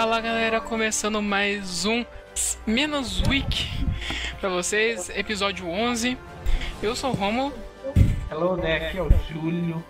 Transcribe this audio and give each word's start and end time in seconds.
Fala 0.00 0.18
galera, 0.18 0.62
começando 0.62 1.20
mais 1.20 1.84
um 1.84 2.06
Menos 2.66 3.20
Week 3.28 3.68
pra 4.40 4.48
vocês, 4.48 5.10
episódio 5.10 5.68
11. 5.68 6.16
Eu 6.82 6.96
sou 6.96 7.10
o 7.10 7.14
Romulo. 7.14 7.52
Hello, 8.30 8.56
né? 8.56 8.88
Aqui 8.88 8.96
é 8.96 9.02
o 9.02 9.10
Júlio. 9.28 9.84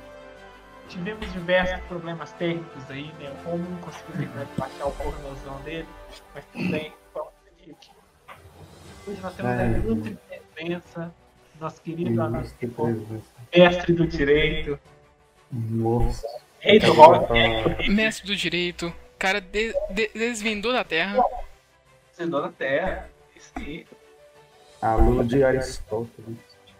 Tivemos 0.88 1.32
diversos 1.32 1.78
problemas 1.84 2.32
técnicos 2.32 2.90
aí, 2.90 3.12
né? 3.20 3.30
O 3.30 3.50
Romulo 3.50 3.70
não 3.70 3.78
conseguiu 3.78 4.16
terminar 4.16 4.46
de 4.46 4.50
baixar 4.58 4.86
o 4.86 4.90
pornozão 4.90 5.60
dele, 5.62 5.86
mas 6.34 6.44
tudo 6.46 6.68
bem, 6.72 6.92
vamos 7.14 7.30
seguir 7.56 7.70
aqui. 7.70 7.90
Hoje 9.06 9.20
nós 9.22 9.34
temos 9.36 9.52
a 9.52 9.54
Ai, 9.54 9.74
ilustre 9.74 10.18
presença, 10.52 11.14
nosso 11.60 11.80
querido 11.82 12.20
amigo, 12.20 12.48
mestre 13.56 13.92
do 13.92 14.08
direito, 14.08 14.76
Nossa. 15.52 16.26
rei 16.58 16.80
do 16.80 16.92
rock, 16.94 17.32
Mestre 17.88 18.26
do 18.26 18.34
direito, 18.34 18.92
cara 19.20 19.40
de- 19.40 19.74
de- 19.90 20.10
desvendou 20.14 20.72
da 20.72 20.82
terra. 20.82 21.22
senador 22.12 22.42
da 22.42 22.48
terra. 22.52 23.08
Aí. 23.56 23.86
Alô 24.82 25.22
de 25.22 25.44
Aristóteles. 25.44 26.36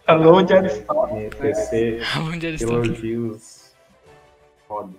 Alô, 0.07 0.41
de 0.41 0.53
Aristóteles. 0.53 1.23
Me 1.23 1.29
tecer 1.29 2.01
Onde 2.19 2.45
eles 2.47 2.61
estão? 2.61 2.83
elogios 2.83 3.73
foda. 4.67 4.93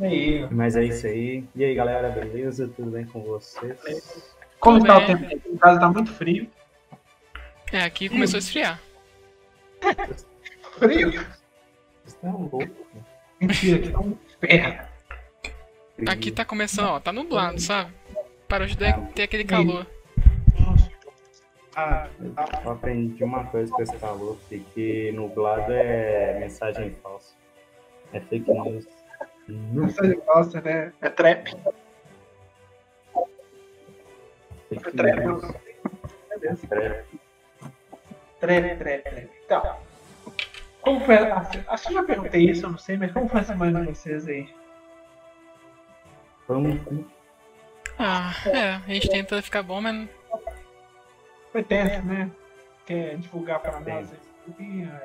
Aí. 0.00 0.46
Mas 0.50 0.76
é 0.76 0.84
isso 0.84 1.06
aí. 1.06 1.44
E 1.54 1.64
aí, 1.64 1.74
galera, 1.74 2.08
beleza? 2.10 2.68
Tudo 2.74 2.90
bem 2.90 3.04
com 3.06 3.22
vocês? 3.22 3.78
Como 4.58 4.78
está 4.78 4.98
o 4.98 5.06
tempo? 5.06 5.24
aqui? 5.24 5.40
Em 5.46 5.56
casa 5.58 5.80
tá 5.80 5.88
muito 5.90 6.12
frio. 6.12 6.50
É, 7.72 7.82
aqui 7.84 8.08
começou 8.08 8.36
a 8.36 8.40
esfriar. 8.40 8.80
Frio? 10.78 11.10
Vocês 11.12 11.26
estão 12.06 12.48
loucos. 12.52 12.68
Mentira, 13.40 13.76
aqui 13.78 13.92
tá 13.92 14.00
um 14.00 14.16
ferro. 14.40 14.89
Aqui 16.08 16.30
tá 16.30 16.44
começando, 16.44 16.88
ó, 16.88 17.00
tá 17.00 17.12
nublado, 17.12 17.60
sabe? 17.60 17.92
Parou 18.48 18.66
de 18.66 18.76
ter 18.76 18.94
ter 19.14 19.22
aquele 19.22 19.44
calor. 19.44 19.86
Ah, 21.76 22.08
Eu 22.64 22.72
aprendi 22.72 23.22
uma 23.22 23.44
coisa 23.44 23.72
com 23.72 23.82
esse 23.82 23.96
calor, 23.96 24.36
que, 24.48 25.12
nublado 25.12 25.72
é 25.72 26.38
mensagem 26.40 26.90
falsa. 27.02 27.34
É 28.12 28.20
fake 28.20 28.52
news. 28.52 28.86
Mensagem 29.48 30.20
falsa, 30.22 30.60
né? 30.60 30.92
É 31.00 31.08
trap. 31.08 31.56
É 34.70 34.90
trap. 34.90 35.16
Beleza. 36.40 36.66
Trap. 36.68 37.04
Trap, 38.40 38.78
trap, 38.78 39.02
trap. 39.02 39.28
Então, 39.44 39.76
como 40.80 41.00
foi 41.00 41.16
a... 41.16 41.36
Acho 41.68 41.86
que 41.88 41.92
eu 41.92 41.94
já 41.94 42.02
perguntei 42.02 42.50
isso, 42.50 42.66
eu 42.66 42.70
não 42.70 42.78
sei, 42.78 42.96
mas 42.96 43.12
como 43.12 43.28
foi 43.28 43.40
a 43.40 43.44
semana 43.44 43.80
de 43.80 43.88
vocês 43.88 44.26
aí? 44.26 44.48
Foi 46.50 46.56
um 46.56 46.76
cu. 46.78 47.06
Ah, 47.96 48.32
é, 48.46 48.70
a 48.72 48.78
gente 48.88 49.08
tenta 49.08 49.40
ficar 49.40 49.62
bom, 49.62 49.80
mas 49.80 50.08
Foi 51.52 51.62
tenso, 51.62 52.04
né? 52.04 52.28
Quer 52.84 53.18
divulgar 53.18 53.60
pra 53.60 53.78
nós 53.78 54.10
aí? 54.12 54.84
Ah, 54.84 54.96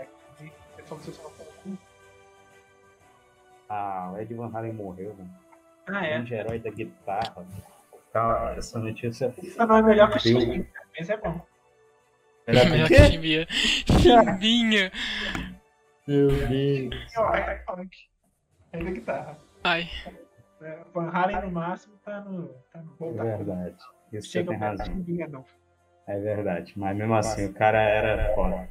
é, 0.41 0.49
Pessoal, 0.75 0.99
vocês 0.99 1.15
falam 1.17 1.31
com 1.33 1.43
o 1.43 1.45
cu. 1.75 1.77
Ah, 3.69 4.11
o 4.11 4.19
Ed 4.19 4.33
Van 4.33 4.49
Halen 4.51 4.73
morreu, 4.73 5.13
mano. 5.15 5.29
Ah, 5.85 6.03
é. 6.03 6.13
Grande 6.13 6.33
herói 6.33 6.57
da 6.57 6.71
guitarra. 6.71 7.45
Tá, 8.11 8.55
essa 8.57 8.79
notícia 8.79 9.31
Isso 9.43 9.63
não 9.67 9.75
é 9.77 9.81
melhor 9.83 10.09
que 10.09 10.17
o? 10.17 10.19
Chimbinha, 10.21 10.65
mas 10.97 11.09
é 11.11 11.17
bom. 11.17 11.39
Melhor 12.47 12.65
porque- 12.79 12.95
que 12.95 13.03
chimbinha. 13.11 13.47
Chimbinha! 14.01 14.91
Meu 16.07 16.27
Deus. 16.47 17.17
Olha, 17.17 17.63
olha 17.67 17.83
aqui. 17.83 18.07
É 18.71 18.83
da 18.83 18.89
guitarra. 18.89 19.37
Ai, 19.63 19.87
É, 20.07 20.24
Van 20.93 21.09
Halen 21.09 21.41
no 21.41 21.51
máximo 21.51 21.95
tá 22.03 22.21
no. 22.21 22.47
Tá 22.71 22.81
no 22.81 23.19
É 23.19 23.37
verdade. 23.37 23.75
Isso 24.11 24.27
você 24.27 24.39
Chega 24.39 24.49
tem 24.49 24.59
pra 24.59 24.69
razão. 24.69 25.05
Não. 25.29 25.45
É 26.07 26.19
verdade. 26.19 26.73
Mas 26.75 26.97
mesmo 26.97 27.15
assim, 27.15 27.45
o 27.45 27.53
cara 27.53 27.81
era 27.81 28.33
foda. 28.35 28.69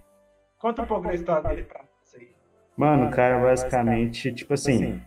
Conta 0.59 0.82
um 0.82 0.87
pouco 0.87 1.09
da 1.09 1.15
história 1.15 1.49
dele 1.49 1.65
pra 1.65 1.81
nós 1.81 2.15
aí. 2.15 2.28
Mano, 2.77 3.09
o 3.09 3.10
cara 3.10 3.38
basicamente, 3.41 4.32
tipo 4.32 4.55
assim, 4.55 5.00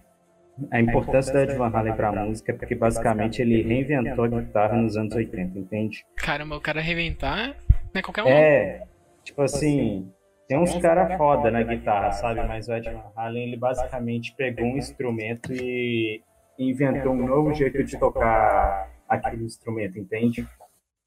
a 0.71 0.79
importância 0.79 1.33
do 1.33 1.39
Ed 1.39 1.53
Van 1.55 1.69
Halen 1.69 1.95
pra 1.95 2.11
música 2.11 2.51
é 2.51 2.55
porque 2.55 2.75
basicamente 2.75 3.41
ele 3.41 3.61
reinventou 3.61 4.25
a 4.25 4.27
guitarra 4.27 4.75
nos 4.75 4.97
anos 4.97 5.15
80, 5.15 5.57
entende? 5.57 6.05
caramba, 6.15 6.57
o 6.57 6.61
cara 6.61 6.79
arrebentar 6.79 7.55
não 7.93 7.99
é 7.99 8.01
qualquer 8.01 8.23
um. 8.23 8.27
É, 8.27 8.83
tipo 9.23 9.41
assim, 9.41 10.11
tem 10.47 10.57
uns 10.57 10.75
caras 10.77 11.17
foda 11.17 11.51
na 11.51 11.63
guitarra, 11.63 12.11
sabe? 12.11 12.43
Mas 12.47 12.67
o 12.67 12.73
Ed 12.73 12.89
Van 12.89 13.11
Halen, 13.15 13.47
ele 13.47 13.57
basicamente 13.57 14.33
pegou 14.35 14.65
um 14.65 14.77
instrumento 14.77 15.53
e 15.53 16.21
inventou 16.57 17.13
um 17.13 17.25
novo 17.25 17.53
jeito 17.53 17.83
de 17.83 17.99
tocar 17.99 18.89
aquele 19.07 19.43
instrumento, 19.43 19.97
entende? 19.97 20.47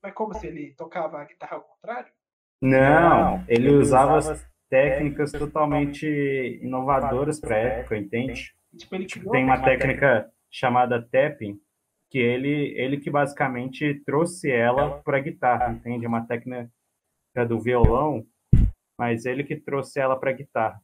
Mas 0.02 0.14
como 0.14 0.34
se 0.34 0.46
ele 0.46 0.74
tocava 0.76 1.20
a 1.20 1.24
guitarra 1.24 1.56
ao 1.56 1.62
contrário? 1.62 2.12
Não, 2.60 3.44
ele 3.48 3.70
usava 3.70 4.18
as 4.18 4.46
técnicas 4.68 5.32
totalmente 5.32 6.06
inovadoras 6.62 7.40
para 7.40 7.56
época, 7.56 7.96
entende? 7.96 8.54
Tipo, 8.76 9.04
Tipo, 9.04 9.30
tem 9.30 9.44
uma 9.44 9.62
técnica 9.62 10.30
chamada 10.50 11.02
tapping, 11.02 11.60
que 12.08 12.18
ele, 12.18 12.74
ele 12.76 12.98
que 12.98 13.10
basicamente 13.10 13.94
trouxe 14.04 14.50
ela 14.50 15.00
para 15.02 15.18
a 15.18 15.20
guitarra, 15.20 15.72
entende? 15.72 16.04
É 16.04 16.08
uma 16.08 16.26
técnica 16.26 16.70
do 17.48 17.58
violão, 17.60 18.26
mas 18.98 19.24
ele 19.24 19.44
que 19.44 19.56
trouxe 19.56 19.98
ela 20.00 20.18
para 20.18 20.30
a 20.30 20.34
guitarra. 20.34 20.80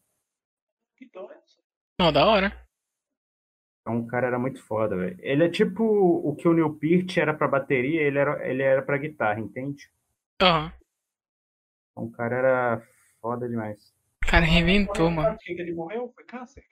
Que 0.97 1.09
doido. 1.11 1.35
Não, 2.01 2.13
da 2.13 2.27
hora. 2.27 2.66
Então 3.87 4.01
o 4.01 4.07
cara 4.09 4.27
era 4.27 4.39
muito 4.39 4.61
foda, 4.65 4.97
velho. 4.97 5.17
Ele 5.21 5.45
é 5.45 5.49
tipo 5.49 5.85
o 5.85 6.35
que 6.35 6.49
o 6.49 6.53
Neil 6.53 6.75
Peart 6.75 7.19
era 7.19 7.33
para 7.33 7.47
bateria, 7.47 8.03
ele 8.03 8.19
era, 8.19 8.51
ele 8.51 8.61
era 8.61 8.83
para 8.83 8.99
guitarra, 8.99 9.39
entende? 9.39 9.89
Aham. 10.43 10.73
Então 11.93 12.05
o 12.05 12.11
cara 12.11 12.35
era 12.35 12.83
foda 13.21 13.49
demais. 13.49 13.95
O 14.25 14.27
cara 14.29 14.45
Sabe 14.45 15.15
mano. 15.15 15.37
por 15.37 15.39
que 15.39 15.53
ele 15.53 15.73
morreu? 15.73 16.13
Foi 16.17 16.25
câncer? 16.25 16.65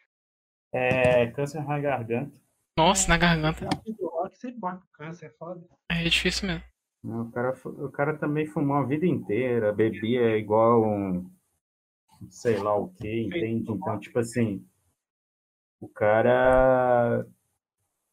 É, 0.73 1.29
câncer 1.29 1.65
na 1.65 1.79
garganta. 1.79 2.33
Nossa, 2.77 3.09
na 3.09 3.17
garganta. 3.17 3.69
Do 3.87 4.09
rock 4.09 4.37
sempre 4.37 4.61
morre 4.61 4.79
com 4.79 5.05
câncer, 5.05 5.27
é 5.27 5.31
foda. 5.39 5.65
É 5.89 6.03
difícil 6.03 6.49
mesmo. 6.49 6.65
O 7.05 7.31
cara, 7.31 7.55
o 7.65 7.89
cara 7.91 8.17
também 8.19 8.45
fumou 8.45 8.79
a 8.79 8.85
vida 8.85 9.07
inteira, 9.07 9.73
bebia 9.73 10.37
igual 10.37 10.85
um. 10.85 11.31
sei 12.29 12.57
lá 12.57 12.75
o 12.75 12.89
que, 12.89 13.23
entende? 13.23 13.71
Então, 13.71 14.01
tipo 14.01 14.19
assim, 14.19 14.67
o 15.81 15.89
cara, 15.89 17.27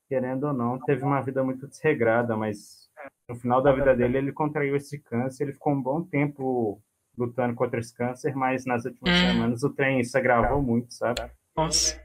querendo 0.08 0.48
ou 0.48 0.54
não, 0.54 0.80
teve 0.80 1.04
uma 1.04 1.22
vida 1.22 1.44
muito 1.44 1.68
desregrada, 1.68 2.36
mas 2.36 2.90
no 3.28 3.36
final 3.36 3.62
da 3.62 3.72
vida 3.72 3.96
dele 3.96 4.18
ele 4.18 4.32
contraiu 4.34 4.76
esse 4.76 5.00
câncer, 5.00 5.44
ele 5.44 5.54
ficou 5.54 5.74
um 5.74 5.82
bom 5.82 6.04
tempo 6.04 6.82
lutando 7.18 7.56
contra 7.56 7.80
esse 7.80 7.94
câncer, 7.94 8.36
mas 8.36 8.66
nas 8.66 8.86
últimas 8.86 9.18
Hum. 9.18 9.28
semanas 9.28 9.64
o 9.64 9.74
trem 9.74 10.04
se 10.04 10.18
agravou 10.18 10.62
muito, 10.62 10.94
sabe? 10.94 11.32
Nossa. 11.56 12.02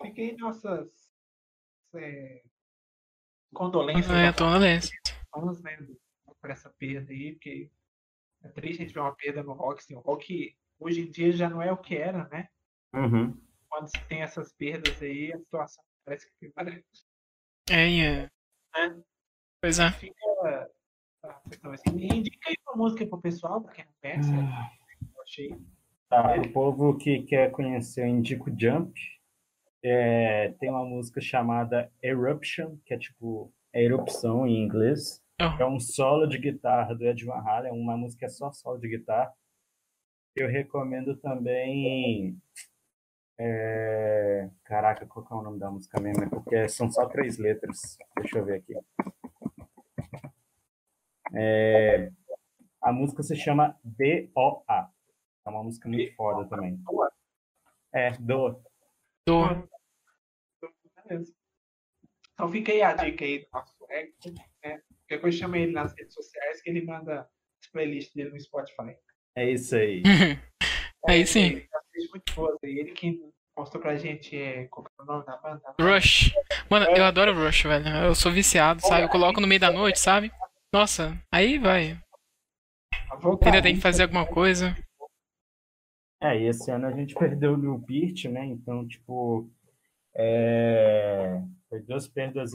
Fiquei 0.00 0.36
nossas 0.36 1.10
é, 1.94 2.42
condolências 3.54 4.10
É, 4.10 4.32
na 4.40 4.58
lente. 4.58 4.90
fãs, 5.30 5.62
né, 5.62 5.78
por 6.40 6.50
essa 6.50 6.68
perda 6.70 7.12
aí, 7.12 7.32
porque 7.34 7.70
é 8.42 8.48
triste 8.48 8.82
a 8.82 8.84
gente 8.84 8.94
ver 8.94 9.00
uma 9.00 9.14
perda 9.14 9.42
no 9.42 9.52
rock, 9.52 9.80
assim, 9.80 9.94
o 9.94 10.00
rock 10.00 10.56
hoje 10.78 11.02
em 11.02 11.10
dia 11.10 11.32
já 11.32 11.48
não 11.48 11.62
é 11.62 11.70
o 11.70 11.76
que 11.76 11.96
era, 11.96 12.28
né? 12.28 12.48
Uhum. 12.94 13.36
Quando 13.68 13.88
se 13.88 14.04
tem 14.06 14.22
essas 14.22 14.52
perdas 14.52 15.00
aí, 15.02 15.32
a 15.32 15.38
situação 15.38 15.82
parece 16.04 16.26
que 16.38 16.48
piora. 16.50 16.82
É, 17.70 18.00
é. 18.00 18.30
né? 18.74 19.02
Pois 19.60 19.78
é. 19.78 19.90
Fica. 19.92 20.14
ah, 21.24 21.40
então, 21.46 21.70
assim, 21.72 21.90
indica 21.90 22.50
aí 22.50 22.54
uma 22.66 22.76
música 22.76 23.06
pro 23.06 23.20
pessoal, 23.20 23.62
pra 23.62 23.72
quem 23.72 23.84
não 23.84 23.92
conhece, 24.00 24.30
Ah. 24.34 24.70
eu 25.14 25.22
achei. 25.22 25.56
Tá, 26.08 26.36
o 26.36 26.52
povo 26.52 26.98
que 26.98 27.22
quer 27.22 27.50
conhecer, 27.52 28.02
eu 28.02 28.08
indico 28.08 28.50
Jump. 28.58 28.92
É, 29.84 30.50
tem 30.60 30.68
uma 30.70 30.84
música 30.84 31.20
chamada 31.20 31.90
Eruption, 32.02 32.76
que 32.84 32.94
é 32.94 32.98
tipo 32.98 33.52
é 33.72 33.82
erupção 33.82 34.46
em 34.46 34.62
inglês. 34.62 35.22
É 35.40 35.44
Aham. 35.44 35.68
um 35.76 35.80
solo 35.80 36.26
de 36.26 36.36
guitarra 36.38 36.94
do 36.94 37.04
Ed 37.06 37.24
Van 37.24 37.40
Halen, 37.40 37.72
uma 37.72 37.96
música 37.96 38.20
que 38.20 38.24
é 38.26 38.28
só 38.28 38.52
solo 38.52 38.78
de 38.78 38.86
guitarra. 38.88 39.32
Eu 40.36 40.46
recomendo 40.48 41.16
também. 41.16 42.38
É, 43.38 44.50
Caraca, 44.64 45.06
qual 45.06 45.24
que 45.26 45.32
é 45.32 45.36
o 45.36 45.42
nome 45.42 45.58
da 45.58 45.70
música 45.70 46.00
mesmo? 46.00 46.24
É 46.24 46.28
porque 46.28 46.68
são 46.68 46.90
só 46.90 47.06
três 47.08 47.38
letras. 47.38 47.96
Deixa 48.16 48.38
eu 48.38 48.44
ver 48.44 48.58
aqui. 48.60 48.74
É, 51.34 52.10
A 52.80 52.92
música 52.92 53.22
se 53.22 53.34
chama 53.36 53.78
D.O.A. 53.82 54.90
É 55.46 55.50
uma 55.50 55.62
música 55.62 55.88
muito 55.88 56.14
foda 56.14 56.48
também. 56.48 56.78
É, 57.92 58.10
do. 58.12 58.62
Do. 59.26 59.68
Beleza. 61.04 61.34
Então 62.34 62.50
fica 62.50 62.72
aí 62.72 62.82
a 62.82 62.94
dica 62.94 63.24
aí 63.24 63.40
do 63.40 63.48
nosso 63.52 63.74
Hector, 63.88 64.32
né? 64.64 64.82
Qualquer 65.00 65.20
coisa 65.20 65.38
chama 65.38 65.58
ele 65.58 65.72
nas 65.72 65.92
redes 65.96 66.14
sociais 66.14 66.62
que 66.62 66.70
ele 66.70 66.84
manda 66.84 67.28
as 67.60 67.70
playlists 67.70 68.14
dele 68.14 68.30
no 68.30 68.40
Spotify. 68.40 68.96
É 69.36 69.50
isso 69.50 69.76
aí. 69.76 70.02
Aí 71.08 71.26
sim. 71.26 71.40
Ele 71.46 71.60
fez 71.62 71.81
muito 72.10 72.34
boas 72.34 72.56
aí. 72.64 72.78
Ele 72.78 72.92
que 72.92 73.20
mostrou 73.56 73.82
pra 73.82 73.96
gente 73.96 74.36
é, 74.36 74.66
qual 74.66 74.84
que 74.84 74.90
o 74.98 75.04
nome 75.04 75.24
da 75.24 75.36
banda? 75.36 75.74
Rush. 75.80 76.32
Mano, 76.70 76.86
eu 76.86 77.04
adoro 77.04 77.34
Rush, 77.34 77.62
velho. 77.64 77.88
Eu 77.88 78.14
sou 78.14 78.32
viciado, 78.32 78.80
sabe? 78.80 79.04
Eu 79.04 79.08
coloco 79.08 79.40
no 79.40 79.46
meio 79.46 79.60
da 79.60 79.70
noite, 79.70 79.98
sabe? 79.98 80.32
Nossa, 80.72 81.18
aí 81.30 81.58
vai. 81.58 81.98
Ainda 83.44 83.62
tem 83.62 83.74
que 83.74 83.80
fazer 83.80 84.04
alguma 84.04 84.26
coisa. 84.26 84.74
É, 86.20 86.38
e 86.38 86.46
esse 86.46 86.70
ano 86.70 86.86
a 86.86 86.92
gente 86.92 87.14
perdeu 87.16 87.52
o 87.52 87.56
Lil 87.56 87.82
Peart, 87.86 88.24
né? 88.26 88.46
Então, 88.46 88.86
tipo, 88.86 89.50
é... 90.14 91.42
foi 91.68 91.80
duas 91.82 92.08
perdas, 92.08 92.52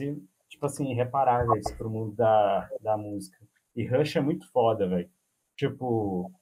tipo 0.48 0.66
assim, 0.66 0.90
irreparáveis 0.90 1.70
pro 1.72 1.90
mundo 1.90 2.14
da, 2.16 2.68
da 2.80 2.96
música. 2.96 3.38
E 3.76 3.86
Rush 3.86 4.16
é 4.16 4.20
muito 4.20 4.50
foda, 4.50 4.88
velho. 4.88 5.08
Tipo, 5.56 6.32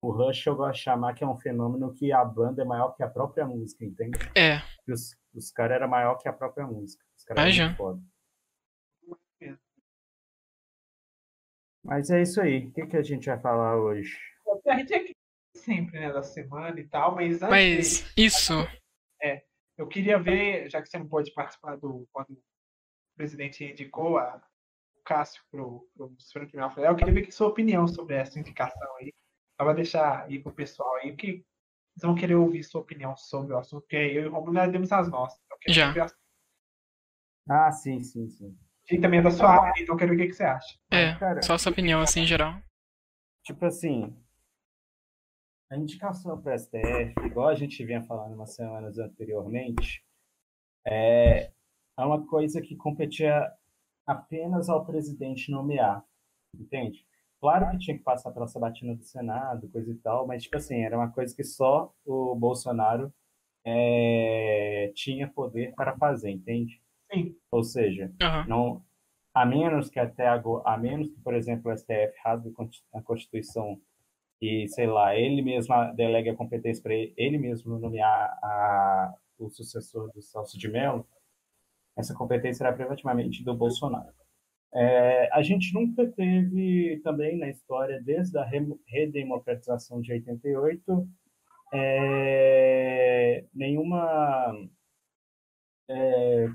o 0.00 0.10
Rush 0.10 0.46
eu 0.46 0.56
gosto 0.56 0.76
de 0.76 0.82
chamar 0.82 1.14
que 1.14 1.24
é 1.24 1.26
um 1.26 1.36
fenômeno 1.36 1.92
que 1.92 2.12
a 2.12 2.24
banda 2.24 2.62
é 2.62 2.64
maior 2.64 2.94
que 2.94 3.02
a 3.02 3.08
própria 3.08 3.46
música, 3.46 3.84
entende? 3.84 4.18
É. 4.36 4.62
Os, 4.90 5.16
os 5.34 5.50
caras 5.50 5.76
eram 5.76 5.88
maior 5.88 6.16
que 6.16 6.28
a 6.28 6.32
própria 6.32 6.66
música. 6.66 7.04
Os 7.16 7.24
caras 7.24 7.56
eram 7.56 7.74
foda. 7.74 8.02
Mas 11.82 12.10
é 12.10 12.20
isso 12.20 12.40
aí. 12.40 12.66
O 12.66 12.72
que, 12.72 12.86
que 12.86 12.96
a 12.96 13.02
gente 13.02 13.26
vai 13.26 13.38
falar 13.38 13.76
hoje? 13.76 14.18
A 14.66 14.76
gente 14.76 14.92
é 14.92 15.04
que 15.04 15.16
sempre, 15.54 16.00
né, 16.00 16.12
da 16.12 16.22
semana 16.22 16.78
e 16.78 16.86
tal, 16.88 17.14
mas 17.14 17.42
antes 17.42 17.48
Mas 17.48 18.12
isso. 18.16 18.54
eu 19.78 19.86
queria 19.86 20.18
ver, 20.18 20.68
já 20.68 20.82
que 20.82 20.88
você 20.88 20.98
não 20.98 21.08
pode 21.08 21.32
participar 21.32 21.76
do 21.76 22.06
quando 22.12 22.30
o 22.30 22.42
presidente 23.16 23.64
indicou 23.64 24.18
a, 24.18 24.42
o 24.96 25.02
Cássio 25.02 25.42
pro, 25.50 25.88
pro 25.94 26.14
Frank 26.32 26.56
Rafael, 26.56 26.92
eu 26.92 26.96
queria 26.96 27.14
ver 27.14 27.22
que 27.22 27.32
sua 27.32 27.48
opinião 27.48 27.86
sobre 27.86 28.16
essa 28.16 28.38
indicação 28.38 28.96
aí. 28.96 29.12
Só 29.56 29.64
pra 29.64 29.72
deixar 29.72 30.24
aí 30.24 30.38
pro 30.38 30.52
pessoal 30.52 30.94
aí, 30.96 31.16
que 31.16 31.26
eles 31.28 32.02
vão 32.02 32.14
querer 32.14 32.34
ouvir 32.34 32.62
sua 32.62 32.82
opinião 32.82 33.16
sobre 33.16 33.54
o 33.54 33.58
assunto, 33.58 33.82
porque 33.82 33.96
eu 33.96 34.24
e 34.24 34.26
o 34.26 34.32
Romulo 34.32 34.52
nós 34.52 34.70
demos 34.70 34.92
as 34.92 35.08
nossas. 35.08 35.40
Então, 35.46 35.74
Já. 35.74 36.06
Ah, 37.48 37.72
sim, 37.72 38.02
sim, 38.02 38.28
sim. 38.28 38.56
E 38.90 39.00
também 39.00 39.20
é 39.20 39.22
da 39.22 39.30
sua 39.30 39.50
área, 39.50 39.82
então 39.82 39.94
eu 39.94 39.98
quero 39.98 40.10
ver 40.10 40.16
o 40.16 40.20
que, 40.20 40.26
que 40.28 40.36
você 40.36 40.44
acha. 40.44 40.78
É, 40.90 41.14
Cara, 41.16 41.42
só 41.42 41.56
sua 41.56 41.72
opinião, 41.72 42.00
assim, 42.00 42.20
em 42.20 42.26
geral. 42.26 42.60
tipo 43.42 43.64
assim, 43.64 44.14
a 45.70 45.76
indicação 45.76 46.40
para 46.40 46.54
STF, 46.54 47.14
igual 47.24 47.48
a 47.48 47.54
gente 47.54 47.84
vinha 47.84 48.02
falando 48.02 48.34
umas 48.34 48.54
semanas 48.54 48.98
anteriormente, 48.98 50.04
é, 50.86 51.50
é 51.98 52.04
uma 52.04 52.24
coisa 52.26 52.60
que 52.60 52.76
competia 52.76 53.50
apenas 54.06 54.68
ao 54.68 54.86
presidente 54.86 55.50
nomear, 55.50 56.04
entende? 56.54 57.04
Claro 57.46 57.70
que 57.70 57.78
tinha 57.78 57.96
que 57.96 58.02
passar 58.02 58.32
pela 58.32 58.48
sabatina 58.48 58.92
do 58.92 59.04
Senado, 59.04 59.68
coisa 59.68 59.88
e 59.88 59.94
tal, 59.94 60.26
mas, 60.26 60.42
tipo 60.42 60.56
assim, 60.56 60.82
era 60.82 60.96
uma 60.96 61.12
coisa 61.12 61.32
que 61.32 61.44
só 61.44 61.94
o 62.04 62.34
Bolsonaro 62.34 63.14
é, 63.64 64.90
tinha 64.96 65.28
poder 65.28 65.72
para 65.76 65.96
fazer, 65.96 66.32
entende? 66.32 66.82
Sim, 67.08 67.36
Ou 67.52 67.62
seja, 67.62 68.12
Aham. 68.20 68.46
não, 68.48 68.84
a 69.32 69.46
menos 69.46 69.88
que 69.88 70.00
até 70.00 70.26
agora, 70.26 70.64
a 70.68 70.76
menos 70.76 71.08
que, 71.08 71.20
por 71.20 71.34
exemplo, 71.34 71.70
o 71.70 71.78
STF 71.78 72.18
rasgue 72.24 72.52
a 72.92 73.00
Constituição 73.00 73.80
e, 74.42 74.66
sei 74.66 74.88
lá, 74.88 75.14
ele 75.14 75.40
mesmo 75.40 75.72
delegue 75.94 76.30
a 76.30 76.34
competência 76.34 76.82
para 76.82 76.94
ele, 76.94 77.14
ele 77.16 77.38
mesmo 77.38 77.78
nomear 77.78 78.36
a, 78.42 79.14
o 79.38 79.48
sucessor 79.50 80.10
do 80.12 80.20
Celso 80.20 80.58
de 80.58 80.68
Mello, 80.68 81.06
essa 81.96 82.12
competência 82.12 82.64
era 82.64 82.74
privativamente 82.74 83.44
do 83.44 83.54
Bolsonaro. 83.54 84.12
É, 84.74 85.30
a 85.32 85.42
gente 85.42 85.72
nunca 85.72 86.06
teve 86.06 87.00
também 87.02 87.38
na 87.38 87.48
história, 87.48 88.00
desde 88.02 88.36
a 88.38 88.44
re- 88.44 88.78
redemocratização 88.86 90.00
de 90.00 90.12
88, 90.12 91.08
é, 91.72 93.44
nenhuma 93.54 94.68
é, 95.88 96.46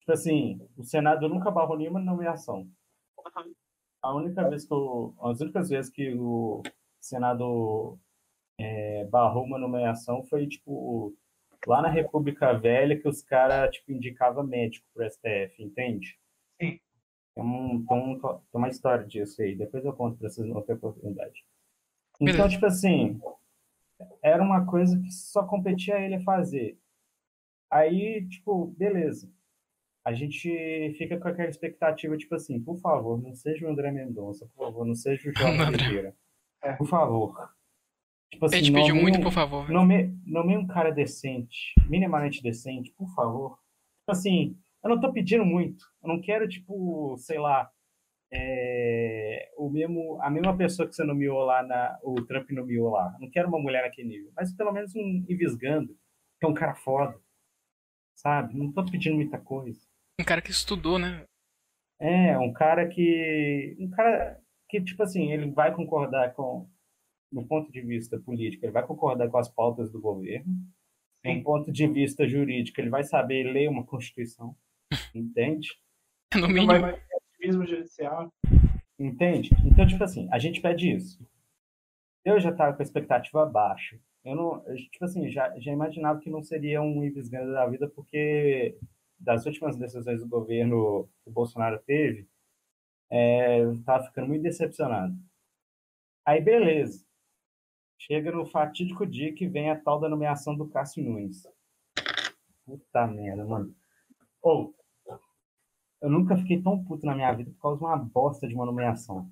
tipo 0.00 0.12
assim, 0.12 0.60
o 0.76 0.82
Senado 0.82 1.28
nunca 1.28 1.50
barrou 1.50 1.76
nenhuma 1.78 2.00
nomeação. 2.00 2.68
A 4.02 4.14
única 4.14 4.48
vez 4.48 4.66
que 4.66 4.74
o, 4.74 5.14
as 5.22 5.40
únicas 5.40 5.68
vezes 5.68 5.90
que 5.90 6.14
o 6.14 6.62
Senado 7.00 7.98
é, 8.58 9.04
barrou 9.06 9.44
uma 9.44 9.58
nomeação 9.58 10.22
foi 10.24 10.46
tipo 10.46 11.14
lá 11.66 11.82
na 11.82 11.88
República 11.88 12.52
Velha 12.54 12.98
que 12.98 13.08
os 13.08 13.22
caras 13.22 13.74
tipo 13.74 13.92
indicavam 13.92 14.42
médico 14.46 14.86
pro 14.94 15.08
STF, 15.08 15.62
entende? 15.62 16.18
Tem, 17.34 17.44
um, 17.44 17.84
tem, 17.86 17.96
um- 17.98 18.18
tem 18.18 18.40
uma 18.54 18.68
história 18.68 19.06
disso 19.06 19.40
aí, 19.42 19.54
depois 19.54 19.84
eu 19.84 19.92
conto 19.92 20.18
pra 20.18 20.28
vocês 20.28 20.46
em 20.46 20.52
outra 20.52 20.74
oportunidade. 20.74 21.44
Então, 22.20 22.26
Beleza. 22.34 22.48
tipo 22.48 22.66
assim, 22.66 23.20
era 24.22 24.42
uma 24.42 24.66
coisa 24.66 24.98
que 25.00 25.10
só 25.10 25.44
competia 25.46 25.96
a 25.96 26.00
ele 26.00 26.20
fazer. 26.20 26.78
Aí, 27.70 28.26
tipo, 28.28 28.66
beleza. 28.76 29.30
A 30.04 30.12
gente 30.12 30.94
fica 30.98 31.18
com 31.18 31.28
aquela 31.28 31.48
expectativa, 31.48 32.16
tipo 32.16 32.34
assim, 32.34 32.58
por 32.60 32.78
favor, 32.78 33.20
não 33.22 33.34
seja 33.34 33.66
o 33.66 33.70
André 33.70 33.90
Mendonça, 33.92 34.46
por 34.54 34.66
favor, 34.66 34.84
não 34.84 34.94
seja 34.94 35.28
o 35.28 35.32
Jorge. 35.36 35.62
Oliveira. 35.62 36.16
É. 36.62 36.72
Por 36.72 36.86
favor. 36.88 37.50
Tipo 38.30 38.44
A 38.44 38.48
assim, 38.48 38.58
gente 38.58 38.72
pediu 38.72 38.94
muito, 38.96 39.18
um- 39.18 39.22
por 39.22 39.32
favor. 39.32 39.68
Nome, 39.70 40.16
nome 40.26 40.56
um 40.56 40.66
cara 40.66 40.90
decente, 40.90 41.74
minimamente 41.88 42.42
decente, 42.42 42.90
por 42.92 43.08
favor. 43.14 43.58
Tipo 44.00 44.12
assim, 44.12 44.58
eu 44.82 44.90
não 44.90 45.00
tô 45.00 45.12
pedindo 45.12 45.44
muito. 45.44 45.84
Eu 46.02 46.08
não 46.08 46.20
quero, 46.20 46.48
tipo, 46.48 47.16
sei 47.18 47.38
lá, 47.38 47.70
é, 48.32 49.50
o 49.56 49.68
mesmo, 49.68 50.20
a 50.22 50.30
mesma 50.30 50.56
pessoa 50.56 50.88
que 50.88 50.94
você 50.94 51.04
nomeou 51.04 51.40
lá, 51.44 51.62
na, 51.62 51.98
o 52.02 52.14
Trump 52.24 52.50
nomeou 52.50 52.90
lá. 52.90 53.12
Eu 53.14 53.20
não 53.20 53.30
quero 53.30 53.48
uma 53.48 53.58
mulher 53.58 53.82
naquele 53.82 54.08
nível. 54.08 54.32
Mas 54.36 54.54
pelo 54.54 54.72
menos 54.72 54.94
um 54.94 55.24
Ivisgando, 55.28 55.96
que 56.38 56.46
é 56.46 56.48
um 56.48 56.54
cara 56.54 56.74
foda. 56.74 57.18
Sabe? 58.14 58.56
Não 58.56 58.72
tô 58.72 58.84
pedindo 58.84 59.16
muita 59.16 59.38
coisa. 59.38 59.80
Um 60.20 60.24
cara 60.24 60.42
que 60.42 60.50
estudou, 60.50 60.98
né? 60.98 61.24
É, 61.98 62.38
um 62.38 62.52
cara 62.52 62.88
que. 62.88 63.76
Um 63.80 63.90
cara 63.90 64.40
que, 64.68 64.80
tipo 64.82 65.02
assim, 65.02 65.32
ele 65.32 65.50
vai 65.50 65.74
concordar 65.74 66.32
com. 66.34 66.68
No 67.32 67.46
ponto 67.46 67.70
de 67.70 67.80
vista 67.80 68.18
político, 68.18 68.64
ele 68.64 68.72
vai 68.72 68.84
concordar 68.84 69.28
com 69.28 69.38
as 69.38 69.48
pautas 69.48 69.90
do 69.90 70.00
governo. 70.00 70.52
Sim. 71.24 71.38
Do 71.38 71.44
ponto 71.44 71.70
de 71.70 71.86
vista 71.86 72.26
jurídico, 72.26 72.80
ele 72.80 72.90
vai 72.90 73.04
saber 73.04 73.44
ler 73.44 73.68
uma 73.68 73.86
Constituição. 73.86 74.56
Entende? 75.14 75.68
No 76.32 76.42
não 76.42 76.48
mínimo. 76.48 76.80
vai 76.80 77.02
ativismo 77.40 77.66
judicial. 77.66 78.32
Entende? 78.96 79.50
Então, 79.64 79.84
tipo 79.84 80.04
assim, 80.04 80.28
a 80.30 80.38
gente 80.38 80.60
pede 80.60 80.94
isso. 80.94 81.26
Eu 82.24 82.38
já 82.38 82.50
estava 82.50 82.72
com 82.72 82.80
a 82.80 82.84
expectativa 82.84 83.44
baixa. 83.46 83.98
Eu 84.24 84.36
não, 84.36 84.60
tipo 84.76 85.04
assim, 85.04 85.28
já, 85.28 85.58
já 85.58 85.72
imaginava 85.72 86.20
que 86.20 86.30
não 86.30 86.40
seria 86.42 86.80
um 86.82 87.02
Ives 87.02 87.28
Gandhi 87.28 87.52
da 87.52 87.66
vida, 87.66 87.88
porque 87.88 88.78
das 89.18 89.44
últimas 89.46 89.76
decisões 89.76 90.20
do 90.20 90.28
governo 90.28 91.08
que 91.24 91.30
o 91.30 91.32
Bolsonaro 91.32 91.78
teve, 91.80 92.28
é, 93.10 93.60
eu 93.60 93.72
estava 93.74 94.04
ficando 94.04 94.28
muito 94.28 94.42
decepcionado. 94.42 95.14
Aí, 96.24 96.40
beleza. 96.40 97.04
Chega 97.98 98.30
no 98.30 98.46
fatídico 98.46 99.06
dia 99.06 99.34
que 99.34 99.46
vem 99.46 99.70
a 99.70 99.80
tal 99.80 99.98
da 99.98 100.08
nomeação 100.08 100.56
do 100.56 100.68
Cássio 100.68 101.02
Nunes. 101.02 101.46
Puta 102.64 103.06
merda, 103.06 103.44
mano. 103.44 103.74
Ou, 104.42 104.74
eu 106.02 106.10
nunca 106.10 106.36
fiquei 106.36 106.62
tão 106.62 106.82
puto 106.84 107.04
na 107.06 107.14
minha 107.14 107.32
vida 107.32 107.50
por 107.50 107.60
causa 107.60 107.78
de 107.78 107.84
uma 107.84 107.96
bosta 107.96 108.48
de 108.48 108.54
uma 108.54 108.66
nomeação. 108.66 109.30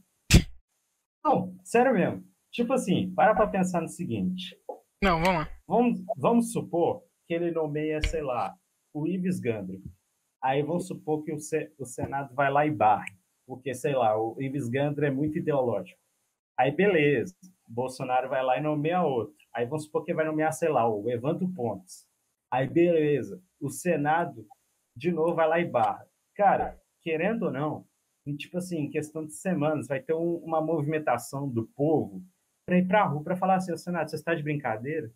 Não, 1.25 1.57
sério 1.65 1.93
mesmo. 1.93 2.25
Tipo 2.51 2.73
assim, 2.73 3.13
para 3.15 3.35
pra 3.35 3.47
pensar 3.47 3.81
no 3.83 3.89
seguinte. 3.89 4.57
Não, 5.03 5.21
vamos 5.23 5.41
lá. 5.41 5.49
Vamos, 5.67 6.01
vamos 6.17 6.53
supor 6.53 7.03
que 7.27 7.35
ele 7.35 7.51
nomeia, 7.51 8.01
sei 8.03 8.23
lá, 8.23 8.57
o 8.95 9.07
Ives 9.07 9.39
Gandro. 9.39 9.81
Aí 10.43 10.63
vamos 10.63 10.87
supor 10.87 11.23
que 11.25 11.33
o, 11.33 11.39
Se- 11.39 11.73
o 11.79 11.85
Senado 11.85 12.35
vai 12.35 12.51
lá 12.51 12.67
e 12.67 12.71
barre. 12.71 13.17
Porque, 13.47 13.75
sei 13.75 13.95
lá, 13.95 14.17
o 14.19 14.41
Ives 14.41 14.69
Gandro 14.69 15.05
é 15.05 15.11
muito 15.11 15.39
ideológico. 15.39 15.99
Aí, 16.59 16.71
beleza. 16.71 17.35
Bolsonaro 17.67 18.29
vai 18.29 18.43
lá 18.43 18.59
e 18.59 18.63
nomeia 18.63 19.03
outro. 19.03 19.37
Aí 19.55 19.67
vamos 19.67 19.85
supor 19.85 20.05
que 20.05 20.15
vai 20.15 20.25
nomear, 20.25 20.53
sei 20.53 20.69
lá, 20.69 20.89
o 20.89 21.09
Evandro 21.11 21.49
Pontes. 21.55 22.07
Aí, 22.51 22.67
beleza. 22.67 23.43
O 23.61 23.69
Senado, 23.69 24.47
de 24.97 25.11
novo, 25.13 25.35
vai 25.35 25.49
lá 25.49 25.61
e 25.61 25.65
barra. 25.67 26.07
Cara, 26.39 26.81
querendo 27.03 27.47
ou 27.47 27.51
não, 27.51 27.85
em, 28.25 28.37
tipo 28.37 28.59
assim, 28.59 28.79
em 28.79 28.91
questão 28.91 29.27
de 29.27 29.33
semanas, 29.35 29.89
vai 29.89 30.01
ter 30.01 30.15
um- 30.15 30.37
uma 30.37 30.61
movimentação 30.63 31.49
do 31.49 31.67
povo 31.67 32.23
para 32.65 32.79
ir 32.79 32.87
pra 32.87 33.05
rua 33.07 33.25
para 33.25 33.35
falar 33.37 33.57
assim, 33.57 33.73
ô 33.73 33.77
Senado, 33.77 34.09
você 34.09 34.15
está 34.15 34.37
de 34.37 34.43
brincadeira? 34.45 35.11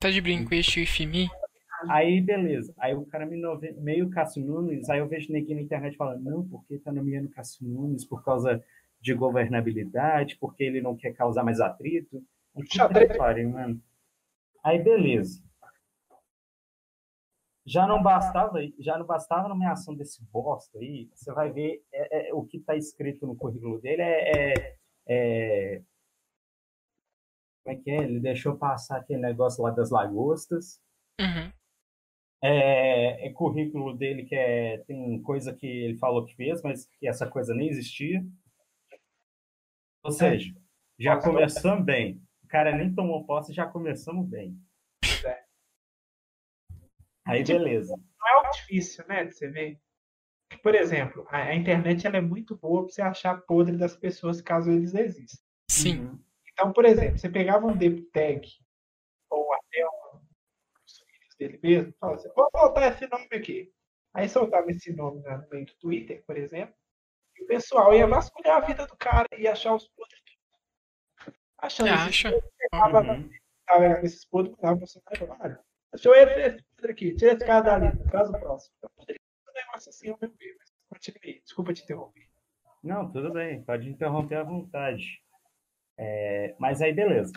Tá 0.00 0.10
de 0.10 0.20
brinco 0.20 0.52
este 0.52 0.84
me? 1.06 1.28
Aí, 1.88 2.20
beleza. 2.20 2.74
Aí 2.78 2.94
o 2.94 3.06
cara 3.06 3.24
me 3.24 3.36
nove... 3.36 3.72
meio 3.74 4.10
Cássio 4.10 4.44
Nunes, 4.44 4.88
aí 4.90 4.98
eu 4.98 5.06
vejo 5.06 5.32
ninguém 5.32 5.54
na 5.54 5.62
internet 5.62 5.96
falando, 5.96 6.24
não, 6.24 6.48
porque 6.48 6.78
tá 6.78 6.90
nomeando 6.90 7.30
Cássio 7.30 7.68
Nunes 7.68 8.04
por 8.04 8.24
causa 8.24 8.60
de 9.00 9.14
governabilidade, 9.14 10.36
porque 10.40 10.64
ele 10.64 10.80
não 10.80 10.96
quer 10.96 11.12
causar 11.12 11.44
mais 11.44 11.60
atrito. 11.60 12.20
Xadrez. 12.72 13.12
que 13.12 13.18
mano. 13.46 13.80
Aí, 14.64 14.82
beleza. 14.82 15.40
Já 17.66 17.86
não 17.86 18.02
bastava, 18.02 18.58
já 18.78 18.98
não 18.98 19.06
bastava 19.06 19.46
a 19.46 19.48
nomeação 19.48 19.94
desse 19.94 20.22
bosta 20.30 20.78
aí, 20.78 21.08
você 21.14 21.32
vai 21.32 21.50
ver 21.50 21.82
é, 21.92 22.28
é, 22.28 22.34
o 22.34 22.44
que 22.44 22.58
está 22.58 22.76
escrito 22.76 23.26
no 23.26 23.34
currículo 23.34 23.80
dele 23.80 24.02
é, 24.02 24.52
é- 24.58 24.76
é- 25.08 25.82
Como 27.62 27.74
é 27.74 27.80
que 27.80 27.90
é? 27.90 27.96
Ele 28.02 28.20
deixou 28.20 28.56
passar 28.58 28.98
aquele 28.98 29.20
negócio 29.22 29.62
lá 29.62 29.70
das 29.70 29.90
lagostas, 29.90 30.78
Uhum. 31.18 31.50
é, 32.42 33.26
é 33.28 33.32
currículo 33.32 33.96
dele 33.96 34.24
que 34.24 34.34
é, 34.34 34.78
tem 34.86 35.22
coisa 35.22 35.54
que 35.54 35.66
ele 35.66 35.96
falou 35.96 36.26
que 36.26 36.34
fez, 36.36 36.60
mas 36.62 36.84
que 36.98 37.08
essa 37.08 37.26
coisa 37.26 37.54
nem 37.54 37.68
existia. 37.70 38.22
Ou 40.02 40.12
seja, 40.12 40.54
já 40.98 41.18
começamos 41.18 41.84
bem. 41.86 42.20
O 42.42 42.46
cara 42.48 42.76
nem 42.76 42.94
tomou 42.94 43.24
posse, 43.24 43.54
já 43.54 43.66
começamos 43.66 44.28
bem. 44.28 44.54
É. 47.26 47.30
Aí, 47.32 47.44
Tipo, 47.44 47.58
beleza. 47.58 47.94
Não 48.18 48.28
é 48.28 48.32
algo 48.32 48.50
difícil, 48.50 49.04
né, 49.06 49.24
de 49.24 49.34
você 49.34 49.48
ver. 49.48 49.80
Que, 50.50 50.58
Por 50.58 50.74
exemplo, 50.74 51.26
a, 51.28 51.38
a 51.38 51.54
internet 51.54 52.06
ela 52.06 52.16
é 52.18 52.20
muito 52.20 52.56
boa 52.56 52.84
para 52.84 52.92
você 52.92 53.02
achar 53.02 53.40
podre 53.42 53.76
das 53.76 53.96
pessoas 53.96 54.40
caso 54.40 54.70
eles 54.70 54.94
existam. 54.94 55.42
Sim. 55.70 56.00
Uhum. 56.00 56.18
Então, 56.52 56.72
por 56.72 56.84
exemplo, 56.84 57.18
você 57.18 57.28
pegava 57.28 57.66
um 57.66 57.76
deep 57.76 58.02
tag 58.12 58.48
ou 59.28 59.52
até 59.54 59.84
um, 59.84 60.20
os 60.86 60.98
filhos 60.98 61.36
dele 61.38 61.58
mesmo, 61.62 61.90
e 61.90 61.98
falava 61.98 62.18
assim, 62.18 62.30
vou 62.34 62.48
soltar 62.54 62.92
esse 62.92 63.06
nome 63.10 63.28
aqui. 63.32 63.72
Aí 64.14 64.28
soltava 64.28 64.70
esse 64.70 64.92
nome 64.92 65.20
no 65.22 65.48
meio 65.48 65.66
do 65.66 65.74
Twitter, 65.74 66.22
por 66.24 66.36
exemplo, 66.36 66.74
e 67.36 67.42
o 67.42 67.46
pessoal 67.48 67.92
ia 67.92 68.06
vasculhar 68.06 68.58
a 68.58 68.66
vida 68.66 68.86
do 68.86 68.96
cara 68.96 69.26
e 69.36 69.48
achar 69.48 69.74
os 69.74 69.88
podres. 69.88 70.22
Achando 71.58 71.88
esses 71.88 72.00
acha? 72.00 72.30
podres, 72.30 72.50
pegava 72.58 73.00
Uhum. 73.00 73.30
tava 73.66 73.94
com 73.96 74.06
esses 74.06 74.24
podres, 74.26 74.56
mandava 74.56 74.78
pra 74.78 74.86
você 74.86 75.00
e 75.00 75.24
olha, 75.24 75.60
achou 75.92 76.14
esse, 76.14 76.40
esse 76.40 76.64
podre 76.84 76.92
aqui, 76.92 77.14
tira 77.16 77.32
esse 77.32 77.46
cara 77.46 77.62
dali, 77.62 77.98
traz 78.10 78.28
o 78.28 78.32
próximo. 78.32 78.74
Um 78.84 79.52
negócio 79.54 79.88
assim 79.88 80.10
ao 80.10 80.18
meu 80.20 80.30
ver, 80.30 80.56
mas 80.58 80.72
continue. 80.88 81.40
Desculpa 81.40 81.72
te 81.72 81.82
interromper. 81.82 82.28
Não, 82.82 83.10
tudo 83.10 83.32
bem, 83.32 83.64
pode 83.64 83.88
interromper 83.88 84.36
à 84.36 84.42
vontade. 84.42 85.22
É, 85.98 86.54
mas 86.58 86.82
aí, 86.82 86.92
beleza. 86.92 87.32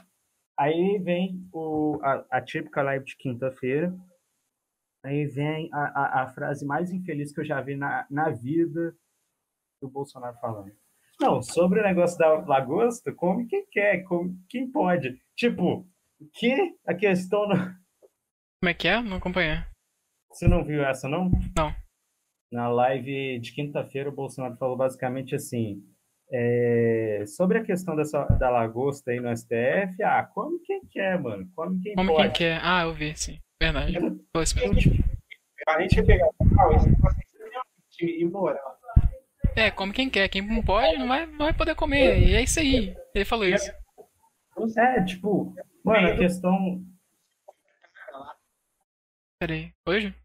Aí 0.57 0.99
vem 0.99 1.47
o, 1.53 1.99
a, 2.01 2.25
a 2.31 2.41
típica 2.41 2.81
live 2.81 3.05
de 3.05 3.15
quinta-feira. 3.15 3.95
Aí 5.03 5.25
vem 5.25 5.69
a, 5.71 5.79
a, 5.79 6.23
a 6.23 6.27
frase 6.33 6.65
mais 6.65 6.91
infeliz 6.91 7.31
que 7.33 7.39
eu 7.39 7.45
já 7.45 7.61
vi 7.61 7.75
na, 7.75 8.05
na 8.09 8.29
vida 8.29 8.95
do 9.81 9.87
Bolsonaro 9.87 10.35
falando. 10.39 10.75
Não, 11.21 11.41
sobre 11.41 11.79
o 11.79 11.83
negócio 11.83 12.17
da 12.17 12.39
lagosta, 12.39 13.13
come 13.13 13.47
quem 13.47 13.65
quer, 13.71 14.03
come 14.03 14.37
quem 14.49 14.69
pode. 14.69 15.21
Tipo, 15.35 15.87
que 16.33 16.75
a 16.85 16.93
questão. 16.93 17.47
Não... 17.47 17.86
Como 18.67 18.71
é 18.71 18.73
que 18.73 18.87
é? 18.89 19.01
Não 19.01 19.15
acompanhei. 19.15 19.59
Você 20.29 20.45
não 20.45 20.61
viu 20.61 20.83
essa, 20.83 21.07
não? 21.07 21.31
Não. 21.55 21.73
Na 22.51 22.67
live 22.67 23.39
de 23.39 23.53
quinta-feira, 23.53 24.09
o 24.09 24.13
Bolsonaro 24.13 24.57
falou 24.57 24.75
basicamente 24.75 25.33
assim: 25.33 25.81
é, 26.29 27.23
sobre 27.25 27.59
a 27.59 27.63
questão 27.63 27.95
dessa, 27.95 28.25
da 28.25 28.49
lagosta 28.49 29.11
aí 29.11 29.21
no 29.21 29.33
STF, 29.33 30.03
ah, 30.03 30.21
come 30.33 30.59
quem 30.65 30.81
quer, 30.91 31.17
mano. 31.17 31.49
Come 31.55 31.79
quem 31.81 31.95
Como 31.95 32.11
pode. 32.11 32.23
quem 32.23 32.31
quer? 32.33 32.59
Ah, 32.61 32.83
eu 32.83 32.93
vi, 32.93 33.15
sim. 33.15 33.39
Verdade. 33.57 33.97
Foi 34.35 34.43
isso 34.43 34.55
mesmo. 34.57 34.75
A 35.69 35.81
gente 35.81 35.95
ia 35.95 36.05
pegar 36.05 36.27
ah, 36.27 36.67
negócio 36.85 37.25
é 38.01 38.19
imoral. 38.19 38.77
É, 39.55 39.71
come 39.71 39.93
quem 39.93 40.09
quer. 40.09 40.27
Quem 40.27 40.41
não 40.41 40.61
pode, 40.61 40.97
não 40.97 41.07
vai, 41.07 41.25
não 41.25 41.37
vai 41.37 41.53
poder 41.53 41.73
comer. 41.73 42.19
E 42.19 42.35
é 42.35 42.43
isso 42.43 42.59
aí. 42.59 42.93
Ele 43.15 43.23
falou 43.23 43.45
isso. 43.45 43.71
É, 44.77 45.05
tipo, 45.05 45.55
mano, 45.85 46.09
a 46.09 46.17
questão. 46.17 46.83
Peraí. 49.39 49.71
Hoje? 49.85 50.15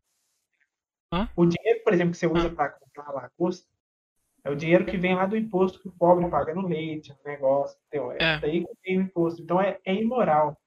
O 1.36 1.44
dinheiro, 1.44 1.84
por 1.84 1.92
exemplo, 1.92 2.12
que 2.12 2.18
você 2.18 2.26
usa 2.26 2.48
para 2.48 2.70
comprar 2.70 3.08
a 3.08 3.12
lagosta, 3.12 3.68
é 4.44 4.50
o 4.50 4.56
dinheiro 4.56 4.86
que 4.86 4.96
vem 4.96 5.14
lá 5.14 5.26
do 5.26 5.36
imposto 5.36 5.78
que 5.80 5.88
o 5.88 5.92
pobre 5.92 6.28
paga 6.30 6.54
no 6.54 6.66
leite, 6.66 7.10
no 7.10 7.30
negócio, 7.30 7.78
entendeu? 7.86 8.12
É, 8.12 8.16
É. 8.20 8.38
daí 8.38 8.64
que 8.64 8.74
tem 8.82 8.98
o 8.98 9.02
imposto. 9.02 9.42
Então 9.42 9.60
é, 9.60 9.78
é 9.84 9.94
imoral. 9.94 10.58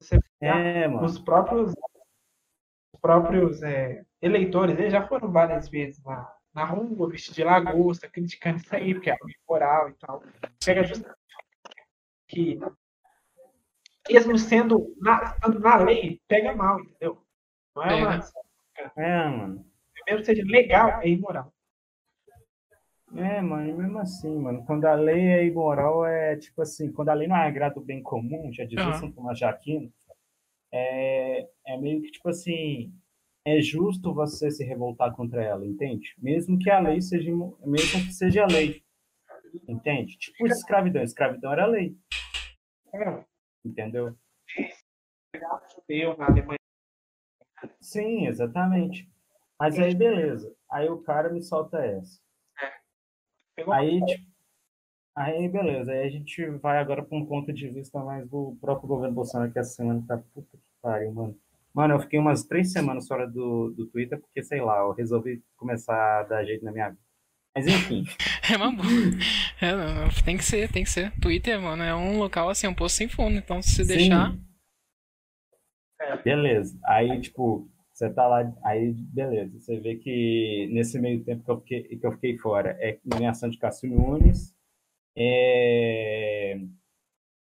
Você 0.00 0.18
É, 0.40 0.86
mano. 0.86 1.04
os 1.04 1.18
próprios, 1.18 1.72
os 2.92 3.00
próprios 3.00 3.62
é, 3.62 4.04
eleitores, 4.22 4.78
eles 4.78 4.92
já 4.92 5.06
foram 5.06 5.30
várias 5.32 5.68
vezes 5.68 6.02
na, 6.04 6.32
na 6.54 6.64
rua, 6.64 7.10
vestidos 7.10 7.36
de 7.36 7.44
lagosta, 7.44 8.08
criticando 8.08 8.58
isso 8.58 8.74
aí, 8.74 8.94
porque 8.94 9.10
é 9.10 9.14
algo 9.14 9.26
imoral 9.44 9.90
e 9.90 9.94
tal. 9.94 10.22
Pega 10.64 10.84
justamente 10.84 11.18
que, 12.28 12.60
mesmo 14.08 14.38
sendo 14.38 14.94
na, 15.00 15.36
na 15.58 15.76
lei, 15.78 16.20
pega 16.28 16.54
mal, 16.54 16.80
entendeu? 16.80 17.20
Não 17.78 17.84
é 17.84 17.94
uma. 17.94 18.20
É, 18.96 19.28
mano. 19.28 19.64
Mesmo 20.06 20.20
que 20.20 20.24
seja 20.26 20.42
legal, 20.44 21.00
é 21.02 21.08
imoral. 21.08 21.52
É, 23.14 23.40
mano, 23.40 23.68
e 23.68 23.72
mesmo 23.72 23.98
assim, 23.98 24.36
mano, 24.38 24.64
quando 24.66 24.84
a 24.84 24.94
lei 24.94 25.28
é 25.28 25.46
imoral, 25.46 26.04
é 26.04 26.36
tipo 26.36 26.60
assim, 26.60 26.92
quando 26.92 27.08
a 27.08 27.14
lei 27.14 27.26
não 27.26 27.36
é 27.36 27.46
agrada 27.46 27.74
do 27.74 27.80
bem 27.80 28.02
comum, 28.02 28.52
já 28.52 28.64
dizia. 28.64 28.92
São 28.94 29.10
Tomás 29.10 29.38
de 29.38 29.44
Aquino, 29.44 29.90
é, 30.70 31.48
é 31.66 31.76
meio 31.78 32.02
que 32.02 32.10
tipo 32.10 32.28
assim, 32.28 32.92
é 33.46 33.60
justo 33.62 34.12
você 34.12 34.50
se 34.50 34.62
revoltar 34.62 35.14
contra 35.14 35.42
ela, 35.42 35.64
entende? 35.66 36.14
Mesmo 36.18 36.58
que 36.58 36.70
a 36.70 36.78
lei 36.80 37.00
seja, 37.00 37.30
mesmo 37.30 38.04
que 38.04 38.12
seja 38.12 38.44
lei, 38.46 38.82
entende? 39.66 40.18
Tipo 40.18 40.46
escravidão, 40.46 41.02
escravidão 41.02 41.52
era 41.52 41.66
lei, 41.66 41.96
É, 42.94 43.24
entendeu? 43.64 44.14
judeu 45.74 46.16
na 46.18 46.26
Alemanha. 46.26 46.57
Sim, 47.80 48.26
exatamente. 48.26 49.08
Mas 49.58 49.78
aí, 49.78 49.94
beleza. 49.94 50.54
Aí 50.70 50.88
o 50.88 50.98
cara 50.98 51.32
me 51.32 51.42
solta 51.42 51.78
essa. 51.78 52.20
Pegou 53.56 53.74
Aí, 53.74 54.04
tipo, 54.04 54.24
aí, 55.16 55.48
beleza. 55.48 55.92
Aí 55.92 56.06
a 56.06 56.10
gente 56.10 56.44
vai 56.58 56.78
agora 56.78 57.02
para 57.02 57.18
um 57.18 57.26
ponto 57.26 57.52
de 57.52 57.68
vista 57.68 57.98
mais 58.04 58.28
do 58.28 58.56
próprio 58.60 58.88
governo 58.88 59.14
Bolsonaro, 59.14 59.50
que 59.50 59.58
essa 59.58 59.74
semana 59.74 60.04
tá 60.06 60.18
puta 60.32 60.56
que 60.56 60.62
pariu, 60.80 61.12
mano. 61.12 61.36
Mano, 61.74 61.94
eu 61.94 62.00
fiquei 62.00 62.18
umas 62.18 62.44
três 62.44 62.72
semanas 62.72 63.06
fora 63.06 63.26
do, 63.26 63.70
do 63.70 63.86
Twitter, 63.86 64.20
porque, 64.20 64.42
sei 64.42 64.60
lá, 64.60 64.78
eu 64.78 64.92
resolvi 64.92 65.42
começar 65.56 66.20
a 66.20 66.22
dar 66.22 66.44
jeito 66.44 66.64
na 66.64 66.72
minha 66.72 66.90
vida. 66.90 67.02
Mas 67.54 67.66
enfim, 67.66 68.04
É 68.50 68.56
uma 68.56 68.72
boa. 68.72 68.88
É, 69.60 69.74
não, 69.74 70.08
tem 70.24 70.36
que 70.36 70.44
ser, 70.44 70.70
tem 70.70 70.84
que 70.84 70.90
ser. 70.90 71.12
Twitter, 71.20 71.60
mano, 71.60 71.82
é 71.82 71.94
um 71.94 72.18
local 72.18 72.48
assim, 72.48 72.66
um 72.66 72.74
poço 72.74 72.96
sem 72.96 73.08
fundo. 73.08 73.36
Então, 73.36 73.60
se 73.60 73.84
sim. 73.84 73.86
deixar. 73.86 74.34
Beleza. 76.24 76.78
Aí, 76.84 77.20
tipo, 77.20 77.68
você 77.92 78.08
tá 78.10 78.26
lá, 78.26 78.52
aí, 78.62 78.92
beleza. 78.92 79.58
Você 79.58 79.78
vê 79.80 79.96
que 79.96 80.68
nesse 80.72 80.98
meio 81.00 81.22
tempo 81.24 81.44
que 81.44 81.50
eu 81.50 81.58
fiquei, 81.60 81.82
que 81.98 82.06
eu 82.06 82.12
fiquei 82.12 82.38
fora, 82.38 82.76
é 82.80 82.98
nomeação 83.04 83.48
de 83.48 83.58
Cássio 83.58 83.90
Nunes, 83.90 84.54
é... 85.16 86.60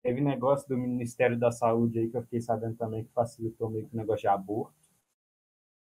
teve 0.02 0.20
negócio 0.22 0.68
do 0.68 0.78
Ministério 0.78 1.38
da 1.40 1.52
Saúde 1.52 2.00
aí 2.00 2.10
que 2.10 2.18
eu 2.18 2.24
fiquei 2.24 2.42
sabendo 2.42 2.76
também 2.76 3.04
que 3.06 3.12
facilitou 3.14 3.70
meio 3.70 3.88
que 3.88 3.96
o 3.96 3.98
negócio 3.98 4.22
de 4.22 4.28
aborto. 4.28 4.74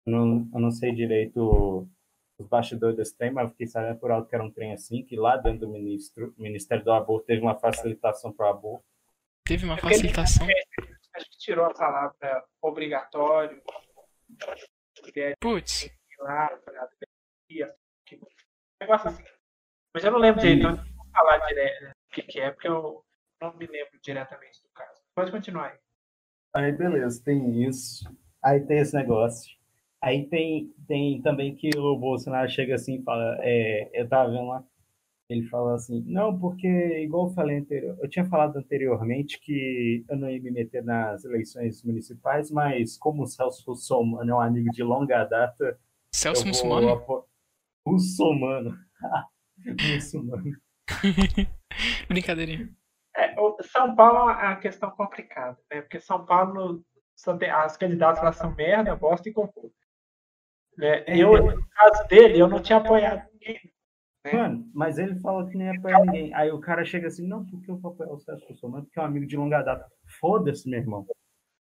Eu 0.06 0.12
não, 0.12 0.48
eu 0.52 0.60
não 0.60 0.70
sei 0.70 0.92
direito 0.94 1.88
os 2.38 2.46
bastidores 2.46 2.96
desse 2.96 3.16
trem, 3.16 3.30
mas 3.30 3.44
eu 3.44 3.50
fiquei 3.50 3.66
sabendo 3.66 3.98
por 3.98 4.10
alto 4.10 4.28
que 4.28 4.34
era 4.34 4.44
um 4.44 4.50
trem 4.50 4.72
assim, 4.72 5.02
que 5.02 5.14
lá 5.16 5.36
dentro 5.36 5.60
do 5.60 5.68
ministro, 5.68 6.34
Ministério 6.38 6.82
do 6.84 6.90
Aborto 6.92 7.26
teve 7.26 7.42
uma 7.42 7.54
facilitação 7.54 8.32
para 8.32 8.46
o 8.46 8.50
aborto. 8.50 8.84
Teve 9.44 9.64
uma 9.66 9.74
Aquele- 9.74 9.94
facilitação. 9.94 10.46
Tirou 11.50 11.66
a 11.66 11.74
palavra 11.74 12.44
obrigatório. 12.62 13.60
mulher 15.04 15.34
Putz, 15.40 15.90
negócio 18.80 19.08
assim. 19.08 19.24
Mas 19.92 20.04
eu 20.04 20.12
não 20.12 20.20
lembro 20.20 20.40
direito, 20.40 20.60
então 20.60 20.70
eu 20.70 20.76
não 20.76 20.94
vou 20.94 21.06
falar 21.10 21.38
direto 21.48 21.90
o 21.90 22.14
que, 22.14 22.22
que 22.22 22.38
é, 22.38 22.52
porque 22.52 22.68
eu 22.68 23.04
não 23.42 23.52
me 23.56 23.66
lembro 23.66 23.98
diretamente 24.00 24.62
do 24.62 24.68
caso. 24.68 25.02
Pode 25.12 25.32
continuar 25.32 25.72
aí. 25.72 25.78
Aí, 26.54 26.70
beleza, 26.70 27.20
tem 27.24 27.64
isso. 27.64 28.04
Aí 28.44 28.60
tem 28.60 28.78
esse 28.78 28.94
negócio. 28.94 29.50
Aí 30.00 30.28
tem, 30.28 30.72
tem 30.86 31.20
também 31.20 31.56
que 31.56 31.76
o 31.76 31.96
Bolsonaro 31.96 32.48
chega 32.48 32.76
assim 32.76 33.00
e 33.00 33.02
fala, 33.02 33.38
é, 33.40 33.90
eu 33.92 34.08
tava 34.08 34.30
vendo 34.30 34.46
lá, 34.46 34.64
ele 35.30 35.46
fala 35.48 35.74
assim, 35.76 36.02
não, 36.06 36.36
porque, 36.38 36.66
igual 37.02 37.28
eu 37.28 37.34
falei 37.34 37.58
anterior, 37.58 37.96
eu 38.00 38.08
tinha 38.08 38.24
falado 38.24 38.56
anteriormente 38.56 39.38
que 39.40 40.04
eu 40.08 40.16
não 40.16 40.28
ia 40.28 40.40
me 40.40 40.50
meter 40.50 40.82
nas 40.82 41.24
eleições 41.24 41.82
municipais, 41.84 42.50
mas 42.50 42.98
como 42.98 43.22
o 43.22 43.26
Celso 43.26 43.64
Russomano 43.70 44.30
é 44.30 44.34
um 44.34 44.40
amigo 44.40 44.70
de 44.72 44.82
longa 44.82 45.24
data, 45.24 45.78
Celso 46.12 46.46
Muçulmano? 46.46 46.88
apo- 46.90 47.28
Russomano. 47.86 48.76
Muçulmano. 49.94 50.56
Brincadeirinha. 52.08 52.68
É, 53.16 53.38
o 53.40 53.56
São 53.62 53.94
Paulo 53.94 54.30
é 54.30 54.46
uma 54.48 54.56
questão 54.56 54.90
complicada, 54.90 55.58
né? 55.70 55.80
Porque 55.82 56.00
São 56.00 56.24
Paulo, 56.24 56.84
as 57.52 57.76
candidatas 57.76 58.22
lá 58.22 58.32
são 58.32 58.54
merda, 58.54 58.96
bosta 58.96 59.28
e 59.28 59.32
cocô. 59.32 59.72
Né? 60.76 61.04
Eu, 61.06 61.32
no 61.56 61.68
caso 61.68 62.08
dele, 62.08 62.40
eu 62.40 62.48
não 62.48 62.60
tinha 62.62 62.78
apoiado 62.78 63.28
ninguém. 63.32 63.60
Mano, 64.32 64.70
mas 64.74 64.98
ele 64.98 65.18
fala 65.20 65.48
que 65.48 65.56
nem 65.56 65.68
é 65.68 65.80
pra 65.80 66.00
ninguém. 66.00 66.34
Aí 66.34 66.50
o 66.50 66.60
cara 66.60 66.84
chega 66.84 67.06
assim, 67.06 67.26
não, 67.26 67.44
porque 67.46 67.70
eu 67.70 67.78
vou 67.78 67.92
apoiar 67.92 68.12
o 68.12 68.18
Celso 68.20 68.46
Russomano, 68.48 68.84
porque 68.84 68.98
é 68.98 69.02
um 69.02 69.06
amigo 69.06 69.26
de 69.26 69.36
longa 69.36 69.62
data. 69.62 69.86
Foda-se, 70.20 70.68
meu 70.68 70.78
irmão. 70.78 71.06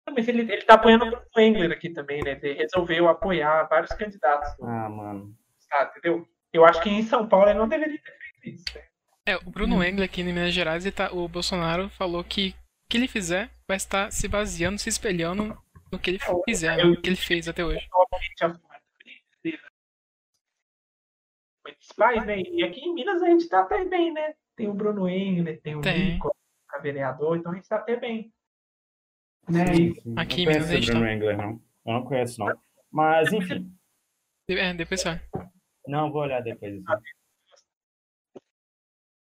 Não, 0.07 0.15
Mas 0.15 0.27
ele, 0.27 0.43
ele 0.43 0.63
tá 0.63 0.75
apoiando 0.75 1.05
o 1.05 1.11
Bruno 1.11 1.23
Engler 1.37 1.71
aqui 1.71 1.91
também, 1.91 2.21
né? 2.23 2.39
Ele 2.43 2.55
resolveu 2.55 3.09
apoiar 3.09 3.65
vários 3.69 3.93
candidatos 3.93 4.49
no 4.59 4.67
Ah, 4.67 4.89
mano. 4.89 5.37
estado, 5.61 5.91
entendeu? 5.97 6.27
Eu 6.53 6.65
acho 6.65 6.83
que 6.83 6.89
em 6.89 7.03
São 7.03 7.29
Paulo 7.29 7.49
ele 7.49 7.59
não 7.59 7.69
deveria 7.69 7.99
ter 8.03 8.13
feito 8.43 8.57
isso. 8.57 8.65
Né? 8.75 8.83
É, 9.29 9.37
o 9.37 9.51
Bruno 9.51 9.85
Engler 9.85 10.07
aqui 10.07 10.23
em 10.23 10.25
Minas 10.25 10.53
Gerais, 10.55 10.85
ele 10.85 10.95
tá- 10.95 11.13
o 11.13 11.29
Bolsonaro 11.29 11.89
falou 11.91 12.25
que 12.25 12.55
o 12.87 12.91
que 12.91 12.97
ele 12.97 13.07
fizer 13.07 13.51
vai 13.69 13.77
estar 13.77 14.11
se 14.11 14.27
baseando, 14.27 14.79
se 14.79 14.89
espelhando 14.89 15.57
no 15.93 15.99
que 15.99 16.11
ele 16.11 16.19
fizer, 16.47 16.77
né? 16.77 16.85
no 16.85 17.01
que 17.01 17.09
ele 17.09 17.17
fez 17.17 17.47
até 17.47 17.63
hoje. 17.65 17.87
Principais, 21.73 22.27
né? 22.27 22.41
E 22.41 22.65
aqui 22.65 22.81
em 22.81 22.95
Minas 22.95 23.23
a 23.23 23.27
gente 23.27 23.49
tá 23.49 23.61
até 23.61 23.85
bem, 23.85 24.13
né? 24.13 24.35
Tem 24.57 24.69
o 24.69 24.75
Bruno 24.75 25.09
Engler, 25.09 25.61
tem 25.61 25.77
o 25.77 25.81
tem. 25.81 26.15
Nico, 26.15 26.35
a 26.71 26.79
vereador, 26.79 27.37
então 27.37 27.53
a 27.53 27.55
gente 27.55 27.69
tá 27.69 27.77
até 27.77 27.97
bem. 27.97 28.33
Né? 29.49 29.75
Sim, 29.75 29.95
sim. 29.95 30.15
Aqui 30.17 30.43
em 30.43 30.47
Minas 30.47 30.71
a 30.71 30.75
gente 30.75 30.87
Bruno 30.91 31.05
tá... 31.07 31.13
Engler, 31.13 31.37
não. 31.37 31.63
Eu 31.87 31.93
não 31.93 32.05
conheço, 32.05 32.41
não. 32.41 32.61
Mas, 32.91 33.33
enfim. 33.33 33.73
É, 34.49 34.75
depois 34.75 35.01
só. 35.01 35.11
Não, 35.87 36.11
vou 36.11 36.23
olhar 36.23 36.43
depois. 36.43 36.83
Assim. 36.87 37.03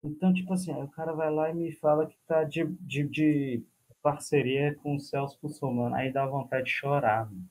Então, 0.03 0.33
tipo 0.33 0.53
assim, 0.53 0.71
o 0.71 0.87
cara 0.87 1.13
vai 1.13 1.31
lá 1.31 1.49
e 1.49 1.53
me 1.53 1.71
fala 1.73 2.05
que 2.05 2.17
tá 2.27 2.43
de, 2.43 2.65
de, 2.81 3.03
de 3.07 3.63
parceria 4.01 4.75
com 4.75 4.95
o 4.95 4.99
Celso 4.99 5.39
Mussomano. 5.41 5.95
Aí 5.95 6.11
dá 6.11 6.25
vontade 6.25 6.65
de 6.65 6.71
chorar, 6.71 7.25
mano. 7.25 7.49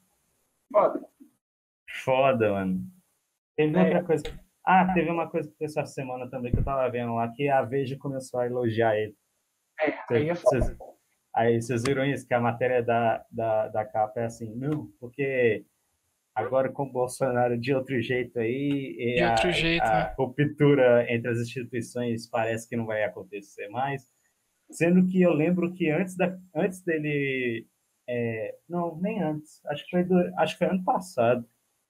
Foda. 0.73 1.09
Foda, 1.89 2.53
mano. 2.53 2.87
Teve 3.57 3.77
é. 3.77 3.83
outra 3.83 4.05
coisa. 4.05 4.44
Ah, 4.65 4.93
teve 4.95 5.11
uma 5.11 5.29
coisa 5.29 5.53
que 5.57 5.65
essa 5.65 5.85
semana 5.85 6.29
também 6.31 6.51
que 6.51 6.59
eu 6.59 6.65
tava 6.65 6.89
vendo 6.91 7.15
lá, 7.15 7.29
que 7.29 7.49
a 7.49 7.63
Veja 7.63 7.99
começou 7.99 8.41
a 8.41 8.47
elogiar 8.47 8.97
ele. 8.97 9.15
É, 9.81 10.15
aí 10.15 10.29
é 10.31 10.35
foda. 10.35 10.77
Aí 11.35 11.61
vocês 11.61 11.83
viram 11.83 12.05
isso, 12.05 12.27
que 12.27 12.33
a 12.33 12.41
matéria 12.41 12.83
da, 12.83 13.25
da, 13.31 13.69
da 13.69 13.85
capa 13.85 14.21
é 14.21 14.25
assim, 14.25 14.55
não, 14.55 14.89
porque 15.01 15.65
agora 16.35 16.71
com 16.71 16.85
o 16.85 16.93
Bolsonaro 16.93 17.59
de 17.59 17.75
outro 17.75 18.01
jeito 18.01 18.39
aí, 18.39 19.15
de 19.17 19.21
a, 19.21 19.31
outro 19.33 19.53
jeito, 19.53 19.83
a 19.83 19.99
né? 19.99 20.15
ruptura 20.17 21.13
entre 21.13 21.31
as 21.31 21.39
instituições 21.39 22.29
parece 22.29 22.69
que 22.69 22.77
não 22.77 22.87
vai 22.87 23.05
acontecer 23.05 23.69
mais. 23.69 24.11
Sendo 24.71 25.07
que 25.07 25.21
eu 25.21 25.33
lembro 25.33 25.73
que 25.73 25.91
antes, 25.91 26.17
da, 26.17 26.37
antes 26.55 26.81
dele. 26.83 27.67
É, 28.09 28.57
não, 28.69 28.97
nem 28.97 29.23
antes, 29.23 29.65
acho 29.67 29.85
que, 29.85 29.91
foi 29.91 30.05
do, 30.05 30.19
acho 30.39 30.53
que 30.55 30.59
foi 30.59 30.75
ano 30.75 30.85
passado, 30.85 31.49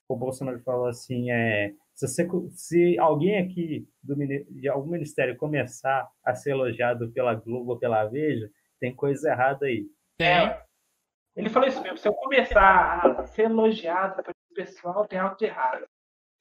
o 0.09 0.17
Bolsonaro 0.17 0.61
falou 0.61 0.87
assim: 0.87 1.31
é, 1.31 1.75
se, 1.95 2.09
você, 2.09 2.29
se 2.51 2.99
alguém 2.99 3.39
aqui 3.39 3.89
do, 4.03 4.17
de 4.17 4.69
algum 4.69 4.91
ministério 4.91 5.37
começar 5.37 6.09
a 6.25 6.35
ser 6.35 6.51
elogiado 6.51 7.11
pela 7.13 7.35
Globo 7.35 7.73
ou 7.73 7.79
pela 7.79 8.05
Veja, 8.07 8.51
tem 8.81 8.95
coisa 8.95 9.31
errada 9.31 9.67
aí. 9.67 9.87
É. 10.21 10.61
Ele 11.37 11.49
falou 11.49 11.69
isso 11.69 11.81
mesmo. 11.83 11.99
Se 11.99 12.09
eu 12.09 12.15
começar 12.15 13.01
a 13.01 13.27
ser 13.27 13.45
elogiado 13.45 14.23
pelo 14.23 14.35
pessoal, 14.55 15.07
tem 15.07 15.19
algo 15.19 15.37
de 15.37 15.47
errado. 15.47 15.87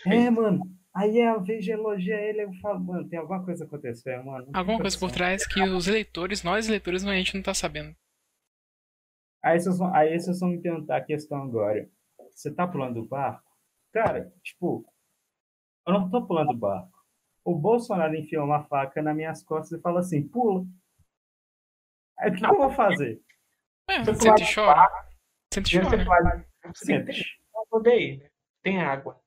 É, 0.06 0.30
mano. 0.30 0.62
Aí 0.96 1.22
a 1.22 1.38
Veja 1.38 1.74
elogia 1.74 2.20
ele, 2.20 2.44
eu 2.44 2.54
falo, 2.62 2.80
mano, 2.80 3.10
tem 3.10 3.18
alguma 3.18 3.44
coisa 3.44 3.66
acontecendo, 3.66 4.26
mano. 4.26 4.48
Alguma 4.54 4.80
coisa 4.80 5.00
por 5.00 5.12
trás 5.12 5.48
que 5.48 5.62
os 5.62 5.88
eleitores, 5.88 6.44
nós 6.44 6.68
eleitores, 6.68 7.04
a 7.04 7.16
gente 7.16 7.36
não 7.36 7.42
tá 7.42 7.54
sabendo. 7.54 7.96
Aí 9.44 9.60
vocês, 9.60 9.78
vão, 9.78 9.94
aí 9.94 10.20
vocês 10.20 10.40
vão 10.40 10.50
me 10.50 10.62
perguntar 10.62 10.98
a 10.98 11.04
questão 11.04 11.42
agora. 11.42 11.90
Você 12.32 12.54
tá 12.54 12.68
pulando 12.68 13.02
o 13.02 13.08
barco? 13.08 13.44
Cara, 13.92 14.32
tipo, 14.44 14.86
eu 15.86 15.94
não 15.94 16.10
tô 16.10 16.26
pulando 16.26 16.52
o 16.52 16.58
barco. 16.58 16.92
O 17.44 17.56
Bolsonaro 17.56 18.16
enfiou 18.16 18.46
uma 18.46 18.64
faca 18.64 19.02
nas 19.02 19.16
minhas 19.16 19.44
costas 19.44 19.78
e 19.78 19.82
fala 19.82 20.00
assim, 20.00 20.28
pula. 20.28 20.66
Aí 22.18 22.30
o 22.30 22.34
que, 22.34 22.40
que 22.40 22.46
eu 22.46 22.58
vou 22.58 22.72
fazer? 22.72 23.22
É, 23.90 24.04
você 24.04 24.16
sente 24.16 24.44
e 24.44 24.56
chora. 24.56 24.90
Sente 25.54 25.78
e 25.78 25.82
chora. 25.82 26.48
Sente. 26.74 27.42
Odeio. 27.70 28.30
Tem 28.62 28.82
água. 28.82 29.22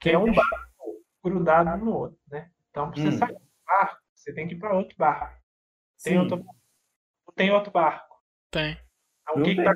Que 0.00 0.10
é 0.10 0.18
um 0.18 0.32
barco 0.32 1.04
grudado 1.22 1.84
no 1.84 1.92
outro, 1.94 2.18
né? 2.28 2.50
Então, 2.70 2.90
pra 2.90 3.02
você 3.02 3.08
hum. 3.08 3.18
sair 3.18 3.34
do 3.34 3.40
barco, 3.66 4.00
você 4.14 4.32
tem 4.32 4.48
que 4.48 4.54
ir 4.54 4.58
para 4.58 4.74
outro 4.74 4.96
barco. 4.96 5.42
Tem 6.02 6.12
Sim. 6.14 6.18
outro, 6.18 6.44
tem 7.34 7.50
outro 7.50 7.70
barco. 7.72 8.16
Tem. 8.50 8.78
Então, 9.22 9.42
o 9.42 9.44
que, 9.44 9.54
que 9.54 9.62
tá 9.62 9.72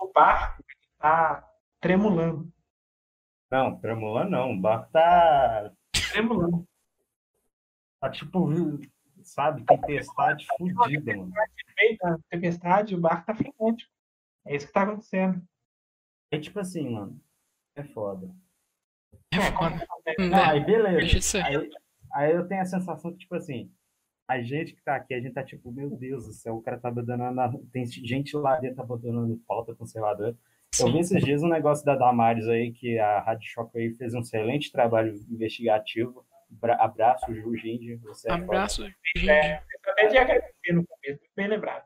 o 0.00 0.12
barco 0.12 0.64
tá 0.98 1.48
tremulando. 1.80 2.52
Não, 3.50 3.78
tremulando 3.78 4.30
não. 4.30 4.52
O 4.52 4.60
barco 4.60 4.90
tá. 4.92 5.72
Tremulando. 6.12 6.66
Tá 8.00 8.10
tipo, 8.10 8.48
sabe, 9.22 9.64
tempestade 9.64 10.46
fudida, 10.56 11.16
mano. 11.16 11.32
A 12.02 12.18
tempestade, 12.30 12.94
o 12.94 13.00
barco 13.00 13.26
tá 13.26 13.34
frenético. 13.34 13.90
É 14.46 14.56
isso 14.56 14.66
que 14.66 14.72
tá 14.72 14.82
acontecendo. 14.82 15.42
É 16.30 16.38
tipo 16.38 16.58
assim, 16.60 16.88
mano. 16.90 17.20
É 17.74 17.82
foda. 17.82 18.34
É 19.32 19.52
foda. 19.52 19.86
Ah, 20.34 20.50
aí 20.50 20.64
beleza. 20.64 21.44
Aí, 21.44 21.70
aí 22.12 22.32
eu 22.32 22.46
tenho 22.46 22.62
a 22.62 22.66
sensação 22.66 23.12
que, 23.12 23.18
tipo 23.18 23.34
assim, 23.34 23.70
a 24.28 24.42
gente 24.42 24.74
que 24.74 24.82
tá 24.82 24.96
aqui, 24.96 25.14
a 25.14 25.20
gente 25.20 25.32
tá 25.32 25.42
tipo, 25.42 25.72
meu 25.72 25.90
Deus 25.90 26.26
do 26.26 26.32
céu, 26.32 26.56
o 26.56 26.62
cara 26.62 26.78
tá 26.78 26.88
abandonando. 26.88 27.58
Tem 27.72 27.86
gente 27.86 28.36
lá 28.36 28.56
dentro 28.58 28.82
abandonando 28.82 29.40
pauta 29.46 29.74
conservadora. 29.74 30.36
Sim. 30.74 30.86
Eu 30.86 30.92
vi 30.92 30.98
esses 31.00 31.24
dias 31.24 31.42
um 31.42 31.48
negócio 31.48 31.84
da 31.84 31.96
Damares 31.96 32.46
aí, 32.48 32.72
que 32.72 32.98
a 32.98 33.20
Rádio 33.20 33.48
Shock 33.50 33.76
aí 33.78 33.94
fez 33.94 34.14
um 34.14 34.20
excelente 34.20 34.70
trabalho 34.70 35.14
investigativo. 35.30 36.24
Abraço, 36.78 37.34
Ju 37.34 37.56
Gindi. 37.56 37.96
Você 37.96 38.28
é 38.30 38.32
Abraço, 38.32 38.84
Gindi. 39.14 39.30
É, 39.30 39.56
eu 39.56 39.92
até 39.92 40.06
de 40.06 40.16
agradecer 40.16 40.72
no 40.72 40.84
começo, 40.86 41.20
bem 41.36 41.48
lembrado. 41.48 41.84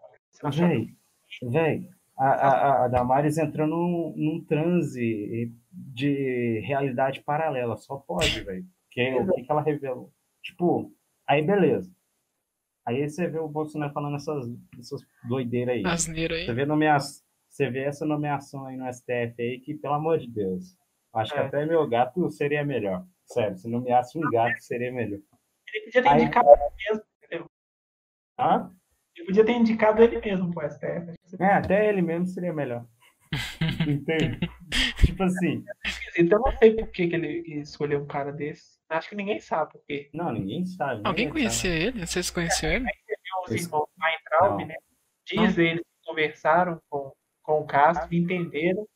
Véi, 0.50 0.96
véi, 1.42 1.88
a, 2.16 2.28
a, 2.28 2.84
a 2.84 2.88
Damares 2.88 3.38
entrou 3.38 3.66
num, 3.66 4.14
num 4.16 4.44
transe 4.44 5.52
de 5.72 6.60
realidade 6.60 7.20
paralela. 7.22 7.76
Só 7.76 7.96
pode, 7.96 8.40
velho. 8.42 8.64
Porque 8.86 9.14
o 9.14 9.32
que, 9.32 9.42
que 9.42 9.50
ela 9.50 9.62
revelou? 9.62 10.12
Tipo, 10.42 10.92
aí 11.26 11.42
beleza. 11.42 11.90
Aí 12.84 13.08
você 13.08 13.28
vê 13.28 13.38
o 13.38 13.48
Bolsonaro 13.48 13.92
falando 13.92 14.16
essas, 14.16 14.44
essas 14.78 15.00
doideiras 15.28 15.76
aí. 15.76 15.86
Asneira 15.86 16.34
aí. 16.34 16.44
Você 16.44 16.52
vê, 16.52 16.66
nomeação, 16.66 17.21
você 17.52 17.68
vê 17.68 17.80
essa 17.80 18.06
nomeação 18.06 18.64
aí 18.64 18.78
no 18.78 18.90
STF 18.90 19.34
aí 19.38 19.60
que, 19.60 19.74
pelo 19.74 19.92
amor 19.92 20.18
de 20.18 20.26
Deus, 20.26 20.74
acho 21.12 21.34
é. 21.34 21.36
que 21.36 21.42
até 21.42 21.66
meu 21.66 21.86
gato 21.86 22.30
seria 22.30 22.64
melhor. 22.64 23.04
Sério, 23.26 23.58
se 23.58 23.68
nomeasse 23.68 24.16
um 24.16 24.22
gato 24.30 24.58
seria 24.60 24.90
melhor. 24.90 25.20
Ele 25.74 25.84
podia 25.84 26.02
ter 26.02 26.08
aí... 26.08 26.22
indicado 26.22 26.48
ele 26.48 26.70
mesmo, 26.88 27.04
entendeu? 27.22 27.50
Hã? 28.38 28.74
Ele 29.14 29.26
podia 29.26 29.44
ter 29.44 29.52
indicado 29.52 30.02
ele 30.02 30.18
mesmo 30.18 30.50
pro 30.50 30.66
STF. 30.66 31.14
É, 31.38 31.46
até 31.52 31.88
ele 31.90 32.00
mesmo 32.00 32.26
seria 32.26 32.54
melhor. 32.54 32.86
Entende? 33.86 34.38
tipo 35.04 35.22
assim. 35.22 35.62
Então 36.18 36.38
eu 36.38 36.52
não 36.52 36.58
sei 36.58 36.74
por 36.74 36.88
que, 36.88 37.08
que 37.08 37.14
ele 37.14 37.60
escolheu 37.60 38.00
um 38.00 38.06
cara 38.06 38.32
desse. 38.32 38.78
Acho 38.88 39.10
que 39.10 39.14
ninguém 39.14 39.40
sabe 39.40 39.72
por 39.72 39.82
quê. 39.86 40.08
Não, 40.14 40.32
ninguém 40.32 40.64
sabe. 40.64 40.96
Ninguém 40.96 41.06
Alguém 41.06 41.30
conhecia 41.30 41.70
sabe. 41.70 41.84
ele? 41.84 42.06
Vocês 42.06 42.30
conheciam 42.30 42.72
ele? 42.72 42.86
Aí 42.86 42.94
você 42.94 43.14
viu 43.22 43.56
os 43.56 43.64
irmãos 43.64 43.88
Weintraub, 44.00 44.66
né? 44.66 44.74
Diz 45.26 45.58
eles 45.58 45.82
que 45.82 46.06
conversaram 46.06 46.80
com, 46.88 47.12
com 47.52 47.60
o 47.60 47.66
Castro, 47.66 48.14
entenderam. 48.14 48.86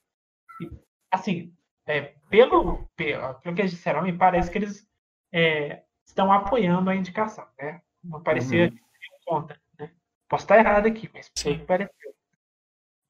E, 0.60 0.70
assim, 1.10 1.52
é, 1.86 2.14
pelo, 2.30 2.88
pelo, 2.96 3.34
pelo 3.34 3.54
que 3.54 3.62
eles 3.62 3.70
disseram, 3.70 4.02
me 4.02 4.12
parece 4.12 4.50
que 4.50 4.58
eles 4.58 4.88
é, 5.32 5.82
estão 6.06 6.32
apoiando 6.32 6.88
a 6.88 6.96
indicação, 6.96 7.46
né? 7.58 7.80
Não 8.02 8.22
parecia 8.22 8.68
uhum. 8.68 8.78
contra, 9.26 9.60
né? 9.78 9.90
Posso 10.28 10.44
estar 10.44 10.58
errado 10.58 10.86
aqui, 10.86 11.10
mas 11.12 11.30
foi 11.38 11.58
que 11.58 11.64
pareceu. 11.64 12.14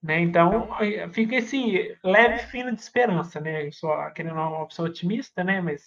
Né? 0.03 0.21
Então, 0.21 0.69
fica 1.13 1.37
esse 1.37 1.99
leve 2.03 2.39
fino 2.47 2.73
de 2.73 2.81
esperança, 2.81 3.41
né? 3.41 3.67
Eu 3.67 3.73
sou 3.73 3.91
querendo 4.13 4.35
uma 4.35 4.63
opção 4.63 4.85
otimista, 4.85 5.43
né? 5.43 5.61
Mas. 5.61 5.85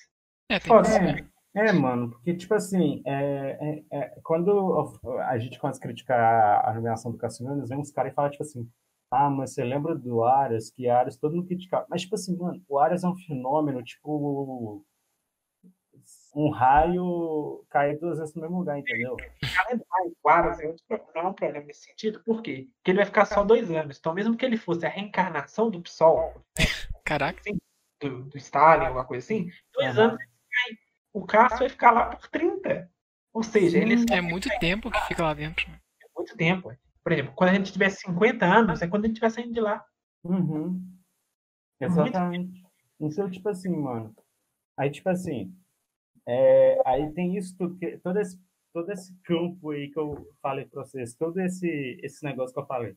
É, 0.49 0.59
foda 0.59 0.89
é, 0.89 1.69
é, 1.69 1.71
mano, 1.71 2.11
porque, 2.11 2.33
tipo 2.35 2.53
assim, 2.53 3.01
é, 3.05 3.83
é, 3.91 3.97
é, 3.97 4.19
quando 4.23 4.99
a 5.27 5.37
gente 5.37 5.59
começa 5.59 5.79
a 5.79 5.81
criticar 5.81 6.67
a 6.67 6.73
nomeação 6.73 7.11
do 7.11 7.17
Cassiano, 7.17 7.65
vem 7.65 7.79
uns 7.79 7.91
caras 7.91 8.11
e 8.11 8.15
falam, 8.15 8.31
tipo 8.31 8.43
assim, 8.43 8.69
ah, 9.11 9.29
mas 9.29 9.53
você 9.53 9.63
lembra 9.63 9.95
do 9.95 10.23
Arias, 10.23 10.69
que 10.69 10.87
Arias 10.87 11.17
todo 11.17 11.35
mundo 11.35 11.47
criticava. 11.47 11.85
Mas, 11.89 12.01
tipo 12.01 12.15
assim, 12.15 12.35
mano, 12.37 12.63
o 12.67 12.79
Arias 12.79 13.03
é 13.03 13.07
um 13.07 13.15
fenômeno, 13.15 13.83
tipo. 13.83 14.85
Um 16.35 16.51
raio 16.51 17.65
cair 17.69 17.99
duas 17.99 18.19
vezes 18.19 18.35
no 18.35 18.41
mesmo 18.41 18.59
lugar, 18.59 18.77
entendeu? 18.77 19.17
O 20.23 20.29
Arias 20.29 20.59
é 20.59 20.75
não 21.15 21.21
é 21.23 21.27
um 21.27 21.33
problema 21.33 21.65
nesse 21.65 21.85
sentido, 21.85 22.21
por 22.23 22.41
quê? 22.41 22.67
Porque 22.75 22.91
ele 22.91 22.97
vai 22.97 23.05
ficar 23.05 23.25
só 23.25 23.43
dois 23.43 23.69
anos. 23.71 23.97
Então, 23.97 24.13
mesmo 24.13 24.37
que 24.37 24.45
ele 24.45 24.55
fosse 24.55 24.85
a 24.85 24.89
reencarnação 24.89 25.71
do 25.71 25.81
PSOL, 25.81 26.45
Caraca. 27.03 27.39
Assim, 27.39 27.57
do, 27.99 28.23
do 28.25 28.37
Stalin, 28.37 28.85
alguma 28.85 29.05
coisa 29.05 29.25
assim, 29.25 29.49
dois 29.73 29.97
uhum. 29.97 30.03
anos 30.03 30.19
o 31.13 31.25
Castro 31.25 31.59
vai 31.59 31.69
ficar 31.69 31.91
lá 31.91 32.15
por 32.15 32.27
30. 32.29 32.89
Ou 33.33 33.43
seja, 33.43 33.77
ele. 33.77 34.05
É 34.11 34.21
muito 34.21 34.49
tempo 34.59 34.91
que 34.91 34.99
fica 35.07 35.23
lá 35.23 35.33
dentro. 35.33 35.69
É 35.69 36.05
muito 36.15 36.35
tempo. 36.35 36.75
Por 37.09 37.13
exemplo, 37.13 37.33
quando 37.35 37.49
a 37.49 37.53
gente 37.55 37.73
tiver 37.73 37.89
50 37.89 38.45
anos, 38.45 38.81
é 38.83 38.87
quando 38.87 39.05
a 39.05 39.07
gente 39.07 39.19
vai 39.19 39.31
saindo 39.31 39.51
de 39.51 39.59
lá. 39.59 39.83
Uhum. 40.23 40.79
Exatamente. 41.81 42.63
Então, 42.99 43.27
tipo 43.31 43.49
assim, 43.49 43.75
mano. 43.75 44.13
Aí, 44.77 44.91
tipo 44.91 45.09
assim. 45.09 45.51
É, 46.27 46.79
aí 46.85 47.11
tem 47.13 47.35
isso 47.35 47.57
tudo, 47.57 47.75
que, 47.77 47.97
todo, 47.97 48.19
esse, 48.19 48.39
todo 48.71 48.91
esse 48.91 49.19
campo 49.23 49.71
aí 49.71 49.89
que 49.89 49.97
eu 49.97 50.23
falei 50.39 50.65
pra 50.65 50.83
vocês, 50.83 51.15
todo 51.15 51.39
esse, 51.39 51.99
esse 52.03 52.23
negócio 52.23 52.53
que 52.53 52.59
eu 52.59 52.67
falei. 52.67 52.95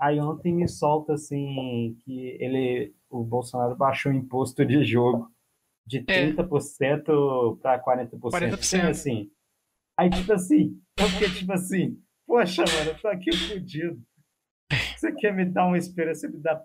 Aí 0.00 0.18
ontem 0.18 0.52
me 0.52 0.66
solta 0.66 1.12
assim 1.12 1.96
que 2.00 2.36
ele, 2.40 2.92
o 3.08 3.22
Bolsonaro 3.22 3.76
baixou 3.76 4.10
o 4.10 4.14
imposto 4.16 4.66
de 4.66 4.82
jogo 4.82 5.32
de 5.86 6.02
30% 6.02 7.60
para 7.60 7.80
40%. 7.84 8.18
40%. 8.18 8.88
Assim. 8.88 9.30
Aí, 9.96 10.10
tipo 10.10 10.32
assim, 10.32 10.82
eu 10.98 11.08
fiquei 11.08 11.30
tipo 11.30 11.52
assim, 11.52 12.02
Poxa, 12.28 12.62
mano, 12.62 12.90
eu 12.90 12.98
tô 13.00 13.08
aqui 13.08 13.34
fudido. 13.34 13.98
Você 14.94 15.10
quer 15.12 15.32
me 15.32 15.46
dar 15.46 15.64
uma 15.66 15.78
esperança, 15.78 16.28
me 16.28 16.38
dar 16.38 16.62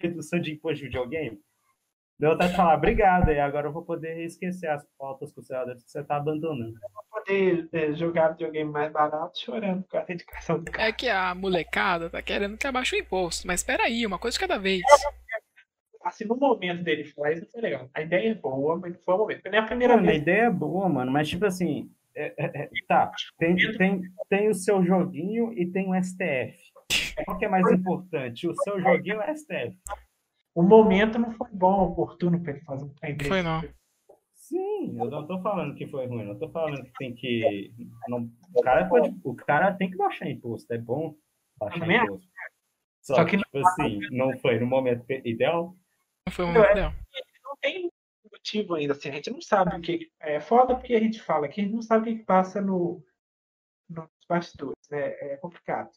redução 0.00 0.40
de 0.40 0.50
imposto 0.52 0.78
de 0.78 0.86
videogame? 0.86 1.40
Deu 2.18 2.36
de 2.36 2.48
falar, 2.54 2.74
obrigado, 2.76 3.30
e 3.30 3.38
agora 3.38 3.68
eu 3.68 3.72
vou 3.72 3.84
poder 3.84 4.24
esquecer 4.24 4.66
as 4.66 4.84
pautas 4.98 5.32
conservadoras 5.32 5.84
que 5.84 5.90
você 5.90 6.00
está 6.00 6.16
abandonando. 6.16 6.74
Vou 6.92 7.20
poder 7.20 7.68
é, 7.72 7.92
jogar 7.94 8.30
videogame 8.30 8.70
mais 8.70 8.92
barato 8.92 9.38
chorando 9.38 9.84
com 9.88 9.96
a 9.96 10.02
dedicação 10.02 10.58
do 10.58 10.70
cara. 10.72 10.88
É 10.88 10.92
que 10.92 11.08
a 11.08 11.34
molecada 11.36 12.10
tá 12.10 12.20
querendo 12.20 12.58
que 12.58 12.66
abaixe 12.66 12.96
o 12.96 12.98
imposto, 12.98 13.46
mas 13.46 13.60
espera 13.60 13.84
aí, 13.84 14.04
uma 14.04 14.18
coisa 14.18 14.34
de 14.34 14.40
cada 14.40 14.58
vez. 14.58 14.82
Assim, 16.04 16.24
no 16.24 16.36
momento 16.36 16.82
dele 16.82 17.04
falar 17.04 17.32
isso, 17.32 17.48
foi 17.52 17.60
legal. 17.60 17.88
A 17.94 18.02
ideia 18.02 18.30
é 18.30 18.34
boa, 18.34 18.76
mas 18.76 18.92
não 18.92 19.00
foi 19.02 19.14
o 19.14 19.18
momento. 19.18 19.36
Porque 19.38 19.50
nem 19.50 19.60
a 19.60 19.66
primeira 19.66 19.94
Mano, 19.94 20.08
a 20.08 20.10
vez. 20.10 20.22
ideia 20.22 20.42
é 20.42 20.50
boa, 20.50 20.88
mano, 20.88 21.12
mas 21.12 21.28
tipo 21.28 21.46
assim, 21.46 21.88
é- 22.14 22.34
é- 22.38 22.62
é- 22.64 22.70
tá, 22.88 23.10
tem, 23.38 23.56
tem, 23.76 24.02
tem 24.28 24.48
o 24.48 24.54
seu 24.54 24.84
joguinho 24.84 25.52
e 25.58 25.66
tem 25.70 25.88
o 25.88 25.94
STF. 25.94 26.56
Qual 27.24 27.38
que 27.38 27.44
é 27.44 27.48
mais 27.48 27.70
importante, 27.70 28.48
o 28.48 28.54
seu 28.62 28.80
joguinho 28.80 29.16
ou 29.20 29.22
o 29.22 29.30
STF? 29.36 29.76
O 30.54 30.62
momento 30.62 31.18
não 31.18 31.32
foi 31.32 31.48
bom, 31.52 31.84
oportuno 31.90 32.42
pra 32.42 32.52
ele 32.52 32.60
fazer 32.62 32.84
um 32.84 32.88
Não 33.02 33.16
desse. 33.16 33.28
foi 33.28 33.42
não. 33.42 33.62
Sim, 34.34 34.98
eu 34.98 35.10
não 35.10 35.26
tô 35.26 35.40
falando 35.40 35.74
que 35.74 35.86
foi 35.86 36.06
ruim, 36.06 36.24
não 36.24 36.38
tô 36.38 36.50
falando 36.50 36.82
que 36.82 36.92
tem 36.98 37.14
que. 37.14 37.72
não- 38.08 38.28
o, 38.54 38.60
cara 38.60 38.86
pode, 38.86 39.14
o 39.24 39.34
cara 39.34 39.72
tem 39.72 39.90
que 39.90 39.96
baixar 39.96 40.28
imposto, 40.28 40.70
é 40.74 40.78
bom 40.78 41.14
baixar 41.58 41.82
acho. 41.88 42.04
imposto. 42.04 42.28
Só, 43.00 43.14
Só 43.16 43.24
que, 43.24 43.36
que 43.38 43.42
tipo 43.44 43.58
assim, 43.66 43.98
não 44.10 44.36
foi 44.38 44.58
no 44.60 44.66
momento 44.66 45.04
ideal. 45.24 45.74
Não 46.26 46.32
foi 46.32 46.44
um 46.44 46.48
Eu- 46.48 46.54
momento 46.54 46.70
ideal. 46.72 46.92
Não 47.44 47.56
tem 47.60 47.90
motivo 48.42 48.74
ainda, 48.74 48.92
assim. 48.92 49.08
A 49.08 49.12
gente 49.12 49.30
não 49.30 49.40
sabe 49.40 49.76
o 49.76 49.80
que. 49.80 50.10
É 50.20 50.40
foda 50.40 50.74
porque 50.74 50.94
a 50.94 51.00
gente 51.00 51.22
fala 51.22 51.48
que 51.48 51.60
a 51.60 51.64
gente 51.64 51.74
não 51.74 51.82
sabe 51.82 52.10
o 52.10 52.18
que 52.18 52.24
passa 52.24 52.60
no, 52.60 53.02
nos 53.88 54.08
bastidores, 54.28 54.88
né? 54.90 55.10
É 55.20 55.36
complicado. 55.36 55.90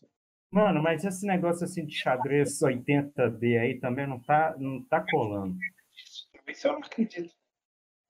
Mano, 0.52 0.82
mas 0.82 1.04
esse 1.04 1.26
negócio 1.26 1.66
assim 1.66 1.86
de 1.86 1.96
xadrez 1.96 2.60
80D 2.60 3.60
aí 3.60 3.80
também 3.80 4.08
não 4.08 4.20
tá, 4.20 4.56
não 4.58 4.84
tá 4.86 5.04
colando. 5.10 5.58
Isso 6.48 6.68
eu 6.68 6.74
não 6.74 6.80
acredito. 6.80 7.34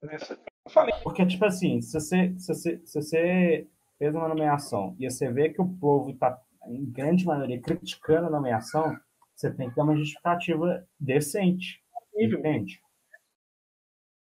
Eu 0.03 0.71
falei, 0.71 0.93
Porque, 1.01 1.25
tipo 1.25 1.45
assim, 1.45 1.81
se 1.81 1.93
você, 1.93 2.35
se 2.37 2.53
você, 2.53 2.81
se 2.85 3.01
você 3.01 3.67
fez 3.97 4.13
uma 4.13 4.27
nomeação 4.27 4.95
e 4.99 5.09
você 5.09 5.31
vê 5.31 5.49
que 5.49 5.61
o 5.61 5.67
povo 5.77 6.11
está, 6.11 6.39
em 6.67 6.85
grande 6.91 7.25
maioria, 7.25 7.59
criticando 7.59 8.27
a 8.27 8.29
nomeação, 8.29 8.95
você 9.33 9.51
tem 9.51 9.69
que 9.69 9.75
dar 9.75 9.83
uma 9.83 9.95
justificativa 9.95 10.87
decente. 10.99 11.81
Entende? 12.15 12.79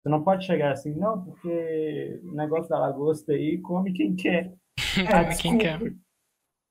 Você 0.05 0.11
não 0.11 0.23
pode 0.23 0.45
chegar 0.45 0.73
assim, 0.73 0.93
não, 0.95 1.25
porque 1.25 2.21
o 2.25 2.35
negócio 2.35 2.69
da 2.69 2.79
lagosta 2.79 3.33
aí 3.33 3.59
come 3.63 3.91
quem 3.91 4.15
quer. 4.15 4.55
Ah, 5.09 5.25
Come 5.25 5.37
quem 5.39 5.59
quer. 5.59 5.81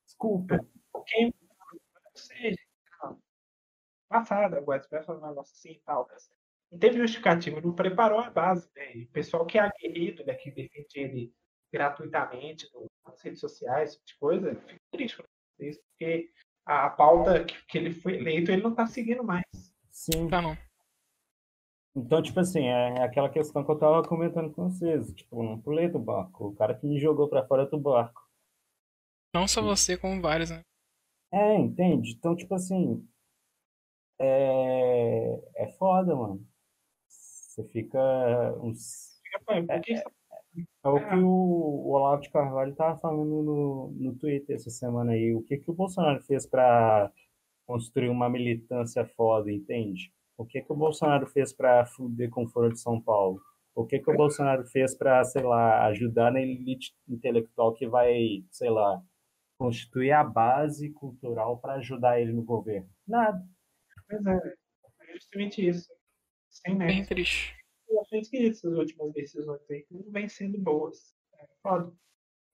Desculpa. 0.05 0.59
quem 1.07 1.25
não 1.25 2.11
seja. 2.13 2.55
Passada, 4.07 4.63
o 4.63 4.73
Express 4.73 5.05
foi 5.05 5.17
um 5.17 5.27
negócio 5.27 5.51
assim 5.51 5.71
e 5.71 5.81
tal. 5.83 6.07
Não 6.71 6.77
teve 6.77 6.99
justificativa, 6.99 7.59
não 7.59 7.73
preparou 7.73 8.19
a 8.19 8.29
base. 8.29 8.69
Né? 8.75 8.97
E 8.97 9.03
o 9.05 9.09
pessoal 9.09 9.45
que 9.45 9.57
é 9.57 9.61
aguerrido, 9.61 10.23
né, 10.25 10.35
que 10.35 10.51
defende 10.51 10.99
ele 10.99 11.33
gratuitamente 11.71 12.69
nas 13.05 13.19
redes 13.21 13.39
sociais, 13.39 13.89
esse 13.89 14.05
tipo 14.05 14.07
de 14.07 14.19
coisa, 14.19 14.55
fica 14.61 14.79
triste 14.91 15.17
com 15.17 15.23
isso, 15.59 15.81
porque 15.89 16.29
a, 16.65 16.85
a 16.85 16.89
pauta 16.91 17.43
que, 17.43 17.65
que 17.65 17.77
ele 17.79 17.91
foi 17.91 18.15
eleito, 18.17 18.51
ele 18.51 18.61
não 18.61 18.71
está 18.71 18.85
seguindo 18.85 19.23
mais. 19.23 19.43
Sim. 19.91 20.29
Tá 20.29 20.39
não. 20.41 20.55
Então, 21.95 22.21
tipo 22.21 22.39
assim, 22.39 22.65
é 22.65 23.03
aquela 23.03 23.29
questão 23.29 23.63
que 23.63 23.69
eu 23.69 23.77
tava 23.77 24.03
comentando 24.07 24.51
com 24.51 24.69
vocês. 24.69 25.13
Tipo, 25.13 25.41
eu 25.41 25.43
não 25.43 25.61
pulei 25.61 25.87
do 25.87 25.99
barco. 25.99 26.47
O 26.47 26.55
cara 26.55 26.73
que 26.73 26.87
me 26.87 26.99
jogou 26.99 27.29
pra 27.29 27.45
fora 27.45 27.65
do 27.67 27.79
barco. 27.79 28.21
Não 29.33 29.47
só 29.47 29.61
você, 29.61 29.97
como 29.97 30.21
vários, 30.21 30.49
né? 30.49 30.61
É, 31.31 31.55
entende? 31.55 32.13
Então, 32.17 32.35
tipo 32.35 32.53
assim, 32.53 33.07
é, 34.19 35.39
é 35.55 35.67
foda, 35.77 36.15
mano. 36.15 36.45
Você 37.07 37.63
fica 37.65 37.99
uns. 38.61 39.19
Que 39.83 39.93
isso 39.93 40.03
É 40.83 40.87
o 40.87 41.09
que 41.09 41.15
o, 41.15 41.27
o 41.27 41.91
Olavo 41.91 42.21
de 42.21 42.29
Carvalho 42.29 42.75
tava 42.75 42.99
falando 42.99 43.41
no, 43.43 43.91
no 43.91 44.15
Twitter 44.15 44.55
essa 44.55 44.69
semana 44.69 45.13
aí. 45.13 45.33
O 45.33 45.41
que 45.43 45.57
que 45.57 45.69
o 45.69 45.73
Bolsonaro 45.73 46.21
fez 46.23 46.45
pra 46.45 47.11
construir 47.65 48.09
uma 48.09 48.29
militância 48.29 49.05
foda, 49.15 49.51
entende? 49.51 50.11
O 50.37 50.45
que 50.45 50.61
que 50.61 50.71
o 50.71 50.75
Bolsonaro 50.75 51.27
fez 51.27 51.53
pra 51.53 51.85
fuder 51.85 52.29
com 52.29 52.43
o 52.43 52.49
Foro 52.49 52.71
de 52.71 52.79
São 52.79 52.99
Paulo? 52.99 53.41
O 53.75 53.85
que 53.85 53.99
que 53.99 54.11
o 54.11 54.15
Bolsonaro 54.15 54.65
fez 54.65 54.95
pra, 54.95 55.23
sei 55.23 55.43
lá, 55.43 55.85
ajudar 55.87 56.31
na 56.31 56.41
elite 56.41 56.93
intelectual 57.07 57.73
que 57.73 57.87
vai, 57.87 58.43
sei 58.51 58.69
lá, 58.69 59.01
constituir 59.57 60.11
a 60.11 60.23
base 60.23 60.91
cultural 60.91 61.57
para 61.57 61.75
ajudar 61.75 62.19
ele 62.19 62.33
no 62.33 62.43
governo? 62.43 62.89
Nada. 63.07 63.43
Pois 64.07 64.25
é, 64.25 64.37
é 64.37 65.13
justamente 65.13 65.67
isso. 65.67 65.89
Sem 66.49 66.77
Bem 66.77 66.97
nexo. 66.97 67.09
triste. 67.09 67.55
Eu 67.89 68.01
achei 68.01 68.19
esquisito 68.19 68.51
essas 68.51 68.77
últimas 68.77 69.13
decisões 69.13 69.61
aí, 69.69 69.83
que 69.83 69.93
não 69.93 70.11
vêm 70.11 70.29
sendo 70.29 70.57
boas. 70.59 71.15
É 71.39 71.45
foda. 71.61 71.91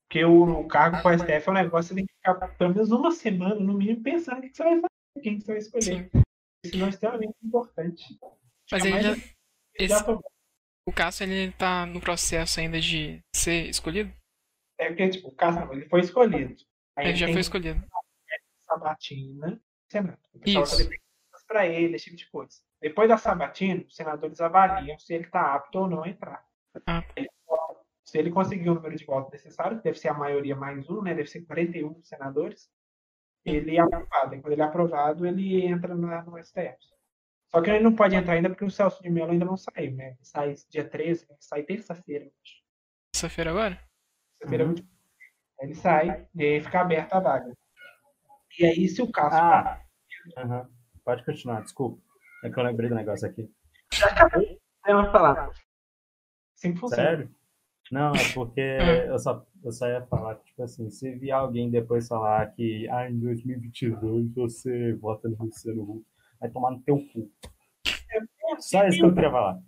Porque 0.07 0.23
o, 0.25 0.61
o 0.61 0.67
cargo 0.67 1.01
para 1.03 1.17
STF 1.17 1.49
é 1.49 1.51
um 1.51 1.53
negócio 1.53 1.95
que 1.95 2.01
você 2.01 2.05
tem 2.05 2.05
que 2.05 2.13
ficar 2.13 2.57
pelo 2.57 2.73
menos 2.73 2.91
uma 2.91 3.11
semana, 3.11 3.55
no 3.55 3.73
mínimo, 3.73 4.01
pensando 4.01 4.39
o 4.39 4.41
que 4.41 4.55
você 4.55 4.63
vai 4.63 4.75
fazer, 4.75 5.21
quem 5.21 5.37
que 5.37 5.45
você 5.45 5.51
vai 5.51 5.57
escolher. 5.59 6.09
Sim. 6.11 6.21
Decisão 6.63 6.87
é 6.87 6.89
extremamente 6.89 7.35
importante. 7.43 8.03
Mas 8.71 8.85
ele 8.85 9.01
já, 9.01 9.11
esse- 9.75 10.03
o 10.85 10.91
Cássio, 10.93 11.23
ele 11.25 11.51
tá 11.53 11.85
no 11.85 12.01
processo 12.01 12.59
ainda 12.59 12.79
de 12.79 13.21
ser 13.35 13.69
escolhido? 13.69 14.11
É 14.77 14.87
porque, 14.87 15.09
tipo, 15.09 15.29
o 15.29 15.51
não, 15.51 15.73
ele 15.73 15.87
foi 15.89 15.99
escolhido. 16.01 16.55
Aí 16.95 17.07
Ele 17.07 17.15
já 17.15 17.25
tem 17.25 17.33
foi 17.35 17.41
escolhido. 17.41 17.85
sabatina, 18.65 19.61
Senado. 19.91 20.19
O 20.33 20.39
pessoal 20.39 20.63
Isso. 20.63 20.89
tá 20.89 21.39
para 21.47 21.65
ele, 21.67 21.95
esse 21.95 22.05
tipo 22.05 22.17
de 22.17 22.29
coisa. 22.29 22.59
Depois 22.81 23.09
da 23.09 23.17
sabatina, 23.17 23.83
os 23.87 23.95
senadores 23.95 24.39
avaliam 24.39 24.97
se 24.99 25.13
ele 25.13 25.25
está 25.25 25.53
apto 25.55 25.79
ou 25.79 25.89
não 25.89 26.03
a 26.03 26.09
entrar. 26.09 26.45
Ah. 26.85 27.03
Ele. 27.15 27.29
Se 28.05 28.17
ele 28.17 28.31
conseguir 28.31 28.69
o 28.69 28.73
número 28.73 28.95
de 28.95 29.05
votos 29.05 29.31
necessário, 29.31 29.81
deve 29.83 29.99
ser 29.99 30.07
a 30.07 30.13
maioria 30.15 30.55
mais 30.55 30.89
um, 30.89 31.01
né? 31.03 31.13
Deve 31.13 31.29
ser 31.29 31.41
41 31.41 32.01
senadores, 32.01 32.67
ele 33.45 33.77
é 33.77 33.81
aprovado. 33.81 34.35
E 34.35 34.41
quando 34.41 34.53
ele 34.53 34.61
é 34.61 34.65
aprovado, 34.65 35.25
ele 35.25 35.65
entra 35.65 35.95
na- 35.95 36.23
no 36.23 36.37
STF. 36.37 36.77
Só 37.51 37.61
que 37.61 37.69
ele 37.69 37.83
não 37.83 37.95
pode 37.95 38.15
entrar 38.15 38.33
ainda 38.33 38.49
porque 38.49 38.63
o 38.65 38.69
Celso 38.69 39.01
de 39.01 39.09
Mello 39.09 39.31
ainda 39.31 39.45
não 39.45 39.57
saiu, 39.57 39.91
né? 39.95 40.09
Ele 40.09 40.17
sai 40.23 40.53
dia 40.69 40.87
13, 40.87 41.25
ele 41.29 41.37
sai 41.41 41.63
terça-feira. 41.63 42.25
eu 42.25 42.31
acho. 42.43 42.53
Terça-feira 43.13 43.49
agora? 43.51 43.75
Terça-feira 44.39 44.63
é 44.63 44.67
Uhum. 44.67 44.75
ele 45.61 45.73
sai 45.73 46.27
e 46.35 46.43
aí 46.43 46.61
fica 46.61 46.81
aberta 46.81 47.17
a 47.17 47.19
vaga. 47.19 47.53
E 48.59 48.65
aí, 48.65 48.87
se 48.87 49.01
o 49.01 49.11
caso 49.11 49.35
Ah, 49.35 49.81
aham. 50.37 50.69
pode 51.03 51.25
continuar, 51.25 51.61
desculpa. 51.61 52.01
É 52.43 52.49
que 52.49 52.59
eu 52.59 52.63
lembrei 52.63 52.89
do 52.89 52.95
negócio 52.95 53.27
aqui. 53.27 53.49
já 53.93 54.07
acabou, 54.07 54.43
eu 54.87 55.01
vou 55.01 55.11
falar. 55.11 55.49
Funciona. 56.61 56.95
Sério? 56.95 57.35
Não, 57.91 58.13
é 58.13 58.33
porque 58.33 58.61
eu 59.15 59.17
só, 59.19 59.45
eu 59.63 59.71
só 59.71 59.87
ia 59.87 60.05
falar 60.07 60.35
que, 60.35 60.45
tipo 60.45 60.63
assim, 60.63 60.89
se 60.89 61.11
vier 61.15 61.35
alguém 61.35 61.69
depois 61.69 62.07
falar 62.07 62.47
que 62.53 62.87
ah, 62.89 63.09
em 63.09 63.19
2022 63.19 64.33
você 64.33 64.93
vota 64.93 65.27
no 65.29 65.37
Luciano 65.45 65.83
Huck, 65.83 66.05
vai 66.39 66.49
tomar 66.49 66.71
no 66.71 66.81
teu 66.81 66.97
cu. 67.13 67.31
Só 68.59 68.85
isso 68.87 68.99
que 68.99 69.05
eu 69.05 69.13
queria 69.13 69.31
falar. 69.31 69.61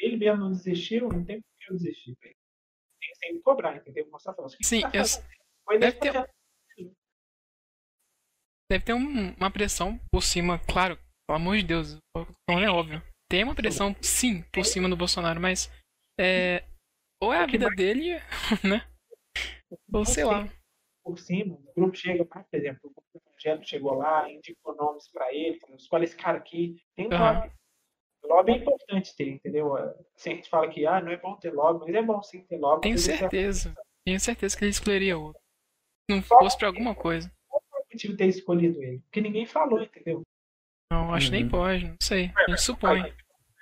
Ele 0.00 0.16
mesmo 0.16 0.40
não 0.44 0.50
desistiu, 0.52 1.08
não 1.08 1.24
tem 1.24 1.40
por 1.40 1.48
que 1.58 1.72
eu 1.72 1.76
desistir. 1.76 2.16
Tem 2.20 2.32
que 3.00 3.16
sempre 3.26 3.42
cobrar, 3.42 3.76
entendeu? 3.76 4.08
Mostrar 4.10 4.32
pra 4.34 4.46
Sim, 4.62 4.80
tá 4.82 4.90
eu- 4.94 5.78
deve 5.78 5.98
ter- 5.98 6.12
projeto. 6.12 6.34
Deve 8.70 8.84
ter 8.84 8.94
um- 8.94 9.34
uma 9.34 9.50
pressão 9.50 9.98
por 10.12 10.22
cima, 10.22 10.58
claro, 10.58 10.96
pelo 11.26 11.36
amor 11.36 11.56
de 11.56 11.64
Deus, 11.64 11.98
não 12.48 12.58
é 12.60 12.70
óbvio. 12.70 13.02
Tem 13.30 13.44
uma 13.44 13.54
pressão, 13.54 13.94
sim, 14.00 14.42
por 14.52 14.64
cima 14.64 14.88
do 14.88 14.96
Bolsonaro, 14.96 15.40
mas 15.40 15.70
é, 16.18 16.64
ou 17.24 17.32
é 17.32 17.38
a 17.38 17.46
vida 17.46 17.68
dele, 17.70 18.20
né? 18.64 18.86
Ou 19.92 20.04
sei 20.04 20.24
lá. 20.24 20.48
Por 21.02 21.18
cima, 21.18 21.54
o 21.54 21.72
grupo 21.74 21.96
chega, 21.96 22.24
por 22.24 22.44
exemplo, 22.52 22.80
o 22.84 23.20
grupo 23.20 23.64
chegou 23.66 23.94
lá, 23.94 24.30
indicou 24.30 24.74
nomes 24.74 25.08
pra 25.08 25.32
ele, 25.34 25.58
falou, 25.60 25.76
escolhe 25.76 26.04
esse 26.04 26.16
cara 26.16 26.38
aqui. 26.38 26.76
Tem 26.96 27.12
Aham. 27.12 27.34
lobby. 27.34 27.52
Lobby 28.24 28.52
é 28.52 28.56
importante 28.56 29.14
ter, 29.14 29.28
entendeu? 29.28 29.76
Assim, 30.16 30.32
a 30.32 30.34
gente 30.36 30.48
fala 30.48 30.68
que 30.68 30.86
ah, 30.86 31.00
não 31.00 31.12
é 31.12 31.16
bom 31.18 31.36
ter 31.36 31.52
lobby, 31.52 31.84
mas 31.86 31.94
é 31.94 32.02
bom 32.02 32.22
sim 32.22 32.42
ter 32.44 32.56
lobby. 32.56 32.82
Tenho 32.82 32.98
certeza. 32.98 33.74
Tenho 34.04 34.20
certeza 34.20 34.56
que 34.56 34.64
ele 34.64 34.70
escolheria 34.70 35.18
outro. 35.18 35.40
Se 36.10 36.16
não 36.16 36.22
fosse 36.22 36.56
pra 36.56 36.68
alguma 36.68 36.94
coisa. 36.94 37.30
objetivo 37.82 38.16
ter 38.16 38.26
escolhido 38.26 38.82
ele. 38.82 39.00
Porque 39.00 39.20
ninguém 39.20 39.46
falou, 39.46 39.82
entendeu? 39.82 40.22
Não, 40.90 41.12
acho 41.12 41.26
que 41.26 41.32
nem 41.32 41.44
Uhum. 41.44 41.50
pode, 41.50 41.88
não 41.88 41.96
sei. 42.00 42.32
A 42.34 42.50
gente 42.50 42.62
supõe. 42.62 43.12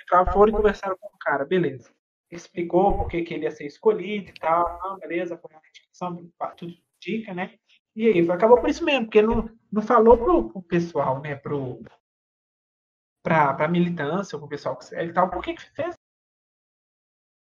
Entraram, 0.03 0.33
foram 0.33 0.53
e 0.53 0.57
conversaram 0.57 0.97
com 0.99 1.09
o 1.09 1.19
cara, 1.19 1.45
beleza. 1.45 1.93
Explicou 2.33 2.97
por 2.97 3.09
que 3.09 3.23
que 3.23 3.35
ele 3.35 3.45
ia 3.45 3.51
ser 3.51 3.67
escolhido 3.67 4.31
e 4.31 4.35
tal. 4.35 4.81
Não, 4.83 4.99
beleza, 4.99 5.37
foi 5.37 5.51
uma 5.51 5.61
indicação, 5.69 6.33
tudo 6.57 6.75
dica, 6.99 7.35
né? 7.35 7.59
E 7.95 8.09
aí, 8.09 8.31
acabou 8.31 8.59
por 8.59 8.71
isso 8.71 8.83
mesmo, 8.85 9.05
porque 9.05 9.21
não, 9.21 9.51
não 9.71 9.83
falou 9.83 10.17
pro, 10.17 10.49
pro 10.51 10.63
pessoal, 10.63 11.21
né? 11.21 11.37
Pro, 11.37 11.83
pra, 13.23 13.53
pra 13.53 13.69
militância, 13.69 14.39
pro 14.39 14.49
pessoal 14.49 14.77
que 14.79 14.95
ele 14.95 15.13
tal, 15.13 15.29
por 15.29 15.45
que 15.45 15.55
que 15.55 15.71
fez? 15.75 15.95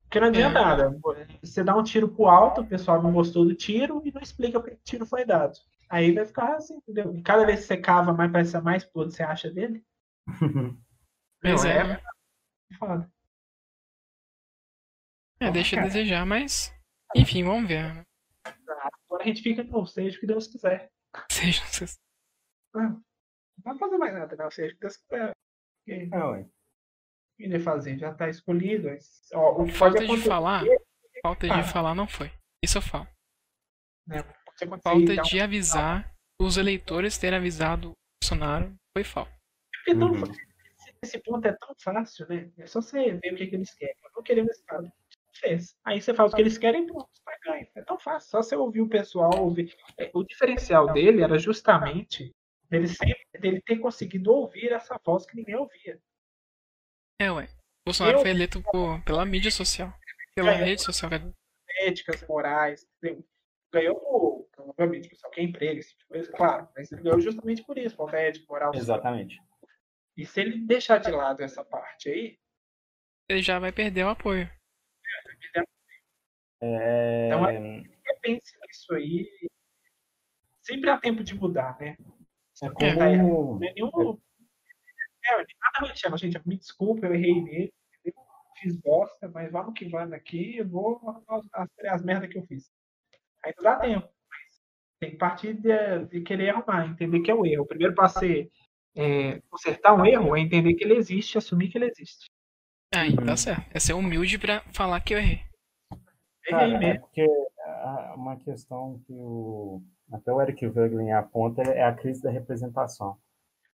Porque 0.04 0.20
não 0.20 0.28
adianta 0.28 0.60
É. 0.60 0.64
nada. 0.64 1.00
Você 1.42 1.64
dá 1.64 1.76
um 1.76 1.84
tiro 1.84 2.10
pro 2.10 2.28
alto, 2.28 2.62
o 2.62 2.68
pessoal 2.68 3.02
não 3.02 3.14
gostou 3.14 3.46
do 3.46 3.56
tiro 3.56 4.02
e 4.06 4.12
não 4.12 4.22
explica 4.22 4.60
por 4.60 4.70
que 4.70 4.76
o 4.76 4.84
tiro 4.84 5.06
foi 5.06 5.26
dado. 5.26 5.58
Aí 5.90 6.14
vai 6.14 6.26
ficar 6.26 6.56
assim, 6.56 6.76
entendeu? 6.76 7.16
E 7.16 7.22
cada 7.22 7.46
vez 7.46 7.62
que 7.62 7.68
você 7.68 7.78
cava 7.78 8.14
mais, 8.14 8.32
parece 8.32 8.60
mais 8.62 8.84
podre 8.84 9.14
você 9.14 9.24
acha 9.24 9.50
dele. 9.50 9.84
Pois 11.42 11.62
Meu, 11.66 11.72
é. 11.74 11.92
é 12.72 12.76
foda. 12.78 13.13
É, 15.48 15.52
deixa 15.52 15.80
a 15.80 15.84
desejar, 15.84 16.26
mas. 16.26 16.74
Enfim, 17.16 17.44
vamos 17.44 17.68
ver. 17.68 17.94
né? 17.94 18.04
Agora 19.06 19.24
a 19.24 19.28
gente 19.28 19.42
fica 19.42 19.64
no 19.64 19.86
seja 19.86 20.18
o 20.18 20.20
que 20.20 20.28
Deus 20.28 20.48
quiser. 20.48 20.90
Seja 21.32 21.64
vocês. 21.66 21.98
Não 22.74 23.04
vai 23.64 23.78
fazer 23.78 23.98
mais 23.98 24.14
nada, 24.14 24.36
não. 24.36 24.50
Seja 24.52 24.72
o 24.74 24.76
que 24.76 24.82
Deus 24.82 24.98
quiser. 24.98 25.32
Porque 25.86 26.10
É, 26.16 26.24
ué. 26.26 26.42
O 26.42 27.38
que 27.38 27.60
fazer? 27.60 27.98
Já 27.98 28.14
tá 28.14 28.30
escolhido. 28.30 28.88
Ó, 29.34 29.62
o 29.62 29.66
que 29.66 29.72
Falta 29.74 30.00
de 30.00 30.06
acontecer, 30.06 30.28
falar, 30.30 30.64
falta 31.22 31.48
de 31.48 31.54
Ah. 31.54 31.64
falar 31.64 31.96
não 31.96 32.08
foi. 32.08 32.32
Isso 32.64 32.78
eu 32.78 32.82
falo. 32.82 33.08
né, 34.08 34.20
acontecer 34.20 34.68
Falta 34.82 35.14
e 35.14 35.16
dar 35.16 35.22
um- 35.22 35.26
de 35.26 35.40
avisar, 35.40 36.14
os 36.42 36.58
eleitores 36.58 37.18
terem 37.18 37.38
avisado 37.40 37.90
o 37.92 37.94
Bolsonaro, 38.22 38.74
foi 38.96 39.04
falta. 39.04 39.32
Porque 39.86 39.92
Uhum. 40.04 40.24
esse- 40.24 40.54
Esse 41.04 41.20
ponto 41.22 41.46
é 41.46 41.52
tão 41.54 41.76
fácil, 41.82 42.26
né? 42.30 42.50
É 42.58 42.66
só 42.66 42.82
você 42.82 43.14
ver 43.16 43.34
o 43.34 43.36
que, 43.36 43.48
que 43.48 43.56
eles 43.56 43.74
querem. 43.74 43.94
Eu 44.06 44.12
não 44.16 44.24
queremos 44.24 44.52
esse 44.52 44.64
cara. 44.66 44.90
Fez. 45.36 45.76
Aí 45.84 46.02
você 46.02 46.14
faz 46.14 46.32
o 46.32 46.36
que 46.36 46.42
eles 46.42 46.58
querem 46.58 46.84
e 46.84 46.88
pronto, 46.88 47.10
vai 47.26 47.36
ganhar. 47.44 47.68
É 47.76 47.82
tão 47.82 47.98
fácil. 48.00 48.30
Só 48.30 48.42
você 48.44 48.56
ouvir 48.56 48.82
o 48.82 48.90
pessoal 48.90 49.32
ouvir. 49.40 49.76
É, 49.98 50.12
O 50.14 50.24
diferencial 50.24 50.92
dele 50.94 51.22
era 51.24 51.38
justamente 51.40 52.32
dele 52.70 52.88
sempre 52.88 53.26
dele 53.40 53.62
ter 53.62 53.78
conseguido 53.80 54.32
ouvir 54.32 54.72
essa 54.72 55.00
voz 55.04 55.26
que 55.26 55.36
ninguém 55.36 55.56
ouvia. 55.56 56.00
É, 57.20 57.32
ué. 57.32 57.48
Bolsonaro 57.86 58.18
Eu- 58.18 58.22
foi 58.22 58.30
eleito 58.32 58.62
por- 58.62 59.02
pela 59.04 59.26
mídia 59.26 59.52
social. 59.52 59.94
Pela 60.36 60.52
Ganhou. 60.54 60.66
rede 60.68 60.82
social. 60.84 61.12
éticas, 61.82 62.26
morais? 62.28 62.86
Ganhou, 63.74 63.96
por- 64.00 64.48
obviamente, 64.70 65.10
pessoal, 65.10 65.32
que 65.32 65.42
é 65.42 65.44
emprego, 65.44 65.80
esse 65.80 65.90
tipo 65.90 66.02
de 66.04 66.08
coisa, 66.08 66.32
claro, 66.32 66.70
mas 66.76 66.92
ele 66.92 67.02
ganhou 67.02 67.20
justamente 67.20 67.64
por 67.64 67.78
isso, 67.78 67.96
falta 67.96 68.18
ética, 68.18 68.46
moral. 68.48 68.72
Exatamente. 68.76 69.42
E 70.16 70.26
se 70.26 70.40
ele 70.42 70.60
deixar 70.60 71.00
de 71.00 71.10
lado 71.12 71.42
essa 71.42 71.66
parte 71.66 72.10
aí, 72.10 72.38
Ele 73.28 73.42
já 73.42 73.58
vai 73.58 73.72
perder 73.72 74.06
o 74.06 74.10
apoio. 74.10 74.50
É... 76.62 77.28
Então, 77.28 77.44
repense 77.44 78.54
nisso 78.66 78.94
aí. 78.94 79.28
Sempre 80.62 80.90
há 80.90 80.98
tempo 80.98 81.24
de 81.24 81.36
mudar, 81.36 81.78
né? 81.80 81.98
é 82.62 82.70
como... 82.70 83.60
Não 83.60 83.64
é 83.64 83.74
nenhum. 83.74 84.20
É, 85.26 85.38
nada 85.38 85.92
me 85.92 85.98
chama, 85.98 86.18
gente. 86.18 86.40
Me 86.46 86.58
desculpa, 86.58 87.06
eu 87.06 87.14
errei 87.14 87.42
nele. 87.42 87.74
entendeu? 88.00 88.24
Fiz 88.62 88.78
bosta, 88.78 89.30
mas 89.30 89.52
vamos 89.52 89.74
que 89.74 89.88
vamos 89.90 90.14
aqui. 90.14 90.58
Eu 90.58 90.68
vou 90.68 91.02
as, 91.28 91.46
as, 91.54 91.70
as 91.86 92.04
merdas 92.04 92.30
que 92.30 92.38
eu 92.38 92.46
fiz. 92.46 92.70
Aí 93.44 93.54
não 93.58 93.64
dá 93.64 93.78
tempo. 93.78 94.08
Mas 94.30 94.62
tem 95.00 95.12
que 95.12 95.18
partir 95.18 95.54
de, 95.54 96.06
de 96.06 96.22
querer 96.22 96.50
arrumar, 96.50 96.88
entender 96.88 97.22
que 97.22 97.32
é 97.32 97.36
o 97.36 97.46
erro. 97.46 97.64
O 97.64 97.68
primeiro 97.68 97.96
passo 97.96 98.24
é, 98.24 98.48
é 98.96 99.42
consertar 99.50 99.94
um 99.94 100.06
erro 100.06 100.36
é 100.36 100.40
entender 100.40 100.74
que 100.76 100.84
ele 100.84 100.96
existe, 100.96 101.38
assumir 101.38 101.70
que 101.70 101.78
ele 101.78 101.90
existe. 101.90 102.30
Aí, 102.96 103.10
Uhum. 103.12 103.26
tá 103.26 103.36
certo. 103.38 103.66
É 103.74 103.80
ser 103.80 103.94
humilde 103.94 104.38
pra 104.38 104.62
falar 104.74 105.00
que 105.02 105.14
eu 105.14 105.18
errei. 105.18 105.42
Cara, 106.46 106.68
Errei 106.68 106.90
é 106.92 107.00
porque 107.00 107.26
ah, 107.66 108.14
uma 108.18 108.38
questão 108.38 109.00
que 109.06 109.14
o, 109.14 109.82
até 110.12 110.32
o 110.32 110.42
Eric 110.42 110.66
Wegelin 110.68 111.12
aponta 111.12 111.62
é 111.64 111.84
a 111.84 111.94
crise 111.94 112.22
da 112.22 112.30
representação. 112.30 113.18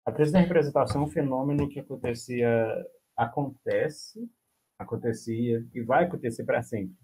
A 0.06 0.12
crise 0.12 0.32
da 0.32 0.40
representação 0.40 1.02
é 1.02 1.04
um 1.04 1.10
fenômeno 1.10 1.68
que 1.68 1.80
acontecia, 1.80 2.66
acontece, 3.16 4.28
acontecia 4.78 5.64
e 5.74 5.82
vai 5.82 6.04
acontecer 6.04 6.44
para 6.44 6.62
sempre. 6.62 6.96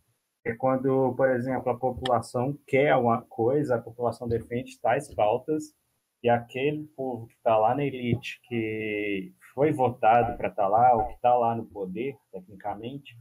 É 0.45 0.55
quando, 0.55 1.15
por 1.17 1.29
exemplo, 1.31 1.71
a 1.71 1.79
população 1.79 2.59
quer 2.67 2.97
uma 2.97 3.21
coisa, 3.23 3.77
a 3.77 3.81
população 3.81 4.27
defende 4.27 4.81
tais 4.81 5.13
pautas 5.15 5.75
e 6.23 6.29
aquele 6.31 6.85
povo 6.97 7.27
que 7.27 7.35
está 7.35 7.57
lá 7.59 7.75
na 7.75 7.85
elite, 7.85 8.41
que 8.45 9.35
foi 9.55 9.73
votado 9.73 10.37
para 10.37 10.49
estar 10.49 10.69
lá, 10.69 10.95
ou 10.95 11.07
que 11.07 11.15
está 11.15 11.35
lá 11.37 11.55
no 11.55 11.67
poder, 11.67 12.17
tecnicamente, 12.31 13.17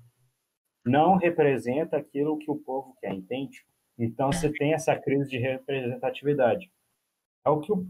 não 0.86 1.16
representa 1.16 1.98
aquilo 1.98 2.38
que 2.38 2.50
o 2.50 2.58
povo 2.58 2.96
quer, 3.00 3.14
entende? 3.14 3.66
Então 3.98 4.32
você 4.32 4.52
tem 4.52 4.74
essa 4.74 4.96
crise 4.96 5.30
de 5.30 5.38
representatividade. 5.38 6.72
É 7.46 7.50
o 7.50 7.60
que 7.60 7.72
o 7.72 7.86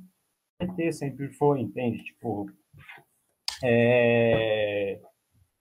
PT 0.58 0.92
sempre 0.94 1.30
foi, 1.30 1.62
entende? 1.62 2.04
Tipo, 2.04 2.50
é, 3.64 5.00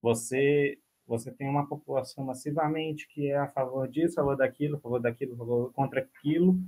você 0.01 0.79
você 1.07 1.33
tem 1.33 1.49
uma 1.49 1.67
população 1.67 2.23
massivamente 2.23 3.09
que 3.09 3.31
é 3.31 3.39
a 3.39 3.49
favor 3.49 3.89
disso, 3.89 4.21
a 4.21 4.23
favor 4.23 4.37
daquilo, 4.37 4.77
a 4.77 4.81
favor 4.81 5.01
daquilo, 5.01 5.35
a 5.35 5.37
favor 5.39 5.73
contra 5.73 6.01
aquilo, 6.01 6.59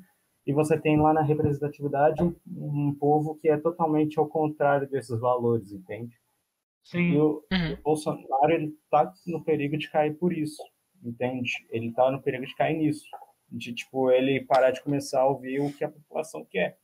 e 0.47 0.53
você 0.53 0.79
tem 0.81 1.01
lá 1.01 1.13
na 1.13 1.23
representatividade 1.23 2.23
um, 2.23 2.35
um 2.47 2.95
povo 2.95 3.37
que 3.37 3.49
é 3.49 3.57
totalmente 3.57 4.19
ao 4.19 4.27
contrário 4.29 4.89
desses 4.89 5.19
valores, 5.21 5.71
entende? 5.73 6.15
E 6.15 6.89
Sim. 6.89 7.19
o, 7.19 7.45
Uhum. 7.53 7.73
o 7.75 7.83
Bolsonaro 7.83 8.53
ele 8.53 8.75
tá 8.91 9.13
no 9.27 9.45
perigo 9.45 9.77
de 9.77 9.91
cair 9.91 10.17
por 10.17 10.33
isso, 10.33 10.63
entende? 11.03 11.53
Ele 11.69 11.93
tá 11.93 12.11
no 12.11 12.23
perigo 12.23 12.47
de 12.47 12.55
cair 12.55 12.77
nisso, 12.77 13.05
de 13.49 13.75
tipo 13.75 14.11
ele 14.11 14.45
parar 14.45 14.71
de 14.71 14.83
começar 14.83 15.21
a 15.21 15.29
ouvir 15.29 15.61
o 15.61 15.73
que 15.73 15.85
a 15.85 15.91
população 15.91 16.45
quer 16.45 16.79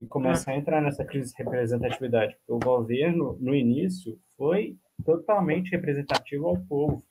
e 0.00 0.06
começar 0.06 0.52
a 0.52 0.56
entrar 0.56 0.82
nessa 0.82 1.04
crise 1.04 1.32
de 1.34 1.42
representatividade. 1.42 2.34
Porque 2.36 2.52
o 2.52 2.58
governo 2.58 3.38
no 3.40 3.54
início 3.54 4.20
foi 4.36 4.76
totalmente 5.04 5.70
representativo 5.70 6.46
ao 6.48 6.58
povo. 6.58 7.02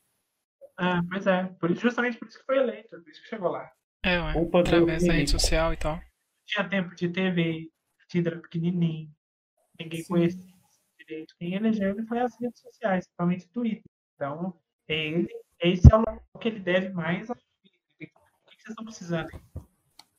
Ah, 0.77 1.01
pois 1.09 1.25
é. 1.25 1.45
Por 1.59 1.71
isso, 1.71 1.81
justamente 1.81 2.17
por 2.17 2.27
isso 2.27 2.37
que 2.37 2.45
foi 2.45 2.57
eleito, 2.57 2.89
por 3.01 3.09
isso 3.09 3.21
que 3.21 3.29
chegou 3.29 3.49
lá. 3.49 3.71
É, 4.05 4.21
ué. 4.21 4.33
Do 4.33 4.57
Através 4.57 5.03
da 5.03 5.13
rede 5.13 5.31
social 5.31 5.73
e 5.73 5.77
tal. 5.77 5.99
tinha 6.45 6.69
tempo 6.69 6.93
de 6.93 7.09
TV, 7.09 7.71
partido 7.97 8.29
era 8.29 8.39
pequenininho, 8.39 9.11
ninguém 9.79 10.01
Sim. 10.01 10.07
conhecia 10.07 10.55
direito. 10.99 11.35
Quem 11.39 11.55
elegeu 11.55 11.89
ele 11.89 12.05
foi 12.05 12.19
as 12.19 12.39
redes 12.39 12.61
sociais, 12.61 13.05
principalmente 13.05 13.47
o 13.47 13.49
Twitter. 13.49 13.91
Então, 14.13 14.61
é 14.87 15.07
ele, 15.07 15.27
esse 15.59 15.91
é 15.91 15.95
o 15.95 15.99
local 15.99 16.21
que 16.39 16.47
ele 16.47 16.59
deve 16.59 16.89
mais 16.89 17.31
a 17.31 17.33
O 17.33 17.37
que 17.37 18.11
vocês 18.47 18.69
estão 18.69 18.85
precisando? 18.85 19.29
Se 19.31 19.39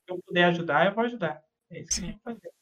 eu 0.09 0.21
puder 0.23 0.45
ajudar, 0.47 0.87
eu 0.87 0.95
vou 0.95 1.05
ajudar. 1.05 1.43
É 1.71 1.81
isso 1.81 1.89
que 1.89 1.95
Sim. 1.95 2.13
que 2.13 2.21
fazer. 2.25 2.53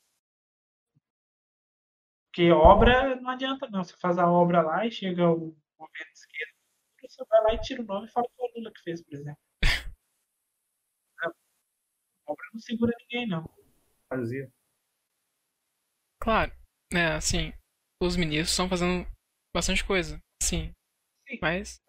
Porque 2.26 2.50
obra 2.50 3.16
não 3.16 3.30
adianta, 3.30 3.68
não. 3.70 3.82
Você 3.82 3.96
faz 3.96 4.18
a 4.18 4.30
obra 4.30 4.60
lá 4.60 4.86
e 4.86 4.90
chega 4.90 5.26
o 5.30 5.56
governo 5.78 6.12
de 6.12 6.18
esquerda, 6.18 6.52
você 7.00 7.24
vai 7.28 7.42
lá 7.42 7.54
e 7.54 7.60
tira 7.60 7.82
o 7.82 7.86
nome 7.86 8.06
e 8.06 8.10
fala 8.10 8.26
que 8.26 8.36
foi 8.36 8.48
o 8.48 8.58
Lula 8.58 8.72
que 8.72 8.82
fez, 8.82 9.02
por 9.02 9.14
exemplo. 9.14 9.38
Não. 12.26 12.30
A 12.30 12.32
obra 12.32 12.44
não 12.52 12.60
segura 12.60 12.92
ninguém, 13.00 13.26
não. 13.26 13.48
Fazia. 14.08 14.50
Claro, 16.20 16.52
né, 16.92 17.12
assim, 17.14 17.52
os 18.02 18.16
ministros 18.16 18.50
estão 18.50 18.68
fazendo 18.68 19.06
bastante 19.54 19.84
coisa. 19.84 20.18
Sim. 20.42 20.72
Sim. 21.28 21.38
Mas, 21.40 21.80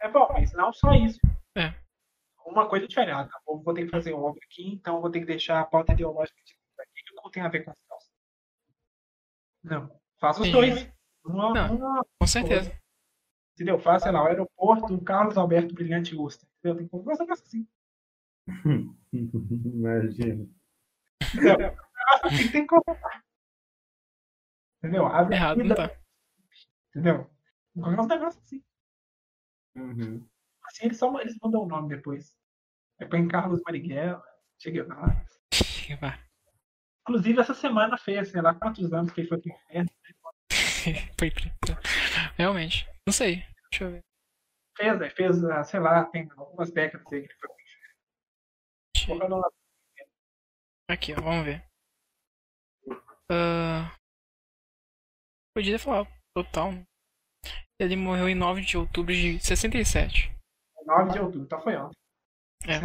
É 0.00 0.08
bom, 0.08 0.28
mas 0.32 0.52
não 0.52 0.72
só 0.72 0.92
isso. 0.94 1.18
É. 1.56 1.74
Uma 2.46 2.68
coisa 2.68 2.86
diferente. 2.86 3.12
Ah, 3.14 3.26
tá, 3.26 3.40
vou, 3.46 3.62
vou 3.62 3.74
ter 3.74 3.84
que 3.84 3.90
fazer 3.90 4.12
uma 4.12 4.26
obra 4.28 4.40
aqui, 4.44 4.66
então 4.68 5.00
vou 5.00 5.10
ter 5.10 5.20
que 5.20 5.26
deixar 5.26 5.60
a 5.60 5.64
pauta 5.64 5.92
ideológica 5.92 6.36
de 6.44 6.54
aqui 6.80 7.02
que 7.06 7.14
não 7.14 7.30
tem 7.30 7.42
a 7.42 7.48
ver 7.48 7.64
com 7.64 7.70
as 7.70 7.76
calças. 7.88 8.10
Não. 9.62 10.00
Faça 10.18 10.40
os 10.40 10.46
Sim. 10.46 10.52
dois. 10.52 10.92
Uma, 11.24 11.52
Não. 11.52 11.76
uma, 11.76 12.06
com 12.18 12.26
certeza. 12.26 12.72
entendeu? 13.54 13.78
Faça, 13.78 14.04
sei 14.04 14.12
lá, 14.12 14.22
o 14.24 14.26
aeroporto 14.26 14.96
do 14.96 15.04
Carlos 15.04 15.36
Alberto 15.36 15.74
Brilhante 15.74 16.14
Usta. 16.16 16.46
Entendeu? 16.58 16.76
Tem 16.78 16.86
que 16.86 16.90
fazer 16.90 17.22
um 17.22 17.26
negócio 17.26 17.44
assim. 17.44 17.68
Imagina. 19.12 20.48
Entendeu? 21.22 21.54
Um 21.54 21.58
negócio 21.58 22.26
assim 22.26 22.52
tem 22.52 22.62
que 22.62 22.66
colocar. 22.66 23.24
Entendeu? 24.78 25.06
A 25.06 25.22
Errado 25.30 25.64
não 25.64 25.74
tá. 25.76 25.90
Entendeu? 26.90 27.30
Colocar 27.74 28.02
uns 28.02 28.08
negócios 28.08 28.44
assim. 28.44 28.64
Uhum. 29.76 30.28
Assim 30.64 30.86
eles, 30.86 30.98
só, 30.98 31.20
eles 31.20 31.36
mudam 31.42 31.62
o 31.62 31.68
nome 31.68 31.88
depois. 31.94 32.36
Aí 33.00 33.08
põe 33.08 33.26
Carlos 33.28 33.60
Marighella, 33.64 34.22
Che 34.58 34.70
lá. 35.98 36.18
Inclusive, 37.02 37.40
essa 37.40 37.54
semana 37.54 37.96
fez, 37.96 38.30
sei 38.30 38.42
lá 38.42 38.54
quantos 38.54 38.92
anos 38.92 39.10
que 39.12 39.22
ele 39.22 39.28
foi 39.28 39.40
pro 39.40 39.50
inferno. 39.50 39.90
Foi 41.18 41.30
trinta. 41.30 41.78
Realmente. 42.36 42.88
Não 43.06 43.12
sei. 43.12 43.44
Deixa 43.70 43.84
eu 43.84 43.90
ver. 43.90 44.04
Fez, 44.76 44.98
né? 44.98 45.10
Fez, 45.10 45.44
ah, 45.44 45.62
sei 45.62 45.80
lá, 45.80 46.04
tem 46.06 46.28
algumas 46.36 46.72
décadas 46.72 47.06
aí 47.12 47.20
que 47.20 47.26
ele 47.26 47.38
foi 47.38 47.48
pro 47.48 47.59
não- 49.18 49.42
Aqui, 50.88 51.12
ó, 51.12 51.20
vamos 51.20 51.44
ver. 51.44 51.64
Ah, 53.30 53.96
podia 55.54 55.78
falar 55.78 56.06
total. 56.34 56.72
né? 56.72 56.84
Ele 57.80 57.96
morreu 57.96 58.28
em 58.28 58.34
9 58.34 58.60
de 58.62 58.76
outubro 58.76 59.12
de 59.14 59.38
67. 59.40 60.30
9 60.84 61.12
de 61.12 61.18
outubro, 61.20 61.44
então 61.46 61.60
foi 61.62 61.76
ontem. 61.76 61.96
É. 62.66 62.76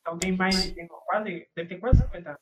Então 0.00 0.18
tem 0.18 0.32
mais, 0.36 0.72
tem 0.72 0.86
quase, 0.86 1.50
deve 1.56 1.68
ter 1.68 1.80
quase 1.80 2.02
50 2.02 2.28
anos. 2.30 2.40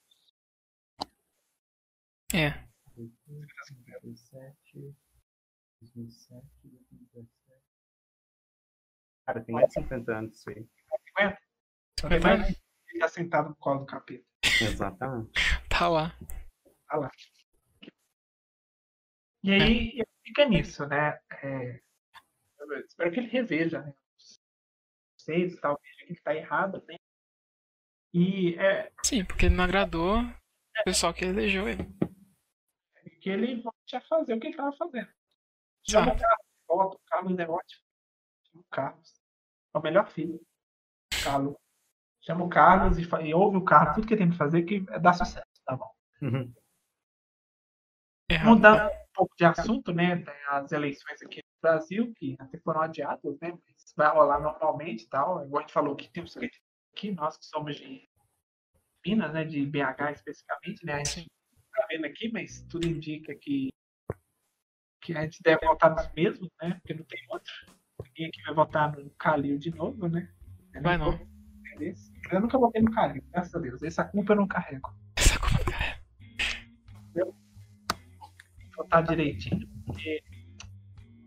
É. 2.34 2.66
2007, 2.96 4.94
2007, 5.80 6.46
2017. 6.64 7.28
Cara, 9.26 9.44
tem 9.44 9.54
mais 9.54 9.68
de 9.68 9.74
50 9.74 10.16
anos 10.18 10.36
isso 10.36 10.50
aí. 10.50 10.68
50? 11.08 11.38
Só 12.00 12.08
Tem 12.08 12.20
tá- 12.98 13.06
tá 13.06 13.08
sentado 13.08 13.48
no 13.50 13.56
colo 13.56 13.80
do 13.80 13.86
capeta. 13.86 14.24
Exatamente. 14.60 15.30
tá 15.68 15.78
Tá 15.78 15.88
lá. 15.88 16.16
Tá 16.88 16.96
lá. 16.96 17.10
E 19.42 19.52
aí 19.52 20.02
fica 20.24 20.44
nisso, 20.46 20.86
né? 20.86 21.18
É, 21.42 21.80
espero 22.86 23.12
que 23.12 23.20
ele 23.20 23.28
reveja, 23.28 23.82
né? 23.82 23.94
Vocês 25.16 25.56
tal, 25.60 25.78
veja 25.82 26.06
que 26.06 26.12
ele 26.12 26.20
tá 26.20 26.34
errado, 26.34 26.84
né? 26.88 26.96
E 28.14 28.54
é, 28.56 28.92
Sim, 29.04 29.24
porque 29.24 29.46
ele 29.46 29.54
não 29.56 29.64
agradou 29.64 30.20
o 30.22 30.84
pessoal 30.84 31.12
que 31.12 31.24
elegeu 31.24 31.68
ele. 31.68 31.84
que 33.20 33.28
ele 33.30 33.60
volte 33.60 33.96
a 33.96 34.00
fazer 34.02 34.34
o 34.34 34.40
que 34.40 34.46
ele 34.48 34.56
tava 34.56 34.74
fazendo. 34.76 35.08
Chama 35.88 36.12
o 36.12 36.14
Exato. 36.16 36.22
Carlos 36.22 36.46
de 36.46 36.66
volta, 36.66 36.96
o 36.96 37.00
Carlos 37.06 37.38
é 37.38 37.48
ótimo. 37.48 37.82
Chama 38.44 38.60
o 38.60 38.64
Carlos. 38.70 39.14
É 39.74 39.78
o 39.78 39.82
melhor 39.82 40.10
filho. 40.10 40.40
Carlos. 41.22 41.56
Chama 42.26 42.44
o 42.44 42.48
Carlos 42.48 42.98
e, 42.98 43.08
e 43.24 43.34
ouve 43.34 43.56
o 43.56 43.64
Carlos, 43.64 43.94
tudo 43.94 44.06
que 44.06 44.14
ele 44.14 44.22
tem 44.22 44.30
que 44.30 44.36
fazer 44.36 44.62
que 44.64 44.80
dá 45.00 45.12
sucesso, 45.12 45.46
tá 45.64 45.76
bom. 45.76 45.90
Uhum. 46.20 46.52
Errado. 48.28 48.48
Mudando 48.48 48.90
um 48.90 49.12
pouco 49.14 49.36
de 49.36 49.44
assunto, 49.44 49.92
né? 49.92 50.16
Tem 50.16 50.34
as 50.48 50.72
eleições 50.72 51.22
aqui 51.22 51.36
no 51.36 51.60
Brasil, 51.62 52.12
que 52.16 52.34
até 52.40 52.58
foram 52.58 52.80
adiadas, 52.80 53.38
né? 53.40 53.52
Mas 53.52 53.92
vai 53.96 54.12
rolar 54.12 54.40
normalmente 54.40 55.04
e 55.04 55.08
tal. 55.08 55.44
Igual 55.44 55.60
a 55.60 55.62
gente 55.62 55.72
falou 55.72 55.94
que 55.94 56.10
temos 56.10 56.34
que 56.34 56.50
aqui, 56.92 57.12
nós 57.12 57.36
que 57.36 57.46
somos 57.46 57.76
de 57.76 58.08
Minas, 59.06 59.32
né? 59.32 59.44
De 59.44 59.64
BH 59.64 60.10
especificamente, 60.14 60.84
né? 60.84 60.94
A 60.94 60.98
gente 60.98 61.10
Sim. 61.10 61.26
tá 61.72 61.86
vendo 61.88 62.06
aqui, 62.06 62.28
mas 62.32 62.62
tudo 62.68 62.88
indica 62.88 63.36
que, 63.36 63.68
que 65.00 65.16
a 65.16 65.22
gente 65.22 65.40
deve 65.44 65.64
votar 65.64 65.94
nos 65.94 66.12
mesmos, 66.12 66.50
né? 66.60 66.74
Porque 66.74 66.94
não 66.94 67.04
tem 67.04 67.24
outro. 67.28 67.52
Ninguém 68.04 68.26
aqui 68.26 68.42
vai 68.42 68.54
votar 68.54 68.96
no 68.96 69.08
Calil 69.10 69.58
de 69.58 69.70
novo, 69.70 70.08
né? 70.08 70.28
Eu 70.74 70.82
Vai 70.82 70.98
não. 70.98 71.16
vou 71.16 71.36
desse. 71.76 72.12
Eu 72.30 72.40
nunca 72.40 72.58
votei 72.58 72.82
no 72.82 72.90
Calil, 72.90 73.22
graças 73.32 73.54
a 73.54 73.58
Deus. 73.58 73.82
Essa 73.82 74.04
culpa 74.04 74.32
eu 74.32 74.36
não 74.36 74.46
carrego. 74.46 74.90
Essa 75.16 75.38
culpa 75.38 75.58
do 75.64 75.70
cara. 75.70 75.96
votar 78.76 79.02
direitinho, 79.04 79.66
porque 79.86 80.22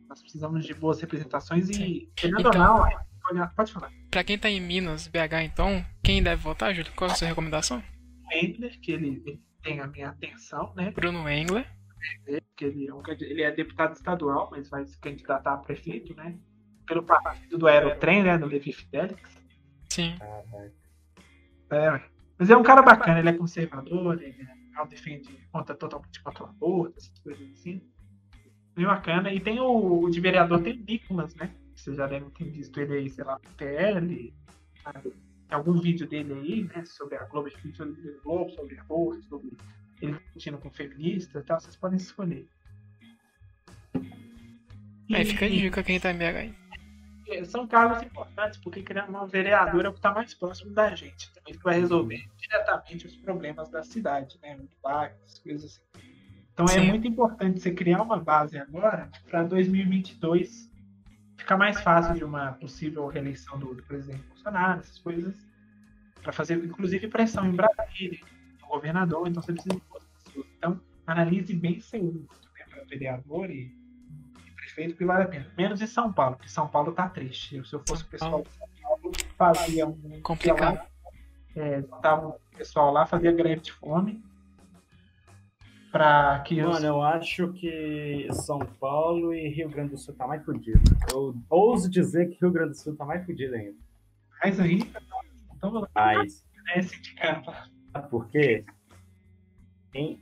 nós 0.07 0.21
precisamos 0.21 0.65
de 0.65 0.73
boas 0.73 1.01
representações 1.01 1.65
Sim. 1.67 1.83
e, 1.83 2.12
querendo 2.15 2.41
Então- 2.41 2.51
ou 2.51 3.33
não, 3.35 3.47
pode, 3.55 3.71
falar. 3.73 3.91
Pra 4.12 4.23
quem 4.23 4.38
tá 4.38 4.49
em 4.49 4.62
Minas, 4.62 5.07
BH, 5.07 5.43
então, 5.43 5.83
quem 6.03 6.21
deve 6.21 6.41
votar, 6.41 6.73
Júlio? 6.73 6.91
Qual 6.95 7.09
é 7.09 7.13
a 7.13 7.15
sua 7.15 7.27
recomendação? 7.27 7.83
O 8.25 8.33
Endler, 8.33 8.79
que 8.79 8.91
ele, 8.91 9.21
ele 9.25 9.41
tem 9.63 9.79
a 9.79 9.88
minha 9.88 10.09
atenção, 10.09 10.73
né? 10.75 10.91
Bruno 10.91 11.27
Engler. 11.27 11.65
Porque 12.23 12.65
ele 12.65 12.88
é, 12.88 12.93
um 12.93 13.01
ele 13.07 13.41
é 13.41 13.51
deputado 13.51 13.93
estadual, 13.93 14.49
mas 14.51 14.69
vai 14.69 14.85
se 14.85 14.97
candidatar 14.99 15.53
a 15.53 15.57
prefeito, 15.57 16.15
né? 16.15 16.38
Pelo 16.85 17.03
partido 17.03 17.57
do 17.57 17.67
Aerotrem, 17.67 18.23
né? 18.23 18.38
Do 18.38 18.45
Levi 18.45 18.71
Fidelix. 18.71 19.19
Sim. 19.89 20.15
Caraca. 20.17 20.73
É, 21.71 22.01
mas 22.38 22.49
é 22.49 22.58
um 22.58 22.63
cara 22.63 22.82
bacana, 22.82 23.19
ele 23.19 23.29
é 23.29 23.34
conservador, 23.34 24.21
ele 24.21 24.41
é, 24.41 24.55
não 24.73 24.88
defende 24.88 25.29
contra 25.51 25.75
totalmente 25.75 26.21
contra 26.23 26.45
o 26.45 26.47
aborto, 26.47 26.97
essas 26.97 27.19
coisas 27.19 27.51
assim. 27.51 27.82
Bem 28.75 28.86
bacana. 28.86 29.34
E 29.34 29.39
tem 29.39 29.60
o, 29.60 30.03
o 30.03 30.10
de 30.10 30.19
vereador, 30.19 30.62
tem 30.62 30.79
o 30.79 30.86
Nicolas, 30.86 31.36
né? 31.36 31.53
Vocês 31.75 31.97
já 31.97 32.08
devem 32.08 32.29
ter 32.29 32.45
visto 32.45 32.79
ele 32.79 32.93
aí, 32.93 33.10
sei 33.10 33.23
lá, 33.23 33.39
no 33.43 33.55
TL. 33.55 34.34
sabe? 34.84 35.12
Tem 35.49 35.58
algum 35.58 35.73
vídeo 35.79 36.08
dele 36.08 36.34
aí, 36.34 36.63
né? 36.63 36.86
Sobre 36.86 37.17
a 37.17 37.25
Globo, 37.25 37.49
sobre 37.73 38.10
o 38.10 38.21
Globo, 38.21 38.51
sobre 38.51 38.79
aborto, 38.79 39.23
sobre 39.23 39.58
ele 40.01 40.13
discutindo 40.13 40.58
com 40.58 40.69
feministas 40.69 41.43
e 41.43 41.45
tal. 41.45 41.60
Vocês 41.60 41.75
podem 41.75 41.97
escolher. 41.97 42.47
Aí 45.12 45.25
fica 45.25 45.45
a 45.45 45.49
dica 45.49 45.84
quem 45.84 45.99
tá 45.99 46.12
em 46.12 46.17
BH 46.17 46.23
aí. 46.23 46.49
é, 46.49 46.68
são 47.46 47.68
cargos 47.68 48.04
importantes, 48.04 48.60
porque 48.60 48.82
querendo 48.82 49.10
uma 49.10 49.28
vereadora 49.28 49.88
é 49.88 49.89
o 49.89 49.94
que 49.94 50.00
está 50.00 50.13
mais 50.13 50.34
próximo 50.34 50.72
da 50.74 50.94
gente, 50.96 51.32
também 51.34 51.54
que 51.54 51.63
vai 51.63 51.80
resolver 51.80 52.28
diretamente 52.38 53.08
os 53.08 53.15
problemas 53.15 53.70
da 53.70 53.84
cidade, 53.84 54.39
né? 54.42 54.60
As 54.84 55.39
coisas 55.39 55.65
assim. 55.65 56.10
Então 56.54 56.65
é 56.65 56.80
Sim. 56.80 56.88
muito 56.89 57.08
importante 57.08 57.60
você 57.60 57.72
criar 57.72 58.02
uma 58.02 58.20
base 58.20 58.58
agora 58.58 59.10
para 59.30 59.44
2022 59.44 60.70
ficar 61.38 61.58
mais 61.58 61.80
fácil 61.82 62.13
de 62.15 62.24
uma 62.24 62.52
possível 62.54 63.08
reeleição 63.08 63.58
do, 63.58 63.74
do 63.74 63.82
presidente 63.84 64.22
Bolsonaro, 64.28 64.82
essas 64.82 65.00
coisas, 65.00 65.36
para 66.22 66.34
fazer 66.34 66.63
inclusive 66.63 67.08
pressão 67.08 67.46
em 67.46 67.56
Brasília, 67.56 68.20
no 68.62 68.68
governador, 68.68 69.28
então 69.28 69.42
você 69.42 69.54
precisa 69.54 69.76
de 69.76 69.82
pessoas. 69.82 70.46
Então 70.58 70.82
analise 71.08 71.54
bem 71.56 71.80
seu 71.80 72.04
né, 72.04 72.65
para 72.70 72.84
vereador 72.84 73.50
e 73.50 73.79
prefeito 74.80 74.98
que 74.98 75.06
vale 75.06 75.24
a 75.24 75.28
pena. 75.28 75.48
Menos 75.58 75.82
em 75.82 75.88
São 75.88 76.12
Paulo, 76.12 76.36
porque 76.38 76.50
São 76.50 76.68
Paulo 76.68 76.92
tá 76.94 77.10
triste. 77.10 77.62
Se 77.68 77.74
eu 77.76 77.84
fosse 77.88 78.04
o 78.04 78.08
pessoal 78.08 78.42
de 78.42 78.50
São 78.50 78.68
Paulo, 78.82 79.12
fazia 79.38 79.88
um. 79.88 80.22
Complicado. 80.22 80.88
É, 81.56 81.82
botava 81.82 82.28
o 82.28 82.39
pessoal 82.58 82.92
lá, 82.92 83.06
fazia 83.06 83.32
greve 83.32 83.62
de 83.62 83.72
fome. 83.74 84.24
Pra 85.92 86.39
que 86.46 86.62
os. 86.62 86.70
Mano, 86.76 86.86
eu 86.86 87.02
acho 87.02 87.52
que 87.54 88.28
São 88.32 88.60
Paulo 88.60 89.34
e 89.34 89.50
Rio 89.50 89.70
Grande 89.70 89.92
do 89.92 89.98
Sul 89.98 90.13
tá 90.15 90.28
mais 90.28 90.44
fudido. 90.46 90.80
Eu 91.12 91.36
ouso 91.50 91.89
dizer 91.89 92.30
que 92.30 92.39
Rio 92.39 92.52
Grande 92.52 92.70
do 92.72 92.78
Sul 92.78 92.96
tá 92.96 93.06
mais 93.06 93.26
fudido 93.26 93.56
ainda. 93.56 93.78
Mas 94.42 94.60
aí. 94.60 94.89
Então, 95.56 95.72
lá, 95.74 95.89
Mas, 95.94 96.46
né, 96.76 96.82
sindicato. 96.84 97.52
por 98.10 98.28
quê? 98.30 98.63
Quem- 99.92 100.22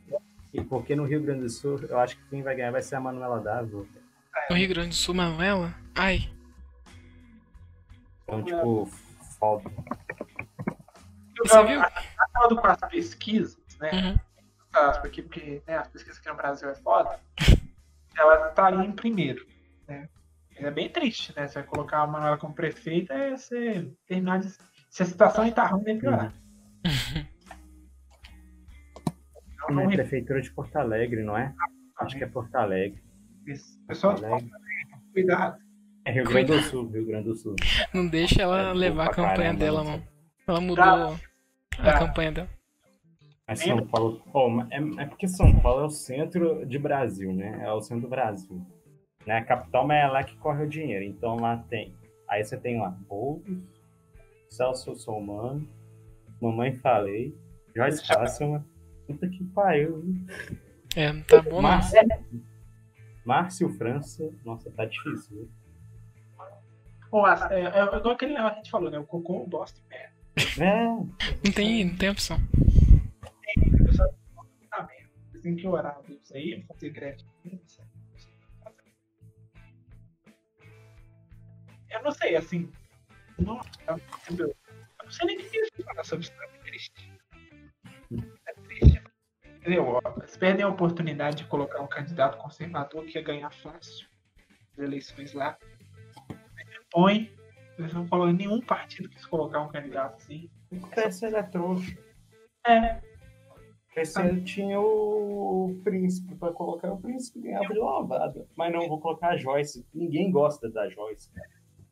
e 0.54 0.64
porque 0.64 0.96
no 0.96 1.04
Rio 1.04 1.22
Grande 1.22 1.42
do 1.42 1.50
Sul, 1.50 1.78
eu 1.88 2.00
acho 2.00 2.18
que 2.18 2.24
quem 2.30 2.42
vai 2.42 2.56
ganhar 2.56 2.72
vai 2.72 2.82
ser 2.82 2.96
a 2.96 3.00
Manuela 3.02 3.40
Dávila. 3.40 3.86
No 4.50 4.56
Rio 4.56 4.70
Grande 4.70 4.90
do 4.90 4.96
Sul, 4.96 5.14
Manuela? 5.14 5.76
Ai, 5.94 6.30
Então, 8.24 8.44
tipo, 8.44 8.86
foda. 9.38 9.70
Você 11.38 11.64
viu? 11.66 11.82
Acordo 11.82 12.56
com 12.56 12.68
as 12.68 12.80
pesquisas, 12.90 13.58
né? 13.80 13.92
uhum. 13.92 14.20
aspas 14.74 15.06
aqui, 15.06 15.22
porque 15.22 15.62
né, 15.68 15.78
as 15.78 15.88
pesquisas 15.90 16.20
aqui 16.20 16.30
no 16.30 16.36
Brasil 16.36 16.70
é 16.70 16.76
foda, 16.76 17.20
ela 18.18 18.50
tá 18.50 18.68
ali 18.68 18.86
em 18.86 18.92
primeiro. 18.92 19.46
Né? 19.88 20.08
É 20.56 20.72
bem 20.72 20.90
triste, 20.90 21.34
né? 21.36 21.48
Você 21.48 21.56
vai 21.56 21.64
colocar 21.64 22.00
a 22.00 22.08
Manuela 22.08 22.38
como 22.38 22.54
prefeita 22.54 23.14
é 23.14 23.32
você 23.32 23.92
terminar 24.08 24.40
de. 24.40 24.50
Se 24.90 25.04
a 25.04 25.06
situação 25.06 25.44
aí 25.44 25.52
tá 25.52 25.68
ruim, 25.68 25.84
vai 25.84 25.96
piorar. 25.96 26.34
Então, 29.54 29.76
Não 29.76 29.82
é 29.82 29.84
não 29.84 29.92
prefeitura 29.92 30.42
de 30.42 30.50
Porto 30.52 30.76
Alegre, 30.78 31.22
não 31.22 31.38
é? 31.38 31.54
Acho 32.00 32.18
que 32.18 32.24
é 32.24 32.28
Porto 32.28 32.56
Alegre. 32.56 33.07
Isso. 33.48 33.80
Pessoal, 33.88 34.14
Porto 34.16 34.26
Alegre. 34.26 34.52
cuidado. 35.14 35.58
É 36.06 36.12
Rio 36.12 36.24
Grande 36.26 36.54
do 36.54 36.62
Sul, 36.62 36.90
Rio 36.90 37.06
Grande 37.06 37.26
do 37.30 37.36
Sul. 37.36 37.56
Não 37.94 38.08
deixa 38.08 38.42
ela 38.42 38.70
É, 38.70 38.74
levar 38.74 39.06
a 39.08 39.10
campanha 39.10 39.36
caramba, 39.36 39.60
dela, 39.60 39.84
não. 39.84 39.98
não. 39.98 40.04
Ela 40.48 40.62
mudou 40.62 40.84
a 40.84 41.18
Tá. 41.84 42.00
campanha 42.00 42.32
dela. 42.32 42.50
Mas 43.48 43.60
São 43.60 43.86
Paulo. 43.88 44.22
Mas 44.56 44.72
é, 44.72 45.04
é 45.04 45.06
porque 45.06 45.28
São 45.28 45.54
Paulo 45.60 45.84
é 45.84 45.86
o 45.86 45.90
centro 45.90 46.66
de 46.66 46.78
Brasil, 46.80 47.34
né? 47.34 47.62
É 47.64 47.72
o 47.72 47.82
centro 47.82 48.04
do 48.04 48.10
Brasil. 48.10 48.62
Né? 49.26 49.38
A 49.38 49.44
capital, 49.44 49.86
mas 49.88 50.04
é 50.04 50.08
lá 50.08 50.24
que 50.24 50.36
corre 50.38 50.64
o 50.64 50.70
dinheiro. 50.70 51.04
Então 51.04 51.36
lá 51.38 51.58
tem. 51.70 51.94
Aí 52.30 52.44
você 52.44 52.58
tem 52.58 52.80
lá 52.80 52.90
Boulos, 53.08 53.42
Celso 54.50 54.96
Somano, 54.96 55.68
Mamãe 56.42 56.76
Falei, 56.78 57.34
Joyce 57.76 58.04
Hasselman. 58.12 58.64
Puta 59.08 59.28
que 59.30 59.44
pariu. 59.46 60.04
É, 60.96 61.12
não 61.14 61.22
tá 61.24 61.42
bom 61.42 61.62
não. 61.62 61.70
Márcio, 63.32 63.70
França. 63.78 64.30
Nossa, 64.46 64.72
tá 64.72 64.86
difícil. 64.86 65.36
viu? 65.38 65.52
Pô, 67.12 67.26
a- 67.26 67.50
é, 67.52 67.62
é 67.64 67.98
igual 67.98 68.12
aquele 68.16 68.34
negócio 68.34 68.54
que 68.54 68.60
a 68.60 68.64
gente 68.64 68.72
falou, 68.72 68.90
né? 68.90 68.98
O 69.00 69.06
cocô 69.06 69.46
bosta 69.46 69.78
e 69.86 69.90
merda. 69.90 70.16
É, 70.64 70.86
Não 71.44 71.52
tem, 71.54 71.84
não 71.86 71.98
tem 71.98 72.10
opção. 72.10 72.38
O 72.38 73.84
pessoal 73.86 74.14
tá 74.70 74.84
merda. 74.88 75.10
Vocês 75.32 75.44
têm 75.44 75.56
que 75.58 75.68
orar 75.68 76.00
isso 76.10 76.34
aí, 76.36 76.64
fazer 76.68 76.90
greve. 76.90 77.24
Eu 81.90 82.04
não 82.04 82.12
sei, 82.12 82.36
assim. 82.38 82.72
Não, 83.40 83.60
eu, 83.88 83.98
eu 84.38 84.56
não 85.04 85.12
sei 85.12 85.28
nem 85.28 85.38
o 85.38 85.50
que 85.50 85.58
eu 85.58 85.86
falar 85.86 86.04
sobre 86.06 86.26
isso. 86.26 86.34
É 86.42 86.48
triste. 86.64 87.14
Entendeu? 89.68 90.00
Eles 90.16 90.38
perdem 90.38 90.64
a 90.64 90.70
oportunidade 90.70 91.38
de 91.38 91.46
colocar 91.46 91.82
um 91.82 91.88
candidato 91.88 92.38
conservador 92.38 93.04
que 93.06 93.18
ia 93.18 93.24
ganhar 93.24 93.52
fácil 93.52 94.08
as 94.72 94.80
eleições 94.80 95.34
lá. 95.34 95.58
Põe. 96.90 97.30
Eles 97.78 97.94
não 97.94 98.08
colocam 98.08 98.34
nenhum 98.34 98.62
partido 98.62 99.10
quis 99.10 99.26
colocar 99.26 99.62
um 99.62 99.68
candidato 99.68 100.16
assim. 100.16 100.50
o 100.72 100.88
PSL 100.88 101.36
é 101.36 101.44
trouxa. 101.44 101.98
É, 102.66 102.94
O 102.96 103.94
PSL 103.94 104.42
tinha 104.46 104.80
o 104.80 105.80
príncipe 105.84 106.34
pra 106.36 106.52
colocar 106.54 106.92
o 106.94 107.02
príncipe 107.02 107.42
ganhava 107.42 107.68
de 107.68 107.78
lavada. 107.78 108.48
Mas 108.56 108.72
não, 108.72 108.88
vou 108.88 109.02
colocar 109.02 109.32
a 109.32 109.38
Joyce. 109.38 109.86
Ninguém 109.94 110.32
gosta 110.32 110.70
da 110.72 110.88
Joyce. 110.90 111.30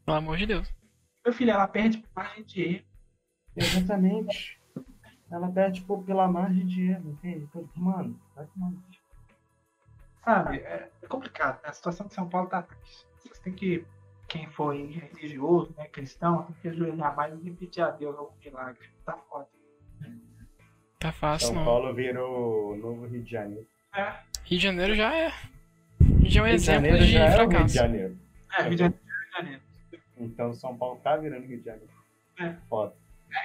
Pelo 0.05 0.17
amor 0.17 0.37
de 0.37 0.45
Deus. 0.45 0.73
meu 1.25 1.33
filho, 1.33 1.51
ela 1.51 1.67
perde 1.67 1.97
por 1.97 2.09
margem 2.15 2.43
de 2.45 2.61
erro. 2.63 2.85
Exatamente. 3.57 4.59
Ela 5.31 5.49
perde 5.49 5.79
tipo, 5.81 6.01
pela 6.03 6.27
margem 6.27 6.65
de 6.65 6.89
erro, 6.91 7.11
entende? 7.11 7.45
Então, 7.49 7.67
Mano, 7.75 8.19
vai 8.35 8.45
tomar. 8.45 8.69
no 8.69 8.77
cu. 8.77 8.83
Sabe? 10.23 10.57
É, 10.57 10.89
é 11.01 11.07
complicado. 11.07 11.55
né? 11.63 11.69
A 11.69 11.73
situação 11.73 12.07
de 12.07 12.13
São 12.13 12.27
Paulo 12.29 12.47
tá 12.49 12.61
triste. 12.63 13.05
Vocês 13.19 13.39
têm 13.39 13.53
que, 13.53 13.85
quem 14.27 14.47
for 14.47 14.75
religioso, 14.75 15.73
né, 15.77 15.85
cristão, 15.87 16.43
tem 16.43 16.55
que 16.61 16.67
ajoelhar 16.69 17.15
mais 17.15 17.33
e 17.45 17.51
pedir 17.51 17.81
a 17.81 17.91
Deus 17.91 18.15
algum 18.17 18.33
milagre. 18.43 18.87
Tá 19.05 19.17
foda. 19.29 19.47
Tá 20.99 21.11
fácil, 21.11 21.47
São 21.47 21.55
não. 21.57 21.65
Paulo 21.65 21.93
virou 21.93 22.73
o 22.73 22.75
novo 22.77 23.05
Rio 23.07 23.21
de 23.23 23.31
Janeiro. 23.31 23.67
É, 23.95 24.03
Rio 24.43 24.57
de 24.59 24.63
Janeiro 24.63 24.95
já 24.95 25.15
é. 25.15 25.31
Já 26.23 26.39
é 26.41 26.43
um 26.43 26.45
Rio 26.47 26.49
de 26.49 26.49
exemplo 26.55 26.81
Janeiro 26.85 26.97
de 27.05 27.11
já 27.11 27.19
é 27.19 27.23
Rio 27.29 27.29
de 27.29 27.35
fracasso. 27.35 27.73
Janeiro. 27.75 28.19
é, 28.57 28.61
Rio 28.63 28.71
de 28.71 28.77
Janeiro, 28.77 29.03
Rio 29.05 29.25
de 29.29 29.35
Janeiro. 29.37 29.61
Então 30.17 30.53
São 30.53 30.77
Paulo 30.77 30.99
tá 31.03 31.17
virando 31.17 31.45
Rio 31.45 31.59
de 31.59 31.65
Janeiro. 31.65 31.89
É. 32.39 32.53
Foda. 32.69 32.95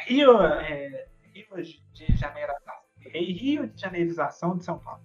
Rio, 0.07 0.43
é, 0.43 1.07
Rio 1.49 1.63
de 1.93 2.17
Janeiro, 2.17 2.53
Rio 3.13 3.69
de 3.69 3.81
Janeirização 3.81 4.57
de 4.57 4.65
São 4.65 4.79
Paulo. 4.79 5.03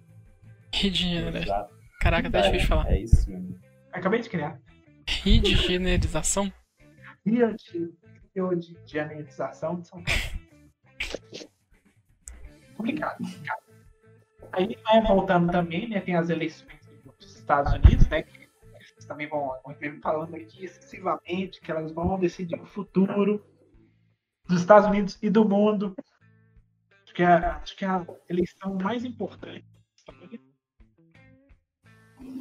Rio 0.74 0.90
de 0.90 1.14
Janeiro. 1.14 1.38
Exato. 1.38 1.74
Caraca, 2.00 2.30
tá 2.30 2.40
difícil 2.40 2.60
de 2.60 2.66
falar. 2.66 2.90
É 2.90 2.98
isso 3.00 3.30
mesmo. 3.30 3.58
Acabei 3.92 4.20
de 4.20 4.28
criar. 4.28 4.60
Rio 5.08 5.42
de 5.42 5.54
Janeirização? 5.54 6.52
Rio 7.24 7.54
de, 7.56 7.94
Rio 8.34 8.54
de 8.54 8.76
Janeirização 8.84 9.80
de 9.80 9.88
São 9.88 10.02
Paulo. 10.02 10.20
Complicado, 12.76 13.18
complicado. 13.18 13.66
Aí, 14.52 14.68
né, 14.68 15.04
voltando 15.06 15.50
também, 15.50 15.88
né, 15.88 16.00
tem 16.00 16.16
as 16.16 16.30
eleições 16.30 16.78
dos 17.18 17.36
Estados 17.36 17.72
Unidos, 17.72 18.08
né, 18.08 18.22
que 18.22 18.48
eles 18.74 19.04
também 19.06 19.28
vão, 19.28 19.50
vão 19.64 20.00
falando 20.02 20.34
aqui 20.34 20.64
excessivamente 20.64 21.60
que 21.60 21.70
elas 21.70 21.92
vão 21.92 22.18
decidir 22.18 22.60
o 22.60 22.66
futuro 22.66 23.44
dos 24.46 24.60
Estados 24.60 24.88
Unidos 24.88 25.18
e 25.22 25.30
do 25.30 25.48
mundo. 25.48 25.94
Acho 27.16 27.22
que 27.22 27.22
é, 27.22 27.26
acho 27.26 27.76
que 27.76 27.84
é 27.84 27.88
a 27.88 28.06
eleição 28.28 28.74
mais 28.74 29.02
importante. 29.02 29.64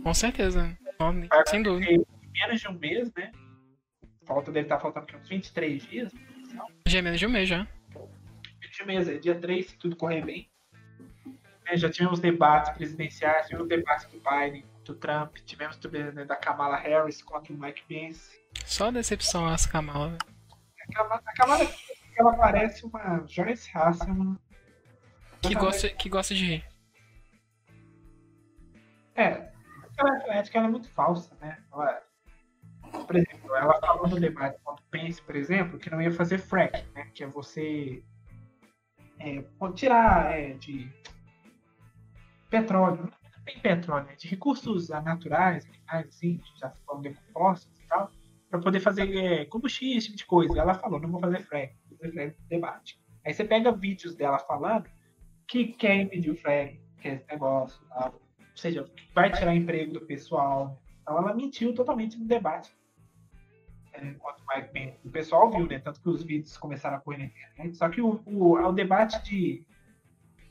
Com 0.03 0.13
certeza. 0.13 0.77
Não, 0.99 1.13
sem 1.47 1.63
dúvida. 1.63 2.05
Menos 2.33 2.59
de 2.59 2.67
um 2.67 2.73
mês, 2.73 3.09
né? 3.15 3.31
Falta 4.25 4.51
dele 4.51 4.65
estar 4.65 4.79
faltando 4.79 5.05
aqui 5.05 5.15
uns 5.15 5.29
23 5.29 5.83
dias. 5.83 6.11
Já 6.87 6.99
é 6.99 7.01
menos 7.01 7.19
de 7.19 7.25
um 7.25 7.29
mês 7.29 7.47
já. 7.47 7.65
20 8.61 8.85
meses, 8.85 9.15
é 9.15 9.17
dia 9.17 9.39
3, 9.39 9.65
se 9.65 9.77
tudo 9.77 9.95
correr 9.95 10.25
bem. 10.25 10.51
É, 11.67 11.77
já 11.77 11.89
tivemos 11.89 12.19
debates 12.19 12.71
presidenciais, 12.71 13.47
tivemos 13.47 13.69
debates 13.69 14.07
do 14.07 14.19
Biden, 14.19 14.65
do 14.83 14.93
Trump, 14.95 15.37
tivemos 15.45 15.77
também 15.77 16.03
né, 16.11 16.25
da 16.25 16.35
Kamala 16.35 16.75
Harris 16.75 17.21
contra 17.21 17.53
o 17.53 17.57
Mike 17.57 17.83
Pence. 17.87 18.37
Só 18.65 18.91
decepção 18.91 19.49
essa 19.49 19.69
Kamala. 19.69 20.09
velho. 20.09 20.19
A 20.81 20.93
Kamala, 20.93 21.21
a 21.25 21.33
Kamala 21.33 21.65
ela 22.17 22.33
parece 22.35 22.85
uma 22.85 23.25
Joyce 23.27 23.69
Hasselman. 23.73 24.37
Que 25.47 25.55
gosta, 25.55 25.89
que 25.89 26.09
gosta 26.09 26.33
de 26.33 26.45
rir. 26.45 26.65
É, 29.15 29.49
ela, 29.97 30.39
acho 30.39 30.51
que 30.51 30.57
ela 30.57 30.67
é 30.67 30.69
muito 30.69 30.89
falsa, 30.89 31.35
né? 31.39 31.57
Ela, 31.71 32.01
por 33.05 33.15
exemplo, 33.15 33.55
ela 33.55 33.79
falou 33.79 34.07
no 34.07 34.19
debate 34.19 34.59
contra 34.63 34.83
o 34.83 34.87
Pence, 34.89 35.21
por 35.21 35.35
exemplo, 35.35 35.79
que 35.79 35.89
não 35.89 36.01
ia 36.01 36.11
fazer 36.11 36.37
fracking, 36.37 36.85
né? 36.93 37.09
Que 37.13 37.23
é 37.23 37.27
você 37.27 38.03
é, 39.19 39.43
tirar 39.73 40.37
é, 40.37 40.53
de 40.53 40.91
petróleo, 42.49 43.03
não 43.03 43.43
tem 43.45 43.59
petróleo, 43.59 44.05
né? 44.05 44.15
de 44.15 44.27
recursos 44.27 44.89
naturais, 44.89 45.67
assim, 45.87 46.41
já 46.57 46.69
foram 46.85 47.01
decompostos 47.01 47.79
e 47.79 47.87
tal, 47.87 48.11
para 48.49 48.59
poder 48.59 48.79
fazer 48.79 49.15
é, 49.15 49.45
combustível, 49.45 49.97
esse 49.97 50.07
tipo 50.07 50.17
de 50.17 50.25
coisa. 50.25 50.59
Ela 50.59 50.73
falou, 50.73 50.99
não 50.99 51.11
vou 51.11 51.21
fazer 51.21 51.39
fracking, 51.43 51.77
vou 51.89 51.97
fazer 51.97 52.11
fracking 52.11 52.41
no 52.41 52.47
debate. 52.49 52.99
Aí 53.25 53.33
você 53.33 53.43
pega 53.43 53.71
vídeos 53.71 54.15
dela 54.15 54.39
falando 54.39 54.89
que 55.47 55.67
quer 55.67 55.95
impedir 55.95 56.31
o 56.31 56.35
fracking, 56.35 56.79
que 57.01 57.07
é 57.07 57.13
esse 57.15 57.27
negócio, 57.27 57.79
tal. 57.89 58.13
ou 58.13 58.57
seja, 58.57 58.89
vai 59.13 59.31
tirar 59.31 59.55
emprego 59.55 59.93
do 59.93 60.01
pessoal. 60.01 60.81
Então 61.01 61.17
ela 61.17 61.33
mentiu 61.33 61.73
totalmente 61.73 62.17
no 62.17 62.25
debate. 62.25 62.75
É, 63.93 64.13
contra 64.13 64.43
o 64.43 64.55
Mike 64.55 64.73
Pence. 64.73 65.07
O 65.07 65.11
pessoal 65.11 65.49
viu, 65.51 65.67
né? 65.67 65.79
Tanto 65.79 66.01
que 66.01 66.09
os 66.09 66.23
vídeos 66.23 66.57
começaram 66.57 66.97
a 66.97 66.99
correr 66.99 67.19
na 67.19 67.25
internet. 67.25 67.77
Só 67.77 67.87
que 67.89 68.01
o, 68.01 68.21
o, 68.25 68.53
o 68.53 68.71
debate 68.73 69.23
de, 69.23 69.65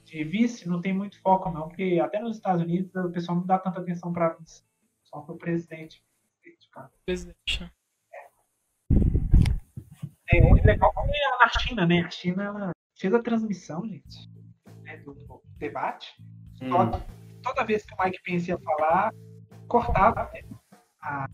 de 0.05 0.25
vice 0.25 0.69
não 0.69 0.81
tem 0.81 0.95
muito 0.95 1.21
foco, 1.21 1.51
não, 1.51 1.69
porque 1.69 2.01
até 2.03 2.21
nos 2.21 2.37
Estados 2.37 2.63
Unidos 2.63 2.95
o 2.95 3.11
pessoal 3.11 3.39
não 3.39 3.47
dá 3.47 3.59
tanta 3.59 3.81
atenção 3.81 4.13
para 4.13 4.35
vice, 4.35 4.63
só 5.03 5.21
para 5.21 5.35
o 5.35 5.39
presidente. 5.39 6.03
Presidente. 7.05 7.61
né? 7.61 7.71
É 10.33 10.41
muito 10.41 10.65
legal 10.65 10.93
como 10.93 11.11
é 11.15 11.39
na 11.39 11.49
China, 11.61 11.87
né? 11.87 12.01
A 12.01 12.11
China 12.11 12.73
fez 12.97 13.13
a 13.13 13.23
transmissão, 13.23 13.87
gente, 13.87 14.31
né, 14.97 15.03
do, 15.05 15.15
do 15.15 15.43
debate. 15.59 16.13
Só 16.55 16.85
Hum. 16.85 16.91
toda 17.43 17.65
vez 17.65 17.85
que 17.85 17.95
o 17.95 18.05
Mike 18.05 18.23
Pence 18.23 18.51
ia 18.51 18.59
falar, 18.59 19.13
cortava, 19.69 20.31
né? 20.33 20.41
a, 21.03 21.27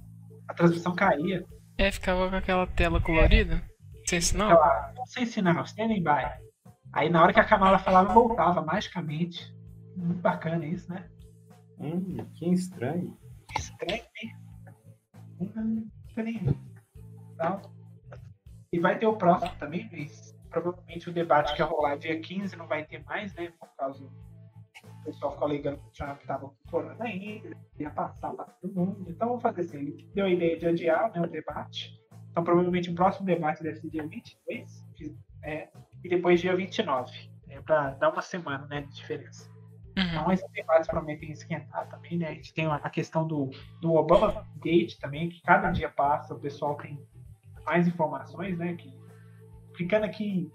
a 0.48 0.54
transmissão 0.54 0.94
caía. 0.94 1.44
É, 1.78 1.90
ficava 1.90 2.28
com 2.28 2.36
aquela 2.36 2.66
tela 2.66 3.00
colorida. 3.00 3.62
Sem 4.06 4.20
sinal. 4.20 4.50
Aquela, 4.52 4.92
não 4.96 5.06
sei 5.06 5.26
sinal, 5.26 5.62
standing 5.64 6.02
by. 6.02 6.26
Aí 6.92 7.08
na 7.08 7.22
hora 7.22 7.32
que 7.32 7.40
a 7.40 7.44
Kamala 7.44 7.78
falava, 7.78 8.12
voltava 8.12 8.60
magicamente. 8.62 9.54
Muito 9.96 10.20
bacana 10.20 10.64
isso, 10.66 10.90
né? 10.92 11.08
Hum, 11.78 12.16
que 12.34 12.48
estranho. 12.52 13.16
Estranho, 13.56 14.02
hein? 14.22 14.36
Hum, 15.40 15.88
Estranho. 16.08 16.60
Tal. 17.36 17.62
E 18.72 18.78
vai 18.78 18.98
ter 18.98 19.06
o 19.06 19.16
próximo 19.16 19.50
também, 19.58 19.88
mas 19.92 20.29
provavelmente 20.50 21.08
o 21.08 21.12
debate 21.12 21.54
que 21.54 21.62
ia 21.62 21.66
rolar 21.66 21.96
dia 21.96 22.20
15 22.20 22.56
não 22.56 22.66
vai 22.66 22.84
ter 22.84 23.02
mais, 23.04 23.34
né? 23.34 23.52
Por 23.58 23.68
causa 23.76 24.04
o 24.04 25.04
pessoal 25.04 25.32
ficou 25.32 25.48
alegando 25.48 25.78
que 25.78 25.88
o 25.88 25.90
Trump 25.92 26.20
estava 26.20 26.48
com 26.48 26.70
corona 26.70 27.04
ainda, 27.04 27.56
ia 27.78 27.90
passar 27.90 28.32
para 28.34 28.44
todo 28.44 28.74
mundo. 28.74 29.06
Então 29.08 29.28
vamos 29.28 29.42
fazer 29.42 29.62
assim, 29.62 29.78
ele 29.78 30.10
deu 30.14 30.26
a 30.26 30.30
ideia 30.30 30.58
de 30.58 30.66
adiar 30.66 31.10
né, 31.12 31.20
o 31.20 31.26
debate. 31.26 31.98
Então 32.30 32.44
provavelmente 32.44 32.90
o 32.90 32.94
próximo 32.94 33.26
debate 33.26 33.62
deve 33.62 33.76
ser 33.76 33.88
dia 33.88 34.06
22 34.06 34.86
é, 35.42 35.68
e 36.04 36.08
depois 36.08 36.40
dia 36.40 36.54
29. 36.54 37.12
É, 37.48 37.60
para 37.60 37.90
dar 37.94 38.12
uma 38.12 38.22
semana 38.22 38.66
né, 38.66 38.82
de 38.82 38.94
diferença. 38.94 39.50
Uhum. 39.96 40.04
Então 40.04 40.32
esses 40.32 40.48
debates 40.52 40.88
prometem 40.88 41.32
esquentar 41.32 41.88
também, 41.88 42.16
né? 42.16 42.28
A 42.28 42.34
gente 42.34 42.54
tem 42.54 42.66
a 42.66 42.90
questão 42.90 43.26
do, 43.26 43.50
do 43.80 43.94
Obama 43.94 44.46
Gate 44.62 44.96
também, 44.98 45.28
que 45.28 45.42
cada 45.42 45.70
dia 45.70 45.88
passa, 45.88 46.32
o 46.32 46.38
pessoal 46.38 46.76
tem 46.76 47.04
mais 47.64 47.88
informações, 47.88 48.56
né? 48.56 48.74
Que, 48.74 48.99
ficando 49.80 50.04
aqui 50.04 50.24
em 50.24 50.52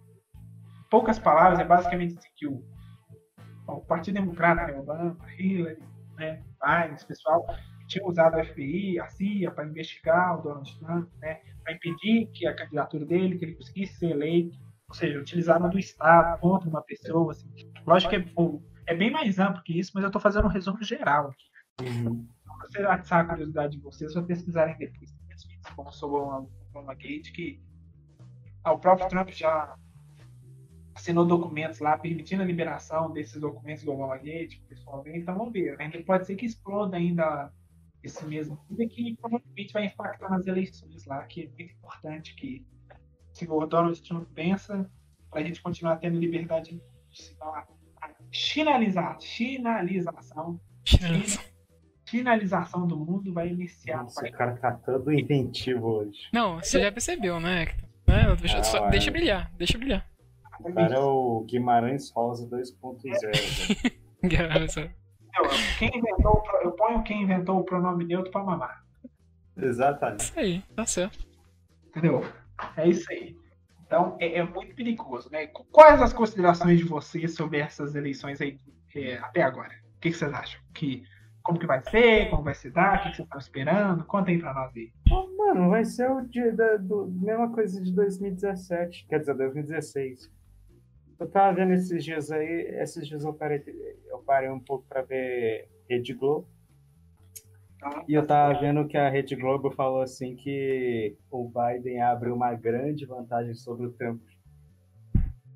poucas 0.88 1.18
palavras, 1.18 1.58
é 1.58 1.64
basicamente 1.64 2.16
assim 2.16 2.30
que 2.36 2.46
o, 2.46 2.64
o 3.68 3.82
Partido 3.82 4.14
Democrata, 4.14 4.68
né, 4.68 4.80
Obama, 4.80 5.18
Hillary, 5.38 5.82
né, 6.16 6.44
Biden, 6.64 6.94
esse 6.94 7.08
pessoal, 7.08 7.44
tinha 7.88 8.06
usado 8.06 8.36
a 8.36 8.46
FBI, 8.46 9.00
a 9.00 9.08
CIA, 9.08 9.50
para 9.50 9.66
investigar 9.66 10.38
o 10.40 10.44
Donald 10.44 10.80
Trump, 10.80 11.10
né? 11.20 11.42
Para 11.64 11.74
impedir 11.74 12.28
que 12.34 12.48
a 12.48 12.56
candidatura 12.56 13.06
dele, 13.06 13.38
que 13.38 13.46
ele 13.46 13.56
conseguisse 13.56 13.96
ser 13.96 14.12
eleito, 14.12 14.58
ou 14.88 14.96
seja, 14.96 15.20
utilizaram 15.20 15.70
do 15.70 15.80
Estado 15.80 16.40
contra 16.40 16.70
uma 16.70 16.82
pessoa, 16.82 17.32
assim. 17.32 17.48
Lógico 17.86 18.12
que 18.12 18.16
é, 18.18 18.20
pô, 18.20 18.62
é 18.88 18.96
bem 18.96 19.12
mais 19.12 19.40
amplo 19.40 19.62
que 19.64 19.78
isso, 19.78 19.92
mas 19.94 20.04
eu 20.04 20.10
estou 20.10 20.22
fazendo 20.22 20.46
um 20.46 20.52
resumo 20.52 20.84
geral 20.84 21.30
aqui. 21.30 21.90
Uhum. 21.90 22.28
Se 22.68 22.78
você 22.78 22.84
atiçar 22.84 23.26
a 23.26 23.28
curiosidade 23.28 23.76
de 23.76 23.84
vocês, 23.84 24.14
só 24.14 24.22
pesquisarem 24.22 24.78
depois 24.78 25.14
como 25.76 25.92
sobre 25.92 26.18
o 26.18 26.48
Obama 26.70 26.94
Gate, 26.94 27.32
que 27.34 27.60
ah, 28.66 28.74
o 28.74 28.80
próprio 28.80 29.07
Trump 29.07 29.30
já 29.30 29.78
assinou 30.95 31.26
documentos 31.26 31.80
lá 31.80 31.97
permitindo 31.97 32.41
a 32.41 32.45
liberação 32.45 33.11
desses 33.11 33.39
documentos 33.39 33.84
do 33.84 33.91
Obama 33.91 34.18
Gate, 34.18 34.57
o 34.57 34.68
pessoal 34.68 35.03
ver, 35.03 35.18
então 35.18 35.38
vamos 35.38 35.53
ver. 35.53 35.80
Ainda 35.80 36.01
pode 36.03 36.26
ser 36.26 36.36
que 36.36 36.47
exploda 36.47 36.97
ainda 36.97 37.51
esse 38.03 38.26
mesmo 38.26 38.59
e 38.78 38.88
que 38.88 39.16
provavelmente 39.18 39.72
vai 39.72 39.86
impactar 39.86 40.30
nas 40.30 40.47
eleições 40.47 41.05
lá, 41.05 41.24
que 41.26 41.43
é 41.43 41.47
muito 41.47 41.74
importante 41.74 42.36
que 42.36 42.66
se 43.34 43.47
o 43.47 43.66
Donald 43.68 44.01
Trump 44.01 44.28
pensa 44.34 44.89
para 45.30 45.41
a 45.41 45.43
gente 45.43 45.61
continuar 45.61 45.97
tendo 45.97 46.18
liberdade 46.18 46.82
de 47.11 47.22
se 47.22 47.36
falar. 47.36 47.68
Finalizar, 48.34 49.18
finalização, 52.05 52.88
do 52.88 52.97
mundo 52.97 53.34
vai 53.34 53.49
iniciar. 53.49 54.03
Nossa, 54.03 54.28
o 54.28 54.32
cara 54.32 54.55
tá 54.57 54.72
todo 54.72 55.11
inventivo 55.11 55.86
hoje. 55.86 56.30
Não, 56.34 56.55
você 56.59 56.80
já 56.82 56.91
percebeu, 56.91 57.39
né? 57.39 57.68
Né? 58.16 58.36
Deixa, 58.36 58.57
Ah, 58.59 58.63
só- 58.63 58.89
deixa 58.89 59.11
brilhar, 59.11 59.51
deixa 59.57 59.78
brilhar. 59.78 60.05
O 60.59 60.74
cara 60.74 60.95
é 60.95 60.99
o 60.99 61.45
Guimarães 61.47 62.11
Rosa 62.11 62.47
2.0. 62.47 63.01
velho. 63.22 64.93
Eu, 65.38 65.43
quem 65.78 65.89
inventou, 65.97 66.43
eu 66.63 66.72
ponho 66.72 67.03
quem 67.03 67.22
inventou 67.24 67.59
o 67.59 67.63
pronome 67.66 68.05
neutro 68.05 68.32
para 68.32 68.43
mamar. 68.43 68.84
Exatamente. 69.57 70.24
Isso 70.24 70.39
aí, 70.39 70.63
tá 70.76 70.86
certo. 70.86 71.26
Entendeu? 71.88 72.22
É 72.78 72.88
isso 72.88 73.09
aí. 73.11 73.36
Então, 73.86 74.18
é, 74.20 74.39
é 74.39 74.43
muito 74.43 74.74
perigoso, 74.76 75.30
né? 75.30 75.47
Qu- 75.47 75.66
Quais 75.72 76.01
as 76.01 76.13
considerações 76.13 76.80
de 76.80 76.86
vocês 76.86 77.36
sobre 77.36 77.59
essas 77.59 77.95
eleições 77.95 78.41
aí 78.41 78.57
é, 78.95 79.18
até 79.18 79.41
agora? 79.43 79.74
O 79.97 79.99
que, 79.99 80.09
que 80.09 80.18
vocês 80.18 80.34
acham? 80.34 80.59
Que, 80.74 81.03
como 81.46 81.60
que 81.60 81.68
vai 81.68 81.80
ser? 81.84 82.30
Como 82.32 82.41
vai 82.43 82.56
se 82.56 82.72
dar? 82.72 82.96
O 82.96 82.98
que, 82.98 83.16
vocês 83.16 83.20
estão 83.20 83.39
esperando? 83.39 84.04
Conta 84.06 84.32
aí 84.32 84.39
pra 84.39 84.52
nós 84.52 84.76
aí. 84.76 84.91
Mano, 85.38 85.70
vai 85.70 85.86
ser 85.86 86.10
o 86.10 86.22
dia 86.22 86.52
da 86.52 86.76
do, 86.78 87.08
mesma 87.08 87.54
coisa 87.54 87.80
de 87.82 87.93
2017, 87.93 89.06
quer 89.08 89.20
dizer, 89.20 89.36
2016. 89.36 90.34
Eu 91.20 91.30
tava 91.30 91.56
vendo 91.56 91.74
esses 91.74 92.04
dias 92.04 92.32
aí, 92.32 92.68
esses 92.82 93.08
dias 93.08 93.24
eu 93.24 93.32
parei, 93.32 93.64
eu 94.08 94.18
parei 94.26 94.50
um 94.50 94.60
pouco 94.60 94.86
pra 94.89 95.04
ver 95.04 95.70
Rede 95.88 96.16
Globo. 96.16 96.48
E 98.08 98.16
eu 98.16 98.26
tava 98.26 98.60
vendo 98.60 98.88
que 98.88 98.98
a 98.98 99.08
Rede 99.08 99.36
Globo 99.36 99.70
falou 99.70 100.02
assim 100.02 100.36
que 100.36 101.16
o 101.30 101.48
Biden 101.48 102.02
abre 102.02 102.32
uma 102.32 102.56
grande 102.56 103.06
vantagem 103.06 103.54
sobre 103.54 103.86
o 103.86 103.91
Trump. 103.91 104.20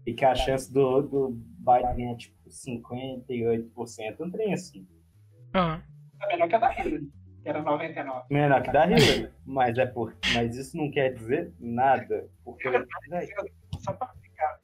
E 0.06 0.14
que 0.14 0.24
a 0.24 0.36
chance 0.36 0.72
do, 0.72 1.02
do, 1.02 1.30
Biden 1.32 1.96
ganha 1.96 2.16
tipo 2.16 2.38
58%, 2.48 4.20
um 4.20 4.30
trem 4.30 4.54
assim. 4.54 4.88
Aham. 5.56 5.82
É 6.22 6.28
melhor 6.28 6.50
que 6.50 6.56
a 6.56 6.60
da 6.60 6.74
Hillary, 6.74 7.12
que 7.41 7.50
era 7.50 7.62
99. 7.62 8.26
Menor 8.30 8.62
que 8.62 8.72
da 8.72 8.86
Hillary. 8.86 9.32
Mas, 9.45 9.78
é 9.78 9.86
por... 9.86 10.16
Mas 10.36 10.56
isso 10.56 10.78
não 10.78 10.91
quer 10.91 11.14
dizer 11.14 11.54
nada. 11.60 12.30
Porque, 12.43 12.70
véi, 12.70 13.28
Só 13.80 13.93
pra 13.93 14.08
ficar. 14.22 14.60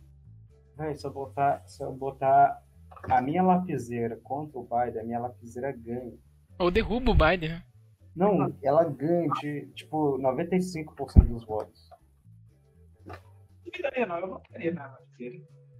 véi, 0.77 0.95
se, 0.95 1.05
eu 1.07 1.11
botar, 1.13 1.63
se 1.65 1.83
eu 1.83 1.93
botar 1.93 2.61
a 3.09 3.21
minha 3.21 3.41
lapiseira 3.41 4.17
contra 4.23 4.59
o 4.59 4.63
Biden, 4.63 5.01
a 5.01 5.05
minha 5.05 5.19
lapiseira 5.19 5.71
ganha. 5.71 6.13
Ou 6.59 6.69
derruba 6.71 7.11
o 7.11 7.15
Biden, 7.15 7.49
né? 7.49 7.63
Não, 8.15 8.53
ela 8.63 8.83
ganha 8.85 9.27
de, 9.41 9.67
tipo, 9.73 10.17
95% 10.19 11.25
dos 11.27 11.45
votos. 11.45 11.89
Não 13.05 13.15
duvidaria, 13.65 14.05
não. 14.05 14.17
Eu 14.19 14.27
não 14.27 14.39
queria 14.39 14.73
nada. 14.73 14.97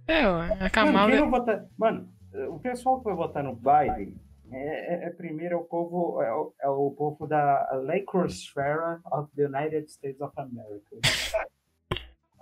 É, 0.08 0.22
a 0.22 0.30
Mano, 0.48 0.70
Kamala. 0.70 1.10
vai 1.10 1.28
votar... 1.30 1.66
Mano, 1.78 2.08
o 2.50 2.58
pessoal 2.60 2.98
que 2.98 3.04
vai 3.04 3.14
votar 3.14 3.42
no 3.42 3.56
Biden 3.56 4.14
é, 4.52 4.94
é- 4.94 5.04
é 5.06 5.10
primeiro 5.10 5.54
é 5.54 5.56
o 5.58 5.64
povo, 5.64 6.22
é 6.22 6.32
o, 6.32 6.52
é 6.60 6.68
o 6.68 6.90
povo 6.92 7.26
da 7.26 7.68
Lacrosfera 7.82 9.00
of 9.12 9.30
the 9.36 9.44
United 9.46 9.90
States 9.90 10.20
of 10.20 10.32
America. 10.38 10.96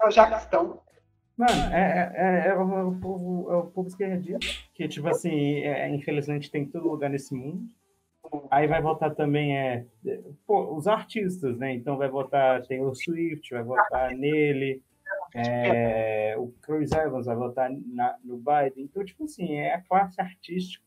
É 0.00 0.07
o 0.07 0.11
Jackstão. 0.11 0.82
Mano, 1.36 1.72
é, 1.74 2.12
é, 2.14 2.46
é, 2.46 2.48
é 2.48 2.55
o, 2.55 2.88
o 2.90 3.00
povo, 3.00 3.52
é 3.52 3.57
o 3.57 3.66
povo 3.68 3.88
esquerdista, 3.88 4.38
que, 4.74 4.86
tipo 4.88 5.09
assim, 5.09 5.62
infelizmente 5.92 6.50
tem 6.50 6.62
em 6.62 6.68
todo 6.68 6.88
lugar 6.88 7.09
nesse 7.09 7.32
mundo. 7.34 7.64
Aí 8.50 8.66
vai 8.66 8.82
votar 8.82 9.14
também 9.14 9.57
é, 9.57 9.86
pô, 10.46 10.74
os 10.74 10.86
artistas, 10.86 11.57
né? 11.59 11.72
Então 11.72 11.96
vai 11.96 12.09
votar 12.09 12.66
Taylor 12.66 12.94
Swift, 12.94 13.50
vai 13.55 13.62
votar 13.62 14.11
nele, 14.14 14.82
o 16.38 16.48
Chris 16.62 16.92
Evans 16.92 17.26
vai 17.26 17.36
votar 17.36 17.70
na- 17.70 18.16
no 18.24 18.36
Biden. 18.36 18.84
Então, 18.84 19.05
tipo 19.05 19.24
assim, 19.24 19.55
é 19.55 19.74
a 19.74 19.80
classe 19.82 20.20
artística. 20.20 20.84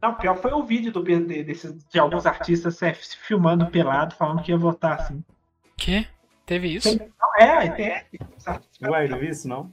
Não, 0.00 0.14
pior 0.14 0.36
foi 0.36 0.52
o 0.52 0.62
vídeo 0.62 0.90
do 0.90 1.02
BND, 1.02 1.44
desses, 1.44 1.84
de 1.84 1.98
alguns 1.98 2.24
artistas 2.24 2.82
é, 2.82 2.94
se 2.94 3.16
filmando 3.16 3.66
pelado, 3.66 4.14
falando 4.14 4.42
que 4.42 4.50
ia 4.50 4.56
votar 4.56 5.00
assim. 5.00 5.22
Quê? 5.76 6.06
Teve 6.46 6.68
isso? 6.74 6.98
Não, 6.98 7.36
é. 7.38 8.06
Os 8.36 8.48
artistas 8.48 8.90
Ué, 8.90 9.08
não 9.08 9.18
viu 9.18 9.30
isso, 9.30 9.46
não? 9.46 9.70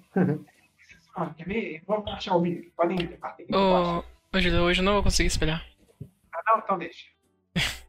Ah, 1.15 1.34
quer 1.36 1.47
ver? 1.47 1.82
Vamos 1.88 2.11
achar 2.11 2.36
o 2.36 2.41
vídeo. 2.41 2.71
Podem 2.78 2.95
debater. 2.95 3.47
Ô, 3.51 4.03
ô 4.32 4.39
Júlio, 4.39 4.61
hoje 4.61 4.82
eu 4.82 4.86
não 4.86 4.93
vou 4.93 5.03
conseguir 5.03 5.28
espelhar. 5.28 5.65
Ah, 6.32 6.41
não, 6.45 6.59
então 6.59 6.78
deixa. 6.78 7.07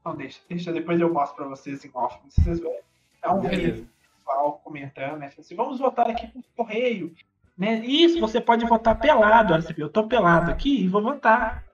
Então 0.00 0.16
deixa. 0.16 0.40
Deixa, 0.48 0.72
depois 0.72 1.00
eu 1.00 1.14
mostro 1.14 1.36
pra 1.36 1.46
vocês 1.46 1.84
em 1.84 1.90
off. 1.94 2.18
Se 2.28 2.42
vocês 2.42 2.58
verem. 2.58 2.80
É 3.22 3.30
um 3.30 3.40
Beleza. 3.40 3.72
vídeo 3.72 3.88
pessoal 4.16 4.60
comentando, 4.64 5.18
né? 5.18 5.30
Assim, 5.38 5.54
vamos 5.54 5.78
votar 5.78 6.10
aqui 6.10 6.26
por 6.26 6.42
correio. 6.56 7.14
Né? 7.56 7.84
Isso, 7.84 8.18
você 8.18 8.40
pode 8.40 8.64
votar 8.66 8.98
pelado. 8.98 9.52
Olha, 9.52 9.62
você 9.62 9.72
viu, 9.72 9.86
eu 9.86 9.92
tô 9.92 10.06
pelado 10.06 10.50
aqui 10.50 10.84
e 10.84 10.88
vou 10.88 11.02
votar. 11.02 11.64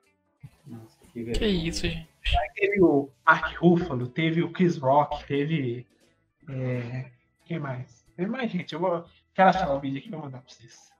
Nossa, 0.65 0.97
que 1.13 1.23
Que 1.31 1.47
isso, 1.47 1.87
gente. 1.87 2.09
Teve 2.53 2.81
o 2.81 3.09
Mark 3.25 3.57
Ruffalo, 3.57 4.07
teve 4.07 4.43
o 4.43 4.51
Chris 4.51 4.77
Rock, 4.77 5.25
teve. 5.25 5.87
É... 6.47 7.11
Quem 7.45 7.59
mais? 7.59 8.05
Teve 8.15 8.29
mais 8.29 8.51
gente. 8.51 8.73
Eu 8.73 8.79
vou. 8.79 9.05
Quero 9.33 9.49
achar 9.49 9.73
o 9.73 9.79
vídeo 9.79 9.99
aqui 9.99 10.09
pra 10.09 10.19
mandar 10.19 10.41
pra 10.41 10.53
vocês. 10.53 10.91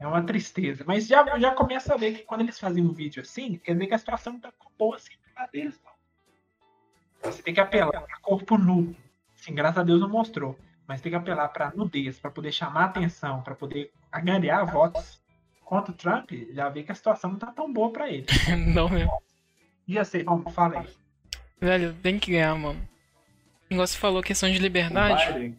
É 0.00 0.06
uma 0.06 0.22
tristeza. 0.22 0.82
Mas 0.86 1.06
já, 1.06 1.38
já 1.38 1.52
começa 1.52 1.94
a 1.94 1.96
ver 1.96 2.14
que 2.14 2.22
quando 2.22 2.40
eles 2.40 2.58
fazem 2.58 2.82
um 2.82 2.92
vídeo 2.92 3.20
assim, 3.20 3.58
quer 3.58 3.74
dizer 3.74 3.86
que 3.86 3.94
a 3.94 3.98
situação 3.98 4.32
não 4.32 4.40
tá 4.40 4.52
boa 4.78 4.96
assim 4.96 5.12
pra 5.34 5.46
deles, 5.46 5.78
não. 5.84 7.30
Você 7.30 7.42
tem 7.42 7.52
que 7.52 7.60
apelar 7.60 8.00
pra 8.00 8.18
corpo 8.20 8.56
nu. 8.56 8.96
Sim, 9.34 9.54
graças 9.54 9.78
a 9.78 9.82
Deus 9.82 10.00
não 10.00 10.08
mostrou. 10.08 10.58
Mas 10.90 11.00
tem 11.00 11.12
que 11.12 11.16
apelar 11.16 11.46
pra 11.50 11.70
nudez, 11.72 12.18
pra 12.18 12.32
poder 12.32 12.50
chamar 12.50 12.86
atenção, 12.86 13.42
pra 13.42 13.54
poder 13.54 13.92
angariar 14.12 14.66
votos 14.66 15.20
contra 15.64 15.92
o 15.92 15.94
Trump, 15.94 16.32
já 16.52 16.68
vê 16.68 16.82
que 16.82 16.90
a 16.90 16.94
situação 16.96 17.30
não 17.30 17.38
tá 17.38 17.46
tão 17.52 17.72
boa 17.72 17.92
pra 17.92 18.10
ele. 18.10 18.26
Não 18.74 18.88
mesmo. 18.88 19.22
E 19.86 19.96
assim, 19.96 20.24
vamos, 20.24 20.52
fala 20.52 20.80
aí. 20.80 20.88
Velho, 21.60 21.94
tem 22.02 22.18
que 22.18 22.32
ganhar, 22.32 22.56
mano. 22.56 22.80
Igual 23.70 23.86
você 23.86 23.96
falou, 23.96 24.20
questão 24.20 24.50
de 24.50 24.58
O 24.58 24.60
liberdade. 24.60 25.32
Biden, 25.32 25.58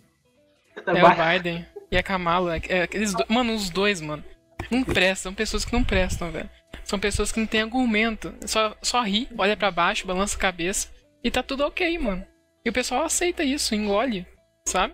É 0.86 1.02
o 1.02 1.16
Biden 1.16 1.66
e 1.90 1.96
a 1.96 2.04
Kamala. 2.04 2.58
É, 2.68 2.82
aqueles 2.82 3.14
do... 3.14 3.24
Mano, 3.30 3.54
os 3.54 3.70
dois, 3.70 4.02
mano. 4.02 4.26
Não 4.70 4.84
prestam, 4.84 5.32
são 5.32 5.34
pessoas 5.34 5.64
que 5.64 5.72
não 5.72 5.82
prestam, 5.86 6.30
velho. 6.30 6.50
São 6.84 7.00
pessoas 7.00 7.32
que 7.32 7.40
não 7.40 7.48
têm 7.48 7.62
argumento. 7.62 8.36
Só, 8.46 8.76
só 8.82 9.02
ri, 9.02 9.30
olha 9.38 9.56
pra 9.56 9.72
baixo, 9.72 10.06
balança 10.06 10.36
a 10.36 10.42
cabeça 10.42 10.90
e 11.24 11.32
tá 11.32 11.42
tudo 11.42 11.64
ok, 11.64 11.98
mano. 12.00 12.28
E 12.66 12.70
o 12.70 12.74
pessoal 12.74 13.06
aceita 13.06 13.46
isso, 13.46 13.74
engole, 13.74 14.28
sabe? 14.66 14.94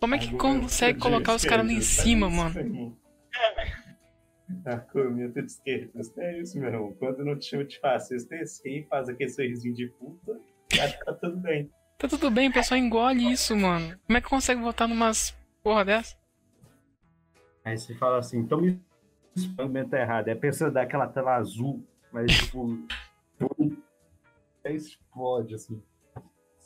Como 0.00 0.14
é 0.14 0.18
que 0.18 0.36
consegue 0.36 0.98
colocar 0.98 1.34
os 1.34 1.44
caras 1.44 1.66
lá 1.66 1.72
em 1.72 1.78
esquerda, 1.78 2.02
cima, 2.02 2.26
é 2.28 2.30
isso 2.30 2.36
mano? 2.36 2.54
mesmo. 2.54 3.02
Argumento 4.64 5.40
de 5.40 5.46
esquerda, 5.46 6.00
é 6.18 6.40
isso 6.40 6.58
mesmo. 6.58 6.94
Quando 6.96 7.24
não 7.24 7.38
te 7.38 7.46
chama 7.46 7.64
de 7.64 7.78
fascista, 7.80 8.34
é 8.34 8.42
assim, 8.42 8.84
faz 8.88 9.08
aquele 9.08 9.30
sorrisinho 9.30 9.74
de 9.74 9.88
puta, 9.88 10.40
acho 10.80 10.98
que 10.98 11.04
tá 11.04 11.12
tudo 11.14 11.36
bem. 11.38 11.70
Tá 11.98 12.08
tudo 12.08 12.30
bem, 12.30 12.48
o 12.48 12.52
pessoal 12.52 12.78
engole 12.78 13.30
isso, 13.30 13.56
mano. 13.56 13.96
Como 14.06 14.18
é 14.18 14.20
que 14.20 14.28
consegue 14.28 14.60
votar 14.60 14.88
numas 14.88 15.36
porra 15.62 15.84
dessa? 15.84 16.16
Aí 17.64 17.78
você 17.78 17.94
fala 17.94 18.18
assim, 18.18 18.40
então 18.40 18.60
me 18.60 18.80
argumento 19.56 19.94
errado. 19.94 20.28
Aí 20.28 20.34
a 20.34 20.36
pessoa 20.36 20.70
dá 20.70 20.82
aquela 20.82 21.06
tela 21.06 21.36
azul, 21.36 21.86
mas 22.12 22.30
tipo. 22.32 22.76
aí 24.64 24.74
explode, 24.74 25.54
assim. 25.54 25.80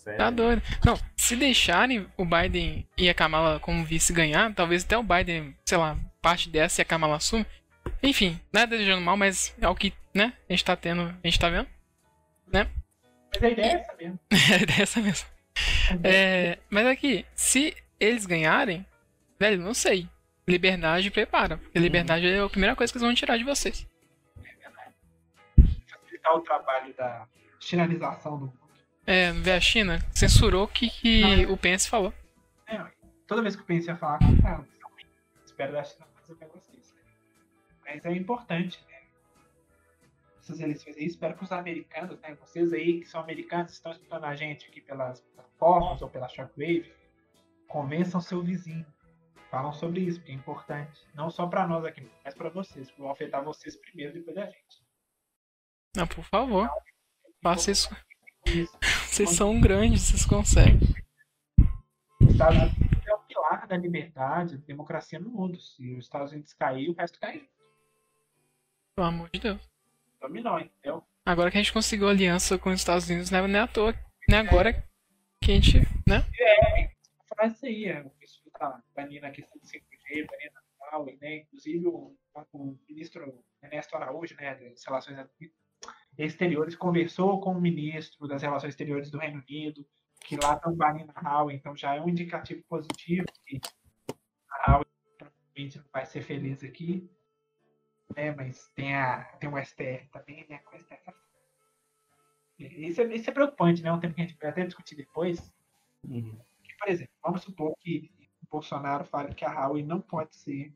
Sério. 0.07 0.19
Tá 0.19 0.31
doido. 0.31 0.63
Não, 0.85 0.97
se 1.17 1.35
deixarem 1.35 2.07
o 2.17 2.25
Biden 2.25 2.87
e 2.97 3.11
a 3.11 3.15
Kamala 3.15 3.59
como 3.59 3.85
vice 3.85 4.13
ganhar, 4.13 4.55
talvez 4.55 4.85
até 4.85 4.97
o 4.97 5.03
Biden, 5.03 5.53
sei 5.65 5.77
lá, 5.77 5.99
parte 6.23 6.49
dessa 6.49 6.81
e 6.81 6.83
a 6.83 6.85
Kamala 6.85 7.17
assume. 7.17 7.45
Enfim, 8.01 8.41
nada 8.53 8.69
desejando 8.69 9.03
mal, 9.03 9.17
mas 9.17 9.53
é 9.61 9.69
o 9.69 9.75
que, 9.75 9.93
né, 10.15 10.33
a 10.49 10.53
gente 10.53 10.65
tá 10.65 10.77
tendo, 10.77 11.03
a 11.03 11.27
gente 11.27 11.41
tá 11.41 11.49
vendo. 11.49 11.69
Mas 12.53 12.69
a 13.43 13.49
ideia 13.49 13.67
é 13.67 13.81
essa 13.81 13.97
mesmo. 13.97 14.21
É 14.63 14.67
dessa 14.67 15.01
mesmo. 15.01 15.29
É, 16.05 16.59
mas 16.71 16.87
aqui, 16.87 17.27
se 17.35 17.77
eles 17.99 18.27
ganharem, 18.27 18.87
velho, 19.41 19.61
não 19.61 19.75
sei. 19.75 20.09
Liberdade 20.47 21.11
prepara. 21.11 21.57
Porque 21.57 21.81
liberdade 21.81 22.29
é 22.29 22.39
a 22.39 22.49
primeira 22.49 22.77
coisa 22.77 22.93
que 22.93 22.97
eles 22.97 23.05
vão 23.05 23.15
tirar 23.15 23.37
de 23.37 23.43
vocês. 23.43 23.85
Facilitar 25.91 26.37
o 26.37 26.41
trabalho 26.43 26.95
da 26.95 27.27
chinalização 27.59 28.39
do 28.39 28.47
mundo. 28.47 28.66
É, 29.07 29.31
ver 29.33 29.53
a 29.53 29.61
China 29.61 30.01
censurou 30.13 30.65
o 30.65 30.69
que, 30.69 30.91
que 30.91 31.47
o 31.47 31.57
Pence 31.57 31.89
falou. 31.89 32.13
É, 32.67 32.85
toda 33.27 33.43
vez 33.43 33.55
que 33.55 33.63
eu 33.63 33.67
pensei 33.67 33.95
em 33.95 33.97
falar, 33.97 34.19
ah, 34.45 34.65
espero 35.45 35.73
da 35.73 35.85
China 35.85 36.07
fazer 36.21 36.35
pra 36.35 36.49
vocês. 36.49 36.93
né? 36.93 37.01
Mas 37.85 38.05
é 38.05 38.13
importante, 38.13 38.85
né? 38.89 38.97
Essas 40.41 40.61
eleições 40.61 40.97
aí, 40.97 41.07
espero 41.07 41.37
que 41.37 41.45
os 41.45 41.53
americanos, 41.53 42.19
né? 42.21 42.35
Vocês 42.35 42.73
aí 42.73 43.01
que 43.01 43.07
são 43.07 43.21
americanos, 43.21 43.73
estão 43.73 43.93
escutando 43.93 44.25
a 44.25 44.35
gente 44.35 44.67
aqui 44.67 44.81
pelas 44.81 45.21
plataformas 45.21 46.03
ou 46.03 46.09
pela 46.09 46.29
Shockwave, 46.29 46.93
convençam 47.69 48.21
seu 48.21 48.43
vizinho. 48.43 48.87
Falam 49.51 49.73
sobre 49.73 50.01
isso, 50.01 50.19
porque 50.19 50.33
é 50.33 50.35
importante. 50.35 51.01
Não 51.15 51.31
só 51.31 51.47
pra 51.47 51.67
nós 51.67 51.85
aqui, 51.85 52.11
mas 52.25 52.35
pra 52.35 52.49
vocês. 52.49 52.91
Vão 52.99 53.11
afetar 53.11 53.45
vocês 53.45 53.77
primeiro, 53.77 54.13
depois 54.13 54.35
da 54.35 54.47
gente. 54.47 54.83
Não, 55.97 56.07
por 56.07 56.25
favor. 56.25 56.69
Faça 57.41 57.71
isso. 57.71 57.89
Vocês 59.07 59.31
são 59.31 59.61
grandes, 59.61 60.03
vocês 60.03 60.25
conseguem. 60.25 60.81
Os 62.21 62.31
Estados 62.31 62.59
Unidos 62.59 63.07
é 63.07 63.15
o 63.15 63.19
pilar 63.21 63.67
da 63.67 63.77
liberdade, 63.77 64.57
da 64.57 64.67
democracia 64.67 65.19
no 65.19 65.31
mundo. 65.31 65.61
Se 65.61 65.95
os 65.95 66.05
Estados 66.05 66.33
Unidos 66.33 66.53
cair, 66.55 66.89
o 66.89 66.95
resto 66.95 67.19
cai. 67.19 67.43
Pelo 68.95 69.09
amor 69.09 69.29
de 69.33 69.41
Deus. 69.41 69.61
Dominou, 70.21 70.61
entendeu? 70.61 71.03
Agora 71.25 71.51
que 71.51 71.59
a 71.59 71.63
gente 71.63 71.73
conseguiu 71.73 72.09
aliança 72.09 72.59
com 72.59 72.71
os 72.71 72.77
Estados 72.81 73.09
Unidos, 73.09 73.31
não 73.31 73.41
é 73.41 73.49
nem 73.49 73.61
à 73.61 73.67
toa. 73.67 73.95
Não 74.29 74.39
é 74.39 74.41
agora 74.41 74.73
que 75.43 75.53
a 75.53 75.55
gente, 75.55 75.81
né? 76.09 76.25
falar 77.37 77.49
isso 77.49 77.67
aí, 77.67 77.85
é, 77.87 78.01
o 78.01 78.11
pessoal 78.11 78.51
tá 78.59 78.83
banindo 78.95 79.27
a 79.27 79.31
questão 79.31 79.61
do 79.61 79.67
5G, 79.67 80.27
banindo 80.27 80.59
a 80.81 80.97
Huawei, 80.97 81.19
né? 81.21 81.37
Inclusive 81.39 81.87
o, 81.87 82.17
o 82.53 82.79
ministro 82.89 83.45
Ernesto 83.63 83.97
Araújo, 83.97 84.35
né, 84.37 84.55
das 84.55 84.85
Relações 84.85 85.19
Exteriores, 86.19 86.75
conversou 86.75 87.41
com 87.41 87.53
o 87.53 87.61
ministro 87.61 88.27
das 88.27 88.43
Relações 88.43 88.71
Exteriores 88.71 89.11
do 89.11 89.19
Reino 89.19 89.43
Unido, 89.47 89.87
que 90.21 90.37
lá 90.37 90.55
estão 90.55 90.75
banindo 90.75 91.13
a 91.15 91.21
Huawei, 91.21 91.57
então 91.57 91.77
já 91.77 91.95
é 91.95 92.01
um 92.01 92.09
indicativo 92.09 92.63
positivo 92.69 93.27
que 93.45 93.61
a 94.51 94.71
Huawei 94.73 94.87
provavelmente 95.19 95.79
não 95.79 95.85
vai 95.93 96.07
ser 96.07 96.23
feliz 96.23 96.65
aqui, 96.65 97.11
né? 98.15 98.33
Mas 98.35 98.69
tem, 98.75 98.95
a, 98.95 99.25
tem 99.39 99.49
o 99.53 99.59
STF 99.63 100.09
também, 100.11 100.47
né? 100.49 100.59
Com 100.59 100.77
o 100.77 100.81
STF. 100.81 101.13
Isso 102.59 103.03
é, 103.03 103.15
isso 103.15 103.29
é 103.29 103.33
preocupante, 103.33 103.83
né? 103.83 103.93
Um 103.93 104.01
tema 104.01 104.15
que 104.15 104.23
a 104.23 104.27
gente 104.27 104.39
vai 104.41 104.51
até 104.51 104.65
discutir 104.65 104.95
depois, 104.97 105.53
Uhum. 106.09 106.39
por 106.79 106.89
exemplo, 106.89 107.13
vamos 107.23 107.43
supor 107.43 107.75
que 107.81 108.13
o 108.43 108.47
Bolsonaro 108.49 109.05
fale 109.05 109.35
que 109.35 109.45
a 109.45 109.53
Huawei 109.53 109.83
não 109.85 110.01
pode 110.01 110.37
ser. 110.37 110.73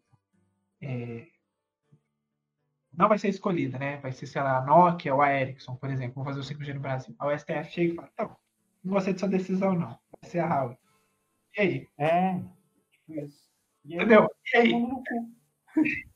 é, 0.82 1.26
não 3.00 3.08
vai 3.08 3.18
ser 3.18 3.28
escolhida, 3.28 3.78
né? 3.78 3.96
Vai 3.96 4.12
ser, 4.12 4.26
sei 4.26 4.42
lá, 4.42 4.58
a 4.58 4.64
Nokia 4.64 5.14
ou 5.14 5.22
a 5.22 5.32
Ericsson, 5.32 5.74
por 5.74 5.88
exemplo, 5.90 6.16
vão 6.16 6.24
fazer 6.24 6.40
o 6.40 6.42
5G 6.42 6.74
no 6.74 6.80
Brasil. 6.80 7.14
A 7.18 7.38
STF 7.38 7.72
chega 7.72 7.92
e 7.92 7.96
fala: 7.96 8.10
tá 8.14 8.24
bom, 8.26 8.36
não 8.84 8.92
gostei 8.92 9.14
de 9.14 9.20
sua 9.20 9.28
decisão, 9.28 9.72
não. 9.72 9.88
Vai 9.88 10.30
ser 10.30 10.40
a 10.40 10.46
Huawei. 10.46 10.76
E 11.56 11.60
aí? 11.60 11.88
É, 11.98 12.34
tipo 12.92 13.20
isso. 13.20 13.50
E 13.86 13.94
aí, 13.94 14.00
Entendeu? 14.00 14.30
E 14.52 14.56
aí? 14.56 14.72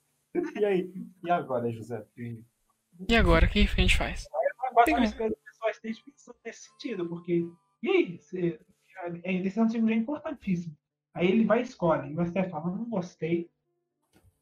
E 0.61 0.65
aí? 0.65 0.93
E 1.23 1.31
agora, 1.31 1.71
José? 1.71 2.05
E 2.17 3.17
agora, 3.17 3.47
o 3.47 3.49
que 3.49 3.61
a 3.61 3.65
gente 3.67 3.97
faz? 3.97 4.27
Agora 4.69 4.85
Tem 4.85 4.97
as 4.97 5.15
coisas 5.15 5.39
pessoais 5.39 5.79
têm 5.79 5.95
pensando 5.95 6.37
nesse 6.45 6.69
sentido, 6.69 7.09
porque. 7.09 7.49
E 7.81 7.89
aí? 7.89 8.19
Você, 8.19 8.61
a 8.99 9.09
decisão 9.09 9.67
de 9.67 9.73
segundo 9.73 9.93
é 9.93 9.95
importantíssima. 9.95 10.77
Aí 11.15 11.29
ele 11.29 11.45
vai 11.45 11.61
e 11.61 11.63
escolhe. 11.63 12.11
E 12.11 12.15
você 12.15 12.43
fala, 12.49 12.77
não 12.77 12.85
gostei. 12.91 13.49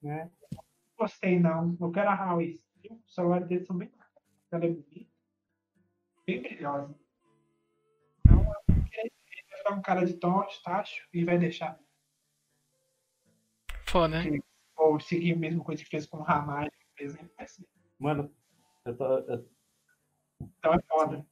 Né? 0.03 0.31
Não 1.03 1.09
gostei, 1.09 1.41
não. 1.41 1.77
Eu 1.81 1.91
quero 1.91 2.11
a 2.11 2.15
Huawei. 2.15 2.61
Os 2.89 3.13
celulares 3.15 3.49
deles 3.49 3.67
são 3.67 3.77
bem 3.77 3.89
bacanas. 3.89 4.13
Ela 4.53 4.65
é 4.67 4.69
bonita. 4.69 5.11
Bem 6.25 6.43
brilhosa. 6.43 6.95
Então, 8.21 8.39
eu 8.39 8.45
vou 8.45 8.85
querer- 8.89 9.13
ele 9.33 9.47
vai 9.51 9.59
ficar 9.59 9.75
um 9.75 9.83
cara 9.83 10.07
de 10.07 10.15
toche, 10.15 10.63
tacho, 10.63 11.09
e 11.13 11.25
vai 11.25 11.39
deixar. 11.39 11.77
Foda, 13.89 14.23
né? 14.23 14.39
Ou 14.77 15.01
seguir 15.01 15.33
a 15.33 15.37
mesma 15.37 15.65
coisa 15.65 15.83
que 15.83 15.91
fez 15.91 16.07
com 16.07 16.19
o 16.19 16.23
Ramage, 16.23 16.71
por 16.97 17.05
exemplo. 17.05 17.31
Mano, 17.99 18.33
eu 18.85 18.97
tô, 18.97 19.05
eu- 19.19 19.49
Então 20.41 20.75
é 20.75 20.83
foda. 20.89 21.27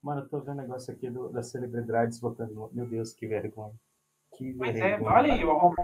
mano, 0.00 0.20
eu 0.20 0.28
tô 0.28 0.40
vendo 0.40 0.58
negócio 0.62 0.94
aqui 0.94 1.10
do, 1.10 1.30
das 1.30 1.48
celebridades 1.50 2.20
votando. 2.20 2.70
Meu 2.72 2.86
Deus, 2.86 3.12
que 3.12 3.26
vergonha. 3.26 3.74
Que 4.36 4.54
Mas 4.54 4.74
vergonha. 4.74 5.10
é, 5.10 5.18
olha 5.18 5.34
aí, 5.34 5.40
eu 5.42 5.74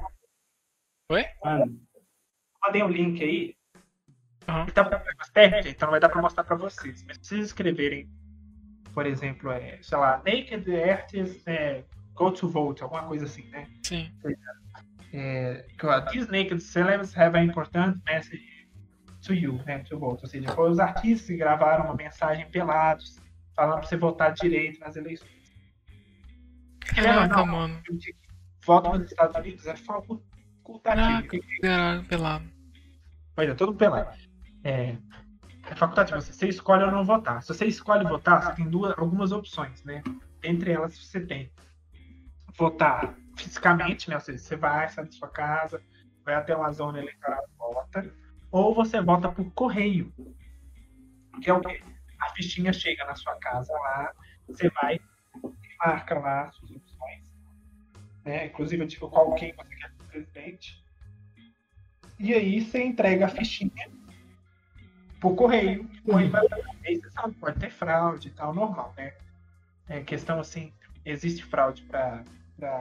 Mano, 1.44 1.80
mandei 2.64 2.82
um 2.82 2.88
link 2.88 3.22
aí. 3.22 3.56
Ele 4.48 4.72
tá 4.72 4.84
com 4.84 4.90
problemas 4.90 5.28
técnicos, 5.30 5.70
então 5.70 5.86
não 5.86 5.92
vai 5.92 6.00
dar 6.00 6.08
pra 6.08 6.20
mostrar 6.20 6.44
pra 6.44 6.56
vocês. 6.56 7.04
Mas 7.06 7.18
se 7.18 7.24
vocês 7.24 7.46
escreverem, 7.46 8.08
por 8.92 9.06
exemplo, 9.06 9.50
é, 9.50 9.78
sei 9.80 9.98
lá, 9.98 10.18
Naked 10.18 10.82
Artists 10.82 11.46
é, 11.46 11.84
Go 12.14 12.30
to 12.32 12.48
Vote, 12.48 12.82
alguma 12.82 13.04
coisa 13.04 13.24
assim, 13.24 13.48
né? 13.48 13.66
Sim. 13.84 14.12
É, 15.12 15.66
These 16.10 16.30
naked 16.30 16.60
celebs 16.60 17.16
have 17.16 17.36
an 17.36 17.44
important 17.44 18.02
message 18.06 18.52
to 19.22 19.34
you, 19.34 19.60
né? 19.64 19.78
To 19.80 19.98
vote. 19.98 20.22
Ou 20.22 20.28
seja, 20.28 20.48
foi 20.52 20.70
os 20.70 20.78
artistas 20.78 21.26
que 21.26 21.36
gravaram 21.36 21.84
uma 21.84 21.94
mensagem 21.94 22.48
pelados, 22.50 23.20
falando 23.54 23.80
pra 23.80 23.88
você 23.88 23.96
votar 23.96 24.32
direito 24.32 24.80
nas 24.80 24.96
eleições. 24.96 25.30
Caraca, 26.80 27.36
não. 27.36 27.46
mano. 27.46 27.82
Voto 28.64 28.98
nos 28.98 29.10
Estados 29.10 29.36
Unidos 29.36 29.66
é 29.66 29.76
facultativo. 30.62 31.42
Caraca. 31.60 32.06
Pelado. 32.08 32.50
Pois 33.34 33.48
é, 33.48 33.54
todo 33.54 33.74
pelado. 33.74 34.16
É, 34.64 34.96
é 35.68 35.74
facultativo. 35.74 36.20
Você, 36.20 36.32
você 36.32 36.48
escolhe 36.48 36.84
ou 36.84 36.90
não 36.90 37.04
votar. 37.04 37.42
Se 37.42 37.48
você 37.48 37.66
escolhe 37.66 38.04
votar, 38.04 38.42
você 38.42 38.54
tem 38.54 38.68
duas, 38.68 38.96
algumas 38.98 39.32
opções, 39.32 39.82
né? 39.84 40.02
Entre 40.42 40.72
elas, 40.72 40.96
você 40.96 41.20
tem 41.20 41.50
votar 42.56 43.14
fisicamente, 43.36 44.08
né? 44.08 44.16
Ou 44.16 44.20
seja, 44.20 44.38
você 44.38 44.56
vai, 44.56 44.88
sai 44.88 45.04
da 45.04 45.12
sua 45.12 45.28
casa, 45.28 45.82
vai 46.24 46.34
até 46.34 46.54
uma 46.56 46.72
zona 46.72 46.98
eleitoral 46.98 47.42
e 47.48 47.58
vota. 47.58 48.14
Ou 48.50 48.74
você 48.74 49.00
vota 49.00 49.30
por 49.30 49.50
correio. 49.52 50.12
Que 51.42 51.50
é 51.50 51.54
o 51.54 51.60
quê? 51.60 51.82
A 52.20 52.28
fichinha 52.34 52.72
chega 52.72 53.04
na 53.04 53.16
sua 53.16 53.34
casa 53.36 53.72
lá, 53.72 54.12
você 54.46 54.70
vai, 54.70 55.00
marca 55.78 56.18
lá 56.18 56.42
as 56.42 56.54
suas 56.56 56.70
opções. 56.70 57.32
Né? 58.24 58.46
Inclusive, 58.46 58.86
tipo, 58.86 59.08
qual 59.08 59.34
quem 59.34 59.52
você 59.54 59.74
quer 59.74 59.91
presidente. 60.12 60.84
E 62.18 62.34
aí 62.34 62.60
você 62.60 62.84
entrega 62.84 63.26
a 63.26 63.28
fichinha 63.28 63.90
por 65.20 65.34
correio. 65.34 65.88
O 66.04 66.12
correio 66.12 66.30
vai 66.30 66.46
você 66.84 67.10
sabe, 67.10 67.34
pode 67.34 67.58
ter 67.58 67.70
fraude 67.70 68.28
e 68.28 68.30
tal, 68.32 68.52
normal, 68.52 68.92
né? 68.96 69.14
É 69.88 70.00
questão 70.00 70.40
assim, 70.40 70.72
existe 71.04 71.44
fraude 71.44 71.82
para 71.82 72.24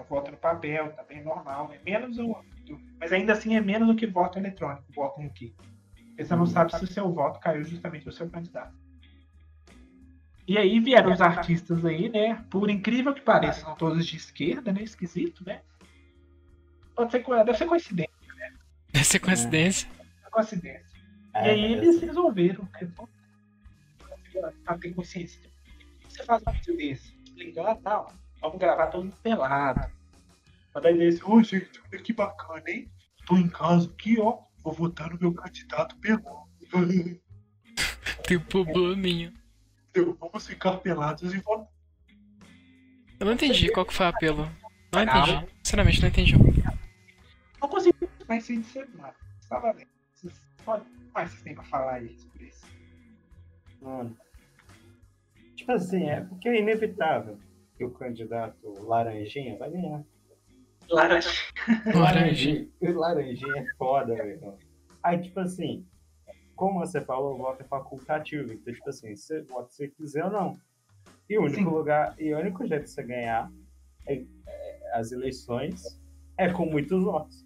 voto 0.09 0.31
no 0.31 0.37
papel, 0.37 0.91
também 0.93 1.23
normal, 1.23 1.71
é 1.73 1.79
menos 1.83 2.17
o. 2.17 2.35
Mas 2.99 3.11
ainda 3.11 3.33
assim 3.33 3.55
é 3.55 3.61
menos 3.61 3.87
do 3.87 3.95
que 3.95 4.07
voto 4.07 4.37
eletrônico, 4.37 4.83
voto 4.93 5.21
aqui. 5.21 5.53
Porque 6.07 6.23
você 6.23 6.35
não 6.35 6.45
sabe 6.45 6.75
se 6.77 6.83
o 6.83 6.87
seu 6.87 7.11
voto 7.11 7.39
caiu 7.39 7.63
justamente 7.63 8.05
no 8.05 8.11
seu 8.11 8.29
candidato. 8.29 8.73
E 10.47 10.57
aí 10.57 10.79
vieram 10.79 11.13
os 11.13 11.21
artistas 11.21 11.85
aí, 11.85 12.09
né? 12.09 12.43
Por 12.49 12.69
incrível 12.69 13.13
que 13.13 13.21
pareça, 13.21 13.61
são 13.61 13.75
todos 13.75 14.05
de 14.05 14.17
esquerda, 14.17 14.71
né? 14.73 14.81
Esquisito, 14.81 15.43
né? 15.45 15.61
Pode 16.95 17.11
ser, 17.11 17.23
deve 17.23 17.57
ser 17.57 17.65
coincidência, 17.65 18.13
Deve 18.91 19.05
ser 19.05 19.19
coincidência. 19.19 19.89
coincidência. 20.31 20.85
E 21.33 21.37
é, 21.37 21.51
aí 21.51 21.73
eles 21.73 22.01
resolveram, 22.01 22.67
né? 22.73 22.89
Pra 24.65 24.77
ter 24.77 24.93
consciência. 24.93 25.39
Você 26.07 26.23
faz 26.23 26.41
um 26.47 26.51
vídeo 26.51 26.77
desse? 26.77 27.13
Explicar, 27.25 27.77
não. 27.81 28.07
Vamos 28.41 28.57
gravar 28.59 28.87
todo 28.87 29.03
mundo 29.05 29.15
pelado. 29.23 29.89
Mas 30.73 30.83
daí 30.83 30.97
desse, 30.97 31.23
ô 31.23 31.41
gente, 31.43 31.81
olha 31.91 32.01
que 32.01 32.13
bacana, 32.13 32.63
hein? 32.67 32.89
Tô 33.25 33.37
em 33.37 33.47
casa 33.49 33.89
aqui, 33.89 34.19
ó. 34.19 34.39
Vou 34.63 34.73
votar 34.73 35.09
no 35.09 35.17
meu 35.19 35.33
candidato 35.33 35.95
pelado. 35.97 36.49
Tem 38.27 38.37
um 38.37 38.41
probleminha. 38.41 39.33
Então, 39.89 40.15
Vamos 40.19 40.47
ficar 40.47 40.77
pelados 40.77 41.33
e 41.33 41.39
votar. 41.39 41.67
Eu 43.19 43.25
não 43.25 43.33
entendi 43.33 43.69
qual 43.71 43.85
que 43.85 43.93
foi 43.93 44.05
o 44.05 44.09
apelo. 44.09 44.49
Não 44.93 45.05
Não. 45.05 45.23
entendi. 45.23 45.47
Sinceramente, 45.63 46.01
não 46.01 46.07
entendi. 46.09 46.35
Não 47.61 47.69
consigo 47.69 47.95
mais 48.27 48.43
sem 48.43 48.63
celular. 48.63 49.15
Estava 49.39 49.73
vendo. 49.73 49.87
Vocês 50.13 50.33
que 50.33 51.11
mais 51.13 51.29
vocês 51.29 51.43
têm 51.43 51.55
pra 51.55 51.63
falar 51.63 51.93
aí 51.95 52.17
sobre 52.17 52.45
isso? 52.45 52.65
Mano. 53.81 54.17
Tipo 55.55 55.71
assim, 55.73 56.09
é 56.09 56.21
porque 56.21 56.49
é 56.49 56.59
inevitável 56.59 57.37
que 57.77 57.83
o 57.83 57.91
candidato 57.91 58.57
laranjinha 58.83 59.57
vai 59.57 59.69
ganhar. 59.69 60.03
Laranja. 60.89 61.29
Laranja. 61.95 62.67
Laranjinha 62.81 63.61
é 63.61 63.65
foda, 63.77 64.13
meu 64.15 64.25
irmão. 64.25 64.57
Aí, 65.03 65.21
tipo 65.21 65.39
assim, 65.39 65.85
como 66.55 66.79
você 66.79 67.01
falou, 67.01 67.35
o 67.35 67.37
voto 67.37 67.61
é 67.61 67.65
facultativo. 67.65 68.53
Então, 68.53 68.73
tipo 68.73 68.89
assim, 68.89 69.15
você 69.15 69.41
vota 69.43 69.69
se 69.69 69.77
você 69.77 69.87
quiser 69.89 70.25
ou 70.25 70.31
não. 70.31 70.57
E 71.29 71.37
o 71.37 71.41
único 71.43 71.57
Sim. 71.57 71.65
lugar, 71.65 72.15
e 72.19 72.33
o 72.33 72.39
único 72.39 72.65
jeito 72.67 72.83
de 72.83 72.89
você 72.89 73.03
ganhar 73.03 73.51
é- 74.07 74.23
é 74.47 74.91
as 74.93 75.11
eleições 75.11 75.99
é 76.37 76.51
com 76.51 76.65
muitos 76.65 77.03
votos. 77.03 77.45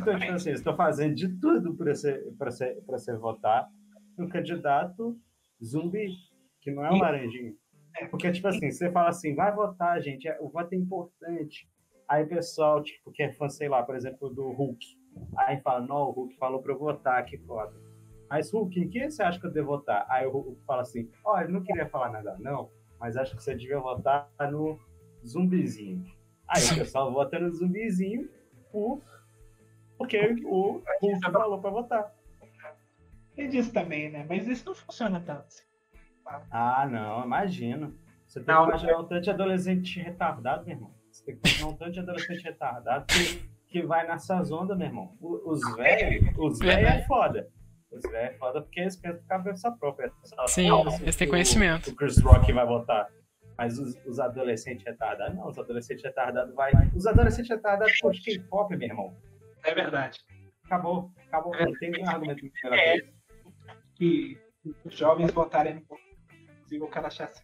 Então, 0.00 0.18
tipo 0.18 0.32
assim, 0.32 0.48
eu 0.50 0.54
estou 0.54 0.74
fazendo 0.76 1.14
de 1.14 1.28
tudo 1.40 1.74
para 1.74 1.94
você, 1.94 2.14
pra 2.38 2.50
você, 2.50 2.74
pra 2.86 2.98
você 2.98 3.16
votar 3.16 3.68
no 4.18 4.28
candidato 4.28 5.16
zumbi, 5.62 6.08
que 6.60 6.70
não 6.70 6.84
é 6.84 6.90
um 6.90 6.96
E- 6.96 7.00
laranjinho. 7.00 7.54
Porque, 8.10 8.30
tipo 8.32 8.48
assim, 8.48 8.70
você 8.70 8.90
fala 8.90 9.10
assim, 9.10 9.34
vai 9.34 9.54
votar, 9.54 10.00
gente, 10.00 10.26
é- 10.26 10.38
o 10.40 10.48
voto 10.48 10.72
é 10.72 10.76
importante. 10.76 11.68
Aí 12.08 12.24
o 12.24 12.28
pessoal, 12.28 12.82
tipo, 12.82 13.10
que 13.12 13.22
é 13.22 13.32
fã, 13.32 13.48
sei 13.48 13.68
lá, 13.68 13.82
por 13.82 13.94
exemplo, 13.94 14.28
do 14.30 14.50
Hulk. 14.50 14.84
Aí 15.36 15.60
fala, 15.60 15.86
não, 15.86 16.08
o 16.08 16.10
Hulk 16.10 16.36
falou 16.36 16.62
pra 16.62 16.72
eu 16.72 16.78
votar, 16.78 17.24
que 17.24 17.36
foda. 17.38 17.72
Mas, 18.30 18.50
Hulk, 18.50 18.80
em 18.80 18.88
quem 18.88 19.10
você 19.10 19.22
acha 19.22 19.38
que 19.38 19.46
eu 19.46 19.52
devo 19.52 19.68
votar? 19.68 20.06
Aí 20.08 20.26
o 20.26 20.30
Hulk 20.30 20.62
fala 20.66 20.82
assim, 20.82 21.08
ó, 21.24 21.38
ele 21.40 21.52
não 21.52 21.62
queria 21.62 21.86
falar 21.88 22.10
nada, 22.10 22.36
não, 22.40 22.70
mas 22.98 23.16
acho 23.16 23.36
que 23.36 23.42
você 23.42 23.54
devia 23.54 23.78
votar 23.78 24.28
no 24.50 24.78
zumbizinho. 25.26 26.04
Aí 26.48 26.62
o 26.72 26.74
pessoal 26.76 27.12
vota 27.12 27.38
no 27.38 27.50
zumbizinho 27.52 28.28
por... 28.70 29.02
porque 30.02 30.42
o 30.44 30.82
Hulk 31.00 31.30
falou 31.32 31.60
pra 31.60 31.70
votar. 31.70 32.12
Tem 33.34 33.48
disso 33.48 33.72
também, 33.72 34.10
né? 34.10 34.26
Mas 34.28 34.46
isso 34.46 34.66
não 34.66 34.74
funciona 34.74 35.20
tanto. 35.20 35.46
assim. 35.46 35.62
Ah, 36.50 36.86
não, 36.90 37.24
imagino. 37.24 37.94
Você 38.26 38.40
tem 38.40 38.54
Não, 38.54 38.62
que 38.64 38.68
imaginar 38.70 38.98
um 38.98 39.04
tanto 39.04 39.20
de 39.22 39.30
adolescente 39.30 40.00
retardado, 40.00 40.64
meu 40.64 40.74
irmão. 40.74 40.94
Você 41.10 41.24
tem 41.24 41.36
que 41.36 41.48
imaginar 41.48 41.68
um 41.70 41.76
tanto 41.76 41.92
de 41.92 42.00
adolescente 42.00 42.42
retardado 42.44 43.06
que, 43.06 43.48
que 43.68 43.82
vai 43.82 44.06
nessas 44.06 44.50
ondas, 44.52 44.76
meu 44.76 44.86
irmão. 44.86 45.16
Os 45.20 45.60
velhos, 45.76 46.34
os 46.38 46.58
velhos 46.58 46.88
é 46.90 47.02
foda. 47.06 47.48
Os 47.90 48.02
velhos 48.02 48.34
é 48.34 48.38
foda 48.38 48.62
porque 48.62 48.80
eles 48.80 48.96
pensam 48.96 49.18
por 49.20 49.26
cabeça 49.28 49.70
própria. 49.72 50.12
Sim, 50.46 50.68
eles 51.02 51.16
têm 51.16 51.26
o- 51.28 51.30
conhecimento. 51.30 51.90
O 51.90 51.94
Chris 51.94 52.18
Rock 52.20 52.52
vai 52.52 52.66
votar. 52.66 53.08
Mas 53.58 53.78
os, 53.78 53.94
os 54.06 54.18
adolescentes 54.18 54.84
retardados, 54.84 55.36
não, 55.36 55.46
os 55.48 55.58
adolescentes 55.58 56.02
retardados 56.02 56.54
vai. 56.54 56.72
Os 56.94 57.06
adolescentes 57.06 57.50
retardados 57.50 57.98
curtem 58.00 58.22
K-pop, 58.38 58.74
meu 58.76 58.88
irmão. 58.88 59.14
É 59.64 59.74
verdade. 59.74 60.18
Acabou, 60.64 61.12
acabou. 61.28 61.52
Não 61.56 61.72
tem 61.78 61.90
nenhum 61.90 62.08
argumento 62.08 62.50
É. 62.72 63.00
que 63.94 64.38
os 64.84 64.94
jovens 64.96 65.32
votarem 65.32 65.74
no 65.74 65.82
Inclusive 66.72 66.84
o 66.84 66.88
cara 66.88 67.08
achasse. 67.08 67.42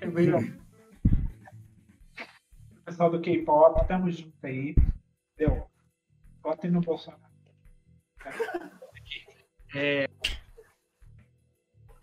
É 0.00 0.06
bem 0.10 0.26
legal. 0.26 0.40
Pessoal 2.84 3.10
do 3.10 3.20
K-pop, 3.20 3.86
tamo 3.86 4.10
junto 4.10 4.46
aí. 4.46 4.74
Deu. 5.36 5.68
Votem 6.42 6.70
no 6.70 6.80
Bolsonaro. 6.80 7.22
É... 9.74 10.08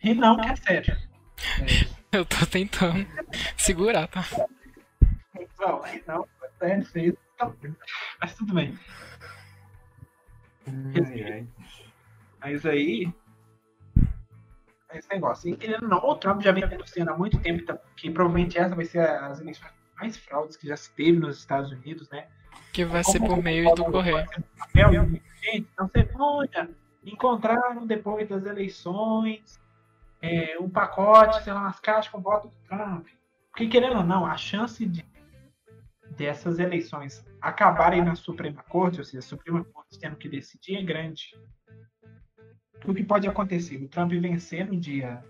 E 0.04 0.14
não, 0.14 0.38
que 0.38 0.48
é 0.48 0.56
sério. 0.56 0.98
É, 2.12 2.18
Eu 2.18 2.26
tô 2.26 2.46
tentando 2.46 3.06
segurar, 3.58 4.08
tá? 4.08 4.22
Não, 5.64 5.82
não, 6.08 6.28
sério. 6.60 7.18
Tá- 7.38 7.52
Mas 8.22 8.36
tudo 8.36 8.54
bem. 8.54 8.78
Ai. 10.68 11.48
Mas 12.42 12.66
aí. 12.66 13.14
Esse 14.94 15.10
negócio. 15.10 15.50
E 15.50 15.56
querendo 15.56 15.84
ou 15.84 15.90
não, 15.90 15.98
o 15.98 16.16
Trump 16.16 16.42
já 16.42 16.52
vem 16.52 16.64
anunciando 16.64 17.12
há 17.12 17.18
muito 17.18 17.40
tempo 17.40 17.66
tá, 17.66 17.80
que 17.96 18.12
provavelmente 18.12 18.58
essa 18.58 18.76
vai 18.76 18.86
ser 18.86 19.00
as 19.00 19.40
eleições 19.40 19.74
mais 19.96 20.18
fraudes 20.18 20.58
que 20.58 20.68
já 20.68 20.78
se 20.78 20.92
teve 20.94 21.18
nos 21.18 21.40
Estados 21.40 21.72
Unidos, 21.72 22.10
né? 22.10 22.28
Que 22.72 22.86
vai 22.86 23.04
ser 23.04 23.20
por 23.20 23.42
meio 23.42 23.74
do 23.74 23.86
correio. 23.86 24.28
Papel, 24.58 24.92
então 25.54 25.88
você 25.88 26.08
olha, 26.16 26.70
encontraram 27.04 27.88
depois 27.88 28.28
das 28.30 28.46
eleições 28.46 29.60
é, 30.22 30.58
um 30.60 30.70
pacote, 30.70 31.44
sei 31.44 31.54
lá, 31.54 31.62
umas 31.62 31.80
caixas 31.80 32.12
com 32.12 32.22
voto 32.22 32.50
do 32.50 32.56
Trump. 32.68 33.08
Porque 33.50 33.68
querendo 33.68 33.98
ou 33.98 34.04
não, 34.04 34.26
a 34.26 34.38
chance 34.38 34.86
de 34.86 35.04
dessas 36.18 36.60
eleições 36.60 37.26
acabarem 37.42 38.04
na 38.04 38.16
Suprema 38.16 38.64
Corte, 38.64 39.00
ou 39.00 39.06
seja, 39.06 39.20
a 39.20 39.22
Suprema 39.22 39.64
Corte 39.66 40.00
tendo 40.00 40.16
que 40.16 40.30
decidir, 40.30 40.78
é 40.78 40.84
grande. 40.84 41.36
O 42.86 42.94
que 42.94 43.04
pode 43.04 43.28
acontecer? 43.28 43.78
O 43.78 43.88
Trump 43.88 44.12
vencer 44.12 44.68
no 44.68 44.78
dia 44.78 45.24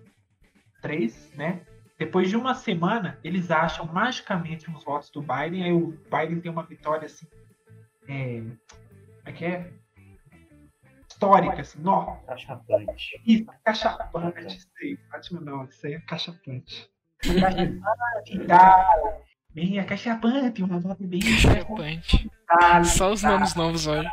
3, 0.82 1.34
né? 1.36 1.66
Depois 1.98 2.30
de 2.30 2.36
uma 2.36 2.56
semana, 2.56 3.20
eles 3.24 3.52
acham 3.52 3.86
magicamente 3.86 4.70
os 4.70 4.84
votos 4.84 5.10
do 5.12 5.22
Biden, 5.22 5.64
aí 5.64 5.72
o 5.72 5.98
Biden 6.10 6.42
tem 6.42 6.52
uma 6.52 6.64
vitória 6.64 7.06
assim. 7.06 7.28
É, 8.08 8.42
como 8.42 8.60
é 9.26 9.32
que 9.32 9.46
é? 9.46 9.74
Histórica, 11.08 11.62
assim, 11.62 11.80
nó. 11.82 12.16
Cachapante. 12.26 13.22
Isso, 13.26 13.46
cachapante. 13.64 14.48
Isso 14.48 14.68
aí, 14.82 15.00
ótimo 15.14 15.42
não, 15.42 15.64
isso 15.66 15.86
aí 15.86 15.94
é 15.94 16.00
cachapante. 16.02 16.90
Cachapante, 17.20 18.48
tal. 18.48 19.24
Bem, 19.54 19.78
a 19.78 19.86
cachapante, 19.86 20.64
uma 20.64 20.80
voto 20.80 21.06
bem. 21.06 21.20
Cachapante. 21.20 22.30
Só 22.86 23.12
os 23.12 23.22
nomes 23.22 23.54
novos 23.54 23.86
hoje. 23.86 24.10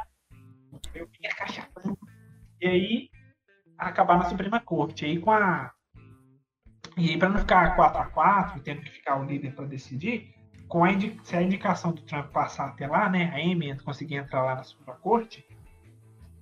Eu 0.95 1.07
vim 1.07 1.27
a 1.27 1.35
cachapante. 1.35 1.99
E 2.61 2.67
aí, 2.67 3.11
acabar 3.79 4.19
na 4.19 4.29
Suprema 4.29 4.61
Corte. 4.61 5.07
E 5.07 5.09
aí, 5.09 5.19
com 5.19 5.33
a. 5.33 5.73
E 6.99 7.11
aí, 7.11 7.19
para 7.19 7.31
não 7.31 7.39
ficar 7.39 7.75
4x4, 7.75 8.59
e 8.59 8.61
tendo 8.61 8.83
que 8.83 8.91
ficar 8.91 9.19
o 9.19 9.25
líder 9.25 9.55
para 9.55 9.65
decidir, 9.65 10.35
com 10.69 10.85
a 10.85 10.93
indi... 10.93 11.19
se 11.25 11.35
a 11.35 11.43
indicação 11.43 11.93
do 11.93 12.03
Trump 12.03 12.31
passar 12.33 12.69
até 12.69 12.87
lá, 12.87 13.09
né, 13.09 13.31
a 13.33 13.37
Amy 13.37 13.75
conseguir 13.79 14.17
entrar 14.17 14.43
lá 14.43 14.57
na 14.57 14.63
Suprema 14.63 14.99
Corte, 15.01 15.47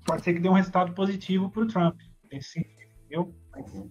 pode 0.04 0.22
ser 0.22 0.34
que 0.34 0.40
dê 0.40 0.48
um 0.48 0.54
resultado 0.54 0.92
positivo 0.92 1.50
para 1.50 1.62
o 1.62 1.68
Trump, 1.68 2.00
nesse 2.32 2.50
sentido, 2.50 2.90
entendeu? 3.04 3.34
Mas 3.52 3.84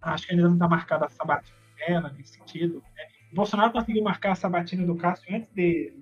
acho 0.00 0.26
que 0.26 0.32
ainda 0.32 0.46
não 0.46 0.54
está 0.54 0.68
marcada 0.68 1.04
a 1.04 1.10
sabatina 1.10 1.56
dela, 1.76 2.08
nesse 2.16 2.38
sentido. 2.38 2.82
Né? 2.96 3.13
O 3.34 3.38
Bolsonaro 3.42 3.72
conseguiu 3.72 4.04
marcar 4.04 4.30
a 4.30 4.36
sabatina 4.36 4.86
do 4.86 4.94
Cássio 4.94 5.34
antes 5.34 5.50
de 5.52 5.92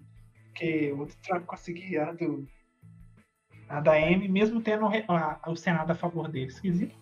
que 0.54 0.92
o 0.92 1.06
Trump 1.26 1.46
conseguia 1.46 2.04
a 2.10 2.12
do, 2.12 2.46
a 3.70 3.80
da 3.80 3.98
M, 3.98 4.28
mesmo 4.28 4.60
tendo 4.60 4.86
re- 4.86 5.06
a- 5.08 5.40
o 5.46 5.56
Senado 5.56 5.90
a 5.90 5.94
favor 5.94 6.28
dele. 6.30 6.48
Esquisito. 6.48 6.94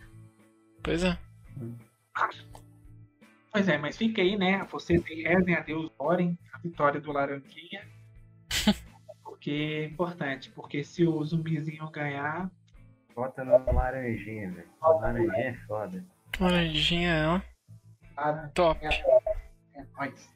Pois 0.85 1.03
é. 1.03 1.19
Pois 3.53 3.69
é, 3.69 3.77
mas 3.77 3.97
fica 3.97 4.23
aí, 4.23 4.37
né? 4.39 4.65
Vocês 4.71 5.05
aí 5.05 5.23
rezem 5.25 5.57
a 5.57 5.61
Deus, 5.63 5.91
orem 5.99 6.39
a 6.53 6.59
vitória 6.59 7.01
do 7.01 7.11
Laranjinha. 7.11 7.89
Porque 9.25 9.51
é 9.51 9.85
importante, 9.87 10.51
porque 10.51 10.85
se 10.85 11.05
o 11.07 11.25
zumbizinho 11.25 11.91
ganhar, 11.91 12.51
Bota 13.17 13.43
no 13.45 13.53
laranjinha, 13.73 14.51
velho. 14.53 14.69
Laranjinha 14.81 15.35
é 15.49 15.55
foda. 15.67 16.05
Laranjinha, 16.39 17.43
tá, 18.15 18.45
ó. 18.45 18.49
Top. 18.55 18.85
é 18.85 19.20
nóis. 19.97 20.29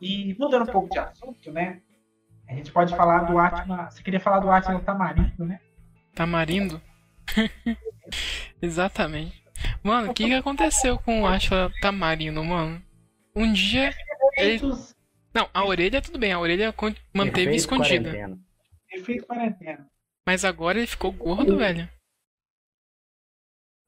E 0.00 0.34
mudando 0.38 0.68
um 0.68 0.72
pouco 0.72 0.90
de 0.90 0.98
assunto, 0.98 1.52
né? 1.52 1.80
A 2.48 2.54
gente 2.54 2.72
pode 2.72 2.94
falar 2.96 3.20
do 3.20 3.38
Atila. 3.38 3.90
Você 3.90 4.02
queria 4.02 4.20
falar 4.20 4.40
do 4.40 4.50
Atila 4.50 4.80
Tamarindo, 4.80 5.44
né? 5.44 5.60
Tamarindo? 6.14 6.80
Exatamente. 8.60 9.42
Mano, 9.82 10.10
o 10.10 10.14
que, 10.14 10.26
que 10.26 10.34
aconteceu 10.34 10.98
com 10.98 11.22
o 11.22 11.26
Atila 11.26 11.70
Tamarindo, 11.80 12.42
mano? 12.44 12.82
Um 13.34 13.52
dia. 13.52 13.94
Ele... 14.36 14.60
Não, 15.32 15.48
a 15.54 15.64
orelha 15.64 16.02
tudo 16.02 16.18
bem, 16.18 16.32
a 16.32 16.38
orelha 16.38 16.74
manteve 17.14 17.42
Efeito 17.42 17.56
escondida. 17.56 18.10
quarentena. 18.10 18.38
efeito 18.92 19.26
quarentena. 19.26 19.86
Mas 20.26 20.44
agora 20.44 20.78
ele 20.78 20.86
ficou 20.86 21.10
gordo, 21.10 21.56
velho. 21.56 21.88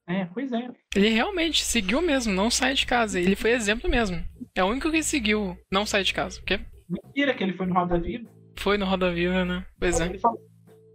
É, 0.07 0.25
pois 0.25 0.51
é. 0.51 0.69
Ele 0.95 1.09
realmente 1.09 1.63
seguiu 1.63 2.01
mesmo, 2.01 2.33
não 2.33 2.49
sai 2.51 2.73
de 2.73 2.85
casa. 2.85 3.19
Ele 3.19 3.35
foi 3.35 3.51
exemplo 3.51 3.89
mesmo. 3.89 4.23
É 4.53 4.63
o 4.63 4.67
único 4.67 4.91
que 4.91 5.01
seguiu 5.01 5.57
não 5.71 5.85
sair 5.85 6.03
de 6.03 6.13
casa. 6.13 6.39
Porque 6.39 6.59
Mentira 6.87 7.33
que 7.33 7.43
ele 7.43 7.53
foi 7.53 7.65
no 7.65 7.73
Roda 7.73 7.99
Viva. 7.99 8.29
foi 8.57 8.77
no 8.77 8.85
Roda 8.85 9.11
Viva, 9.11 9.43
né? 9.43 9.65
Pois 9.79 9.99
é. 9.99 10.17
Falou, 10.19 10.39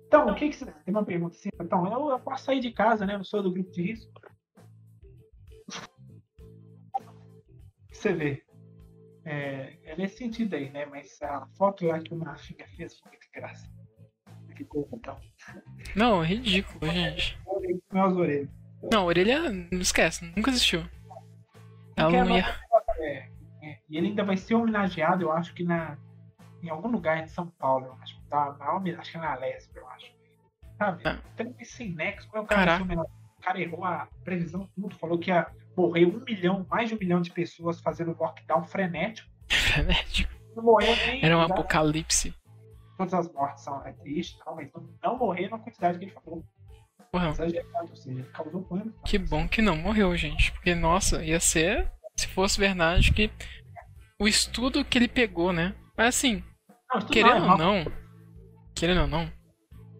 então, 0.07 0.29
o 0.29 0.35
que 0.35 0.49
que 0.49 0.57
você. 0.57 0.67
Tem 0.67 0.95
uma 0.95 1.05
pergunta 1.05 1.37
assim. 1.37 1.51
Então, 1.61 1.87
eu, 1.87 2.11
eu 2.11 2.19
posso 2.21 2.45
sair 2.45 2.61
de 2.61 2.73
casa, 2.73 3.07
né? 3.07 3.15
Eu 3.15 3.25
sou 3.25 3.43
do 3.43 3.53
grupo 3.53 3.71
de 3.71 3.83
risco. 3.83 4.11
Você 7.93 8.13
vê. 8.13 8.43
É, 9.25 9.77
é 9.85 9.97
nesse 9.97 10.17
sentido 10.17 10.55
aí, 10.55 10.71
né? 10.71 10.87
Mas 10.87 11.21
a 11.23 11.47
foto 11.57 11.87
lá 11.87 12.01
que 12.01 12.15
o 12.15 12.17
Marfinha 12.17 12.67
fez 12.77 12.99
foi 12.99 13.11
muito 13.11 13.27
graça. 13.33 13.71
Ficou 14.57 14.89
então. 14.93 15.19
Não, 15.95 16.23
ridículo, 16.23 16.91
gente. 16.91 17.39
Meus 17.93 18.17
orelhas. 18.17 18.60
Não, 18.93 19.05
orelha, 19.07 19.51
não 19.51 19.81
esquece, 19.81 20.25
nunca 20.37 20.51
existiu. 20.51 20.85
Ela 21.97 22.11
não 22.25 22.37
ia. 22.37 22.43
nossa- 22.43 22.93
é, 23.01 23.29
é, 23.63 23.79
e 23.89 23.97
ele 23.97 24.09
ainda 24.09 24.25
vai 24.25 24.37
ser 24.37 24.55
homenageado, 24.55 25.23
eu 25.25 25.33
acho 25.33 25.53
que 25.55 25.63
na, 25.65 25.97
em 26.63 26.69
algum 26.71 26.89
lugar 26.89 27.23
de 27.23 27.31
São 27.31 27.47
Paulo, 27.47 27.87
eu 27.87 27.93
acho. 28.03 28.21
Tá, 28.31 28.55
na, 28.59 28.75
home- 28.75 28.95
acho 28.95 29.11
que 29.11 29.17
é 29.17 29.21
na 29.21 29.35
Lesp, 29.35 29.77
eu 29.77 29.89
acho. 29.89 30.07
Sabe? 30.79 31.03
Ah. 31.07 31.19
Tem 31.37 31.55
sem 31.65 31.93
nexo, 31.95 32.27
como 32.29 32.43
é 32.43 32.45
o 32.45 32.49
cara, 32.49 32.83
o 32.83 33.43
cara 33.43 33.61
errou 33.61 33.85
a 33.85 34.09
previsão 34.25 34.69
tudo, 34.75 34.95
falou 34.97 35.19
que 35.19 35.31
ia 35.31 35.47
morrer 35.77 36.07
um 36.07 36.21
milhão, 36.25 36.67
mais 36.71 36.89
de 36.89 36.95
um 36.95 36.99
milhão 36.99 37.21
de 37.21 37.31
pessoas 37.31 37.81
fazendo 37.81 38.17
lockdown 38.19 38.65
frenético. 38.65 39.29
Não 40.57 40.63
morreu 40.63 40.95
nem 41.07 41.25
Era 41.25 41.37
um 41.37 41.41
apocalipse. 41.43 42.35
todas 42.97 43.13
as 43.15 43.33
mortes 43.33 43.63
são 43.65 43.85
é 43.87 43.93
triste, 43.93 44.39
tal, 44.45 44.57
mas 44.57 44.71
não, 44.73 44.89
não 45.03 45.19
morrer 45.19 45.49
na 45.49 45.59
quantidade 45.59 45.99
que 45.99 46.05
ele 46.07 46.13
falou. 46.13 46.45
Causou 48.33 48.63
pânico. 48.63 49.03
que 49.05 49.19
bom 49.19 49.49
que 49.49 49.63
não 49.63 49.77
morreu, 49.77 50.17
gente. 50.17 50.53
Porque, 50.53 50.75
nossa, 50.75 51.25
ia 51.25 51.41
ser, 51.41 51.91
se 52.17 52.27
fosse 52.27 52.59
verdade, 52.59 53.13
que 53.13 53.31
o 54.21 54.29
estudo 54.29 54.85
que 54.85 54.99
ele 54.99 55.09
pegou, 55.09 55.53
né? 55.53 55.75
Mas 55.97 56.17
assim, 56.17 56.43
Não, 56.93 57.01
querendo 57.07 57.51
ou 57.51 57.59
não, 57.59 57.93
querendo 58.75 59.01
ou 59.03 59.07
não, 59.07 59.33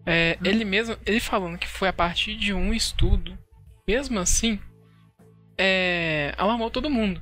é, 0.05 0.37
ele 0.43 0.65
mesmo, 0.65 0.97
ele 1.05 1.19
falando 1.19 1.57
que 1.57 1.67
foi 1.67 1.87
a 1.87 1.93
partir 1.93 2.35
de 2.35 2.53
um 2.53 2.73
estudo, 2.73 3.37
mesmo 3.87 4.19
assim, 4.19 4.59
é, 5.57 6.33
alarmou 6.37 6.71
todo 6.71 6.89
mundo, 6.89 7.21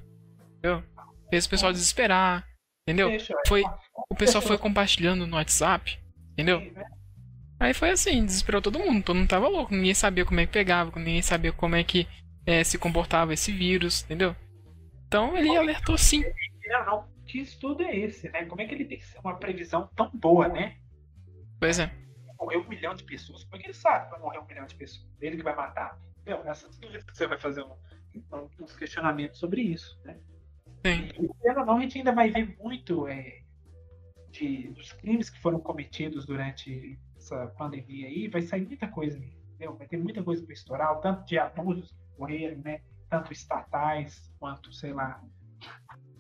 entendeu? 0.58 0.84
Fez 1.30 1.46
o 1.46 1.50
pessoal 1.50 1.72
desesperar, 1.72 2.48
entendeu? 2.88 3.12
Foi, 3.48 3.64
o 4.10 4.16
pessoal 4.16 4.42
foi 4.42 4.58
compartilhando 4.58 5.28
no 5.28 5.36
WhatsApp, 5.36 6.00
entendeu? 6.34 6.62
Aí 7.60 7.74
foi 7.74 7.90
assim, 7.92 8.26
desesperou 8.26 8.62
todo 8.62 8.80
mundo, 8.80 9.04
todo 9.04 9.18
mundo 9.18 9.28
tava 9.28 9.48
louco, 9.48 9.74
ninguém 9.76 9.94
sabia 9.94 10.26
como 10.26 10.40
é 10.40 10.46
que 10.46 10.54
pegava, 10.54 10.92
ninguém 10.98 11.22
sabia 11.22 11.52
como 11.52 11.76
é 11.76 11.84
que 11.84 12.08
é, 12.46 12.64
se 12.64 12.78
comportava 12.78 13.34
esse 13.34 13.52
vírus, 13.52 14.04
entendeu? 14.04 14.36
Então 15.08 15.36
ele 15.36 15.56
alertou 15.56 15.98
sim. 15.98 16.24
Não, 16.68 16.86
não. 16.86 17.20
Que 17.26 17.40
estudo 17.40 17.84
é 17.84 17.96
esse, 17.96 18.30
né? 18.30 18.46
Como 18.46 18.62
é 18.62 18.66
que 18.66 18.74
ele 18.74 18.86
tem 18.86 18.98
que 18.98 19.06
ser 19.06 19.20
uma 19.20 19.36
previsão 19.38 19.88
tão 19.96 20.10
boa, 20.14 20.48
né? 20.48 20.78
Pois 21.60 21.80
é. 21.80 21.92
Morreu 22.40 22.62
um 22.62 22.68
milhão 22.70 22.96
de 22.96 23.04
pessoas. 23.04 23.44
Como 23.44 23.58
é 23.58 23.60
que 23.60 23.66
ele 23.68 23.74
sabe 23.74 24.06
que 24.06 24.12
vai 24.12 24.20
morrer 24.20 24.40
um 24.40 24.46
milhão 24.46 24.66
de 24.66 24.76
pessoas? 24.76 25.06
Ele 25.22 25.38
que 25.38 25.44
vai 25.44 25.56
matar. 25.56 26.00
Meu, 26.26 26.44
nessa 26.44 26.70
dúvida 26.70 27.04
você 27.12 27.28
vai 27.28 27.38
fazer 27.38 27.64
um, 27.64 27.74
um- 28.34 28.50
uns 28.64 28.76
questionamentos 28.76 29.38
sobre 29.40 29.62
isso, 29.62 30.00
né? 30.06 30.18
Sim. 30.86 31.10
E, 31.44 31.54
não, 31.54 31.78
a 31.78 31.82
gente 31.82 31.98
ainda 31.98 32.14
vai 32.14 32.32
ver 32.32 32.56
muito 32.60 33.08
é, 33.08 33.42
de, 34.32 34.70
dos 34.70 34.92
crimes 34.94 35.30
que 35.30 35.40
foram 35.40 35.60
cometidos 35.60 36.26
durante 36.26 36.98
essa 37.20 37.48
pandemia 37.58 38.08
aí. 38.08 38.28
Vai 38.28 38.42
sair 38.42 38.66
muita 38.66 38.88
coisa, 38.88 39.18
entendeu? 39.18 39.76
Vai 39.76 39.88
ter 39.88 39.98
muita 39.98 40.24
coisa 40.24 40.44
para 40.44 40.54
estourar. 40.54 41.00
Tanto 41.02 41.26
de 41.26 41.38
abusos 41.38 41.92
que 41.92 41.98
ocorreram, 42.16 42.58
né? 42.62 42.82
Tanto 43.10 43.32
estatais 43.34 44.32
quanto, 44.40 44.72
sei 44.74 44.94
lá, 44.94 45.22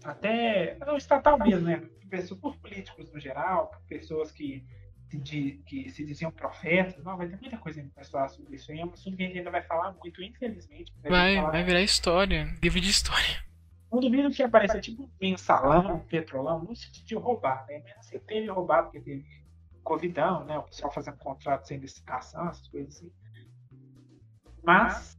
até 0.04 0.78
não 0.86 0.98
estatal 0.98 1.38
mesmo, 1.40 1.68
né? 1.68 1.82
Pessoas, 2.10 2.40
por 2.40 2.56
políticos 2.58 3.12
no 3.14 3.20
geral, 3.20 3.68
por 3.68 3.82
pessoas 3.84 4.32
que 4.32 4.66
se, 5.10 5.20
di- 5.20 5.62
que 5.66 5.90
se 5.90 6.04
diziam 6.04 6.32
profetas, 6.32 7.04
não, 7.04 7.16
vai 7.18 7.28
ter 7.28 7.40
muita 7.40 7.58
coisa 7.58 7.84
para 7.94 8.04
falar 8.06 8.30
sobre 8.30 8.56
isso. 8.56 8.72
É 8.72 8.84
um 8.84 8.92
assunto 8.92 9.16
que 9.16 9.24
a 9.24 9.28
gente 9.28 9.38
ainda 9.38 9.52
vai 9.52 9.62
falar 9.62 9.94
muito, 9.94 10.22
infelizmente. 10.24 10.92
Vai, 11.04 11.36
fala- 11.36 11.52
vai 11.52 11.64
virar 11.64 11.82
história, 11.82 12.48
livro 12.62 12.80
de 12.82 12.90
história. 12.90 13.44
Não 13.92 14.00
duvido 14.00 14.30
que 14.32 14.42
apareça 14.44 14.80
tipo 14.80 15.04
um 15.04 15.10
mensalão, 15.20 15.96
um 15.96 16.00
petrolão, 16.00 16.64
no 16.64 16.76
sentido 16.76 17.06
de 17.06 17.16
roubar, 17.16 17.66
né? 17.68 17.82
Mas 17.84 17.98
assim, 17.98 18.20
teve 18.20 18.48
roubado 18.48 18.86
porque 18.92 19.00
teve 19.02 19.26
Covidão, 19.84 20.46
né? 20.46 20.58
O 20.58 20.64
pessoal 20.64 20.92
fazendo 20.92 21.18
contrato 21.18 21.68
sem 21.68 21.78
licitação, 21.80 22.48
essas 22.50 22.68
coisas 22.68 22.96
assim. 22.98 23.12
Mas 24.64 25.18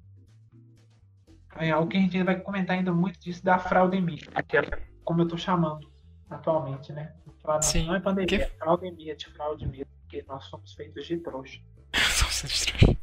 é 1.56 1.70
algo 1.70 1.88
que 1.90 1.96
a 1.96 2.00
gente 2.00 2.22
vai 2.22 2.38
comentar 2.40 2.76
ainda 2.76 2.92
muito 2.92 3.18
disso 3.20 3.44
da 3.44 3.58
fraudemia, 3.58 4.18
que 4.48 4.56
é 4.56 4.62
como 5.04 5.22
eu 5.22 5.28
tô 5.28 5.36
chamando 5.36 5.90
atualmente, 6.28 6.92
né? 6.92 7.14
Fraude- 7.42 7.66
Sim, 7.66 7.86
Não 7.86 7.94
é 7.94 8.00
pandemia, 8.00 8.26
que- 8.26 8.34
é 8.44 8.46
fraudemia 8.58 9.16
de 9.16 9.26
fraude 9.30 9.66
mesmo, 9.66 9.86
porque 10.02 10.22
nós 10.28 10.44
somos 10.44 10.72
feitos 10.74 11.06
de 11.06 11.16
trouxa. 11.18 11.58
Só 11.94 12.26
você 12.26 12.46
destruir. 12.46 12.96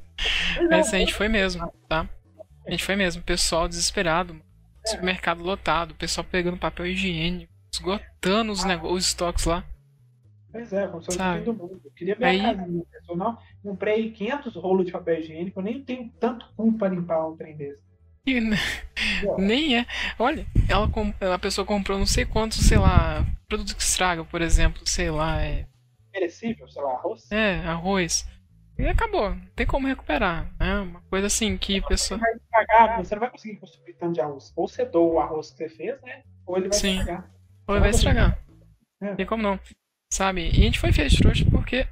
Mas 0.70 0.94
a 0.94 0.98
gente 1.00 1.14
foi 1.14 1.28
mesmo, 1.28 1.70
tá? 1.90 2.08
A 2.66 2.72
gente 2.72 2.84
foi 2.84 2.96
mesmo. 2.96 3.22
Pessoal 3.24 3.68
desesperado, 3.68 4.40
supermercado 4.86 5.42
lotado, 5.44 5.96
pessoal 5.96 6.24
pegando 6.24 6.58
papel 6.58 6.86
higiênico, 6.88 7.52
esgotando 7.74 8.52
os, 8.52 8.64
nego... 8.64 8.92
os 8.94 9.08
estoques 9.08 9.46
lá. 9.46 9.64
Pois 10.52 10.72
é, 10.74 10.88
como 10.88 11.02
se 11.02 11.06
fosse 11.08 11.20
o 11.22 11.34
fim 11.38 11.44
do 11.44 11.54
mundo. 11.54 11.82
Eu 11.84 11.92
queria 11.92 12.16
ver 12.16 12.26
Aí- 12.26 12.40
a 12.46 12.56
casa 12.56 12.72
da 12.72 12.84
pessoa. 12.92 13.18
Não, 13.18 13.38
comprei 13.64 14.12
500 14.12 14.56
rolos 14.56 14.86
de 14.86 14.92
papel 14.92 15.20
higiênico, 15.20 15.60
eu 15.60 15.64
nem 15.64 15.84
tenho 15.84 16.10
tanto 16.20 16.48
cu 16.56 16.72
pra 16.78 16.88
limpar 16.90 17.28
um 17.28 17.36
trem 17.36 17.56
desse. 17.56 17.84
E 18.26 18.40
nem 19.38 19.78
é. 19.80 19.86
Olha, 20.20 20.46
ela 20.70 20.90
com- 20.90 21.14
a 21.34 21.40
pessoa 21.40 21.66
comprou 21.66 21.98
não 21.98 22.06
sei 22.06 22.26
quantos, 22.26 22.60
sei 22.60 22.78
lá, 22.78 23.26
produtos 23.48 23.74
que 23.74 23.82
estragam, 23.82 24.26
por 24.26 24.42
exemplo, 24.42 24.82
sei 24.86 25.10
lá, 25.12 25.42
é, 25.42 25.66
Perecível, 26.12 26.68
sei 26.68 26.82
lá, 26.82 26.94
arroz. 26.94 27.32
é 27.32 27.60
arroz. 27.60 28.28
E 28.80 28.86
acabou, 28.88 29.32
não 29.32 29.46
tem 29.56 29.66
como 29.66 29.88
recuperar. 29.88 30.52
É 30.60 30.74
uma 30.80 31.02
coisa 31.10 31.28
assim 31.28 31.58
que 31.58 31.78
a 31.78 31.82
Você 31.82 31.88
pessoa. 31.88 32.20
vai 32.20 32.32
estragar, 32.34 33.04
você 33.04 33.16
não 33.16 33.20
vai 33.22 33.30
conseguir 33.32 33.56
consumir 33.58 33.94
tanto 33.94 34.14
de 34.14 34.22
arroz. 34.22 34.54
Ou 34.56 34.68
você 34.68 34.86
doa 34.86 35.14
o 35.14 35.20
arroz 35.20 35.50
que 35.52 35.58
você 35.58 35.70
fez, 35.70 36.00
né? 36.04 36.22
Ou 36.46 36.58
ele 36.58 36.70
vai 36.70 36.78
Sim. 36.78 37.00
estragar. 37.00 37.32
Ou 37.68 37.80
vai 37.80 37.90
estragar. 37.90 38.40
É. 39.02 39.16
Tem 39.16 39.26
como 39.26 39.42
não. 39.44 39.60
Sabe? 40.10 40.46
E 40.46 40.62
a 40.62 40.64
gente 40.64 40.80
foi 40.80 40.92
de 40.92 41.18
trouxa 41.18 41.46
porque 41.52 41.88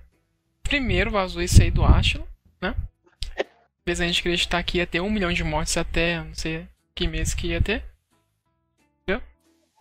primeiro 0.64 1.12
vazou 1.12 1.42
isso 1.42 1.62
aí 1.62 1.70
do 1.70 1.84
Ashton, 1.84 2.26
né? 2.62 2.76
Fez 3.84 4.02
a 4.02 4.08
gente 4.08 4.20
acreditar 4.22 4.64
que 4.64 4.78
ia 4.78 4.88
ter 4.88 5.02
um 5.02 5.10
milhão 5.10 5.32
de 5.32 5.44
mortes 5.44 5.78
até 5.78 6.24
não 6.24 6.34
sei 6.34 6.68
que 6.96 7.08
mês 7.08 7.34
que 7.34 7.48
ia 7.48 7.62
ter. 7.62 7.84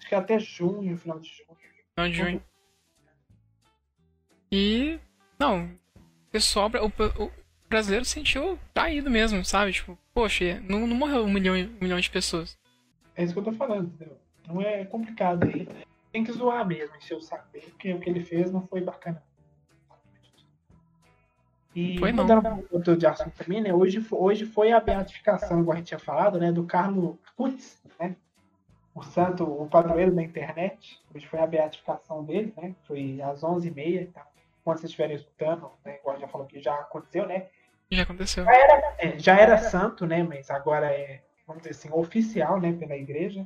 Acho 0.05 0.11
que 0.11 0.15
até 0.15 0.39
junho, 0.39 0.99
final 0.99 1.19
de 1.19 1.29
junho. 1.31 1.59
Final 1.95 2.11
de 2.11 2.15
junho. 2.15 2.43
E. 4.53 5.01
Não. 5.39 5.65
O 5.65 6.31
pessoal, 6.31 6.71
o, 6.71 7.23
o 7.25 7.33
brasileiro 7.71 8.05
sentiu 8.05 8.59
traído 8.75 9.11
mesmo, 9.11 9.43
sabe? 9.47 9.73
Tipo, 9.73 9.99
poxa, 10.13 10.61
não, 10.69 10.87
não 10.87 10.95
morreu 10.95 11.25
um 11.25 11.33
milhão, 11.33 11.55
um 11.55 11.79
milhão 11.81 11.99
de 11.99 12.11
pessoas. 12.11 12.59
É 13.17 13.25
isso 13.25 13.33
que 13.33 13.39
eu 13.39 13.45
tô 13.45 13.53
falando, 13.53 13.87
entendeu? 13.95 14.19
Não 14.47 14.61
é 14.61 14.85
complicado 14.85 15.45
aí. 15.45 15.67
Tem 16.15 16.23
que 16.23 16.31
zoar 16.31 16.65
mesmo, 16.65 16.95
encher 16.95 17.17
o 17.17 17.21
saco 17.21 17.51
dele, 17.51 17.67
porque 17.71 17.93
o 17.93 17.99
que 17.99 18.09
ele 18.09 18.21
fez 18.21 18.53
não 18.53 18.65
foi 18.69 18.81
bacana. 18.81 19.21
E 21.75 21.99
Foi 21.99 22.13
não. 22.13 22.25
outro 22.71 22.97
de 22.97 23.05
assunto 23.05 23.33
também, 23.37 23.61
né? 23.61 23.75
Hoje, 23.75 24.01
hoje 24.13 24.47
foi 24.47 24.71
a 24.71 24.79
beatificação, 24.79 25.59
igual 25.59 25.75
a 25.75 25.79
gente 25.79 25.89
tinha 25.89 25.99
falado, 25.99 26.39
né? 26.39 26.53
Do 26.53 26.63
Carlos 26.63 27.17
Kutz, 27.37 27.83
né? 27.99 28.15
O 28.95 29.03
santo, 29.03 29.43
o 29.43 29.67
padroeiro 29.69 30.15
da 30.15 30.23
internet. 30.23 31.03
Hoje 31.13 31.27
foi 31.27 31.41
a 31.41 31.49
beatificação 31.49 32.23
dele, 32.23 32.55
né? 32.57 32.77
Foi 32.85 33.21
às 33.21 33.41
11h30, 33.41 34.03
então, 34.03 34.23
quando 34.63 34.79
vocês 34.79 34.91
estiverem 34.91 35.17
escutando, 35.17 35.69
né? 35.85 35.97
Igual 35.97 36.21
já 36.21 36.29
falou 36.29 36.47
que 36.47 36.63
já 36.63 36.77
aconteceu, 36.77 37.27
né? 37.27 37.49
Já 37.91 38.05
aconteceu. 38.05 38.49
É, 38.49 39.19
já 39.19 39.37
era 39.37 39.59
santo, 39.59 40.07
né? 40.07 40.23
Mas 40.23 40.49
agora 40.49 40.87
é, 40.93 41.23
vamos 41.45 41.65
dizer 41.65 41.73
assim, 41.73 41.91
oficial, 41.93 42.61
né? 42.61 42.73
Pela 42.73 42.95
igreja. 42.95 43.45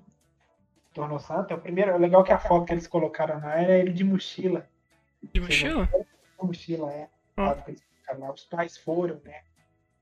Tornou 0.93 1.19
santo. 1.19 1.53
É 1.53 1.57
o 1.57 1.61
primeiro. 1.61 1.91
É 1.91 1.99
legal 1.99 2.25
que 2.25 2.33
a 2.33 2.39
foto 2.39 2.67
que 2.67 2.73
eles 2.73 2.87
colocaram 2.87 3.41
lá 3.41 3.61
era 3.61 3.79
ele 3.79 3.93
de 3.93 4.05
mochila. 4.05 4.69
De 5.33 5.41
mochila? 5.41 5.89
Mochila, 6.41 6.93
é. 6.93 7.09
Ah. 7.37 7.55
Colocaram. 7.55 8.35
Os 8.35 8.45
pais 8.45 8.77
foram, 8.77 9.21
né? 9.25 9.43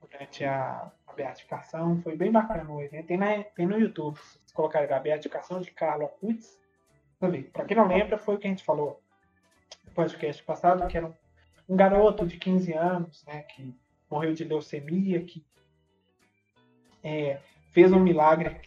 Durante 0.00 0.44
a, 0.44 0.90
a 1.06 1.12
beatificação. 1.12 2.00
Foi 2.02 2.16
bem 2.16 2.30
bacana 2.30 2.70
o 2.70 2.80
evento. 2.80 3.06
Tem, 3.06 3.16
na, 3.16 3.42
tem 3.42 3.66
no 3.66 3.78
YouTube. 3.78 4.16
Vocês 4.16 4.52
colocarem 4.52 4.90
a 4.90 4.98
beatificação 4.98 5.60
de 5.60 5.70
Carlos 5.70 6.10
Putz. 6.20 6.58
Pra 7.52 7.64
quem 7.64 7.76
não 7.76 7.88
lembra, 7.88 8.18
foi 8.18 8.34
o 8.34 8.38
que 8.38 8.46
a 8.46 8.50
gente 8.50 8.64
falou 8.64 9.02
no 9.84 9.90
podcast 9.92 10.42
passado, 10.42 10.86
que 10.86 10.96
era 10.96 11.06
um, 11.06 11.14
um 11.68 11.76
garoto 11.76 12.26
de 12.26 12.36
15 12.36 12.72
anos, 12.74 13.24
né? 13.24 13.42
Que 13.42 13.74
morreu 14.10 14.34
de 14.34 14.44
leucemia, 14.44 15.22
que 15.24 15.44
é, 17.02 17.40
fez 17.72 17.92
um 17.92 18.00
milagre 18.00 18.60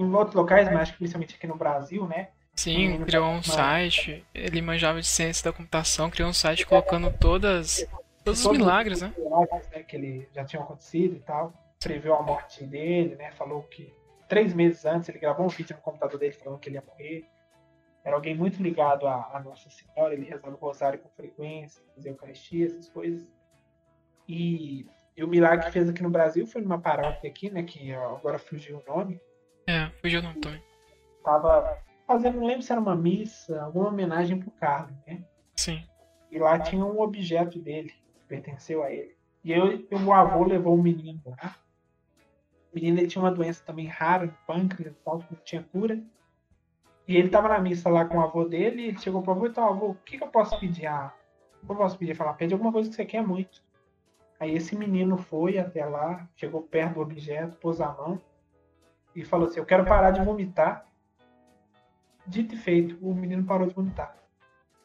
em 0.00 0.14
outros 0.14 0.34
locais, 0.34 0.66
mas 0.68 0.82
acho 0.82 0.92
que 0.92 0.98
principalmente 0.98 1.34
aqui 1.34 1.46
no 1.46 1.56
Brasil, 1.56 2.06
né? 2.06 2.28
Sim, 2.54 3.04
criou 3.04 3.26
um 3.26 3.42
site. 3.42 4.24
Ele 4.34 4.60
manjava 4.60 5.00
de 5.00 5.06
ciência 5.06 5.44
da 5.44 5.56
computação, 5.56 6.10
criou 6.10 6.28
um 6.28 6.32
site 6.32 6.66
colocando 6.66 7.12
todas. 7.18 7.86
Todos 8.24 8.44
os 8.44 8.52
milagres, 8.52 9.00
né? 9.00 9.14
milagres, 9.16 9.68
né, 9.70 9.82
que 9.82 9.96
ele 9.96 10.28
já 10.34 10.44
tinham 10.44 10.62
acontecido 10.62 11.16
e 11.16 11.20
tal. 11.20 11.52
Previu 11.78 12.14
a 12.14 12.22
morte 12.22 12.64
dele, 12.66 13.16
né? 13.16 13.30
Falou 13.32 13.62
que 13.62 13.92
três 14.28 14.52
meses 14.52 14.84
antes 14.84 15.08
ele 15.08 15.18
gravou 15.18 15.46
um 15.46 15.48
vídeo 15.48 15.74
no 15.74 15.82
computador 15.82 16.18
dele 16.18 16.34
falando 16.34 16.58
que 16.58 16.68
ele 16.68 16.76
ia 16.76 16.84
morrer. 16.86 17.24
Era 18.04 18.16
alguém 18.16 18.34
muito 18.34 18.62
ligado 18.62 19.06
à, 19.06 19.30
à 19.32 19.40
Nossa 19.40 19.68
Senhora, 19.70 20.12
ele 20.12 20.26
rezava 20.26 20.54
o 20.54 20.58
rosário 20.58 20.98
com 20.98 21.08
frequência, 21.10 21.82
fazia 21.94 22.10
Eucaristia, 22.10 22.66
essas 22.66 22.88
coisas. 22.88 23.32
E, 24.28 24.86
e 25.16 25.24
o 25.24 25.28
milagre 25.28 25.66
que 25.66 25.72
fez 25.72 25.88
aqui 25.88 26.02
no 26.02 26.10
Brasil 26.10 26.46
foi 26.46 26.60
numa 26.60 26.78
paróquia 26.78 27.30
aqui, 27.30 27.50
né? 27.50 27.62
Que 27.62 27.92
agora 27.94 28.38
fugiu 28.38 28.82
o 28.86 28.90
nome. 28.90 29.20
É, 29.70 29.88
fugiu 30.00 30.18
o 30.18 30.22
nome 30.24 30.40
também. 30.40 30.60
Tava 31.22 31.78
fazendo, 32.04 32.40
não 32.40 32.46
lembro 32.48 32.62
se 32.62 32.72
era 32.72 32.80
uma 32.80 32.96
missa, 32.96 33.62
alguma 33.62 33.88
homenagem 33.88 34.36
pro 34.40 34.50
Carlos, 34.50 34.96
né? 35.06 35.22
Sim. 35.54 35.84
E 36.28 36.40
lá 36.40 36.58
tinha 36.58 36.84
um 36.84 37.00
objeto 37.00 37.56
dele, 37.60 37.90
que 37.90 38.24
pertenceu 38.26 38.82
a 38.82 38.90
ele. 38.90 39.14
E 39.44 39.52
eu, 39.52 39.86
o 39.92 40.12
avô 40.12 40.44
levou 40.44 40.74
o 40.74 40.82
menino 40.82 41.20
lá. 41.24 41.54
O 42.72 42.74
menino 42.74 42.98
ele 42.98 43.06
tinha 43.06 43.22
uma 43.22 43.30
doença 43.30 43.62
também 43.64 43.86
rara, 43.86 44.36
pâncreas 44.44 44.92
e 44.92 45.04
tal, 45.04 45.20
que 45.20 45.32
não 45.32 45.40
tinha 45.44 45.62
cura. 45.62 46.02
E 47.06 47.16
ele 47.16 47.28
tava 47.28 47.48
na 47.48 47.60
missa 47.60 47.88
lá 47.88 48.04
com 48.04 48.18
o 48.18 48.22
avô 48.22 48.44
dele, 48.44 48.82
e 48.82 48.88
ele 48.88 48.98
chegou 48.98 49.22
pro 49.22 49.32
avô 49.32 49.46
e 49.46 49.54
falou, 49.54 49.70
avô, 49.70 49.86
o 49.90 49.94
que, 49.94 50.18
que 50.18 50.24
eu 50.24 50.28
posso 50.28 50.58
pedir? 50.58 50.86
Ah, 50.86 51.14
o 51.62 51.66
que 51.66 51.72
eu 51.72 51.76
posso 51.76 51.96
pedir? 51.96 52.16
Falar, 52.16 52.34
pede 52.34 52.54
alguma 52.54 52.72
coisa 52.72 52.90
que 52.90 52.96
você 52.96 53.04
quer 53.04 53.24
muito. 53.24 53.62
Aí 54.40 54.52
esse 54.52 54.74
menino 54.76 55.16
foi 55.16 55.58
até 55.58 55.84
lá, 55.84 56.28
chegou 56.34 56.62
perto 56.62 56.94
do 56.94 57.02
objeto, 57.02 57.56
pôs 57.58 57.80
a 57.80 57.92
mão 57.92 58.20
e 59.14 59.24
falou 59.24 59.46
assim, 59.48 59.58
eu 59.58 59.66
quero 59.66 59.84
parar 59.84 60.10
de 60.10 60.20
vomitar. 60.22 60.86
Dito 62.26 62.54
e 62.54 62.58
feito, 62.58 62.96
o 63.00 63.14
menino 63.14 63.44
parou 63.44 63.66
de 63.66 63.74
vomitar. 63.74 64.16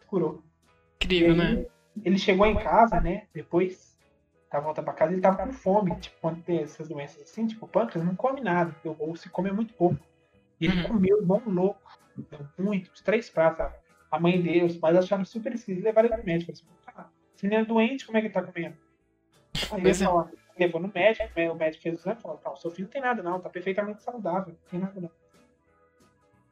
Curou. 0.08 0.44
Incrível, 1.02 1.32
aí, 1.32 1.56
né? 1.56 1.66
Ele 2.04 2.18
chegou 2.18 2.46
em 2.46 2.56
casa, 2.56 3.00
né? 3.00 3.28
Depois, 3.34 3.98
tá 4.50 4.60
volta 4.60 4.82
pra 4.82 4.94
casa, 4.94 5.14
ele 5.14 5.22
tava 5.22 5.46
com 5.46 5.54
fome. 5.54 5.96
Tipo, 5.98 6.16
quando 6.22 6.42
tem 6.44 6.60
essas 6.62 6.88
doenças 6.88 7.22
assim, 7.22 7.46
tipo, 7.46 7.66
o 7.66 7.70
pâncreas 7.70 8.06
não 8.06 8.16
come 8.16 8.42
nada, 8.42 8.76
ou 8.84 9.16
se 9.16 9.30
come 9.30 9.52
muito 9.52 9.74
pouco. 9.74 9.98
E 10.60 10.66
ele 10.66 10.82
Uhum. 10.82 10.88
comeu 10.88 11.22
um 11.22 11.50
louco. 11.52 12.00
Muito, 12.58 12.92
uns 12.92 13.02
três 13.02 13.30
pratos. 13.30 13.58
sabe? 13.58 13.76
A 14.10 14.20
mãe 14.20 14.42
dele, 14.42 14.66
os 14.66 14.78
pais 14.78 14.96
acharam 14.98 15.26
super 15.26 15.54
esquisito 15.54 15.82
e 15.84 15.86
levaram 15.86 16.08
ele 16.08 16.18
no 16.18 16.24
médico. 16.24 16.54
Falaram 16.56 16.80
assim, 16.80 16.92
ah, 16.98 17.10
esse 17.36 17.46
menino 17.46 17.62
é 17.64 17.66
doente, 17.66 18.06
como 18.06 18.18
é 18.18 18.22
que 18.22 18.28
ele 18.28 18.34
tá 18.34 18.42
comendo? 18.42 18.78
Aí 19.72 19.82
ele 19.82 19.90
é. 19.90 19.94
Levou 20.58 20.82
no 20.82 20.92
médico, 20.94 21.30
né, 21.36 21.52
o 21.52 21.56
médico 21.56 21.84
fez 21.84 21.96
o 21.96 22.00
exame 22.00 22.18
e 22.18 22.22
falou, 22.22 22.42
não, 22.44 22.56
seu 22.56 22.72
filho 22.72 22.86
não 22.86 22.92
tem 22.92 23.02
nada 23.02 23.22
não, 23.22 23.40
tá 23.40 23.50
perfeitamente 23.50 24.02
saudável, 24.02 24.54
não 24.54 24.70
tem 24.70 24.80
nada 24.80 25.02
não. 25.02 25.12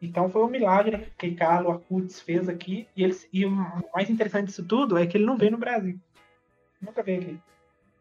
Então 0.01 0.30
foi 0.30 0.43
um 0.43 0.49
milagre 0.49 1.14
que 1.18 1.34
Carlos 1.34 1.76
Acutis 1.76 2.20
fez 2.20 2.49
aqui. 2.49 2.88
E, 2.93 3.04
ele, 3.04 3.16
e 3.32 3.45
o 3.45 3.51
mais 3.95 4.10
interessante 4.10 4.47
disso 4.47 4.66
tudo 4.68 4.97
é 4.97 5.08
que 5.08 5.16
ele 5.16 5.26
não 5.26 5.38
veio 5.38 5.51
no 5.51 5.58
Brasil. 5.58 5.97
Nunca 6.82 7.01
veio 7.01 7.22
aqui. 7.22 7.39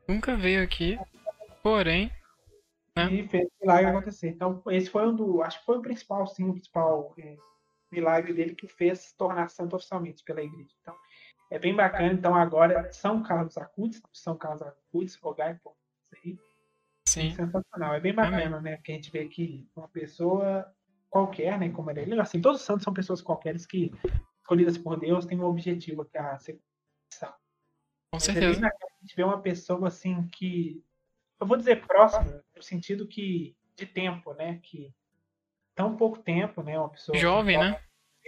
Nunca 0.08 0.36
veio 0.36 0.62
aqui. 0.64 0.98
Porém, 1.62 2.10
É. 2.96 3.04
E 3.06 3.26
fez 3.28 3.46
o 3.46 3.52
milagre 3.60 3.86
acontecer. 3.86 4.30
Então, 4.30 4.60
esse 4.66 4.90
foi 4.90 5.06
um 5.06 5.14
do. 5.14 5.42
Acho 5.42 5.60
que 5.60 5.64
foi 5.64 5.78
o 5.78 5.82
principal, 5.82 6.26
sim, 6.26 6.44
o 6.44 6.52
principal 6.52 7.14
é, 7.18 7.36
milagre 7.90 8.32
dele 8.32 8.54
que 8.54 8.66
o 8.66 8.68
fez 8.68 9.12
tornar 9.12 9.48
santo 9.48 9.76
oficialmente 9.76 10.24
pela 10.24 10.42
igreja. 10.42 10.70
Então, 10.82 10.94
é 11.50 11.58
bem 11.58 11.74
bacana. 11.74 12.12
Então, 12.12 12.34
agora, 12.34 12.92
São 12.92 13.22
Carlos 13.22 13.56
Acutis, 13.56 14.02
São 14.12 14.36
Carlos 14.36 14.62
Acutis, 14.62 15.16
rogai 15.16 15.58
por 15.62 15.74
aí. 16.16 16.38
sim. 17.08 17.34
Sensacional. 17.34 17.94
É 17.94 18.00
bem 18.00 18.14
bacana, 18.14 18.60
né? 18.60 18.76
Que 18.78 18.92
a 18.92 18.94
gente 18.94 19.10
vê 19.10 19.26
que 19.28 19.68
uma 19.76 19.88
pessoa 19.88 20.72
qualquer, 21.10 21.58
né? 21.58 21.68
Como 21.70 21.90
ele, 21.90 22.18
assim, 22.20 22.40
todos 22.40 22.60
os 22.60 22.66
santos 22.66 22.84
são 22.84 22.92
pessoas 22.92 23.20
qualqueres 23.20 23.66
que, 23.66 23.92
escolhidas 24.40 24.78
por 24.78 24.98
Deus, 24.98 25.26
têm 25.26 25.38
um 25.38 25.44
objetivo 25.44 26.04
que 26.04 26.16
é 26.16 26.20
a 26.20 26.38
são. 26.38 27.32
Com 28.10 28.16
é 28.16 28.20
certeza. 28.20 28.66
a 28.66 29.00
gente 29.00 29.16
vê 29.16 29.22
uma 29.22 29.40
pessoa 29.40 29.88
assim 29.88 30.26
que. 30.28 30.82
Eu 31.40 31.46
vou 31.46 31.56
dizer 31.56 31.86
próxima, 31.86 32.42
no 32.54 32.62
sentido 32.62 33.06
que. 33.06 33.56
de 33.76 33.86
tempo, 33.86 34.32
né? 34.34 34.60
Que 34.62 34.92
tão 35.74 35.96
pouco 35.96 36.18
tempo, 36.18 36.62
né? 36.62 36.78
Uma 36.78 36.90
pessoa. 36.90 37.16
Jovem, 37.18 37.58
né? 37.58 37.80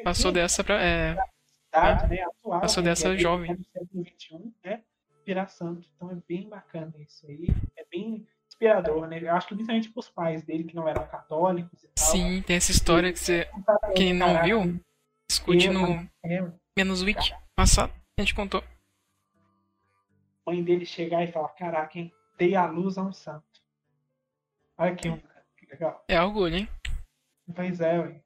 Passou 0.02 0.32
dessa 0.32 0.64
pra. 0.64 0.82
É, 0.82 1.16
idade, 1.68 2.08
né? 2.08 2.22
Atual, 2.22 2.60
Passou 2.60 2.82
né, 2.82 2.90
dessa 2.90 3.14
é 3.14 3.16
jovem. 3.16 3.54
Do 3.54 3.64
século 3.64 4.04
XXI, 4.04 4.54
né? 4.64 4.84
Virar 5.24 5.48
santo. 5.48 5.88
Então 5.96 6.10
é 6.10 6.16
bem 6.28 6.48
bacana 6.48 6.92
isso 6.98 7.26
aí. 7.26 7.46
É 7.76 7.84
bem 7.90 8.26
inspirador, 8.46 9.06
né? 9.06 9.18
Eu 9.20 9.34
acho 9.34 9.48
que 9.48 9.54
principalmente 9.54 9.90
para 9.90 10.00
os 10.00 10.10
pais 10.10 10.42
dele 10.42 10.64
que 10.64 10.74
não 10.74 10.88
eram 10.88 11.06
católicos 11.06 11.82
e 11.82 11.88
tal. 11.88 12.06
sim, 12.06 12.42
tem 12.42 12.56
essa 12.56 12.70
história 12.70 13.12
que 13.12 13.18
você. 13.18 13.48
Quem 13.96 14.12
não 14.12 14.42
viu, 14.42 14.80
escute 15.30 15.68
no 15.68 16.08
é, 16.24 16.52
Menos 16.76 17.02
Wiki 17.02 17.34
passado. 17.54 17.92
A 18.18 18.22
gente 18.22 18.34
contou. 18.34 18.62
mãe 20.46 20.62
dele 20.62 20.84
chegar 20.84 21.24
e 21.24 21.32
falar, 21.32 21.48
caraca, 21.50 21.98
hein? 21.98 22.12
Dei 22.38 22.54
a 22.54 22.66
luz 22.66 22.98
a 22.98 23.02
um 23.02 23.12
santo. 23.12 23.44
Olha 24.76 24.92
aqui, 24.92 25.08
um, 25.08 25.18
que 25.56 25.66
legal. 25.70 26.04
É 26.08 26.20
orgulho, 26.20 26.56
hein? 26.56 26.68
Pois 27.54 27.80
é, 27.80 27.98
ué. 27.98 28.20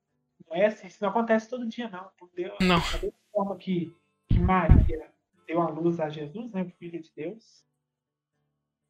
não 0.48 0.56
é 0.56 0.66
assim, 0.66 0.86
isso 0.86 1.02
não 1.02 1.10
acontece 1.10 1.48
todo 1.48 1.66
dia, 1.66 1.88
não. 1.88 2.10
Deus, 2.34 2.56
Não. 2.60 2.78
Da 2.78 2.98
mesma 2.98 3.18
forma 3.32 3.56
que, 3.56 3.94
que 4.28 4.38
Maria 4.38 5.10
deu 5.48 5.62
a 5.62 5.70
luz 5.70 5.98
a 5.98 6.10
Jesus, 6.10 6.52
né, 6.52 6.62
o 6.62 6.70
Filho 6.70 7.02
de 7.02 7.10
Deus, 7.16 7.64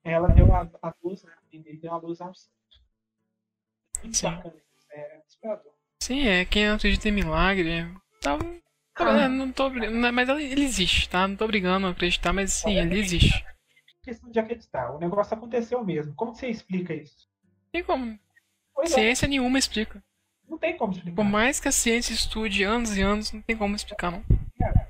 ela 0.05 0.29
deu 0.29 0.53
a, 0.53 0.69
a 0.83 0.95
luz, 1.03 1.23
né, 1.23 1.33
ele 1.53 1.79
deu 1.79 1.93
a 1.93 1.97
luz 1.97 2.21
a 2.21 2.29
um 2.29 2.35
santo. 2.35 2.59
Muito 4.03 4.17
Sim. 4.17 4.27
bacana 4.27 4.57
isso, 4.57 4.87
é 4.91 5.23
inspirador. 5.25 5.73
Sim, 6.03 6.27
é. 6.27 6.45
Quem 6.45 6.69
acredita 6.69 7.09
em 7.09 7.13
milagre. 7.13 7.87
Tá, 8.21 8.39
ah. 8.97 9.29
não 9.29 9.53
tô, 9.53 9.71
mas 10.13 10.29
ele 10.29 10.65
existe, 10.65 11.09
tá? 11.09 11.27
Não 11.27 11.37
tô 11.37 11.47
brigando 11.47 11.87
a 11.87 11.91
acreditar, 11.91 12.33
mas 12.33 12.53
sim, 12.53 12.79
ele 12.79 12.99
existe. 12.99 13.45
Questão 14.03 14.31
de 14.31 14.39
acreditar. 14.39 14.93
O 14.95 14.99
negócio 14.99 15.37
aconteceu 15.37 15.85
mesmo. 15.85 16.15
Como 16.15 16.35
você 16.35 16.49
explica 16.49 16.95
isso? 16.95 17.29
Tem 17.71 17.85
como. 17.85 18.19
Pois 18.75 18.93
é. 18.93 18.95
ciência 18.95 19.27
é. 19.27 19.29
nenhuma 19.29 19.59
explica. 19.59 20.03
Não 20.49 20.57
tem 20.57 20.77
como 20.77 20.93
explicar. 20.93 21.17
Por 21.17 21.25
mais 21.25 21.61
que 21.61 21.69
a 21.69 21.73
ciência 21.73 22.13
estude 22.13 22.63
anos 22.63 22.97
e 22.97 23.03
anos, 23.03 23.33
não 23.33 23.43
tem 23.43 23.57
como 23.57 23.77
explicar, 23.77 24.11
não. 24.11 24.25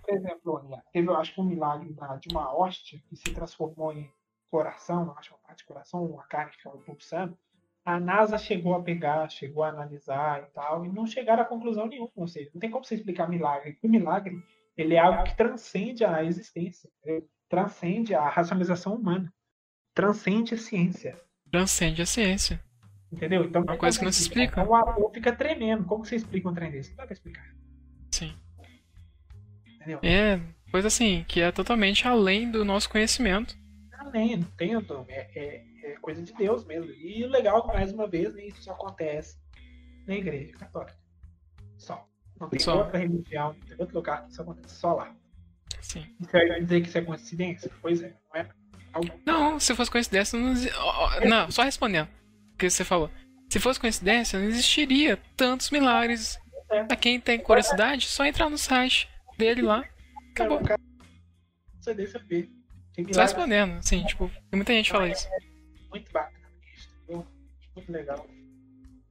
É, 0.09 0.13
por 0.13 0.17
exemplo, 0.17 0.83
teve, 0.93 1.09
eu 1.09 1.17
acho 1.17 1.35
que 1.35 1.41
um 1.41 1.45
milagre 1.45 1.95
de 2.21 2.29
uma 2.31 2.57
hóstia 2.57 2.99
que 3.09 3.17
se 3.17 3.33
transformou 3.35 3.93
em 3.93 4.11
coração, 4.51 5.15
acho 5.19 5.35
uma 5.35 5.41
parte 5.41 5.59
de 5.59 5.67
coração, 5.67 6.05
uma 6.05 6.25
carne 6.25 6.51
que 6.51 6.57
estava 6.57 6.79
pulsando. 6.79 7.37
A 7.85 8.01
NASA 8.01 8.37
chegou 8.39 8.75
a 8.75 8.83
pegar, 8.83 9.29
chegou 9.31 9.63
a 9.63 9.69
analisar 9.69 10.43
e 10.43 10.47
tal, 10.53 10.85
e 10.85 10.89
não 10.89 11.07
chegaram 11.07 11.43
a 11.43 11.47
conclusão 11.47 11.87
nenhuma. 11.87 12.11
Ou 12.17 12.29
seja, 12.29 12.51
não 12.53 12.61
tem 12.61 12.71
como 12.71 12.85
você 12.85 12.95
explicar 12.95 13.29
milagre. 13.29 13.79
O 13.83 13.89
milagre 13.89 14.43
ele 14.77 14.95
é 14.95 14.99
algo 14.99 15.25
que 15.25 15.37
transcende 15.37 16.05
a 16.05 16.23
existência, 16.23 16.91
transcende 17.49 18.15
a 18.15 18.29
racionalização 18.29 18.95
humana, 18.95 19.33
transcende 19.95 20.55
a 20.55 20.59
ciência. 20.59 21.21
Transcende 21.51 22.03
a 22.03 22.07
ciência. 22.07 22.63
Entendeu? 23.11 23.45
Então, 23.45 23.63
uma 23.63 23.77
coisa 23.77 23.99
que 23.99 24.05
não 24.05 24.13
se 24.13 24.23
explica. 24.23 24.61
Então 24.61 24.71
o 24.71 24.75
ator 24.75 25.11
fica 25.13 25.35
tremendo. 25.35 25.85
Como 25.85 26.05
você 26.05 26.17
explica 26.17 26.49
um 26.49 26.55
trem 26.55 26.71
desse? 26.71 26.91
Não 26.91 26.99
dá 26.99 27.05
pra 27.07 27.15
explicar. 27.15 27.58
Entendeu? 29.89 30.01
É, 30.03 30.41
coisa 30.71 30.89
assim, 30.89 31.25
que 31.27 31.41
é 31.41 31.51
totalmente 31.51 32.07
além 32.07 32.51
do 32.51 32.65
nosso 32.65 32.91
conhecimento. 32.91 33.57
Além, 33.99 34.37
não 34.37 34.51
tem, 34.51 34.75
é, 35.09 35.31
é, 35.35 35.65
é 35.85 35.97
coisa 36.01 36.23
de 36.23 36.33
Deus 36.35 36.65
mesmo. 36.67 36.91
E 36.93 37.25
o 37.25 37.29
legal, 37.29 37.67
mais 37.67 37.93
uma 37.93 38.07
vez, 38.07 38.35
né, 38.35 38.47
isso 38.47 38.63
só 38.63 38.73
acontece 38.73 39.39
na 40.07 40.15
igreja 40.15 40.53
católica. 40.53 40.97
Só. 41.79 42.07
Não 42.39 42.49
tem 42.49 42.61
só. 42.61 42.79
outra 42.79 42.99
religião, 42.99 43.55
não 43.59 43.67
tem 43.67 43.77
outro 43.79 43.97
lugar 43.97 44.25
que 44.25 44.33
isso 44.33 44.43
acontece, 44.43 44.75
só 44.75 44.95
lá. 44.95 45.15
Sim. 45.81 46.07
Você 46.21 46.49
vai 46.49 46.61
dizer 46.61 46.81
que 46.83 46.89
isso 46.89 46.99
é 46.99 47.03
coincidência? 47.03 47.71
Pois 47.81 48.03
é, 48.03 48.15
não 48.33 48.41
é? 48.41 48.49
Não, 49.25 49.61
se 49.61 49.75
fosse 49.75 49.91
coincidência, 49.91 50.39
não. 50.39 50.55
Não, 51.29 51.51
só 51.51 51.63
respondendo 51.63 52.09
que 52.59 52.69
você 52.69 52.85
falou. 52.85 53.11
Se 53.49 53.59
fosse 53.59 53.81
coincidência, 53.81 54.39
não 54.39 54.47
existiria 54.47 55.19
tantos 55.37 55.71
milagres. 55.71 56.39
É. 56.71 56.85
Pra 56.85 56.97
quem 56.97 57.19
tem 57.19 57.39
curiosidade, 57.39 58.07
só 58.07 58.27
entrar 58.27 58.51
no 58.51 58.59
site 58.59 59.09
dele 59.39 59.63
lá. 59.63 59.85
Acabou. 60.33 60.61
Você 61.81 61.95
deixa 61.95 62.19
ver. 62.19 62.51
Só 63.13 63.23
respondendo, 63.23 63.81
sim, 63.81 64.05
tipo, 64.05 64.29
tem 64.51 64.57
muita 64.57 64.73
gente 64.73 64.87
que 64.87 64.91
fala 64.91 65.09
isso. 65.09 65.29
Muito 65.89 66.11
bacana 66.13 66.45
isso, 66.75 66.91
Muito 67.75 67.93
legal. 67.93 68.27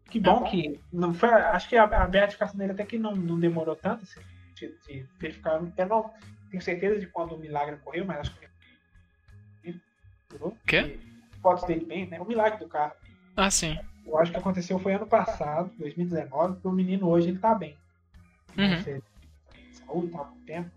Que 0.10 0.20
bom 0.20 0.46
é. 0.46 0.50
que. 0.50 0.80
Não 0.92 1.14
foi, 1.14 1.30
acho 1.30 1.70
que 1.70 1.78
a, 1.78 1.84
a 1.84 2.08
beatificação 2.08 2.58
dele 2.58 2.74
até 2.74 2.86
que 2.86 2.98
não, 2.98 3.16
não 3.16 3.40
demorou 3.40 3.76
tanto 3.76 4.04
assim, 4.04 4.20
de, 4.56 4.76
de 4.86 5.06
verificar. 5.18 5.56
Eu 5.56 5.62
não 5.62 6.12
tenho 6.52 6.62
certeza 6.62 7.00
de 7.00 7.08
quando 7.08 7.36
o 7.36 7.40
milagre 7.40 7.76
ocorreu, 7.76 8.06
mas 8.06 8.20
acho 8.20 8.38
que. 8.38 8.48
Quê? 10.68 11.00
Fotos 11.42 11.66
dele 11.66 11.86
bem, 11.86 12.08
né? 12.08 12.20
O 12.20 12.26
milagre 12.26 12.60
do 12.60 12.68
carro. 12.68 12.94
Ah, 13.36 13.50
sim. 13.50 13.78
Eu 14.06 14.18
acho 14.18 14.32
que 14.32 14.38
aconteceu 14.38 14.80
foi 14.80 14.94
ano 14.94 15.08
passado, 15.08 15.72
2019, 15.78 16.54
porque 16.54 16.68
o 16.68 16.72
menino 16.72 17.08
hoje 17.08 17.30
ele 17.30 17.40
tá 17.40 17.56
bem. 17.56 17.78
Uhum. 18.58 19.02
Saúde, 19.88 20.12
tá 20.12 20.20
com 20.20 20.40
tempo. 20.42 20.72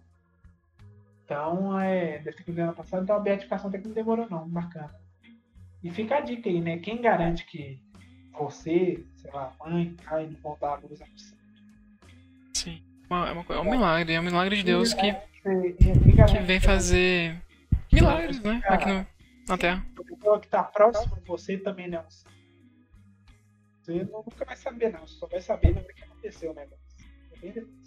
Então, 1.24 1.80
é, 1.80 2.18
deve 2.18 2.38
ter 2.38 2.44
que 2.44 2.60
ano 2.60 2.72
passado, 2.72 3.02
então 3.02 3.16
a 3.16 3.20
beatificação 3.20 3.68
até 3.68 3.78
que 3.78 3.86
não 3.86 3.94
demorou 3.94 4.28
não, 4.30 4.48
bacana. 4.48 4.94
E 5.82 5.90
fica 5.90 6.16
a 6.16 6.20
dica 6.20 6.48
aí, 6.48 6.60
né? 6.60 6.78
Quem 6.78 7.00
garante 7.00 7.44
que 7.46 7.80
você, 8.32 9.04
sei 9.16 9.30
lá, 9.32 9.52
mãe, 9.60 9.94
pai, 10.04 10.26
não 10.26 10.40
vão 10.40 10.58
dar 10.60 10.74
a 10.74 10.76
luz 10.76 11.00
a 11.00 11.06
você? 11.06 11.34
Sim. 12.54 12.82
É, 13.08 13.14
uma, 13.14 13.44
é 13.48 13.58
um 13.60 13.70
milagre, 13.70 14.12
é 14.12 14.20
um 14.20 14.24
milagre 14.24 14.56
de 14.56 14.62
Deus 14.62 14.94
que, 14.94 15.12
que 15.12 16.38
vem 16.44 16.60
fazer 16.60 17.40
milagres, 17.92 18.40
né? 18.40 18.60
Aqui 18.64 18.88
no, 18.88 19.06
na 19.48 19.58
Terra. 19.58 19.86
A 19.98 20.04
pessoa 20.04 20.40
que 20.40 20.48
tá 20.48 20.62
próximo 20.62 21.16
de 21.16 21.26
você 21.26 21.58
também 21.58 21.88
não. 21.88 22.04
Você 23.82 24.04
nunca 24.04 24.44
vai 24.44 24.56
saber, 24.56 24.92
não. 24.92 25.06
Você 25.06 25.14
só 25.14 25.26
vai 25.26 25.40
saber 25.40 25.74
na 25.74 25.80
hora 25.80 25.92
que 25.92 26.02
aconteceu 26.04 26.52
o 26.52 26.54
negócio. 26.54 26.84
É 27.32 27.38
bem 27.38 27.52
difícil. 27.52 27.79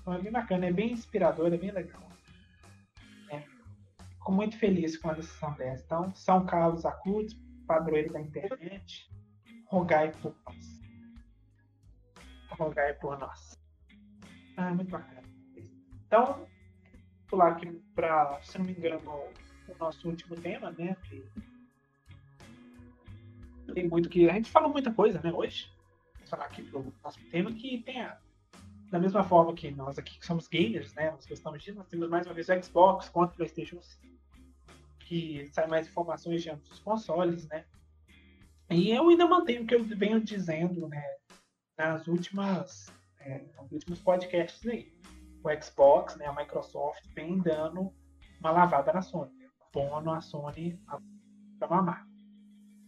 Então 0.00 0.14
é 0.14 0.18
bem 0.20 0.32
bacana, 0.32 0.66
é 0.66 0.72
bem 0.72 0.92
inspirador, 0.92 1.52
é 1.52 1.56
bem 1.56 1.70
legal. 1.70 2.02
É. 3.30 3.40
Fico 4.14 4.32
muito 4.32 4.58
feliz 4.58 4.96
com 4.96 5.10
a 5.10 5.14
decisão 5.14 5.52
dessa. 5.54 5.84
Então, 5.84 6.14
São 6.14 6.46
Carlos 6.46 6.84
Acudes, 6.84 7.34
padroeiro 7.66 8.12
da 8.12 8.20
internet, 8.20 9.10
rogai 9.66 10.12
por 10.12 10.34
nós. 10.46 10.80
Rogai 12.50 12.94
por 12.94 13.18
nós. 13.18 13.58
Ah, 14.56 14.74
muito 14.74 14.90
bacana. 14.90 15.22
Então, 16.06 16.46
pular 17.28 17.52
aqui 17.52 17.70
para, 17.94 18.40
se 18.42 18.58
não 18.58 18.66
me 18.66 18.72
engano, 18.72 19.00
o 19.68 19.78
nosso 19.78 20.08
último 20.08 20.34
tema, 20.36 20.72
né? 20.72 20.96
Que 21.04 21.24
tem 23.72 23.88
muito 23.88 24.08
que. 24.08 24.28
A 24.28 24.34
gente 24.34 24.50
falou 24.50 24.70
muita 24.70 24.92
coisa, 24.92 25.20
né, 25.22 25.32
hoje. 25.32 25.70
Vou 26.18 26.26
falar 26.26 26.46
aqui 26.46 26.62
pro 26.62 26.92
nosso 27.02 27.20
tema 27.30 27.52
que 27.52 27.82
tem 27.82 28.02
a. 28.02 28.18
Da 28.90 28.98
mesma 28.98 29.22
forma 29.22 29.54
que 29.54 29.70
nós 29.70 29.98
aqui 29.98 30.18
que 30.18 30.26
somos 30.26 30.48
gamers, 30.48 30.92
né? 30.94 31.10
Nós 31.10 31.24
gostamos 31.26 31.62
disso, 31.62 31.78
nós 31.78 31.88
temos 31.88 32.08
mais 32.08 32.26
uma 32.26 32.34
vez 32.34 32.48
o 32.48 32.62
Xbox 32.62 33.08
contra 33.08 33.32
o 33.32 33.36
Playstation 33.36 33.80
5, 33.80 34.16
que 35.00 35.48
sai 35.52 35.66
mais 35.68 35.88
informações 35.88 36.42
de 36.42 36.50
ambos 36.50 36.70
os 36.70 36.80
consoles, 36.80 37.46
né? 37.48 37.64
E 38.68 38.90
eu 38.90 39.08
ainda 39.08 39.26
mantenho 39.26 39.62
o 39.62 39.66
que 39.66 39.74
eu 39.74 39.84
venho 39.84 40.20
dizendo, 40.20 40.88
né? 40.88 41.04
Nas 41.78 42.06
últimas. 42.06 42.92
É, 43.20 43.44
nos 43.60 43.72
últimos 43.72 44.00
podcasts 44.00 44.66
aí. 44.66 44.92
O 45.42 45.62
Xbox, 45.62 46.16
né, 46.16 46.26
a 46.26 46.34
Microsoft, 46.34 47.02
vem 47.14 47.38
dando 47.38 47.94
uma 48.40 48.50
lavada 48.50 48.92
na 48.92 49.00
Sony. 49.00 49.32
Né? 49.38 49.48
Pondo 49.72 50.10
a 50.10 50.20
Sony 50.20 50.78
para 51.58 51.68
mamar 51.68 52.10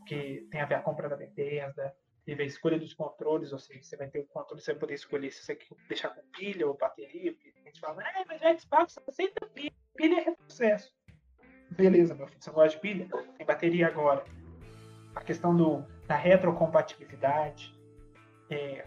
que 0.07 0.47
tem 0.51 0.61
a 0.61 0.67
ver 0.67 0.75
a 0.77 0.83
compra 0.83 1.09
da 1.09 1.17
Bethesda, 1.17 1.95
teve 2.25 2.43
a 2.43 2.47
escolha 2.47 2.79
dos 2.79 2.95
controles, 2.95 3.53
ou 3.53 3.59
seja, 3.59 3.83
você 3.83 3.97
vai 3.97 4.09
ter 4.09 4.21
o 4.21 4.27
controle, 4.27 4.61
você 4.61 4.73
vai 4.73 4.81
poder 4.81 4.95
escolher 4.95 5.31
se 5.31 5.45
você 5.45 5.57
quer 5.57 5.75
deixar 5.89 6.11
com 6.11 6.23
pilha 6.37 6.67
ou 6.67 6.77
bateria. 6.77 7.33
A 7.33 7.69
gente 7.69 7.81
fala, 7.81 8.03
ah, 8.03 8.25
mas 8.27 8.41
o 8.41 8.61
Xbox 8.61 8.99
aceita 9.07 9.47
pilha, 9.47 9.73
pilha 9.97 10.21
é 10.21 10.25
retrocesso. 10.25 10.95
Beleza, 11.71 12.15
meu 12.15 12.27
filho, 12.27 12.43
você 12.43 12.51
gosta 12.51 12.77
de 12.77 12.81
pilha? 12.81 13.09
Tem 13.37 13.47
bateria 13.47 13.87
agora. 13.87 14.25
A 15.15 15.23
questão 15.23 15.57
do, 15.57 15.85
da 16.07 16.17
retrocompatibilidade, 16.17 17.75
é, 18.51 18.87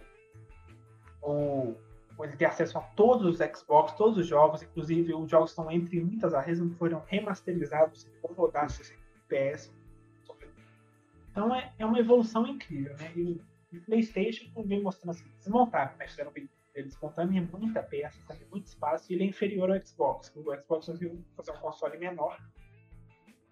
o, 1.21 1.75
ele 2.19 2.37
ter 2.37 2.45
acesso 2.45 2.77
a 2.77 2.81
todos 2.81 3.25
os 3.27 3.37
Xbox, 3.37 3.93
todos 3.93 4.17
os 4.17 4.27
jogos, 4.27 4.63
inclusive 4.63 5.13
os 5.13 5.29
jogos 5.29 5.51
estão 5.51 5.69
entre 5.69 6.01
muitas 6.01 6.33
arres, 6.33 6.59
foram 6.77 7.03
remasterizados, 7.07 8.09
vão 8.21 8.33
rodar 8.33 8.69
60 8.69 9.05
FPS 9.25 9.73
então 11.35 11.53
é, 11.53 11.69
é 11.77 11.85
uma 11.85 11.99
evolução 11.99 12.47
incrível, 12.47 12.95
né? 12.95 13.11
E 13.13 13.41
o 13.77 13.81
PlayStation 13.81 14.45
vem 14.63 14.81
mostrando 14.81 15.11
assim, 15.11 15.25
desmontar, 15.37 15.93
né? 15.97 16.07
Fizeram 16.07 16.31
eles 16.73 16.97
montando 17.01 17.33
em 17.33 17.41
muita 17.41 17.83
peça, 17.83 18.17
sabe? 18.25 18.45
muito 18.49 18.67
espaço, 18.67 19.11
e 19.11 19.15
ele 19.15 19.25
é 19.25 19.27
inferior 19.27 19.69
ao 19.69 19.85
Xbox. 19.85 20.31
O 20.33 20.41
Xbox 20.41 20.85
conseguiu 20.85 21.21
fazer 21.35 21.51
um 21.51 21.57
console 21.57 21.97
menor, 21.97 22.39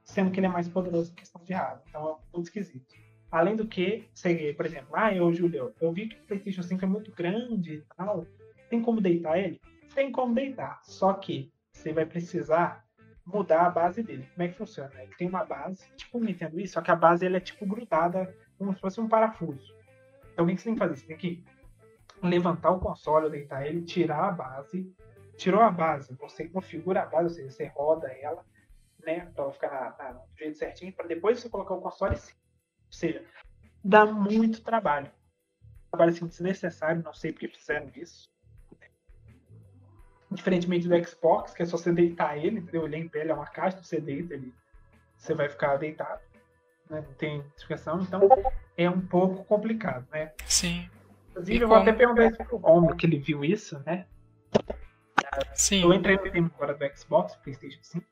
sendo 0.02 0.32
que 0.32 0.40
ele 0.40 0.48
é 0.48 0.50
mais 0.50 0.70
poderoso 0.70 1.12
em 1.12 1.16
questão 1.16 1.44
de 1.44 1.52
hardware. 1.52 1.84
Então 1.90 2.10
é 2.10 2.16
muito 2.34 2.46
esquisito. 2.48 2.96
Além 3.30 3.58
do 3.58 3.68
que, 3.68 4.08
sei, 4.14 4.54
por 4.54 4.66
exemplo, 4.66 4.92
ah, 4.94 5.14
eu, 5.14 5.34
Julio, 5.34 5.74
eu 5.82 5.92
vi 5.92 6.08
que 6.08 6.16
o 6.16 6.24
PlayStation 6.28 6.64
5 6.64 6.86
é 6.86 6.88
muito 6.88 7.12
grande 7.12 7.76
e 7.76 7.84
tal. 7.98 8.26
Tem 8.70 8.82
como 8.82 9.02
deitar 9.02 9.38
ele? 9.38 9.60
Tem 9.94 10.10
como 10.10 10.34
deitar. 10.34 10.80
Só 10.84 11.14
que 11.14 11.52
você 11.74 11.92
vai 11.92 12.06
precisar 12.06 12.86
mudar 13.26 13.66
a 13.66 13.70
base 13.70 14.04
dele. 14.04 14.28
Como 14.34 14.44
é 14.44 14.48
que 14.50 14.58
funciona? 14.58 14.92
Ele 15.02 15.16
tem 15.16 15.28
uma 15.28 15.46
base, 15.46 15.90
tipo 15.96 16.18
um 16.18 16.24
Nintendo 16.24 16.58
Wii, 16.58 16.68
só 16.68 16.82
que 16.82 16.92
a 16.92 16.96
base 16.96 17.26
ele 17.26 17.38
é 17.38 17.40
tipo 17.40 17.66
grudada 17.66 18.36
como 18.58 18.74
se 18.74 18.82
fosse 18.82 19.00
um 19.00 19.08
parafuso. 19.08 19.74
Então 20.34 20.46
o 20.46 20.48
que 20.48 20.58
você 20.58 20.66
tem 20.66 20.74
que 20.74 20.80
fazer? 20.80 20.96
Você 20.96 21.08
tem 21.08 21.18
que 21.18 21.44
levantar 22.22 22.72
o 22.72 22.80
console, 22.80 23.30
deitar 23.30 23.66
ele, 23.66 23.82
tirar 23.84 24.30
a 24.30 24.32
base. 24.32 24.94
Tirou 25.36 25.62
a 25.62 25.72
base, 25.72 26.16
você 26.16 26.48
configura 26.48 27.02
a 27.02 27.06
base, 27.06 27.24
ou 27.24 27.30
seja, 27.30 27.50
você 27.50 27.66
roda 27.66 28.08
ela, 28.08 28.46
né, 29.04 29.32
para 29.34 29.46
ela 29.46 29.54
ficar 29.54 29.72
na, 29.72 29.98
na, 29.98 30.12
do 30.12 30.38
jeito 30.38 30.58
certinho, 30.58 30.94
para 30.94 31.08
depois 31.08 31.40
você 31.40 31.50
colocar 31.50 31.74
o 31.74 31.82
console 31.82 32.16
sim. 32.16 32.34
Ou 32.86 32.94
seja, 32.94 33.26
dá 33.84 34.06
muito 34.06 34.62
trabalho. 34.62 35.12
Trabalho 35.90 36.12
assim 36.12 36.28
desnecessário, 36.28 37.02
não 37.04 37.14
sei 37.14 37.32
porque 37.32 37.48
fizeram 37.48 37.92
isso. 37.96 38.33
Diferentemente 40.34 40.88
do 40.88 41.08
Xbox, 41.08 41.54
que 41.54 41.64
é 41.64 41.66
só 41.66 41.78
você 41.78 41.92
deitar 41.92 42.38
ele, 42.38 42.60
entendeu? 42.60 42.86
Ele 42.86 42.96
é 42.96 43.00
em 43.00 43.08
pé, 43.08 43.22
ele 43.22 43.32
é 43.32 43.34
uma 43.34 43.46
caixa, 43.46 43.82
você 43.82 44.00
deita 44.00 44.34
ele, 44.34 44.54
você 45.18 45.34
vai 45.34 45.48
ficar 45.48 45.78
deitado. 45.78 46.22
Né? 46.90 47.02
Não 47.02 47.14
tem 47.14 47.44
explicação, 47.56 48.02
então 48.02 48.22
é 48.78 48.90
um 48.90 49.02
pouco 49.02 49.44
complicado, 49.46 50.08
né? 50.12 50.32
Sim. 50.46 50.90
Inclusive, 51.32 51.58
e 51.58 51.62
eu 51.62 51.68
como... 51.68 51.80
vou 51.80 51.90
até 51.90 51.98
perguntar 51.98 52.26
isso 52.26 52.44
pro 52.46 52.58
Romulo, 52.58 52.96
que 52.96 53.06
ele 53.06 53.20
viu 53.20 53.44
isso, 53.44 53.82
né? 53.86 54.06
Sim. 55.54 55.84
Eu 55.84 55.94
entrei 55.94 56.18
no 56.18 56.32
tempo 56.32 56.52
agora 56.56 56.74
do 56.74 56.98
Xbox, 56.98 57.36
PlayStation 57.38 57.80
5. 57.82 58.06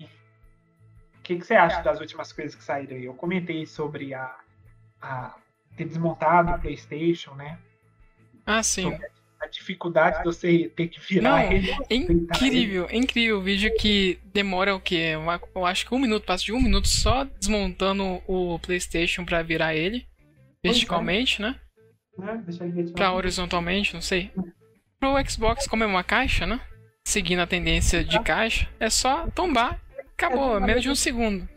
O 0.00 1.22
que, 1.22 1.38
que 1.38 1.46
você 1.46 1.54
acha 1.54 1.82
das 1.82 2.00
últimas 2.00 2.32
coisas 2.32 2.54
que 2.54 2.62
saíram 2.62 2.96
aí? 2.96 3.04
Eu 3.04 3.14
comentei 3.14 3.64
sobre 3.66 4.14
a, 4.14 4.36
a 5.00 5.36
ter 5.76 5.84
desmontado 5.84 6.52
o 6.52 6.58
PlayStation, 6.58 7.34
né? 7.34 7.58
Ah, 8.44 8.62
sim. 8.62 8.90
Sobre 8.90 9.06
a 9.40 9.46
dificuldade 9.46 10.18
de 10.18 10.24
você 10.24 10.70
ter 10.76 10.88
que 10.88 11.00
virar 11.00 11.30
Não, 11.30 11.52
ele. 11.52 11.70
É 11.88 11.94
incrível, 11.94 12.86
é 12.90 12.96
incrível 12.96 13.38
o 13.38 13.42
vídeo 13.42 13.74
que 13.76 14.18
demora 14.32 14.74
o 14.74 14.80
quê? 14.80 15.14
Eu 15.54 15.64
acho 15.66 15.86
que 15.86 15.94
um 15.94 15.98
minuto, 15.98 16.24
passa 16.26 16.44
de 16.44 16.52
um 16.52 16.60
minuto 16.60 16.86
só 16.88 17.24
desmontando 17.24 18.22
o 18.26 18.58
PlayStation 18.58 19.24
pra 19.24 19.42
virar 19.42 19.74
ele. 19.74 20.06
Verticalmente, 20.62 21.40
né? 21.40 21.58
Ele 22.60 22.82
de 22.82 22.92
Pra 22.92 23.12
horizontalmente, 23.12 23.94
não 23.94 24.02
sei. 24.02 24.30
Pro 24.98 25.14
Xbox, 25.26 25.66
como 25.66 25.82
é 25.82 25.86
uma 25.86 26.04
caixa, 26.04 26.46
né? 26.46 26.60
Seguindo 27.06 27.40
a 27.40 27.46
tendência 27.46 28.04
de 28.04 28.20
caixa, 28.22 28.68
é 28.78 28.90
só 28.90 29.26
tombar. 29.28 29.80
Acabou, 30.12 30.58
é 30.58 30.60
menos 30.60 30.82
de 30.82 30.90
um 30.90 30.94
segundo. 30.94 31.48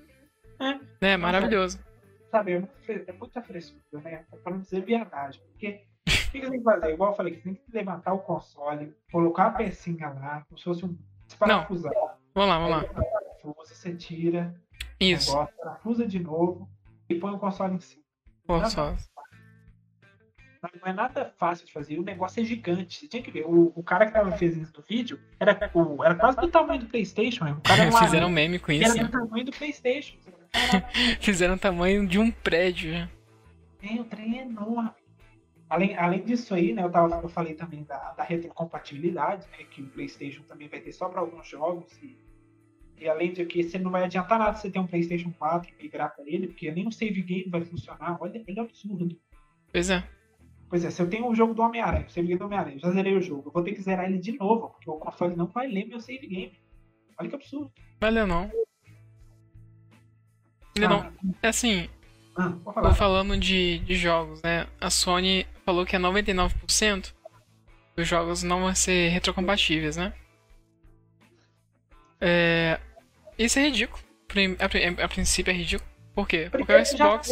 É. 0.61 0.79
Né? 1.01 1.17
Maravilhoso. 1.17 1.83
Sabe, 2.31 2.53
é, 2.53 2.59
muito 2.59 2.73
fre- 2.85 3.03
é 3.05 3.11
muita 3.11 3.41
frescura, 3.41 4.01
né? 4.01 4.23
É 4.31 4.37
Pra 4.37 4.53
não 4.53 4.61
dizer 4.61 4.85
viadagem. 4.85 5.41
Porque 5.51 5.81
que 6.33 6.41
que 6.41 6.49
tem 6.49 6.59
que 6.59 6.63
fazer? 6.65 6.93
Igual 6.93 7.11
eu 7.11 7.15
falei, 7.15 7.33
você 7.35 7.41
tem 7.41 7.53
que 7.55 7.61
levantar 7.71 8.13
o 8.13 8.19
console, 8.19 8.93
colocar 9.11 9.45
a 9.47 9.51
pecinha 9.51 10.09
lá, 10.09 10.43
como 10.49 10.57
se 10.57 10.63
fosse 10.65 10.85
um 10.85 10.97
desparafusar. 11.25 11.93
Vamos 12.35 12.49
lá, 12.49 12.57
vamos 12.59 12.71
lá. 12.71 12.83
Parafusa, 12.93 13.75
você 13.75 13.95
tira, 13.95 14.53
Isso. 14.99 15.31
negócio, 15.31 15.55
parafusa 15.57 16.07
de 16.07 16.19
novo 16.19 16.69
e 17.09 17.15
põe 17.15 17.31
o 17.33 17.39
console 17.39 17.75
em 17.75 17.79
cima. 17.79 18.03
Pô, 18.45 18.63
só. 18.69 18.93
Não, 20.61 20.69
não 20.81 20.87
é 20.87 20.93
nada 20.93 21.33
fácil 21.37 21.65
de 21.65 21.73
fazer, 21.73 21.99
o 21.99 22.03
negócio 22.03 22.41
é 22.41 22.45
gigante. 22.45 22.99
Você 22.99 23.07
tinha 23.07 23.21
que 23.21 23.29
ver, 23.31 23.45
o, 23.45 23.73
o 23.75 23.83
cara 23.83 24.05
que 24.05 24.13
tava, 24.13 24.31
fez 24.37 24.55
isso 24.55 24.71
no 24.77 24.83
vídeo 24.83 25.19
era, 25.39 25.69
o- 25.73 26.03
era 26.03 26.15
quase 26.15 26.37
do 26.39 26.47
tamanho 26.47 26.79
do 26.79 26.85
Playstation. 26.87 27.45
O 27.51 27.61
cara 27.61 27.83
era 27.83 27.91
um 27.93 27.97
Fizeram 27.97 28.27
um 28.27 28.31
meme 28.31 28.59
com 28.59 28.71
isso. 28.71 28.85
era 28.85 28.93
né? 28.95 29.03
do 29.03 29.11
tamanho 29.11 29.45
do 29.45 29.51
Playstation. 29.51 30.15
Fizeram 31.19 31.55
o 31.55 31.59
tamanho 31.59 32.07
de 32.07 32.17
um 32.17 32.31
prédio. 32.31 32.91
né? 32.93 33.09
É, 33.83 33.99
o 33.99 34.05
trem 34.05 34.39
é 34.39 34.43
enorme. 34.43 34.91
Além, 35.73 35.97
além 35.97 36.23
disso 36.23 36.53
aí, 36.53 36.71
né, 36.71 36.83
eu, 36.83 36.91
tava, 36.91 37.15
eu 37.15 37.27
falei 37.27 37.55
também 37.55 37.83
da, 37.83 38.11
da 38.11 38.23
retrocompatibilidade, 38.23 39.47
né, 39.49 39.65
que 39.71 39.81
o 39.81 39.89
PlayStation 39.89 40.43
também 40.43 40.67
vai 40.67 40.79
ter 40.79 40.91
só 40.91 41.09
para 41.09 41.19
alguns 41.19 41.47
jogos. 41.47 41.91
E, 42.03 42.15
e 42.99 43.09
além 43.09 43.33
de 43.33 43.43
que 43.43 43.63
você 43.63 43.79
não 43.79 43.89
vai 43.89 44.03
adiantar 44.03 44.37
nada 44.37 44.55
você 44.55 44.69
ter 44.69 44.77
um 44.77 44.85
PlayStation 44.85 45.31
4 45.31 45.71
e 45.71 45.81
migrar 45.81 46.15
para 46.15 46.25
ele, 46.27 46.45
porque 46.45 46.71
nem 46.71 46.87
o 46.87 46.91
save 46.91 47.23
game 47.23 47.49
vai 47.49 47.65
funcionar. 47.65 48.19
Olha, 48.21 48.43
ele 48.47 48.59
é 48.59 48.61
absurdo. 48.61 49.19
Pois 49.71 49.89
é. 49.89 50.07
Pois 50.69 50.85
é, 50.85 50.91
se 50.91 51.01
eu 51.01 51.09
tenho 51.09 51.27
um 51.27 51.33
jogo 51.33 51.55
do 51.55 51.63
Homem-Aranha, 51.63 52.05
o 52.05 52.11
save 52.11 52.27
game 52.27 52.37
do 52.37 52.45
Homem-Aranha, 52.45 52.77
já 52.77 52.91
zerei 52.91 53.17
o 53.17 53.21
jogo, 53.21 53.47
eu 53.47 53.51
vou 53.51 53.63
ter 53.63 53.73
que 53.73 53.81
zerar 53.81 54.05
ele 54.05 54.19
de 54.19 54.37
novo, 54.37 54.69
porque 54.69 54.87
o 54.87 54.97
console 54.97 55.35
não 55.35 55.47
vai 55.47 55.65
ler 55.65 55.87
meu 55.87 55.99
save 55.99 56.27
game. 56.27 56.53
Olha 57.17 57.29
que 57.29 57.35
absurdo. 57.35 57.73
Valeu 57.99 58.27
não. 58.27 58.47
Ele 60.75 60.87
não. 60.87 61.11
É 61.41 61.47
assim, 61.47 61.89
Ah, 62.35 62.47
vou 62.49 62.59
Tô 62.59 62.73
falar. 62.73 62.93
falando 62.95 63.37
de, 63.37 63.79
de 63.79 63.95
jogos, 63.95 64.41
né? 64.41 64.67
A 64.81 64.89
Sony 64.89 65.45
falou 65.65 65.85
que 65.85 65.95
é 65.95 65.99
99% 65.99 67.13
dos 67.95 68.07
jogos 68.07 68.41
não 68.43 68.61
vão 68.61 68.73
ser 68.75 69.09
retrocompatíveis, 69.09 69.97
né? 69.97 70.13
É, 72.19 72.79
isso 73.37 73.59
é 73.59 73.63
ridículo. 73.63 74.01
A, 74.59 74.67
pri- 74.69 74.95
a 75.01 75.07
princípio 75.07 75.51
é 75.51 75.53
ridículo. 75.53 75.89
Por 76.15 76.27
quê? 76.27 76.47
Porque 76.49 76.63
o 76.63 76.65
Porque 76.65 76.83
já 76.85 76.85
Xbox. 76.85 77.29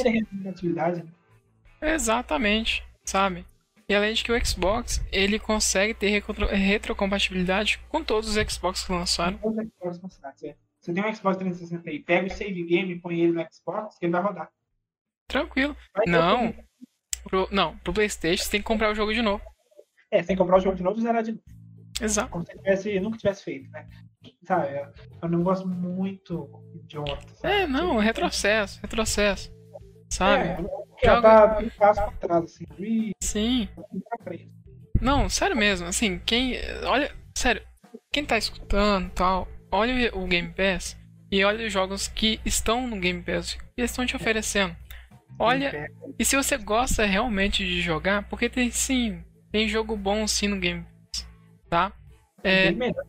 Exatamente, 1.81 2.83
sabe? 3.03 3.45
E 3.89 3.95
além 3.95 4.13
de 4.13 4.23
que 4.23 4.31
o 4.31 4.45
Xbox, 4.45 5.03
ele 5.11 5.39
consegue 5.39 5.93
ter 5.93 6.09
retro- 6.09 6.47
retrocompatibilidade 6.47 7.79
com 7.89 8.03
todos 8.03 8.29
os 8.35 8.51
Xbox 8.51 8.83
que 8.83 8.91
lançaram. 8.91 9.37
Todos 9.39 9.57
os 9.57 9.65
Xbox 9.71 9.97
funcionam. 9.99 10.33
Você 10.37 10.55
você 10.79 10.93
tem 10.93 11.03
um 11.05 11.13
Xbox 11.15 11.37
360 11.37 11.89
aí, 11.89 11.99
pega 11.99 12.27
o 12.27 12.29
save 12.35 12.63
game 12.63 12.93
e 12.93 12.99
põe 12.99 13.19
ele 13.21 13.33
no 13.33 13.45
Xbox, 13.51 13.97
que 13.99 14.05
ele 14.05 14.13
vai 14.13 14.21
rodar. 14.23 14.49
Tranquilo. 15.31 15.75
Ter 16.03 16.09
Não. 16.09 16.53
Pro, 17.23 17.47
não, 17.51 17.77
pro 17.77 17.93
Playstation 17.93 18.43
você 18.43 18.51
tem 18.51 18.59
que 18.59 18.67
comprar 18.67 18.91
o 18.91 18.95
jogo 18.95 19.13
de 19.13 19.21
novo. 19.21 19.43
É, 20.11 20.21
você 20.21 20.27
tem 20.27 20.35
que 20.35 20.41
comprar 20.41 20.57
o 20.57 20.59
jogo 20.59 20.75
de 20.75 20.83
novo 20.83 20.99
e 20.99 21.01
zerar 21.01 21.23
de 21.23 21.31
novo. 21.31 21.43
Exato. 22.01 22.29
Como 22.29 22.45
se 22.45 22.57
tivesse, 22.57 22.99
nunca 22.99 23.17
tivesse 23.17 23.43
feito, 23.43 23.69
né? 23.71 23.87
Sabe, 24.45 24.67
é 24.67 24.91
é 25.21 25.25
um 25.25 25.29
negócio 25.29 25.67
muito 25.67 26.49
idiota. 26.75 27.33
Sabe? 27.35 27.53
É, 27.53 27.67
não, 27.67 27.97
retrocesso, 27.97 28.79
retrocesso. 28.81 29.51
Sabe? 30.09 30.43
É, 30.43 31.07
ela 31.07 31.21
tá 31.21 31.59
um 31.59 31.69
passo 31.69 32.01
pra 32.01 32.11
trás, 32.11 32.43
assim, 32.43 32.65
e 32.79 33.11
Sim. 33.23 33.69
Não, 34.99 35.29
sério 35.29 35.55
mesmo, 35.55 35.87
assim, 35.87 36.19
quem. 36.19 36.55
Olha, 36.85 37.11
sério, 37.37 37.61
quem 38.11 38.25
tá 38.25 38.37
escutando 38.37 39.07
e 39.07 39.11
tal, 39.11 39.47
olha 39.71 40.13
o 40.15 40.27
Game 40.27 40.53
Pass 40.53 40.97
e 41.31 41.43
olha 41.45 41.65
os 41.65 41.71
jogos 41.71 42.07
que 42.07 42.41
estão 42.45 42.87
no 42.87 42.99
Game 42.99 43.21
Pass 43.21 43.53
que 43.53 43.61
eles 43.77 43.91
estão 43.91 44.05
te 44.05 44.15
oferecendo. 44.15 44.75
Olha, 45.39 45.89
e 46.19 46.23
se 46.25 46.35
você 46.35 46.57
gosta 46.57 47.05
realmente 47.05 47.65
de 47.65 47.81
jogar, 47.81 48.23
porque 48.29 48.47
tem 48.49 48.69
sim, 48.69 49.23
tem 49.51 49.67
jogo 49.67 49.97
bom 49.97 50.27
sim 50.27 50.47
no 50.47 50.59
Game 50.59 50.83
Pass, 50.83 51.27
tá? 51.69 51.93
É, 52.43 52.71
melhor 52.71 53.03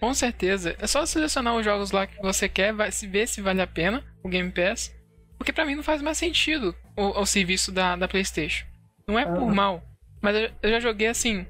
com 0.00 0.14
certeza. 0.14 0.76
É 0.78 0.86
só 0.86 1.04
selecionar 1.04 1.56
os 1.56 1.64
jogos 1.64 1.90
lá 1.90 2.06
que 2.06 2.20
você 2.22 2.48
quer, 2.48 2.72
vai 2.72 2.90
se 2.92 3.06
ver 3.06 3.26
se 3.26 3.40
vale 3.40 3.60
a 3.60 3.66
pena 3.66 4.04
o 4.22 4.28
Game 4.28 4.50
Pass. 4.50 4.94
Porque 5.36 5.52
pra 5.52 5.64
mim 5.64 5.74
não 5.74 5.82
faz 5.82 6.02
mais 6.02 6.18
sentido 6.18 6.74
o, 6.96 7.20
o 7.20 7.26
serviço 7.26 7.70
da, 7.70 7.96
da 7.96 8.08
PlayStation. 8.08 8.66
Não 9.06 9.18
é 9.18 9.24
por 9.24 9.52
mal, 9.52 9.82
mas 10.20 10.36
eu, 10.36 10.50
eu 10.62 10.70
já 10.70 10.80
joguei 10.80 11.06
assim 11.08 11.46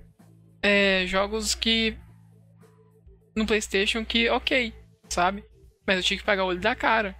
é, 0.63 1.05
jogos 1.07 1.55
que 1.55 1.97
no 3.37 3.47
PlayStation 3.47 4.05
que 4.05 4.29
ok, 4.29 4.73
sabe? 5.09 5.45
Mas 5.87 5.97
eu 5.97 6.03
tinha 6.03 6.19
que 6.19 6.25
pagar 6.25 6.45
o 6.45 6.49
olho 6.49 6.61
da 6.61 6.75
cara, 6.75 7.17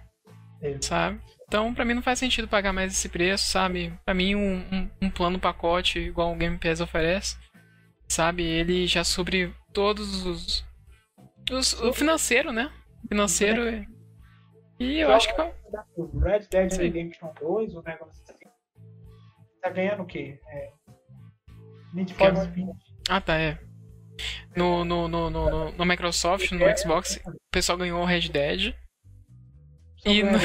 É. 0.61 0.77
sabe? 0.81 1.19
Então 1.49 1.73
pra 1.73 1.83
mim 1.83 1.95
não 1.95 2.01
faz 2.03 2.19
sentido 2.19 2.47
pagar 2.47 2.71
mais 2.71 2.93
esse 2.93 3.09
preço, 3.09 3.47
sabe? 3.47 3.91
Pra 4.05 4.13
mim 4.13 4.35
um, 4.35 4.57
um, 4.71 4.89
um 5.01 5.09
plano 5.09 5.39
pacote 5.39 5.97
igual 5.97 6.31
o 6.31 6.35
Game 6.35 6.59
Pass 6.59 6.79
oferece, 6.79 7.37
sabe? 8.07 8.43
Ele 8.43 8.85
já 8.85 9.03
sobre 9.03 9.51
todos 9.73 10.25
os 10.27 10.63
os- 11.51 11.73
o 11.81 11.91
financeiro, 11.91 12.51
né? 12.51 12.71
Financeiro. 13.07 13.67
é- 13.67 13.83
E 14.79 14.99
eu 14.99 15.11
acho 15.11 15.33
que. 15.33 15.41
O 15.97 16.19
Red 16.19 16.41
Dead. 16.51 16.71
Redemption 16.71 17.33
2, 17.41 17.73
o 17.73 17.81
negócio 17.81 18.23
assim. 18.29 18.45
Tá 19.59 19.69
ganhando 19.71 20.03
o 20.03 20.05
quê? 20.05 20.39
É... 20.47 20.69
Need 21.95 22.13
for 22.13 22.35
Speed. 22.43 22.67
Ah, 23.09 23.19
tá, 23.19 23.35
é. 23.39 23.57
No, 24.55 24.85
no, 24.85 25.07
no, 25.07 25.29
no, 25.31 25.49
no- 25.49 25.71
no 25.71 25.85
Microsoft, 25.85 26.51
no 26.51 26.77
Xbox, 26.77 27.19
o 27.25 27.31
pessoal 27.51 27.77
ganhou 27.79 27.99
o 28.01 28.05
Red 28.05 28.29
Dead. 28.29 28.75
Só 29.97 30.09
E 30.11 30.21
na- 30.21 30.37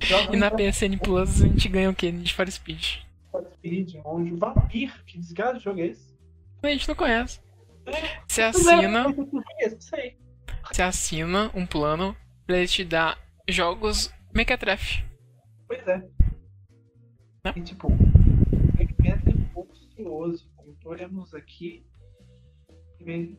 Joga 0.00 0.34
E 0.34 0.38
na 0.38 0.50
PSN 0.50 0.98
Plus 1.02 1.42
a 1.42 1.46
gente 1.46 1.68
ganha 1.68 1.90
o 1.90 1.94
quê? 1.94 2.10
Need 2.10 2.34
for 2.34 2.50
Speed. 2.50 2.98
For 3.30 3.44
Speed, 3.54 3.96
onde 4.04 4.32
o 4.32 4.36
Vampir, 4.36 5.04
que 5.04 5.18
desgraça 5.18 5.58
de 5.58 5.64
jogo 5.64 5.80
é 5.80 5.86
esse? 5.86 6.10
A 6.62 6.68
gente 6.68 6.88
não 6.88 6.94
conhece. 6.94 7.40
Você 8.28 8.42
é, 8.42 8.46
assina, 8.46 9.02
não 9.04 9.10
não 9.10 9.80
sei. 9.80 10.16
você 10.70 10.82
assina 10.82 11.50
um 11.54 11.66
plano 11.66 12.16
pra 12.46 12.58
ele 12.58 12.68
te 12.68 12.84
dar 12.84 13.18
jogos 13.48 14.12
Mequetrefe. 14.34 15.04
Pois 15.66 15.86
é. 15.88 15.98
Né? 17.44 17.52
E 17.56 17.60
tipo, 17.62 17.88
Eggman 18.78 19.12
é 19.12 19.54
monstruoso. 19.54 20.50
Eu 20.66 20.74
tô 20.82 20.90
olhando 20.90 21.20
uns 21.20 21.34
aqui. 21.34 21.84
Vem. 23.00 23.38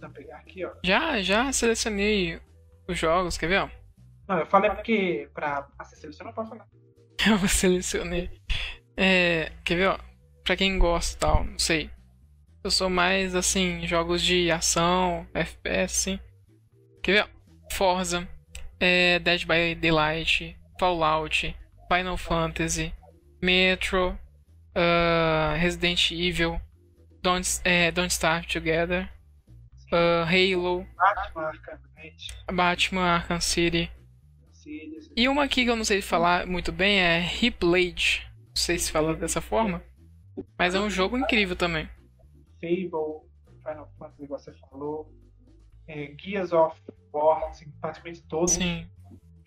Vou 0.00 0.10
pegar 0.10 0.38
aqui, 0.38 0.64
ó. 0.64 0.72
Já, 0.84 1.20
já 1.20 1.52
selecionei 1.52 2.40
os 2.86 2.98
jogos, 2.98 3.36
quer 3.36 3.48
ver? 3.48 3.62
ó? 3.62 3.68
Não, 4.28 4.38
eu 4.38 4.46
falei 4.46 4.70
porque 4.70 5.30
pra 5.32 5.66
ah, 5.78 5.84
você 5.84 5.96
selecionar, 5.96 6.34
pode 6.34 6.50
falar. 6.50 6.66
Eu 7.26 7.48
selecionei. 7.48 8.30
É, 8.96 9.50
quer 9.64 9.76
ver, 9.76 9.88
ó? 9.88 9.98
Pra 10.44 10.56
quem 10.56 10.78
gosta 10.78 11.16
e 11.16 11.18
tal, 11.18 11.44
não 11.44 11.58
sei. 11.58 11.90
Eu 12.62 12.70
sou 12.70 12.90
mais, 12.90 13.34
assim, 13.34 13.86
jogos 13.86 14.22
de 14.22 14.50
ação, 14.50 15.26
FPS, 15.32 15.94
sim. 15.94 16.20
Quer 17.02 17.12
ver, 17.12 17.22
ó? 17.24 17.74
Forza, 17.74 18.28
é, 18.78 19.18
Dead 19.18 19.44
by 19.46 19.74
Daylight, 19.74 20.58
Fallout, 20.78 21.56
Final 21.88 22.16
Fantasy, 22.16 22.94
Metro, 23.42 24.18
ah, 24.74 25.54
Resident 25.58 26.10
Evil, 26.10 26.60
Don't, 27.22 27.60
é, 27.64 27.90
Don't 27.90 28.12
Starve 28.12 28.46
Together, 28.46 29.10
ah, 29.92 30.24
Halo, 30.24 30.86
Batman, 30.96 31.42
Arkham 31.42 31.78
Batman 32.54 33.02
Arkham 33.02 33.40
City. 33.40 33.90
E 35.16 35.28
uma 35.28 35.44
aqui 35.44 35.64
que 35.64 35.70
eu 35.70 35.76
não 35.76 35.84
sei 35.84 36.00
falar 36.00 36.46
muito 36.46 36.70
bem 36.70 36.98
é 37.00 37.18
Replade. 37.18 38.26
Não 38.48 38.56
sei 38.56 38.78
se 38.78 38.90
fala 38.90 39.14
dessa 39.14 39.40
forma. 39.40 39.82
Mas 40.58 40.74
é 40.74 40.80
um 40.80 40.90
jogo 40.90 41.16
incrível 41.18 41.56
também. 41.56 41.88
Fable, 42.60 43.22
Final 43.62 43.92
Fantasy, 43.98 44.26
você 44.26 44.52
falou. 44.52 45.12
É, 45.86 46.12
Gears 46.20 46.52
of 46.52 46.76
War, 47.12 47.44
assim, 47.48 47.70
praticamente 47.80 48.22
todos. 48.24 48.52
Sim, 48.52 48.86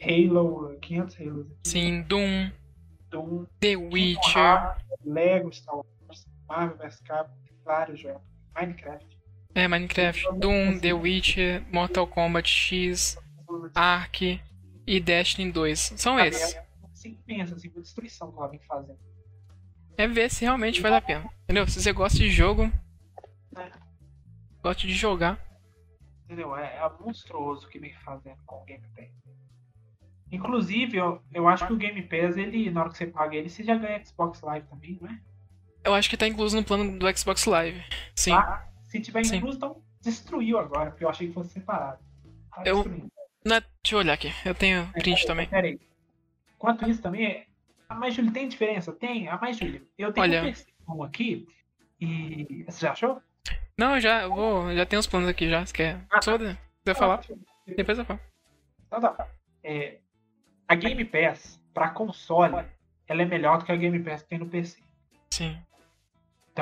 Halo, 0.02 0.78
500 0.82 1.20
Halos. 1.20 1.46
aqui. 1.52 1.56
sim. 1.68 2.02
Doom, 2.02 2.52
Doom, 3.10 3.46
The 3.60 3.76
Witcher. 3.76 4.38
Hearts, 4.42 4.84
Lego, 5.06 5.54
Star 5.54 5.76
Wars, 5.76 6.28
Marvel 6.50 6.78
vs 6.78 7.00
Capcom, 7.02 7.36
vários 7.64 8.00
jogos. 8.00 8.22
Minecraft. 8.60 9.06
É, 9.54 9.68
Minecraft. 9.68 10.24
Doom, 10.40 10.80
The 10.80 10.94
Witcher, 10.94 11.64
Mortal 11.72 12.08
Kombat 12.08 12.50
X, 12.50 13.18
Ark 13.76 14.42
e 14.86 15.00
Destiny 15.00 15.52
2. 15.52 15.94
São 15.98 16.20
esses. 16.20 16.58
Assim, 16.92 17.16
pensa, 17.26 17.56
assim, 17.56 17.72
a 17.76 17.80
destruição 17.80 18.32
que 18.32 18.38
ela 18.38 18.48
vem 18.48 18.60
fazendo. 18.60 19.00
É 19.98 20.08
ver 20.08 20.30
se 20.30 20.44
realmente 20.46 20.82
vale 20.82 20.96
a 20.96 21.02
pena. 21.02 21.30
Entendeu? 21.44 21.68
Se 21.68 21.82
você 21.82 21.92
gosta 21.92 22.18
de 22.18 22.30
jogo, 22.30 22.72
Gosto 24.64 24.86
de 24.86 24.94
jogar. 24.94 25.40
Entendeu? 26.26 26.56
É, 26.56 26.78
é 26.78 26.90
monstruoso 27.04 27.66
o 27.66 27.70
que 27.70 27.80
vem 27.80 27.94
fazendo 27.94 28.38
com 28.46 28.62
o 28.62 28.66
Game 28.66 28.84
Pass. 28.96 29.10
Inclusive, 30.32 30.98
eu, 30.98 31.22
eu 31.34 31.48
acho 31.48 31.68
que 31.68 31.74
o 31.74 31.78
Game 31.78 32.02
Pass, 32.04 32.38
ele, 32.38 32.70
na 32.72 32.82
hora 32.82 32.90
que 32.90 32.98
você 32.98 33.08
paga 33.08 33.36
ele, 33.36 33.50
você 33.50 33.64
já 33.64 33.76
ganha 33.76 34.04
Xbox 34.06 34.40
Live 34.42 34.66
também, 34.68 34.98
não 35.02 35.10
é? 35.10 35.20
Eu 35.84 35.94
acho 35.94 36.10
que 36.10 36.16
tá 36.16 36.28
incluso 36.28 36.56
no 36.56 36.64
plano 36.64 36.98
do 36.98 37.18
Xbox 37.18 37.44
Live. 37.46 37.84
Sim. 38.16 38.32
Tá? 38.32 38.70
Se 38.84 39.02
tiver 39.02 39.26
Sim. 39.26 39.38
incluso, 39.38 39.58
então 39.58 39.82
destruiu 40.00 40.58
agora, 40.58 40.92
porque 40.92 41.04
eu 41.04 41.10
achei 41.10 41.28
que 41.28 41.34
fosse 41.34 41.50
separado. 41.50 42.00
Tá 42.56 42.64
Eu- 42.66 42.76
destruindo. 42.76 43.12
Não 43.46 43.56
é- 43.56 43.62
deixa 43.84 43.96
eu 43.96 44.00
olhar 44.00 44.14
aqui. 44.14 44.32
Eu 44.46 44.54
tenho 44.56 44.88
print 44.94 45.26
também. 45.26 45.48
Pera 45.48 45.68
aí. 45.68 45.80
Enquanto 46.56 46.88
isso 46.90 47.02
também, 47.02 47.26
é- 47.26 47.46
a 47.90 47.96
mais 47.96 48.14
Júlio 48.14 48.32
tem 48.32 48.48
diferença? 48.48 48.92
Tem, 48.94 49.28
a 49.28 49.38
mais 49.38 49.58
Júlio. 49.58 49.88
Eu 49.98 50.14
tenho 50.14 50.24
Olha. 50.24 50.54
um 50.88 51.04
aqui 51.04 51.48
e. 52.00 52.64
Você 52.68 52.82
já 52.82 52.92
achou? 52.92 53.22
Não, 53.78 53.96
eu 53.96 54.02
já 54.02 54.22
eu 54.24 54.34
vou. 54.34 54.76
Já 54.76 54.86
tenho 54.86 55.00
os 55.00 55.08
planos 55.08 55.28
aqui 55.30 55.50
já. 55.50 55.66
Se 55.66 55.74
quer. 55.74 56.00
Ah, 56.12 56.22
Só 56.22 56.38
se 56.38 56.58
quiser 56.84 56.96
falar, 56.96 57.22
depois 57.66 57.98
eu 57.98 58.06
falo. 58.06 58.20
Então 58.88 59.02
tá. 59.02 59.28
É, 59.64 59.98
a 60.68 60.76
Game 60.76 61.04
Pass, 61.06 61.60
pra 61.74 61.90
console, 61.90 62.66
ela 63.08 63.22
é 63.22 63.26
melhor 63.26 63.58
do 63.58 63.66
que 63.66 63.72
a 63.72 63.76
Game 63.76 64.00
Pass 64.04 64.22
que 64.22 64.30
tem 64.30 64.40
no 64.40 64.48
PC. 64.48 64.80
Sim. 65.32 65.58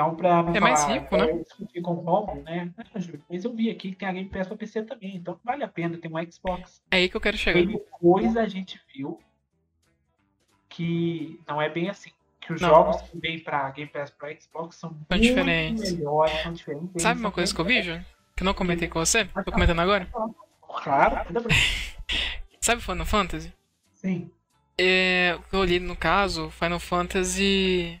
Então, 0.08 0.42
não 0.44 0.54
É 0.54 0.60
mais 0.60 0.80
falar, 0.82 0.94
rico, 0.94 1.16
né? 1.16 1.32
discutir 1.42 1.80
com 1.82 1.90
o 1.92 1.94
Romulo, 1.94 2.42
né? 2.42 2.72
Ah, 2.76 2.98
Júlio, 2.98 3.22
mas 3.28 3.44
eu 3.44 3.52
vi 3.54 3.70
aqui 3.70 3.90
que 3.90 3.96
tem 3.96 4.08
a 4.08 4.12
Game 4.12 4.28
Pass 4.28 4.48
pra 4.48 4.56
PC 4.56 4.82
também, 4.84 5.16
então 5.16 5.38
vale 5.44 5.62
a 5.62 5.68
pena 5.68 5.98
ter 5.98 6.08
um 6.08 6.30
Xbox. 6.32 6.82
É 6.90 6.96
aí 6.96 7.08
que 7.08 7.16
eu 7.16 7.20
quero 7.20 7.36
chegar. 7.36 7.60
E 7.60 7.66
depois 7.66 8.36
a 8.36 8.46
gente 8.46 8.80
viu 8.94 9.20
que 10.68 11.40
não 11.46 11.60
é 11.60 11.68
bem 11.68 11.90
assim. 11.90 12.10
Que 12.40 12.54
os 12.54 12.60
Não. 12.60 12.68
jogos 12.70 13.02
que 13.02 13.18
vêm 13.18 13.38
pra 13.38 13.70
Game 13.70 13.90
Pass 13.90 14.10
pro 14.10 14.28
Xbox 14.40 14.76
são, 14.76 14.90
muito 14.90 15.20
diferentes. 15.22 15.92
melhores, 15.92 16.42
são 16.42 16.52
diferentes. 16.52 17.02
Sabe 17.02 17.20
uma 17.20 17.28
são 17.28 17.32
coisa 17.32 17.54
que 17.54 17.60
eu 17.60 17.64
vi, 17.64 17.82
Júnior? 17.82 18.04
Que 18.34 18.42
eu 18.42 18.46
não 18.46 18.54
comentei 18.54 18.88
com 18.88 18.98
você? 18.98 19.24
Tô 19.44 19.52
comentando 19.52 19.80
agora? 19.80 20.08
Claro, 20.82 21.26
tudo 21.26 21.42
bem. 21.42 21.56
Sabe 22.60 22.80
Final 22.80 23.04
Fantasy? 23.06 23.52
Sim. 23.92 24.30
É, 24.78 25.36
o 25.38 25.42
que 25.42 25.54
eu 25.54 25.64
li 25.64 25.78
no 25.78 25.94
caso, 25.94 26.48
Final 26.50 26.80
Fantasy 26.80 28.00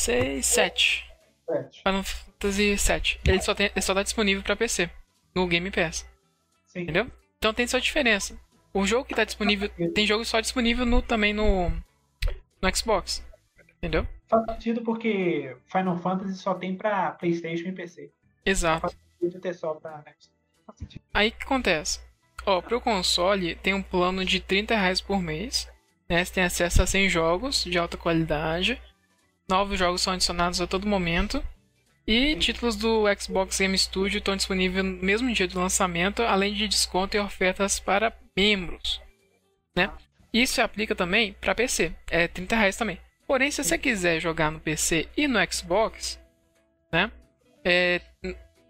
6, 0.00 0.46
7. 0.46 1.06
Sete. 1.46 1.82
Final 1.82 2.02
Fantasy 2.02 2.78
7. 2.78 3.20
Ele 3.26 3.42
só, 3.42 3.54
tem, 3.54 3.66
ele 3.66 3.82
só 3.82 3.94
tá 3.94 4.02
disponível 4.02 4.42
pra 4.42 4.56
PC. 4.56 4.88
No 5.34 5.46
Game 5.46 5.70
Pass. 5.70 6.08
Sim. 6.66 6.80
Entendeu? 6.80 7.10
Então 7.36 7.52
tem 7.52 7.66
só 7.66 7.78
diferença. 7.78 8.38
O 8.72 8.86
jogo 8.86 9.04
que 9.04 9.14
tá 9.14 9.24
disponível. 9.24 9.68
Tem 9.94 10.06
jogo 10.06 10.24
só 10.24 10.40
disponível 10.40 10.86
no, 10.86 11.02
também 11.02 11.34
no. 11.34 11.70
No 12.62 12.76
Xbox. 12.76 13.24
Entendeu? 13.76 14.06
Faz 14.28 14.44
sentido 14.52 14.82
porque 14.82 15.56
Final 15.66 15.98
Fantasy 15.98 16.34
só 16.38 16.54
tem 16.54 16.76
pra 16.76 17.12
Playstation 17.12 17.68
e 17.68 17.72
PC. 17.72 18.10
Exato. 18.44 18.96
Podia 19.18 19.40
ter 19.40 19.54
só 19.54 19.74
pra. 19.74 20.02
Faz 20.66 20.78
sentido. 20.78 21.02
Aí 21.12 21.28
o 21.28 21.32
que 21.32 21.44
acontece? 21.44 22.00
Ó, 22.46 22.62
pro 22.62 22.80
console 22.80 23.54
tem 23.56 23.74
um 23.74 23.82
plano 23.82 24.24
de 24.24 24.40
30 24.40 24.74
reais 24.74 25.00
por 25.00 25.20
mês. 25.20 25.68
Né? 26.08 26.24
Você 26.24 26.34
tem 26.34 26.44
acesso 26.44 26.82
a 26.82 26.86
100 26.86 27.08
jogos 27.10 27.64
de 27.64 27.78
alta 27.78 27.96
qualidade. 27.96 28.80
Novos 29.50 29.78
jogos 29.78 30.00
são 30.00 30.12
adicionados 30.12 30.60
a 30.60 30.66
todo 30.66 30.86
momento. 30.86 31.44
E 32.06 32.36
títulos 32.36 32.76
do 32.76 33.04
Xbox 33.20 33.58
Game 33.58 33.76
Studio 33.76 34.18
estão 34.18 34.36
disponíveis 34.36 34.84
no 34.84 34.92
mesmo 35.02 35.32
dia 35.32 35.48
do 35.48 35.58
lançamento, 35.58 36.22
além 36.22 36.54
de 36.54 36.68
desconto 36.68 37.16
e 37.16 37.20
ofertas 37.20 37.80
para 37.80 38.12
membros. 38.36 39.02
Né? 39.76 39.90
Isso 40.32 40.54
se 40.54 40.60
aplica 40.60 40.94
também 40.94 41.34
para 41.40 41.54
PC. 41.54 41.92
É 42.08 42.28
30 42.28 42.56
reais 42.56 42.76
também. 42.76 42.98
Porém, 43.26 43.50
se 43.50 43.62
você 43.62 43.76
quiser 43.76 44.20
jogar 44.20 44.50
no 44.50 44.60
PC 44.60 45.08
e 45.16 45.26
no 45.26 45.38
Xbox, 45.52 46.18
né? 46.92 47.10
É, 47.64 48.00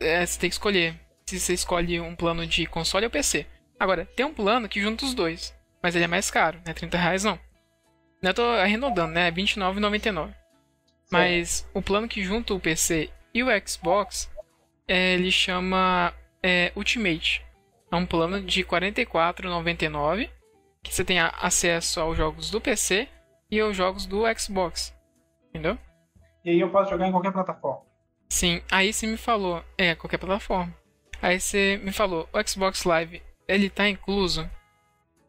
é, 0.00 0.24
você 0.26 0.40
tem 0.40 0.50
que 0.50 0.54
escolher 0.54 0.98
se 1.26 1.38
você 1.38 1.54
escolhe 1.54 2.00
um 2.00 2.16
plano 2.16 2.46
de 2.46 2.66
console 2.66 3.04
ou 3.04 3.10
PC. 3.10 3.46
Agora, 3.78 4.06
tem 4.16 4.26
um 4.26 4.34
plano 4.34 4.68
que 4.68 4.80
junta 4.80 5.04
os 5.04 5.14
dois, 5.14 5.54
mas 5.82 5.94
ele 5.94 6.04
é 6.04 6.08
mais 6.08 6.30
caro, 6.30 6.60
não 6.64 6.70
é 6.70 6.74
30 6.74 6.98
reais 6.98 7.24
não. 7.24 7.38
Eu 8.22 8.34
tô 8.34 8.42
arredondando, 8.42 9.14
né? 9.14 9.28
É 9.28 9.30
R$29,99. 9.30 10.39
Mas 11.10 11.68
o 11.74 11.82
plano 11.82 12.08
que 12.08 12.22
junta 12.22 12.54
o 12.54 12.60
PC 12.60 13.10
e 13.34 13.42
o 13.42 13.46
Xbox, 13.66 14.30
é, 14.86 15.14
ele 15.14 15.30
chama 15.30 16.12
é, 16.42 16.72
Ultimate. 16.76 17.44
É 17.90 17.96
um 17.96 18.06
plano 18.06 18.40
de 18.40 18.62
R$ 18.62 18.68
44,99 18.68 20.30
que 20.82 20.94
você 20.94 21.04
tem 21.04 21.18
acesso 21.18 22.00
aos 22.00 22.16
jogos 22.16 22.50
do 22.50 22.60
PC 22.60 23.08
e 23.50 23.60
aos 23.60 23.76
jogos 23.76 24.06
do 24.06 24.22
Xbox. 24.38 24.94
Entendeu? 25.48 25.76
E 26.44 26.50
aí 26.50 26.60
eu 26.60 26.70
posso 26.70 26.90
jogar 26.90 27.08
em 27.08 27.12
qualquer 27.12 27.32
plataforma. 27.32 27.82
Sim, 28.28 28.62
aí 28.70 28.92
você 28.92 29.06
me 29.06 29.16
falou, 29.16 29.62
é, 29.76 29.94
qualquer 29.94 30.18
plataforma. 30.18 30.74
Aí 31.20 31.38
você 31.38 31.78
me 31.82 31.92
falou, 31.92 32.28
o 32.32 32.48
Xbox 32.48 32.84
Live, 32.84 33.22
ele 33.46 33.68
tá 33.68 33.88
incluso? 33.88 34.48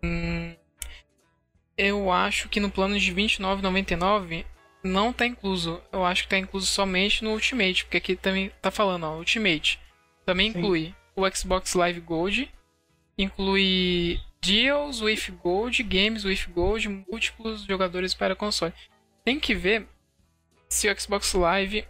Hum, 0.03 0.55
eu 1.77 2.11
acho 2.11 2.47
que 2.47 2.59
no 2.59 2.69
plano 2.69 2.97
de 2.97 3.11
R$29,99 3.11 4.45
não 4.83 5.11
tá 5.13 5.25
incluso. 5.25 5.81
Eu 5.91 6.03
acho 6.05 6.23
que 6.23 6.29
tá 6.29 6.37
incluso 6.37 6.65
somente 6.65 7.23
no 7.23 7.31
Ultimate, 7.31 7.85
porque 7.85 7.97
aqui 7.97 8.15
também 8.15 8.51
tá 8.61 8.71
falando, 8.71 9.05
ó, 9.05 9.17
Ultimate. 9.17 9.79
Também 10.25 10.51
Sim. 10.51 10.59
inclui 10.59 10.95
o 11.15 11.29
Xbox 11.29 11.73
Live 11.73 11.99
Gold, 12.01 12.51
inclui 13.17 14.19
Deals 14.41 15.01
with 15.01 15.31
Gold, 15.43 15.83
Games 15.83 16.23
with 16.25 16.45
Gold, 16.53 16.87
múltiplos 16.89 17.63
jogadores 17.63 18.13
para 18.13 18.35
console. 18.35 18.73
Tem 19.23 19.39
que 19.39 19.53
ver 19.53 19.87
se 20.69 20.89
o 20.89 20.99
Xbox 20.99 21.33
Live 21.33 21.85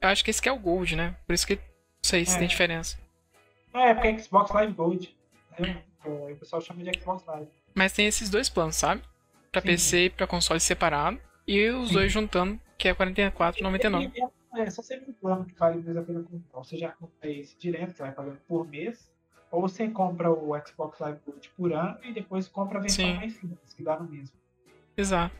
eu 0.00 0.08
acho 0.10 0.24
que 0.24 0.30
esse 0.30 0.42
que 0.42 0.48
é 0.48 0.52
o 0.52 0.58
Gold, 0.58 0.94
né? 0.94 1.16
Por 1.26 1.32
isso 1.32 1.46
que 1.46 1.54
não 1.56 1.62
sei 2.02 2.24
se 2.24 2.36
É. 2.36 2.38
tem 2.38 2.48
diferença. 2.48 2.98
É, 3.74 3.92
porque 3.94 4.08
é 4.08 4.18
Xbox 4.18 4.50
Live 4.52 4.72
Gold. 4.72 5.14
né? 5.58 5.82
O 6.04 6.30
o 6.32 6.36
pessoal 6.36 6.60
chama 6.62 6.82
de 6.84 6.98
Xbox 7.00 7.24
Live. 7.26 7.48
Mas 7.74 7.92
tem 7.92 8.06
esses 8.06 8.28
dois 8.30 8.48
planos, 8.48 8.76
sabe? 8.76 9.02
Pra 9.50 9.60
Sim. 9.60 9.66
PC 9.68 10.04
e 10.04 10.10
pra 10.10 10.26
console 10.26 10.60
separado. 10.60 11.20
E 11.46 11.68
os 11.70 11.88
Sim. 11.88 11.94
dois 11.94 12.12
juntando, 12.12 12.60
que 12.76 12.88
é 12.88 12.92
R$ 12.92 12.98
44,99. 12.98 14.12
É, 14.54 14.60
é 14.60 14.70
só 14.70 14.82
sempre 14.82 15.10
um 15.10 15.14
plano 15.14 15.44
que 15.44 15.54
vale 15.54 15.80
mais 15.82 15.96
a 15.96 16.02
pena 16.02 16.22
comprar. 16.22 16.58
Você 16.58 16.76
já 16.76 16.90
compra 16.90 17.30
esse 17.30 17.56
direto, 17.56 17.92
você 17.92 18.02
vai 18.02 18.12
pagando 18.12 18.38
por 18.48 18.66
mês. 18.66 19.10
Ou 19.50 19.60
você 19.60 19.88
compra 19.88 20.30
o 20.30 20.52
Xbox 20.66 20.98
Live 20.98 21.20
Gold 21.24 21.50
por 21.56 21.72
ano 21.72 21.98
e 22.02 22.12
depois 22.12 22.48
compra 22.48 22.78
a 22.78 22.82
versão 22.82 23.06
Sim. 23.06 23.14
mais 23.14 23.32
simples, 23.34 23.74
que 23.74 23.82
dá 23.82 23.98
no 23.98 24.08
mesmo. 24.08 24.36
Exato. 24.96 25.34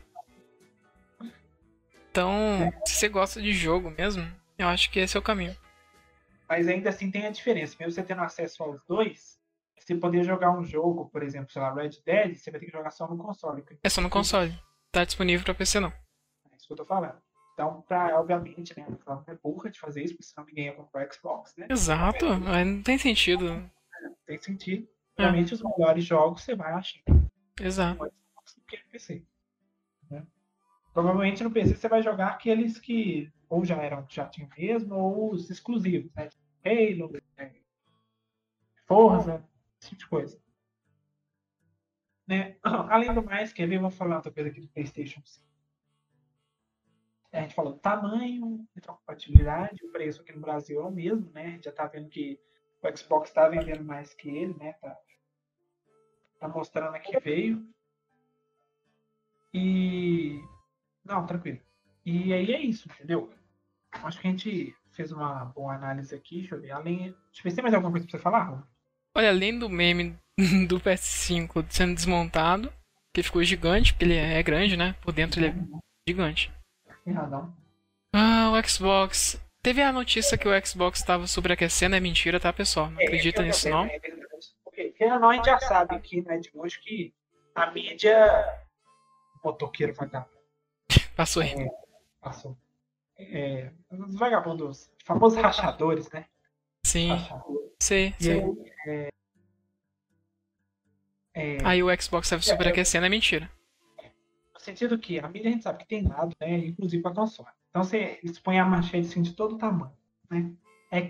Então, 2.09 2.71
se 2.85 2.95
você 2.95 3.09
gosta 3.09 3.41
de 3.41 3.51
jogo 3.51 3.91
mesmo, 3.91 4.25
eu 4.57 4.67
acho 4.67 4.89
que 4.89 4.99
esse 4.99 5.17
é 5.17 5.19
o 5.19 5.23
caminho. 5.23 5.55
Mas 6.47 6.67
ainda 6.67 6.89
assim 6.89 7.11
tem 7.11 7.27
a 7.27 7.29
diferença. 7.31 7.75
Mesmo 7.79 7.91
você 7.91 8.01
tendo 8.01 8.21
acesso 8.21 8.63
aos 8.63 8.81
dois, 8.87 9.37
você 9.77 9.93
poder 9.95 10.23
jogar 10.23 10.51
um 10.51 10.63
jogo, 10.63 11.09
por 11.09 11.21
exemplo, 11.21 11.51
sei 11.51 11.61
lá, 11.61 11.73
Red 11.73 11.91
Dead, 12.05 12.35
você 12.35 12.49
vai 12.49 12.59
ter 12.59 12.65
que 12.65 12.71
jogar 12.71 12.91
só 12.91 13.07
no 13.07 13.17
console. 13.17 13.63
É 13.83 13.89
só 13.89 14.01
no 14.01 14.09
console. 14.09 14.57
Tá 14.91 15.03
disponível 15.03 15.43
pra 15.45 15.53
PC 15.53 15.79
não. 15.79 15.89
É 15.89 16.55
isso 16.55 16.67
que 16.67 16.73
eu 16.73 16.77
tô 16.77 16.85
falando. 16.85 17.21
Então, 17.53 17.81
pra, 17.81 18.19
obviamente, 18.19 18.77
né, 18.77 18.85
a 18.87 18.95
Flávia 19.03 19.31
é 19.31 19.35
burra 19.35 19.71
de 19.71 19.79
fazer 19.79 20.03
isso, 20.03 20.13
porque 20.13 20.27
senão 20.27 20.45
ninguém 20.45 20.65
ia 20.65 20.75
comprar 20.75 21.07
o 21.07 21.13
Xbox, 21.13 21.55
né? 21.57 21.67
Exato, 21.69 22.25
aí 22.47 22.63
não 22.63 22.83
tem 22.83 22.97
sentido. 22.99 23.45
Não 24.01 24.15
tem 24.25 24.37
sentido. 24.39 24.87
É. 25.17 25.23
Obviamente, 25.23 25.55
os 25.55 25.63
melhores 25.63 26.05
jogos 26.05 26.43
você 26.43 26.55
vai 26.55 26.71
achar 26.73 27.01
Exato. 27.59 28.03
do 28.05 28.11
que 28.67 28.77
no 28.77 28.89
PC. 28.91 29.25
né? 30.11 30.25
Provavelmente 30.93 31.43
no 31.43 31.49
PC 31.51 31.75
você 31.75 31.87
vai 31.87 32.03
jogar 32.03 32.27
aqueles 32.27 32.79
que 32.79 33.31
ou 33.49 33.65
já 33.65 33.81
eram, 33.81 34.05
já 34.09 34.27
tinham 34.27 34.49
mesmo, 34.57 34.95
ou 34.95 35.31
os 35.31 35.49
exclusivos, 35.49 36.11
né? 36.13 36.29
Halo? 36.65 37.11
Forza, 38.85 39.43
esse 39.81 39.89
tipo 39.89 39.99
de 39.99 40.07
coisa. 40.07 40.39
Né? 42.27 42.57
Além 42.63 43.13
do 43.13 43.23
mais, 43.23 43.53
quer 43.53 43.67
ver? 43.67 43.79
Vou 43.79 43.89
falar 43.89 44.17
outra 44.17 44.31
coisa 44.31 44.49
aqui 44.49 44.61
do 44.61 44.67
PlayStation 44.67 45.21
5. 45.23 45.47
A 47.31 47.41
gente 47.41 47.55
falou 47.55 47.77
tamanho, 47.77 48.67
retrocompatibilidade, 48.73 49.85
o 49.85 49.91
preço 49.91 50.21
aqui 50.21 50.33
no 50.33 50.41
Brasil 50.41 50.81
é 50.81 50.83
o 50.83 50.91
mesmo, 50.91 51.29
né? 51.31 51.45
A 51.45 51.49
gente 51.49 51.65
já 51.65 51.71
tá 51.71 51.85
vendo 51.85 52.09
que 52.09 52.39
o 52.81 52.97
Xbox 52.97 53.31
tá 53.31 53.47
vendendo 53.47 53.83
mais 53.83 54.13
que 54.13 54.29
ele, 54.29 54.53
né? 54.55 54.73
Tá, 54.73 54.97
tá 56.39 56.47
mostrando 56.47 56.95
aqui 56.95 57.17
veio. 57.19 57.67
E. 59.53 60.41
Não, 61.03 61.25
tranquilo. 61.25 61.59
E 62.05 62.33
aí 62.33 62.53
é 62.53 62.61
isso, 62.61 62.89
entendeu? 62.89 63.31
Acho 63.91 64.19
que 64.19 64.27
a 64.27 64.31
gente 64.31 64.75
fez 64.91 65.11
uma 65.11 65.45
boa 65.45 65.73
análise 65.73 66.13
aqui. 66.15 66.39
Deixa 66.39 66.55
eu 66.55 66.61
ver. 66.61 66.71
Além. 66.71 66.97
Deixa 66.97 67.39
eu 67.39 67.43
ver 67.43 67.49
se 67.49 67.55
tem 67.55 67.63
mais 67.63 67.73
alguma 67.73 67.91
coisa 67.91 68.05
pra 68.05 68.17
você 68.17 68.23
falar, 68.23 68.43
Rô? 68.43 68.63
Olha, 69.17 69.29
além 69.29 69.57
do 69.57 69.67
meme 69.67 70.15
do 70.67 70.79
PS5 70.79 71.65
sendo 71.71 71.95
desmontado, 71.95 72.71
que 73.11 73.23
ficou 73.23 73.43
gigante, 73.43 73.91
porque 73.91 74.05
ele 74.05 74.15
é 74.15 74.43
grande, 74.43 74.77
né? 74.77 74.95
Por 75.01 75.11
dentro 75.11 75.39
ele 75.39 75.47
é 75.47 75.55
gigante. 76.07 76.51
Tem 77.03 77.15
razão. 77.15 77.51
Ah, 78.13 78.51
o 78.51 78.69
Xbox. 78.69 79.41
Teve 79.63 79.81
a 79.81 79.91
notícia 79.91 80.37
que 80.37 80.47
o 80.47 80.65
Xbox 80.65 80.99
estava 80.99 81.25
sobreaquecendo, 81.25 81.95
é 81.95 81.99
mentira, 81.99 82.39
tá, 82.39 82.53
pessoal? 82.53 82.91
Não 82.91 83.01
acredita 83.01 83.41
É, 83.41 83.43
eu 83.43 83.47
nisso, 83.47 83.67
não? 83.69 83.85
é. 83.85 83.99
Porque, 84.63 84.91
querendo 84.91 85.19
não, 85.19 85.31
a 85.31 85.33
gente 85.33 85.45
já 85.45 85.59
sabe 85.59 85.95
aqui, 85.95 86.21
né, 86.21 86.37
de 86.37 86.51
hoje, 86.53 86.79
que 86.79 87.11
a 87.55 87.71
mídia. 87.71 88.15
Motoqueiro 89.43 89.95
vagabundo. 89.95 90.37
Passou 91.15 91.41
aí. 91.41 91.55
Passou. 92.21 92.55
É, 93.17 93.71
os 93.89 94.15
vagabundos, 94.15 94.91
famosos 95.03 95.41
rachadores, 95.41 96.07
né? 96.11 96.25
Sim. 96.85 97.11
Achar. 97.11 97.41
Sei, 97.87 98.13
E 98.19 98.23
sei. 98.23 98.41
aí, 98.41 98.71
é, 98.87 99.09
é, 101.33 101.57
Aí 101.63 101.81
o 101.83 102.01
Xbox 102.01 102.29
tava 102.29 102.41
superaquecendo, 102.41 103.05
é 103.05 103.09
mentira. 103.09 103.49
no 104.53 104.59
sentido 104.59 104.99
que 104.99 105.19
a 105.19 105.29
mídia 105.29 105.49
a 105.49 105.53
gente 105.53 105.63
sabe 105.63 105.79
que 105.79 105.87
tem 105.87 106.05
lado, 106.05 106.35
né? 106.41 106.57
Inclusive 106.57 107.01
para 107.01 107.13
console. 107.15 107.49
Então 107.69 107.83
você 107.83 108.19
expõe 108.23 108.59
a 108.59 108.65
manchete 108.65 109.07
assim, 109.07 109.21
de 109.21 109.33
todo 109.33 109.57
tamanho, 109.57 109.95
né? 110.29 110.53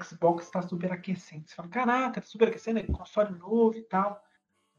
Xbox 0.03 0.45
está 0.45 0.61
superaquecendo. 0.61 1.47
Você 1.47 1.55
fala, 1.55 1.69
caraca, 1.69 2.21
tá 2.21 2.27
superaquecendo, 2.27 2.79
é 2.79 2.83
console 2.83 3.37
novo 3.39 3.75
e 3.77 3.83
tal. 3.83 4.21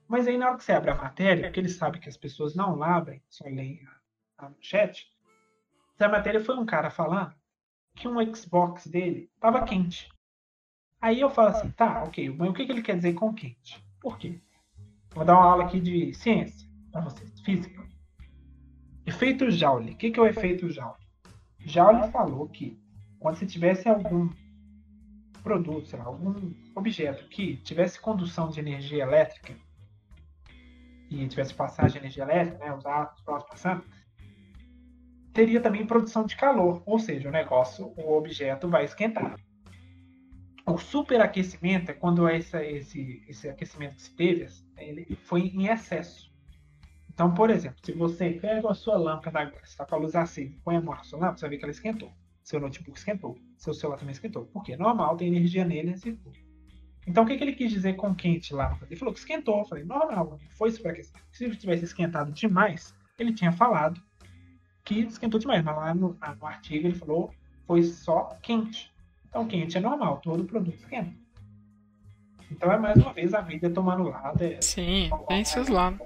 Mas 0.07 0.29
aí 0.29 0.39
na 0.39 0.49
hora 0.49 0.57
que 0.57 0.65
você 0.65 0.73
abre 0.73 0.91
a 0.91 0.95
matéria, 0.95 1.45
porque 1.45 1.61
eles 1.61 1.75
sabem 1.77 2.01
que 2.01 2.09
as 2.09 2.17
pessoas 2.17 2.55
não 2.55 2.81
abrem, 2.83 3.21
só 3.29 3.45
leem 3.45 3.85
a, 4.39 4.47
a 4.47 4.51
manchete, 4.51 5.11
essa 5.95 6.09
matéria 6.09 6.41
foi 6.41 6.57
um 6.57 6.65
cara 6.65 6.91
falar 6.91 7.37
que 7.97 8.07
um 8.07 8.35
Xbox 8.35 8.87
dele 8.87 9.29
estava 9.35 9.65
quente. 9.65 10.09
Aí 11.01 11.21
eu 11.21 11.31
falo 11.31 11.49
assim, 11.49 11.71
tá, 11.71 12.03
ok, 12.03 12.31
mas 12.31 12.51
o 12.51 12.53
que, 12.53 12.67
que 12.67 12.73
ele 12.73 12.83
quer 12.83 12.97
dizer 12.97 13.15
com 13.15 13.33
quente? 13.33 13.83
Por 14.01 14.19
quê? 14.19 14.41
Vou 15.15 15.25
dar 15.25 15.35
uma 15.35 15.45
aula 15.45 15.65
aqui 15.65 15.81
de 15.81 16.13
ciência 16.13 16.69
para 16.91 17.03
vocês, 17.03 17.41
física. 17.41 17.87
Efeito 19.07 19.51
Joule. 19.51 19.93
O 19.93 19.97
que, 19.97 20.11
que 20.11 20.19
é 20.19 20.23
o 20.23 20.27
efeito 20.27 20.69
Joule? 20.69 20.99
Joule 21.61 22.11
falou 22.11 22.49
que 22.49 22.79
quando 23.19 23.37
você 23.37 23.47
tivesse 23.47 23.89
algum 23.89 24.29
produto, 25.43 25.87
sei 25.87 25.99
lá, 25.99 26.07
algum 26.07 26.53
objeto 26.75 27.29
que 27.29 27.57
tivesse 27.59 28.01
condução 28.01 28.51
de 28.51 28.61
energia 28.61 29.03
elétrica 29.03 29.55
e 31.11 31.27
tivesse 31.27 31.55
passagem 31.55 31.93
de 31.93 31.99
energia 31.99 32.25
elétrica, 32.25 32.59
né, 32.59 32.75
os 32.75 32.85
átomos 32.85 33.45
passando, 33.45 33.85
teria 35.33 35.61
também 35.61 35.87
produção 35.87 36.27
de 36.27 36.37
calor, 36.37 36.83
ou 36.85 36.99
seja, 36.99 37.29
o 37.29 37.33
negócio, 37.33 37.95
o 37.97 38.17
objeto 38.17 38.69
vai 38.69 38.85
esquentar. 38.85 39.37
O 40.69 40.77
superaquecimento 40.77 41.91
é 41.91 41.95
quando 41.95 42.29
essa, 42.29 42.63
esse, 42.65 43.25
esse 43.27 43.49
aquecimento 43.49 43.97
que 43.97 44.03
se 44.03 44.15
teve, 44.15 44.47
ele 44.77 45.17
foi 45.25 45.49
em 45.49 45.67
excesso. 45.67 46.31
Então, 47.09 47.33
por 47.33 47.49
exemplo, 47.49 47.79
se 47.83 47.93
você 47.93 48.31
pega 48.31 48.71
a 48.71 48.75
sua 48.75 48.97
lâmpada 48.97 49.53
está 49.65 49.87
com 49.87 49.95
a 49.95 49.99
luz 49.99 50.15
acesa, 50.15 50.55
põe 50.63 50.77
a 50.77 50.81
mão 50.81 50.95
na 50.95 51.03
sua 51.03 51.19
lâmpada, 51.19 51.39
você 51.39 51.41
vai 51.43 51.51
ver 51.51 51.57
que 51.57 51.65
ela 51.65 51.73
esquentou. 51.73 52.13
Seu 52.45 52.61
notebook 52.61 52.99
esquentou. 52.99 53.39
Seu 53.57 53.75
celular 53.75 53.99
também 53.99 54.13
esquentou. 54.13 54.45
Por 54.47 54.63
quê? 54.63 54.77
Normal, 54.77 55.17
tem 55.17 55.29
energia 55.29 55.65
nele 55.65 55.95
e 56.05 56.19
Então, 57.07 57.25
o 57.25 57.27
que, 57.27 57.37
que 57.37 57.45
ele 57.45 57.55
quis 57.55 57.71
dizer 57.71 57.97
com 57.97 58.15
quente 58.15 58.55
lá? 58.55 58.79
Ele 58.83 58.97
falou 58.97 59.13
que 59.13 59.21
esquentou. 59.21 59.59
Eu 59.59 59.65
falei, 59.65 59.85
normal, 59.85 60.39
foi 60.51 60.71
superaquecimento. 60.71 61.27
Se 61.33 61.45
ele 61.45 61.57
tivesse 61.57 61.85
esquentado 61.85 62.31
demais, 62.31 62.95
ele 63.19 63.33
tinha 63.33 63.53
falado 63.53 64.01
que 64.85 65.01
esquentou 65.01 65.41
demais. 65.41 65.65
Mas 65.65 65.77
lá 65.77 65.95
no, 65.95 66.17
no 66.41 66.47
artigo 66.47 66.87
ele 66.87 66.95
falou 66.95 67.31
foi 67.67 67.83
só 67.83 68.39
quente. 68.43 68.91
Então, 69.29 69.47
quente 69.47 69.77
é 69.77 69.81
normal, 69.81 70.21
todo 70.23 70.45
produto 70.45 70.75
esquenta. 70.75 71.13
Então, 72.51 72.73
é 72.73 72.79
mais 72.79 72.97
uma 72.97 73.13
vez 73.13 73.35
a 73.35 73.43
mídia 73.43 73.71
tomando 73.71 74.05
lado. 74.05 74.43
É, 74.43 74.61
Sim, 74.61 75.11
tem 75.29 75.45
seus 75.45 75.69
lados. 75.69 76.01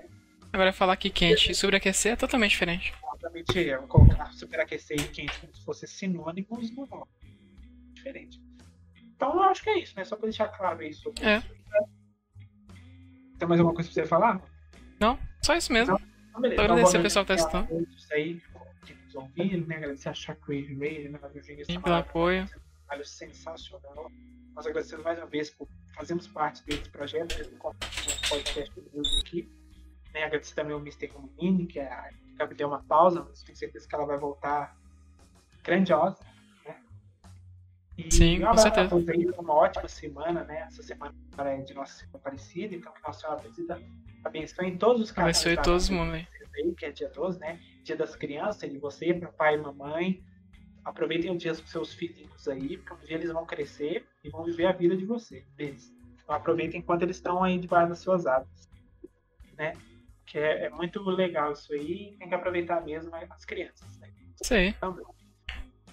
Agora 0.52 0.72
falar 0.72 0.96
que 0.96 1.08
quente 1.08 1.52
e 1.52 1.54
sobreaquecer 1.54 2.12
é 2.12 2.16
totalmente 2.16 2.50
diferente. 2.50 2.92
obviamente, 3.02 3.58
eu 3.58 3.82
colocar 3.84 4.32
superaquecer 4.32 5.00
e 5.00 5.08
quente 5.08 5.38
como 5.40 5.54
se 5.54 5.64
fossem 5.64 5.88
sinônimos, 5.88 6.70
não 6.76 6.84
é 6.84 7.94
diferente. 7.94 8.42
Então, 9.16 9.34
eu 9.34 9.42
acho 9.44 9.62
que 9.62 9.70
é 9.70 9.78
isso, 9.78 9.94
né? 9.96 10.04
Só 10.04 10.16
pra 10.16 10.26
deixar 10.26 10.48
claro 10.48 10.82
isso. 10.82 11.12
É. 11.22 11.40
Tem 13.38 13.48
mais 13.48 13.60
alguma 13.60 13.74
coisa 13.74 13.88
pra 13.88 14.02
você 14.02 14.06
falar? 14.06 14.42
Não, 15.00 15.18
só 15.40 15.56
isso 15.56 15.72
mesmo. 15.72 15.96
Então, 16.28 16.40
beleza. 16.40 16.62
Então, 16.62 16.74
agradecer 16.74 16.98
boa 16.98 17.00
o 17.00 17.02
pessoal 17.04 17.24
que 17.24 17.36
tá 17.36 17.36
noite 17.36 17.56
a 17.56 17.62
todos 17.62 18.12
aí 18.12 18.42
que 18.84 18.94
nos 18.94 19.14
ouviram, 19.14 19.66
né? 19.66 19.76
Agradecer 19.76 20.08
a 20.08 20.14
Shockwave 20.14 20.74
Radio, 20.74 21.12
né? 21.12 21.18
Sim, 21.64 21.80
pelo 21.80 21.96
apoio. 21.96 22.46
Trabalho 22.92 23.04
sensacional. 23.04 24.10
Nós 24.54 24.66
agradecemos 24.66 25.04
mais 25.04 25.18
uma 25.18 25.26
vez 25.26 25.50
por 25.50 25.66
fazermos 25.94 26.28
parte 26.28 26.64
desse 26.64 26.88
projeto, 26.90 27.34
nosso 27.62 28.28
podcast 28.28 28.74
do 28.74 28.82
Deus 28.90 29.22
aqui. 29.24 29.48
Né? 30.12 30.24
Agradecer 30.24 30.54
também 30.54 30.74
ao 30.74 30.80
Mr. 30.80 31.06
Romini, 31.06 31.66
que 31.66 31.78
é 31.78 31.90
a 31.90 32.10
que 32.46 32.54
deu 32.54 32.66
uma 32.68 32.82
pausa, 32.82 33.24
mas 33.28 33.42
tenho 33.44 33.56
certeza 33.56 33.88
que 33.88 33.94
ela 33.94 34.04
vai 34.04 34.18
voltar 34.18 34.76
grandiosa. 35.62 36.18
Né? 36.66 36.76
E 37.96 38.12
Sim, 38.12 38.40
com 38.40 38.56
certeza. 38.56 38.90
todos 38.90 39.08
aí, 39.08 39.26
uma 39.38 39.54
ótima 39.54 39.86
semana, 39.86 40.42
né? 40.42 40.62
Essa 40.66 40.82
semana 40.82 41.14
é 41.38 41.58
de 41.58 41.72
Nossa 41.72 41.92
Senhora 41.92 42.18
Aparecida, 42.18 42.74
então 42.74 42.92
que 42.92 43.02
Nossa 43.02 43.20
Senhora 43.20 43.38
Aparecida 43.38 43.80
abençoe 44.24 44.76
todos 44.76 45.02
os 45.02 45.12
casais 45.12 45.36
Abençoe 45.36 45.56
da 45.56 45.62
todo 45.62 45.74
nossa 45.74 45.92
mundo 45.92 46.14
aí. 46.14 46.26
aí, 46.56 46.74
que 46.74 46.84
é 46.84 46.90
dia 46.90 47.08
12, 47.08 47.38
né? 47.38 47.60
Dia 47.84 47.96
das 47.96 48.16
crianças, 48.16 48.68
de 48.68 48.78
você, 48.78 49.14
papai 49.14 49.54
e 49.54 49.58
mamãe. 49.58 50.24
Aproveitem 50.84 51.30
os 51.30 51.38
dias 51.38 51.60
com 51.60 51.66
seus 51.66 51.94
filhinhos 51.94 52.48
aí, 52.48 52.76
porque 52.76 52.94
um 52.94 53.06
dia 53.06 53.16
eles 53.16 53.30
vão 53.30 53.46
crescer 53.46 54.06
e 54.24 54.30
vão 54.30 54.44
viver 54.44 54.66
a 54.66 54.72
vida 54.72 54.96
de 54.96 55.04
você, 55.04 55.44
deles. 55.56 55.92
Então 56.22 56.34
aproveitem 56.34 56.80
enquanto 56.80 57.02
eles 57.02 57.16
estão 57.16 57.42
aí 57.42 57.58
debaixo 57.58 57.90
das 57.90 57.98
suas 58.00 58.26
asas, 58.26 58.68
né? 59.56 59.74
Que 60.26 60.38
é, 60.38 60.64
é 60.64 60.70
muito 60.70 61.00
legal 61.02 61.52
isso 61.52 61.72
aí, 61.72 62.16
tem 62.18 62.28
que 62.28 62.34
aproveitar 62.34 62.80
mesmo 62.84 63.14
as 63.14 63.44
crianças, 63.44 63.96
né? 63.98 64.12
Aí. 64.50 64.72
Também. 64.74 65.04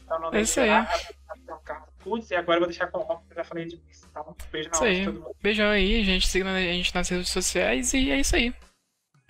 Então 0.04 0.20
não 0.20 0.30
É 0.30 0.32
deixe 0.32 0.62
de 0.62 1.64
Carlos 1.64 1.94
Putz, 2.00 2.32
e 2.32 2.36
agora 2.36 2.58
eu 2.58 2.62
vou 2.62 2.70
deixar 2.70 2.88
com 2.88 2.98
o 2.98 3.02
Ron, 3.04 3.18
que 3.28 3.34
eu 3.34 3.36
já 3.36 3.44
falei 3.44 3.66
demais. 3.66 4.08
Então, 4.10 4.30
um 4.30 4.52
beijo 4.52 4.70
na 4.72 4.78
hora 4.80 4.90
aí. 4.90 5.00
de 5.00 5.06
todo 5.06 5.20
mundo. 5.20 5.36
Beijão 5.42 5.70
aí, 5.70 6.04
gente. 6.04 6.28
Siga 6.28 6.52
a 6.52 6.60
gente 6.60 6.96
nas 6.96 7.10
redes 7.10 7.30
sociais 7.30 7.94
e 7.94 8.10
é 8.10 8.20
isso 8.20 8.36
aí. 8.36 8.54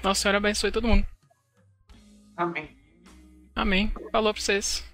Nossa 0.02 0.22
Senhora 0.22 0.38
abençoe 0.38 0.72
todo 0.72 0.88
mundo. 0.88 1.06
Amém. 2.38 2.78
Amém. 3.56 3.92
Falou 4.12 4.34
pra 4.34 4.42
vocês. 4.42 4.89